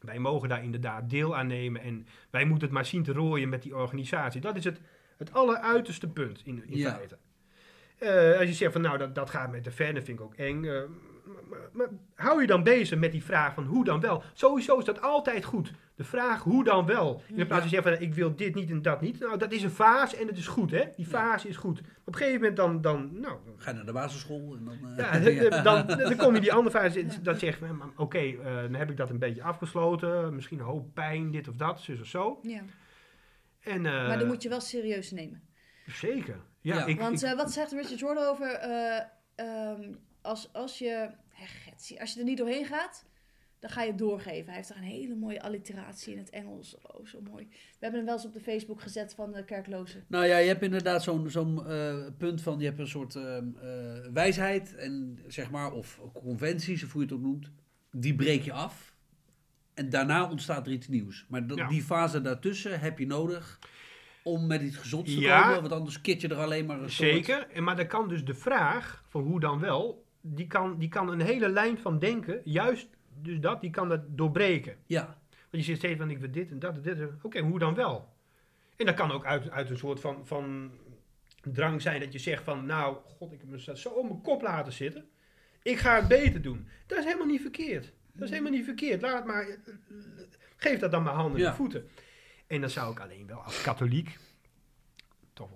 wij 0.00 0.18
mogen 0.18 0.48
daar 0.48 0.62
inderdaad 0.62 1.10
deel 1.10 1.36
aan 1.36 1.46
nemen 1.46 1.80
en 1.82 2.06
wij 2.30 2.44
moeten 2.44 2.64
het 2.66 2.76
maar 2.76 2.84
zien 2.86 3.02
te 3.02 3.12
rooien 3.12 3.48
met 3.48 3.62
die 3.62 3.76
organisatie. 3.76 4.40
Dat 4.40 4.56
is 4.56 4.64
het, 4.64 4.80
het 5.16 5.32
alleruiterste 5.32 6.08
punt 6.08 6.40
in, 6.44 6.64
in 6.66 6.78
Ja. 6.78 6.90
feite. 6.94 7.18
Eh, 7.98 8.38
als 8.38 8.48
je 8.48 8.54
zegt 8.54 8.72
van 8.72 8.80
nou 8.80 8.98
dat, 8.98 9.14
dat 9.14 9.30
gaat 9.30 9.50
met 9.50 9.64
de 9.64 9.70
dat 9.70 10.04
vind 10.04 10.08
ik 10.08 10.20
ook 10.20 10.34
eng. 10.34 10.64
eh, 10.64 10.82
maar, 11.24 11.58
maar 11.72 11.88
hou 12.14 12.40
je 12.40 12.46
dan 12.46 12.62
bezig 12.62 12.98
met 12.98 13.12
die 13.12 13.24
vraag 13.24 13.54
van 13.54 13.64
hoe 13.64 13.84
dan 13.84 14.00
wel? 14.00 14.22
Sowieso 14.32 14.78
is 14.78 14.84
dat 14.84 15.00
altijd 15.00 15.44
goed. 15.44 15.72
De 15.94 16.04
vraag 16.04 16.42
hoe 16.42 16.64
dan 16.64 16.86
wel. 16.86 17.22
In 17.28 17.46
plaats 17.46 17.60
van 17.62 17.70
zeggen 17.70 17.92
van 17.92 18.02
ik 18.02 18.14
wil 18.14 18.36
dit 18.36 18.54
niet 18.54 18.70
en 18.70 18.82
dat 18.82 19.00
niet. 19.00 19.18
Nou, 19.18 19.38
dat 19.38 19.52
is 19.52 19.62
een 19.62 19.70
fase 19.70 20.16
en 20.16 20.26
het 20.26 20.36
is 20.36 20.46
goed 20.46 20.70
hè. 20.70 20.84
Die 20.96 21.06
fase 21.06 21.48
is 21.48 21.56
goed. 21.56 21.78
Op 21.80 21.86
een 22.06 22.14
gegeven 22.14 22.38
moment 22.40 22.56
dan, 22.56 22.80
dan 22.80 23.20
nou, 23.20 23.38
Ga 23.56 23.70
je 23.70 23.76
naar 23.76 23.86
de 23.86 23.92
basisschool 23.92 24.56
en 24.56 24.64
dan... 24.64 24.96
eh, 24.98 25.42
ja, 25.50 25.62
dan, 25.62 25.86
dan 25.86 26.16
kom 26.16 26.34
je 26.34 26.40
die 26.40 26.52
andere 26.52 26.78
fase, 26.78 27.06
dat 27.22 27.38
zeg 27.38 27.58
je, 27.58 27.66
van, 27.66 27.92
oké, 27.96 28.18
eh, 28.18 28.36
dan 28.62 28.74
heb 28.74 28.90
ik 28.90 28.96
dat 28.96 29.10
een 29.10 29.18
beetje 29.18 29.42
afgesloten. 29.42 30.34
Misschien 30.34 30.58
een 30.58 30.64
hoop 30.64 30.94
pijn, 30.94 31.30
dit 31.30 31.48
of 31.48 31.56
dat, 31.56 31.80
zus 31.80 32.00
of 32.00 32.06
zo. 32.06 32.38
Ja. 32.42 32.60
En, 33.60 33.86
eh, 33.86 34.06
Maar 34.08 34.18
dan 34.18 34.26
moet 34.26 34.42
je 34.42 34.48
wel 34.48 34.60
serieus 34.60 35.10
nemen. 35.10 35.42
Zeker. 35.86 36.40
Ja, 36.60 36.74
Ja, 36.76 36.86
ik, 36.86 36.98
Want 36.98 37.22
ik- 37.22 37.36
wat 37.36 37.52
zegt 37.52 37.72
Richard 37.72 37.98
Jordan 37.98 38.24
over 38.26 38.46
eh, 38.52 39.00
ehm, 39.34 39.92
als, 40.24 40.52
als 40.52 40.78
je 40.78 41.10
als 42.00 42.12
je 42.12 42.18
er 42.18 42.24
niet 42.24 42.38
doorheen 42.38 42.64
gaat, 42.66 43.04
dan 43.58 43.70
ga 43.70 43.82
je 43.82 43.88
het 43.88 43.98
doorgeven. 43.98 44.46
Hij 44.46 44.54
heeft 44.54 44.68
daar 44.68 44.78
een 44.78 44.84
hele 44.84 45.14
mooie 45.14 45.42
alliteratie 45.42 46.12
in 46.12 46.18
het 46.18 46.30
Engels. 46.30 46.76
Oh, 46.82 47.06
zo 47.06 47.20
mooi. 47.30 47.46
We 47.50 47.56
hebben 47.80 47.98
hem 47.98 48.04
wel 48.08 48.14
eens 48.16 48.26
op 48.26 48.32
de 48.32 48.40
Facebook 48.40 48.80
gezet 48.80 49.14
van 49.14 49.32
de 49.32 49.44
kerklozen. 49.44 50.04
Nou 50.08 50.26
ja, 50.26 50.36
je 50.36 50.48
hebt 50.48 50.62
inderdaad 50.62 51.02
zo'n 51.02 51.30
zo'n 51.30 51.66
eh, 51.66 51.96
punt 52.18 52.42
van, 52.42 52.58
je 52.58 52.64
hebt 52.64 52.78
een 52.78 52.86
soort 52.88 53.14
ehm, 53.14 53.44
eh, 53.62 53.98
wijsheid 54.12 54.74
en 54.74 55.18
zeg 55.26 55.50
maar, 55.50 55.72
of 55.72 56.00
conventies, 56.12 56.84
of 56.84 56.92
hoe 56.92 57.00
je 57.02 57.06
het 57.06 57.16
ook 57.16 57.22
noemt, 57.22 57.50
die 57.90 58.14
breek 58.14 58.42
je 58.42 58.52
af. 58.52 58.94
En 59.74 59.90
daarna 59.90 60.30
ontstaat 60.30 60.66
er 60.66 60.72
iets 60.72 60.88
nieuws. 60.88 61.26
Maar 61.28 61.46
dat- 61.46 61.58
Ja. 61.58 61.68
die 61.68 61.82
fase 61.82 62.20
daartussen 62.20 62.80
heb 62.80 62.98
je 62.98 63.06
nodig 63.06 63.58
om 64.22 64.46
met 64.46 64.62
iets 64.62 64.76
gezonds 64.76 65.14
te 65.14 65.20
Ja. 65.20 65.42
komen, 65.42 65.60
want 65.60 65.72
anders 65.72 66.00
kit 66.00 66.20
je 66.20 66.28
er 66.28 66.36
alleen 66.36 66.66
maar 66.66 66.76
een 66.82 66.90
soort- 66.90 67.08
Zeker. 67.10 67.48
En, 67.50 67.64
maar 67.64 67.76
dan 67.76 67.86
kan 67.86 68.08
dus 68.08 68.24
de 68.24 68.34
vraag 68.34 69.04
van 69.08 69.22
hoe 69.22 69.40
dan 69.40 69.60
wel, 69.60 70.03
die 70.26 70.46
kan, 70.46 70.78
die 70.78 70.88
kan 70.88 71.08
een 71.08 71.20
hele 71.20 71.48
lijn 71.48 71.78
van 71.78 71.98
denken, 71.98 72.40
juist 72.44 72.88
dus 73.22 73.40
dat, 73.40 73.60
die 73.60 73.70
kan 73.70 73.88
dat 73.88 74.00
doorbreken. 74.08 74.76
Ja, 74.86 75.04
Want 75.50 75.50
je 75.50 75.62
zit 75.62 75.76
steeds 75.76 75.98
van 75.98 76.10
ik 76.10 76.18
wil 76.18 76.30
dit 76.30 76.50
en 76.50 76.58
dat 76.58 76.74
en 76.76 76.82
dit. 76.82 76.98
Oké, 77.22 77.40
hoe 77.40 77.58
dan 77.58 77.74
wel? 77.74 78.12
En 78.76 78.86
dat 78.86 78.94
kan 78.94 79.10
ook 79.10 79.24
uit, 79.24 79.50
uit 79.50 79.70
een 79.70 79.78
soort 79.78 80.00
van, 80.00 80.26
van 80.26 80.70
drang 81.52 81.82
zijn 81.82 82.00
dat 82.00 82.12
je 82.12 82.18
zegt 82.18 82.42
van 82.44 82.66
nou, 82.66 82.96
god, 83.04 83.32
ik 83.32 83.40
heb 83.40 83.48
me 83.48 83.76
zo 83.76 83.88
op 83.88 84.08
mijn 84.08 84.20
kop 84.20 84.42
laten 84.42 84.72
zitten. 84.72 85.08
Ik 85.62 85.78
ga 85.78 85.96
het 85.96 86.08
beter 86.08 86.42
doen. 86.42 86.68
Dat 86.86 86.98
is 86.98 87.04
helemaal 87.04 87.26
niet 87.26 87.40
verkeerd. 87.40 87.92
Dat 88.12 88.22
is 88.22 88.30
helemaal 88.30 88.52
niet 88.52 88.64
verkeerd. 88.64 89.02
Laat 89.02 89.16
het 89.16 89.24
maar, 89.26 89.58
geef 90.56 90.78
dat 90.78 90.90
dan 90.90 91.02
maar 91.02 91.14
handen 91.14 91.40
Ja. 91.40 91.48
en 91.48 91.54
voeten. 91.54 91.88
En 92.46 92.60
dan 92.60 92.70
zou 92.70 92.92
ik 92.92 93.00
alleen 93.00 93.26
wel 93.26 93.38
als 93.38 93.62
katholiek 93.62 94.18
toch 95.32 95.50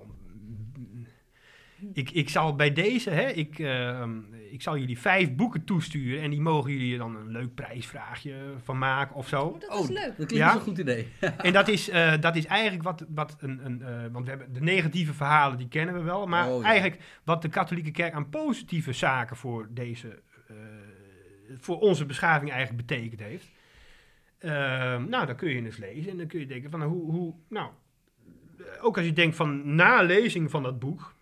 ik, 1.92 2.10
ik 2.10 2.28
zal 2.28 2.54
bij 2.56 2.72
deze, 2.72 3.10
hè, 3.10 3.28
ik, 3.28 3.58
ehm, 3.58 4.20
ik 4.50 4.62
zal 4.62 4.78
jullie 4.78 4.98
vijf 4.98 5.34
boeken 5.34 5.64
toesturen 5.64 6.22
en 6.22 6.30
die 6.30 6.40
mogen 6.40 6.70
jullie 6.72 6.98
dan 6.98 7.16
een 7.16 7.30
leuk 7.30 7.54
prijsvraagje 7.54 8.34
van 8.64 8.78
maken 8.78 9.16
of 9.16 9.28
zo. 9.28 9.42
Oh, 9.42 9.60
dat 9.60 9.70
oh, 9.70 9.82
is 9.82 9.88
leuk. 9.88 10.04
dat 10.06 10.14
klinkt 10.14 10.34
Ja? 10.34 10.46
als 10.46 10.54
een 10.54 10.60
goed 10.68 10.78
idee. 10.78 11.08
En 11.36 11.52
dat 11.52 11.68
is, 11.68 11.88
eh, 11.88 12.12
dat 12.20 12.36
is 12.36 12.44
eigenlijk 12.44 12.82
wat, 12.82 13.04
wat 13.08 13.36
een, 13.40 13.64
een 13.64 13.82
eh, 13.82 14.12
want 14.12 14.24
we 14.24 14.30
hebben 14.30 14.52
de 14.52 14.60
negatieve 14.60 15.12
verhalen, 15.12 15.58
die 15.58 15.68
kennen 15.68 15.94
we 15.94 16.00
wel, 16.00 16.26
maar 16.26 16.48
Oh, 16.48 16.60
ja. 16.60 16.66
eigenlijk 16.68 17.02
wat 17.24 17.42
de 17.42 17.48
katholieke 17.48 17.90
kerk 17.90 18.12
aan 18.12 18.28
positieve 18.28 18.92
zaken 18.92 19.36
voor 19.36 19.68
deze, 19.70 20.22
eh, 20.48 20.54
voor 21.58 21.78
onze 21.80 22.06
beschaving 22.06 22.50
eigenlijk 22.50 22.86
betekend 22.86 23.20
heeft. 23.20 23.50
Ehm, 24.38 25.08
nou, 25.08 25.26
dan 25.26 25.36
kun 25.36 25.48
je 25.50 25.64
eens 25.64 25.76
lezen 25.76 26.10
en 26.10 26.16
dan 26.16 26.26
kun 26.26 26.40
je 26.40 26.46
denken 26.46 26.70
van 26.70 26.82
hoe, 26.82 27.12
hoe 27.12 27.34
nou, 27.48 27.70
ook 28.80 28.96
als 28.96 29.06
je 29.06 29.12
denkt 29.12 29.36
van 29.36 29.74
na 29.74 30.02
lezing 30.02 30.50
van 30.50 30.62
dat 30.62 30.78
boek, 30.78 31.14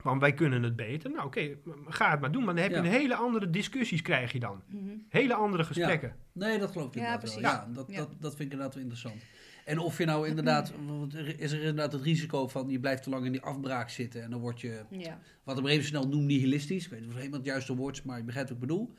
van 0.00 0.18
wij 0.18 0.32
kunnen 0.34 0.62
het 0.62 0.76
beter, 0.76 1.10
nou 1.10 1.26
oké, 1.26 1.56
ga 1.88 2.10
het 2.10 2.20
maar 2.20 2.32
doen, 2.32 2.44
maar 2.44 2.54
dan 2.54 2.62
heb 2.62 2.72
Ja. 2.72 2.82
je 2.82 2.88
een 2.88 2.94
hele 2.94 3.14
andere 3.14 3.50
discussies 3.50 4.02
krijg 4.02 4.32
je 4.32 4.40
dan, 4.40 4.62
Mhm. 4.68 4.88
hele 5.08 5.34
andere 5.34 5.64
gesprekken. 5.64 6.16
Nee, 6.32 6.58
dat 6.58 6.70
geloof 6.70 6.88
ik 6.88 6.94
Ja, 6.94 7.00
inderdaad 7.00 7.22
wel. 7.22 7.40
precies. 7.42 7.58
Ja, 7.58 7.74
dat, 7.74 7.90
Ja. 7.90 7.96
Dat, 7.96 8.08
dat 8.20 8.30
vind 8.36 8.40
ik 8.42 8.50
inderdaad 8.52 8.74
wel 8.74 8.82
interessant. 8.82 9.22
En 9.64 9.78
of 9.78 9.98
je 9.98 10.04
nou 10.04 10.28
inderdaad, 10.28 10.72
want 10.86 11.14
er 11.14 11.40
is 11.40 11.52
er 11.52 11.58
inderdaad 11.58 11.92
het 11.92 12.02
risico 12.02 12.48
van 12.48 12.68
je 12.68 12.80
blijft 12.80 13.02
te 13.02 13.10
lang 13.10 13.24
in 13.26 13.32
die 13.32 13.40
afbraak 13.42 13.88
zitten 13.90 14.22
en 14.22 14.30
dan 14.30 14.40
word 14.40 14.60
je, 14.60 14.82
Ja. 14.90 15.18
wat 15.44 15.56
ik 15.56 15.62
maar 15.62 15.72
even 15.72 15.84
snel 15.86 16.08
noem, 16.08 16.26
nihilistisch. 16.26 16.84
Ik 16.84 16.90
weet 16.90 17.00
niet 17.00 17.08
of 17.08 17.14
helemaal 17.16 17.38
het 17.38 17.48
juiste 17.48 17.74
woord 17.76 17.96
is, 17.96 18.02
maar 18.02 18.18
je 18.18 18.24
begrijpt 18.24 18.48
wat 18.50 18.58
ik 18.58 18.66
bedoel. 18.66 18.94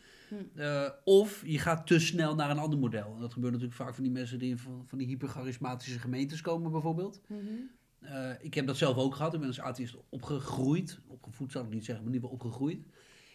Eh, 0.56 0.90
of 1.04 1.42
je 1.46 1.60
gaat 1.60 1.88
te 1.88 2.00
snel 2.00 2.36
naar 2.36 2.50
een 2.50 2.58
ander 2.58 2.80
model. 2.80 3.14
En 3.16 3.22
dat 3.22 3.34
gebeurt 3.34 3.54
natuurlijk 3.54 3.80
vaak 3.82 3.94
van 3.94 4.04
die 4.04 4.12
mensen 4.12 4.40
die 4.40 4.58
van, 4.58 4.84
van 4.88 4.98
die 4.98 5.08
hypercharismatische 5.08 6.00
gemeentes 6.00 6.42
komen 6.42 6.72
bijvoorbeeld. 6.72 7.22
Mhm. 7.28 7.40
Eh, 8.02 8.30
ik 8.40 8.54
heb 8.54 8.68
dat 8.68 8.78
zelf 8.78 8.98
ook 8.98 9.16
gehad. 9.16 9.34
Ik 9.34 9.40
ben 9.40 9.48
als 9.48 9.60
atheïst 9.62 9.96
opgegroeid. 10.10 11.00
Opgevoed 11.08 11.52
zou 11.52 11.66
ik 11.66 11.74
niet 11.74 11.86
zeggen, 11.86 12.06
maar 12.06 12.14
ieder 12.14 12.30
geval 12.30 12.46
opgegroeid. 12.46 12.86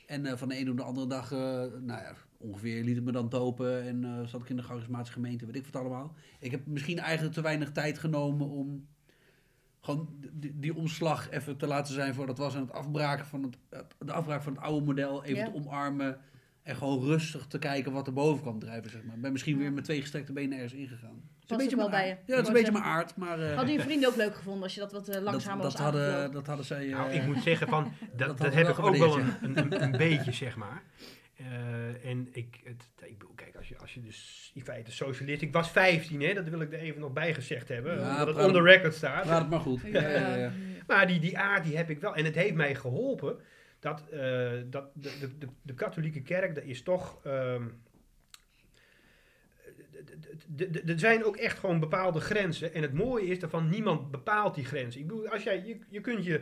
En 0.07 0.27
eh, 0.27 0.37
van 0.37 0.49
de 0.49 0.55
ene 0.55 0.71
op 0.71 0.77
de 0.77 0.83
andere 0.83 1.07
dag, 1.07 1.33
eh, 1.33 1.39
nou 1.39 1.87
ja, 1.87 2.15
ongeveer 2.39 2.85
liet 2.85 2.97
ik 2.97 3.03
me 3.03 3.13
dan 3.13 3.29
dopen. 3.29 3.83
En 3.83 4.29
zat 4.29 4.43
ik 4.43 4.49
in 4.49 4.57
de 4.57 4.63
charismatische 4.63 5.13
gemeente, 5.13 5.47
weet 5.47 5.57
ik 5.57 5.67
wat 5.67 5.81
allemaal. 5.83 6.15
Ik 6.41 6.51
heb 6.51 6.67
misschien 6.67 6.99
eigenlijk 6.99 7.35
te 7.35 7.41
weinig 7.43 7.73
tijd 7.73 7.99
genomen 7.99 8.49
om 8.49 8.87
gewoon 9.81 10.09
die, 10.33 10.59
die 10.59 10.75
omslag 10.75 11.31
even 11.31 11.57
te 11.57 11.67
laten 11.67 11.95
zijn 11.95 12.15
voor 12.15 12.27
dat 12.27 12.39
was. 12.39 12.55
En 12.55 12.61
het 12.61 12.73
afbraken 12.73 13.27
van 13.27 13.43
het, 13.43 13.57
het- 13.71 13.95
de 13.99 14.13
afbraak 14.13 14.43
van 14.43 14.53
het 14.53 14.63
oude 14.63 14.87
model 14.87 15.25
even 15.25 15.37
Ja. 15.37 15.45
te 15.51 15.55
omarmen. 15.55 16.21
En 16.63 16.77
gewoon 16.77 17.01
rustig 17.05 17.47
te 17.47 17.59
kijken 17.59 17.93
wat 17.93 18.07
er 18.07 18.13
boven 18.13 18.43
kwam 18.43 18.59
drijven, 18.59 18.91
zeg 18.91 19.05
maar. 19.05 19.15
Ik 19.17 19.23
ben 19.23 19.33
misschien 19.33 19.59
weer 19.59 19.73
met 19.73 19.85
twee 19.85 20.01
gestrekte 20.01 20.33
benen 20.33 20.59
ergens 20.59 20.81
ingegaan. 20.81 21.23
Het 21.47 21.57
Past 21.59 21.73
ook 21.73 21.79
wel 21.81 21.91
bij 21.91 22.07
je. 22.09 22.17
Ja, 22.27 22.35
dat 22.35 22.41
is 22.43 22.49
een 22.49 22.53
beetje 22.55 22.73
mijn 22.73 22.85
aard, 22.85 23.17
maar... 23.17 23.41
eh, 23.41 23.55
Hadden 23.57 23.75
je 23.75 23.81
vrienden 23.89 24.09
ook 24.09 24.17
leuk 24.17 24.35
gevonden 24.35 24.63
als 24.63 24.75
je 24.75 24.81
dat 24.81 24.93
wat 24.93 25.09
eh, 25.09 25.15
dat, 25.15 25.23
langzamer 25.23 25.63
dat, 25.63 25.73
was 25.73 25.81
hadden, 25.81 26.03
aangevlogen? 26.07 26.33
dat 26.33 26.47
hadden 26.47 26.65
zij... 26.67 26.87
Nou, 26.87 27.09
eh, 27.11 27.15
ik 27.17 27.27
moet 27.27 27.43
zeggen 27.43 27.69
van, 27.69 27.85
dat, 28.01 28.19
dat 28.19 28.29
dat, 28.29 28.39
hadden 28.39 28.59
heb 28.67 28.69
ik 28.69 28.79
ook 28.85 28.97
wel 28.97 29.19
een, 29.19 29.33
een, 29.43 29.59
een, 29.59 29.83
een 29.83 29.91
beetje, 30.09 30.33
zeg 30.33 30.57
maar. 30.57 30.83
Eh, 31.37 32.11
en 32.11 32.29
ik, 32.33 32.61
het, 32.65 32.89
ik 33.05 33.19
bedoel, 33.19 33.35
kijk, 33.35 33.57
als 33.57 33.69
je, 33.69 33.79
als 33.79 33.95
je 33.95 34.01
dus 34.03 34.51
in 34.55 34.63
feite 34.65 34.93
socialist... 34.93 35.43
Ik 35.43 35.53
was 35.53 35.71
15, 35.71 36.21
hè, 36.23 36.35
dat 36.35 36.49
wil 36.49 36.61
ik 36.61 36.73
er 36.73 36.79
even 36.79 37.01
nog 37.01 37.13
bij 37.13 37.35
gezegd 37.35 37.69
hebben. 37.69 37.99
Ja, 38.01 38.25
dat 38.25 38.37
het 38.37 38.47
on 38.47 38.53
the 38.53 38.63
record 38.63 38.95
staat. 38.95 39.25
Laat 39.27 39.41
het 39.41 39.51
maar 39.51 39.61
goed. 39.61 39.81
Ja, 39.85 40.37
Ja. 40.37 40.53
Maar 40.87 41.07
die, 41.07 41.21
die 41.21 41.39
aard 41.39 41.65
die 41.65 41.77
heb 41.77 41.91
ik 41.91 42.01
wel. 42.01 42.15
En 42.15 42.25
het 42.25 42.35
heeft 42.35 42.55
mij 42.55 42.75
geholpen 42.75 43.39
dat, 43.81 44.03
eh, 44.11 44.51
dat 44.67 44.85
de, 44.95 45.11
de, 45.21 45.39
de, 45.39 45.47
de 45.63 45.75
katholieke 45.75 46.23
kerk, 46.23 46.55
dat 46.55 46.65
is 46.65 46.83
toch. 46.83 47.19
ehm, 47.25 47.63
er 50.87 50.99
zijn 50.99 51.25
ook 51.25 51.37
echt 51.37 51.59
gewoon 51.59 51.81
bepaalde 51.81 52.21
grenzen. 52.21 52.75
En 52.75 52.83
het 52.83 52.93
mooie 52.93 53.27
is 53.27 53.39
daarvan, 53.39 53.69
niemand 53.69 54.11
bepaalt 54.11 54.55
die 54.55 54.65
grenzen. 54.65 55.01
Ik 55.01 55.07
bedoel, 55.07 55.29
als 55.29 55.43
jij, 55.43 55.79
je, 55.89 56.01
kunt 56.01 56.25
je, 56.25 56.41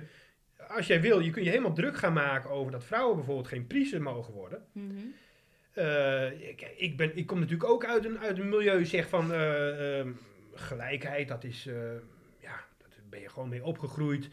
als 0.69 0.87
jij 0.87 1.01
wil, 1.01 1.21
je 1.21 1.31
kunt 1.31 1.45
je 1.45 1.51
helemaal 1.51 1.75
druk 1.75 1.97
gaan 1.97 2.13
maken 2.13 2.51
over 2.51 2.73
dat 2.73 2.85
vrouwen 2.85 3.17
bijvoorbeeld 3.17 3.49
geen 3.49 3.67
priester 3.67 4.03
mogen 4.03 4.35
worden. 4.35 4.65
Mhm. 4.73 4.91
Eh, 5.73 6.31
ik, 6.77 6.97
ben, 6.97 7.17
ik 7.17 7.27
kom 7.27 7.39
natuurlijk 7.39 7.71
ook 7.71 7.85
uit 7.85 8.05
een, 8.05 8.19
uit 8.19 8.39
een 8.39 8.49
milieu, 8.49 8.85
zeg 8.85 9.09
van 9.09 9.33
eh, 9.33 9.99
ehm, 9.99 10.13
gelijkheid, 10.55 11.29
dat 11.29 11.45
is, 11.45 11.67
eh, 11.67 11.75
ja, 12.41 12.65
daar 12.79 12.89
ben 13.11 13.21
je 13.21 13.29
gewoon 13.29 13.49
mee 13.49 13.65
opgegroeid. 13.65 14.31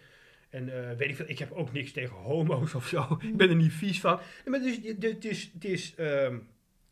En 0.51 0.89
eh, 0.89 0.97
weet 0.97 1.09
ik 1.09 1.15
veel, 1.15 1.29
ik 1.29 1.39
heb 1.39 1.51
ook 1.51 1.71
niks 1.71 1.91
tegen 1.91 2.15
homo's 2.15 2.73
of 2.73 2.87
zo. 2.87 3.17
Ik 3.21 3.37
ben 3.37 3.49
er 3.49 3.55
niet 3.55 3.73
vies 3.73 3.99
van. 3.99 4.19
Maar 4.45 4.59
dus, 4.59 4.79
het 4.99 5.25
is, 5.25 5.51
het 5.53 5.65
is, 5.65 5.95
ehm, 5.95 6.37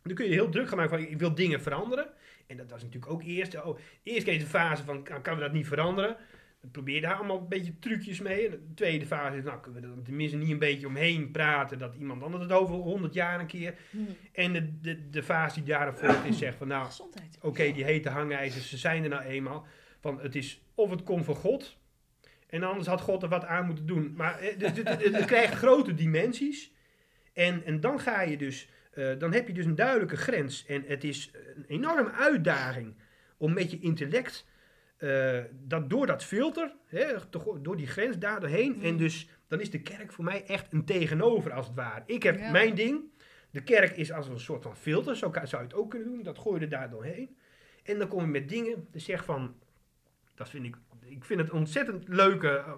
dan 0.04 0.14
kun 0.14 0.26
je 0.26 0.32
heel 0.32 0.50
druk 0.50 0.68
gaan 0.68 0.78
maken 0.78 1.00
van, 1.00 1.08
ik 1.08 1.20
wil 1.20 1.36
dingen 1.36 1.62
veranderen. 1.62 2.08
En 2.50 2.58
dat 2.58 2.70
was 2.70 2.84
natuurlijk 2.84 3.12
ook 3.12 3.24
eerst, 3.24 3.64
oh, 3.64 3.78
eerst 4.04 4.24
kreeg 4.24 4.36
je 4.38 4.44
de 4.44 4.50
fase 4.50 4.84
van, 4.84 5.04
kan, 5.04 5.36
we 5.36 5.42
dat 5.42 5.52
niet 5.52 5.68
veranderen? 5.68 6.16
Dan 6.62 6.72
probeer 6.72 6.96
je 6.96 7.02
daar 7.02 7.16
allemaal 7.16 7.38
een 7.38 7.48
beetje 7.48 7.80
trucjes 7.80 8.20
mee. 8.20 8.46
En 8.46 8.52
de 8.52 8.74
tweede 8.74 9.06
fase 9.06 9.38
is, 9.38 9.44
nou, 9.44 9.60
kunnen 9.60 9.82
we 9.82 9.88
er 9.88 10.04
tenminste 10.04 10.38
niet 10.38 10.50
een 10.50 10.60
beetje 10.60 10.88
omheen 10.88 11.32
praten, 11.32 11.78
dat 11.78 11.96
iemand 11.96 12.24
anders 12.24 12.44
het 12.44 12.52
over 12.52 12.76
100 12.76 13.14
jaar 13.14 13.40
een 13.40 13.48
keer 13.48 13.76
Mhm. 13.92 14.04
en 14.32 14.54
de, 14.54 14.80
de, 14.80 15.10
de 15.10 15.24
fase 15.24 15.64
die 15.64 15.74
daarop 15.74 15.98
volgt 15.98 16.26
is 16.26 16.38
zegt 16.38 16.58
van 16.58 16.68
nou, 16.68 16.90
oké, 17.42 17.72
die 17.72 17.84
hete 17.84 18.10
hangijzers, 18.10 18.70
ze 18.70 18.78
zijn 18.78 19.04
er 19.04 19.10
nou 19.10 19.24
eenmaal. 19.24 19.66
Van 20.00 20.20
het 20.22 20.36
is 20.36 20.62
of 20.76 20.90
het 20.90 21.04
komt 21.04 21.26
van 21.26 21.36
God, 21.36 21.78
en 22.48 22.64
anders 22.64 22.88
had 22.88 23.02
God 23.02 23.24
er 23.24 23.30
wat 23.30 23.46
aan 23.46 23.66
moeten 23.66 23.86
doen. 23.86 24.14
Maar 24.16 24.40
eh, 24.40 24.58
het, 24.58 24.78
het, 24.78 24.88
het, 24.88 25.16
het 25.16 25.26
krijgt 25.26 25.54
grote 25.54 25.94
dimensies. 25.94 26.72
En, 27.34 27.66
en 27.66 27.80
dan 27.80 28.00
ga 28.00 28.22
je 28.22 28.38
dus, 28.38 28.70
eh, 29.00 29.20
dan 29.20 29.34
heb 29.34 29.48
je 29.48 29.54
dus 29.54 29.66
een 29.66 29.76
duidelijke 29.76 30.18
grens. 30.18 30.66
En 30.66 30.84
het 30.88 31.04
is 31.04 31.32
een 31.56 31.66
enorme 31.68 32.12
uitdaging 32.12 32.96
om 33.38 33.54
met 33.54 33.72
je 33.72 33.80
intellect, 33.80 34.46
eh, 34.98 35.40
dat 35.52 35.90
door 35.90 36.08
dat 36.08 36.24
filter, 36.24 36.76
hè, 36.86 37.14
door 37.62 37.78
die 37.78 37.88
grens 37.88 38.18
daar 38.18 38.40
doorheen. 38.40 38.84
En 38.84 38.98
dus, 38.98 39.30
dan 39.48 39.60
is 39.62 39.70
de 39.70 39.82
kerk 39.82 40.12
voor 40.12 40.24
mij 40.24 40.46
echt 40.46 40.74
een 40.74 40.86
tegenover 40.86 41.52
als 41.52 41.68
het 41.68 41.76
ware. 41.76 42.04
Ik 42.06 42.24
heb 42.24 42.38
Ja. 42.38 42.52
mijn 42.52 42.76
ding. 42.76 43.02
De 43.52 43.64
kerk 43.64 43.98
is 43.98 44.12
als 44.12 44.28
een 44.28 44.40
soort 44.40 44.64
van 44.64 44.76
filter, 44.78 45.16
zo 45.16 45.30
kan- 45.30 45.48
zou 45.48 45.62
je 45.62 45.68
het 45.68 45.78
ook 45.78 45.90
kunnen 45.90 46.08
doen. 46.08 46.24
Dat 46.24 46.38
gooi 46.40 46.56
je 46.60 46.64
er 46.66 46.70
daar 46.72 46.90
doorheen. 46.90 47.38
En 47.84 48.00
dan 48.00 48.08
kom 48.08 48.22
je 48.22 48.28
met 48.28 48.50
dingen, 48.50 48.88
dus 48.92 49.06
zeg 49.06 49.24
van, 49.26 49.56
dat 50.36 50.50
vind 50.50 50.66
ik, 50.66 50.76
ik 51.06 51.26
vind 51.26 51.40
het 51.40 51.50
een 51.50 51.56
ontzettend 51.58 52.08
leuke 52.08 52.50
eh, 52.50 52.72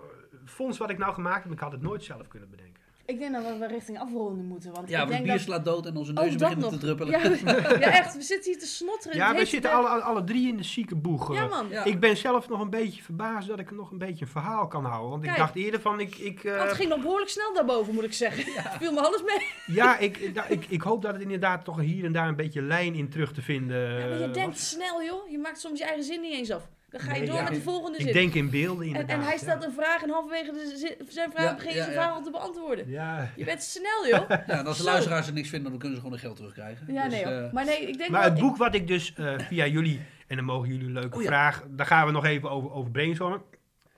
fonds 0.46 0.78
wat 0.78 0.90
ik 0.90 0.98
nou 0.98 1.14
gemaakt 1.14 1.44
heb. 1.44 1.52
Ik 1.52 1.60
had 1.60 1.72
het 1.72 1.82
nooit 1.82 2.04
zelf 2.04 2.28
kunnen 2.28 2.50
bedenken. 2.50 2.71
Ik 3.12 3.20
denk 3.20 3.34
dat 3.34 3.58
we 3.60 3.68
richting 3.68 4.00
afronden 4.00 4.46
moeten. 4.46 4.72
Want 4.72 4.90
Ja, 4.90 4.94
ik 4.94 4.98
want 4.98 5.10
het 5.10 5.12
denk 5.12 5.24
bier 5.24 5.34
dat... 5.34 5.42
slaat 5.42 5.66
dood 5.66 5.86
en 5.86 5.98
onze 5.98 6.12
Oh, 6.12 6.18
neuzen 6.18 6.40
dat 6.40 6.50
beginnen 6.50 6.72
nog. 6.72 6.80
te 6.80 6.86
druppelen. 6.86 7.12
Ja, 7.12 7.80
ja, 7.88 7.92
echt. 8.00 8.16
We 8.16 8.22
zitten 8.22 8.52
hier 8.52 8.60
te 8.60 8.68
snotteren. 8.68 9.18
Ja, 9.18 9.36
we 9.36 9.46
zitten 9.46 9.72
alle, 9.72 9.88
alle, 9.88 10.24
drie 10.24 10.48
in 10.48 10.58
de 10.58 10.64
ziekenboeg. 10.64 11.34
Ja, 11.34 11.44
eh. 11.44 11.50
man. 11.50 11.70
Ja. 11.70 11.84
Ik 11.84 12.00
ben 12.00 12.18
zelf 12.18 12.50
nog 12.50 12.62
een 12.62 12.70
beetje 12.70 13.04
verbaasd 13.04 13.48
dat 13.48 13.60
ik 13.60 13.72
nog 13.72 13.92
een 13.92 13.98
beetje 13.98 14.26
een 14.26 14.32
verhaal 14.32 14.68
kan 14.68 14.86
houden. 14.86 15.10
Want 15.10 15.24
ik 15.24 15.36
dacht 15.36 15.56
eerder 15.56 15.82
van, 15.82 16.00
ik, 16.00 16.16
ik, 16.16 16.44
eh, 16.44 16.56
Want 16.58 16.68
het 16.70 16.78
ging 16.78 16.90
nog 16.90 17.02
behoorlijk 17.02 17.30
snel 17.30 17.54
daarboven, 17.54 17.94
moet 17.94 18.04
ik 18.04 18.14
zeggen. 18.14 18.44
Viel 18.80 18.92
me 18.94 19.02
alles 19.02 19.24
mee. 19.24 19.48
ja, 19.76 19.98
ik, 19.98 20.18
ik, 20.18 20.46
ik, 20.50 20.66
ik 20.70 20.82
hoop 20.82 21.02
dat 21.02 21.14
het 21.14 21.22
inderdaad 21.22 21.66
toch 21.66 21.80
hier 21.80 22.06
en 22.06 22.12
daar 22.12 22.28
een 22.28 22.36
beetje 22.36 22.62
lijn 22.62 22.94
in 22.96 23.10
terug 23.10 23.34
te 23.34 23.42
vinden 23.42 23.78
Ja, 24.00 24.08
maar 24.08 24.18
je 24.18 24.24
eh, 24.24 24.34
denkt 24.34 24.58
was. 24.58 24.70
snel, 24.70 25.04
joh. 25.04 25.30
Je 25.30 25.38
maakt 25.38 25.60
soms 25.60 25.80
je 25.80 25.86
eigen 25.86 26.04
zin 26.04 26.22
niet 26.22 26.34
eens 26.34 26.52
af. 26.52 26.70
Dan 26.92 27.00
ga 27.02 27.14
je 27.14 27.20
Nee, 27.20 27.28
door 27.28 27.38
ja. 27.38 27.44
met 27.44 27.54
de 27.54 27.62
volgende 27.62 27.98
zin. 27.98 28.08
Ik 28.08 28.14
denk 28.14 28.34
in 28.34 28.50
beelden 28.50 28.82
en, 28.82 28.88
inderdaad. 28.88 29.18
en 29.18 29.24
hij 29.24 29.38
stelt 29.38 29.62
ja. 29.62 29.68
een 29.68 29.74
vraag 29.74 30.02
en 30.04 30.10
halverwege 30.10 30.52
de 30.52 30.74
zin- 30.78 31.08
zijn 31.10 31.32
vraag 31.32 31.44
Ja, 31.44 31.56
begin 31.56 31.72
je 31.72 31.78
ja, 31.78 31.84
zijn 31.84 31.96
ja. 31.96 32.02
vraag 32.02 32.16
al 32.16 32.24
te 32.24 32.32
beantwoorden. 32.32 32.90
Ja. 32.90 33.32
Je 33.36 33.46
bent 33.46 33.64
snel, 33.64 34.08
joh. 34.08 34.30
Ja, 34.30 34.46
en 34.48 34.66
als 34.68 34.78
de 34.78 34.84
Zo. 34.84 34.90
luisteraars 34.90 35.28
er 35.28 35.34
niks 35.34 35.50
vinden, 35.50 35.70
dan 35.72 35.80
kunnen 35.80 35.98
ze 35.98 36.04
gewoon 36.04 36.18
hun 36.20 36.26
geld 36.28 36.38
terugkrijgen. 36.38 36.94
Ja, 36.94 37.04
Dus, 37.04 37.14
nee, 37.14 37.24
eh, 37.24 37.52
Maar 37.54 37.66
nee, 37.66 37.88
ik 37.88 37.98
denk 37.98 38.10
Maar 38.10 38.22
wel... 38.22 38.30
het 38.30 38.40
boek 38.40 38.58
wat 38.58 38.74
ik 38.76 38.88
dus 38.88 39.14
eh, 39.14 39.40
via 39.40 39.66
jullie, 39.68 40.02
en 40.28 40.36
dan 40.36 40.46
mogen 40.46 40.68
jullie 40.70 40.86
een 40.86 40.94
leuke 40.94 41.16
Oh 41.16 41.22
ja. 41.22 41.28
vraag, 41.28 41.64
daar 41.70 41.86
gaan 41.86 42.06
we 42.06 42.12
nog 42.12 42.26
even 42.26 42.50
over, 42.52 42.72
over 42.72 42.92
brainstormen. 42.92 43.42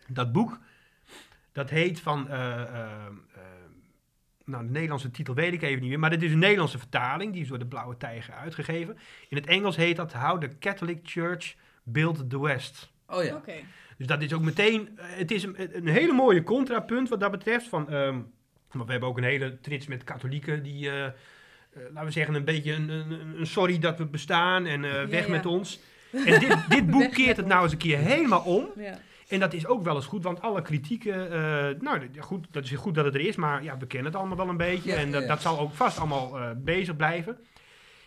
Dat 0.08 0.32
boek, 0.32 0.60
dat 1.52 1.70
heet 1.70 2.00
van, 2.00 2.30
eh, 2.30 2.62
nou 4.46 4.66
de 4.66 4.72
Nederlandse 4.72 5.12
titel 5.12 5.34
weet 5.34 5.54
ik 5.54 5.62
even 5.62 5.80
niet 5.82 5.90
meer, 5.90 6.00
maar 6.00 6.10
dit 6.10 6.24
is 6.24 6.32
een 6.32 6.40
Nederlandse 6.40 6.78
vertaling, 6.80 7.34
die 7.34 7.42
is 7.42 7.48
door 7.48 7.60
de 7.60 7.66
Blauwe 7.66 7.98
Tijger 7.98 8.34
uitgegeven. 8.34 8.98
In 9.30 9.38
het 9.38 9.46
Engels 9.46 9.76
heet 9.76 9.96
dat 9.96 10.14
How 10.14 10.42
the 10.42 10.58
Catholic 10.60 11.00
Church 11.04 11.56
Built 11.84 12.30
the 12.30 12.42
West. 12.42 12.92
Oh 13.08 13.24
ja. 13.24 13.36
Oké. 13.36 13.54
Dus 13.98 14.08
dat 14.08 14.22
is 14.22 14.34
ook 14.34 14.42
meteen, 14.42 14.90
eh, 14.98 15.06
het 15.08 15.32
is 15.32 15.44
een, 15.44 15.78
een 15.78 15.88
hele 15.88 16.14
mooie 16.14 16.44
contrapunt 16.44 17.10
wat 17.10 17.20
dat 17.20 17.32
betreft. 17.32 17.68
Van, 17.68 17.90
ehm, 17.90 18.20
want 18.72 18.86
we 18.86 18.92
hebben 18.92 19.10
ook 19.10 19.18
een 19.18 19.24
hele 19.24 19.60
trits 19.60 19.88
met 19.88 20.04
katholieken 20.04 20.64
die, 20.64 20.90
eh, 20.90 21.06
eh, 21.06 21.12
laten 21.74 22.06
we 22.06 22.12
zeggen, 22.12 22.36
een 22.36 22.46
beetje 22.46 22.74
een, 22.74 22.90
een, 22.90 23.40
een 23.40 23.48
sorry 23.48 23.80
dat 23.80 23.98
we 23.98 24.06
bestaan 24.06 24.66
en 24.66 24.86
eh, 24.86 25.04
weg 25.04 25.26
ja. 25.26 25.32
met 25.32 25.46
ons. 25.46 25.80
En 26.12 26.40
dit, 26.40 26.58
dit 26.70 26.90
boek 26.90 27.12
keert 27.12 27.38
het 27.38 27.46
nou 27.46 27.64
eens 27.64 27.72
een 27.72 27.78
keer 27.78 27.98
helemaal 27.98 28.42
om. 28.42 28.70
Ja. 28.76 29.00
En 29.28 29.40
dat 29.40 29.54
is 29.54 29.68
ook 29.68 29.84
wel 29.84 29.96
eens 29.96 30.06
goed, 30.06 30.24
want 30.24 30.42
alle 30.42 30.62
kritieken, 30.62 31.32
eh, 31.32 31.82
nou 31.82 32.10
goed, 32.20 32.48
dat 32.52 32.64
is 32.64 32.72
goed 32.72 32.96
dat 32.96 33.06
het 33.06 33.14
er 33.14 33.28
is, 33.28 33.36
maar 33.36 33.64
ja, 33.64 33.78
we 33.78 33.88
kennen 33.88 34.12
het 34.12 34.20
allemaal 34.20 34.38
wel 34.38 34.50
een 34.50 34.58
beetje. 34.58 34.90
Ja, 34.90 34.96
en 34.96 35.12
dat, 35.12 35.22
ja. 35.22 35.28
dat 35.28 35.42
zal 35.42 35.60
ook 35.60 35.74
vast 35.74 35.98
allemaal 35.98 36.40
eh, 36.40 36.50
bezig 36.58 36.96
blijven. 36.96 37.38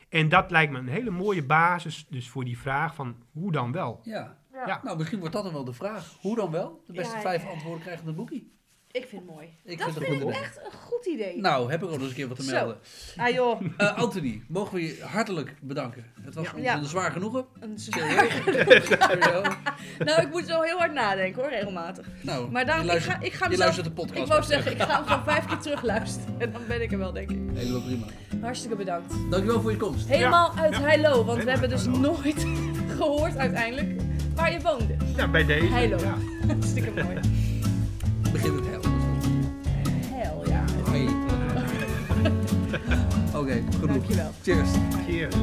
En 0.08 0.28
dat 0.28 0.50
lijkt 0.50 0.72
me 0.72 0.78
een 0.78 0.88
hele 0.88 1.10
mooie 1.10 1.44
basis 1.44 2.06
dus 2.08 2.28
voor 2.28 2.44
die 2.44 2.58
vraag 2.58 2.94
van 2.94 3.16
hoe 3.32 3.52
dan 3.52 3.72
wel. 3.72 4.00
Ja. 4.02 4.38
Ja. 4.66 4.80
Nou, 4.82 4.96
misschien 4.96 5.18
wordt 5.18 5.34
dat 5.34 5.44
dan 5.44 5.52
wel 5.52 5.64
de 5.64 5.72
vraag. 5.72 6.16
Hoe 6.20 6.36
dan 6.36 6.50
wel? 6.50 6.82
De 6.86 6.92
beste 6.92 7.14
Ja, 7.14 7.20
vijf 7.20 7.42
ja. 7.42 7.48
antwoorden 7.48 7.80
krijgen 7.80 8.06
het 8.06 8.16
boekie. 8.16 8.55
Ik 8.96 9.06
vind 9.08 9.22
het 9.22 9.30
mooi. 9.34 9.46
Ik 9.64 9.78
dat 9.78 9.92
vind 9.92 9.98
het 10.06 10.18
vind 10.18 10.22
ik 10.30 10.40
echt 10.42 10.56
een 10.64 10.72
goed 10.78 11.06
idee. 11.06 11.40
Nou, 11.40 11.70
heb 11.70 11.82
ik 11.82 11.84
ook 11.88 11.92
nog 11.92 12.00
eens 12.00 12.08
een 12.08 12.14
keer 12.14 12.28
wat 12.28 12.36
te 12.36 12.42
Zo. 12.42 12.52
melden. 12.52 12.76
Ah 13.16 13.28
joh, 13.34 13.60
Eh, 13.76 13.96
Anthony, 13.98 14.42
mogen 14.48 14.74
we 14.74 14.82
je 14.82 15.02
hartelijk 15.04 15.54
bedanken. 15.60 16.04
Het 16.22 16.34
was 16.34 16.46
Ja. 16.56 16.76
een 16.76 16.84
zwaar 16.84 17.10
genoegen. 17.12 17.44
een 17.60 17.78
zwaar. 17.78 18.26
Serieus. 18.44 18.88
Nou, 19.98 20.22
ik 20.22 20.30
moet 20.30 20.46
zo 20.48 20.60
heel 20.60 20.78
hard 20.78 20.92
nadenken 20.92 21.42
hoor, 21.42 21.50
regelmatig. 21.50 22.06
Nou, 22.20 22.50
Maar 22.50 22.66
daarom, 22.66 22.86
je 22.86 22.92
ik 22.92 23.02
ga, 23.02 23.20
ik 23.20 23.32
ga 23.32 23.44
je 23.44 23.50
mezelf... 23.50 23.58
luistert 23.58 23.86
de 23.86 23.92
podcast. 23.92 24.18
Ik 24.22 24.26
wou 24.26 24.42
zeggen, 24.42 24.72
ik 24.72 24.82
ga 24.82 24.96
hem 24.96 25.04
gewoon 25.06 25.24
vijf 25.24 25.44
keer 25.46 25.58
terug 25.58 25.82
luisteren. 25.82 26.34
En 26.38 26.52
dan 26.52 26.62
ben 26.68 26.82
ik 26.82 26.92
er 26.92 26.98
wel, 26.98 27.12
denk 27.12 27.30
ik. 27.30 27.38
Helemaal 27.54 27.80
prima. 27.80 28.06
Hartstikke 28.40 28.76
bedankt. 28.76 29.14
Dankjewel 29.30 29.60
voor 29.60 29.70
je 29.70 29.76
komst. 29.76 30.08
Helemaal 30.08 30.52
uit 30.56 30.74
Ja. 30.74 30.80
Heilo, 30.80 31.24
want 31.24 31.44
we 31.44 31.50
hebben 31.50 31.68
dus 31.68 31.84
nooit 31.86 32.46
gehoord 32.96 33.36
uiteindelijk 33.36 34.00
waar 34.34 34.52
je 34.52 34.60
woonde. 34.60 34.96
Ja, 35.16 35.28
bij 35.28 35.44
deze. 35.44 35.66
Heilo. 35.66 35.98
Ja. 35.98 36.14
Hartstikke 36.46 36.90
mooi. 37.02 37.20
Begin 38.32 38.54
met 38.54 38.75
Hoi. 43.36 43.44
Oké, 43.44 43.62
genoeg. 43.78 43.86
Dankjewel. 43.86 44.30
Cheers. 44.42 44.70
Cheers. 45.06 45.34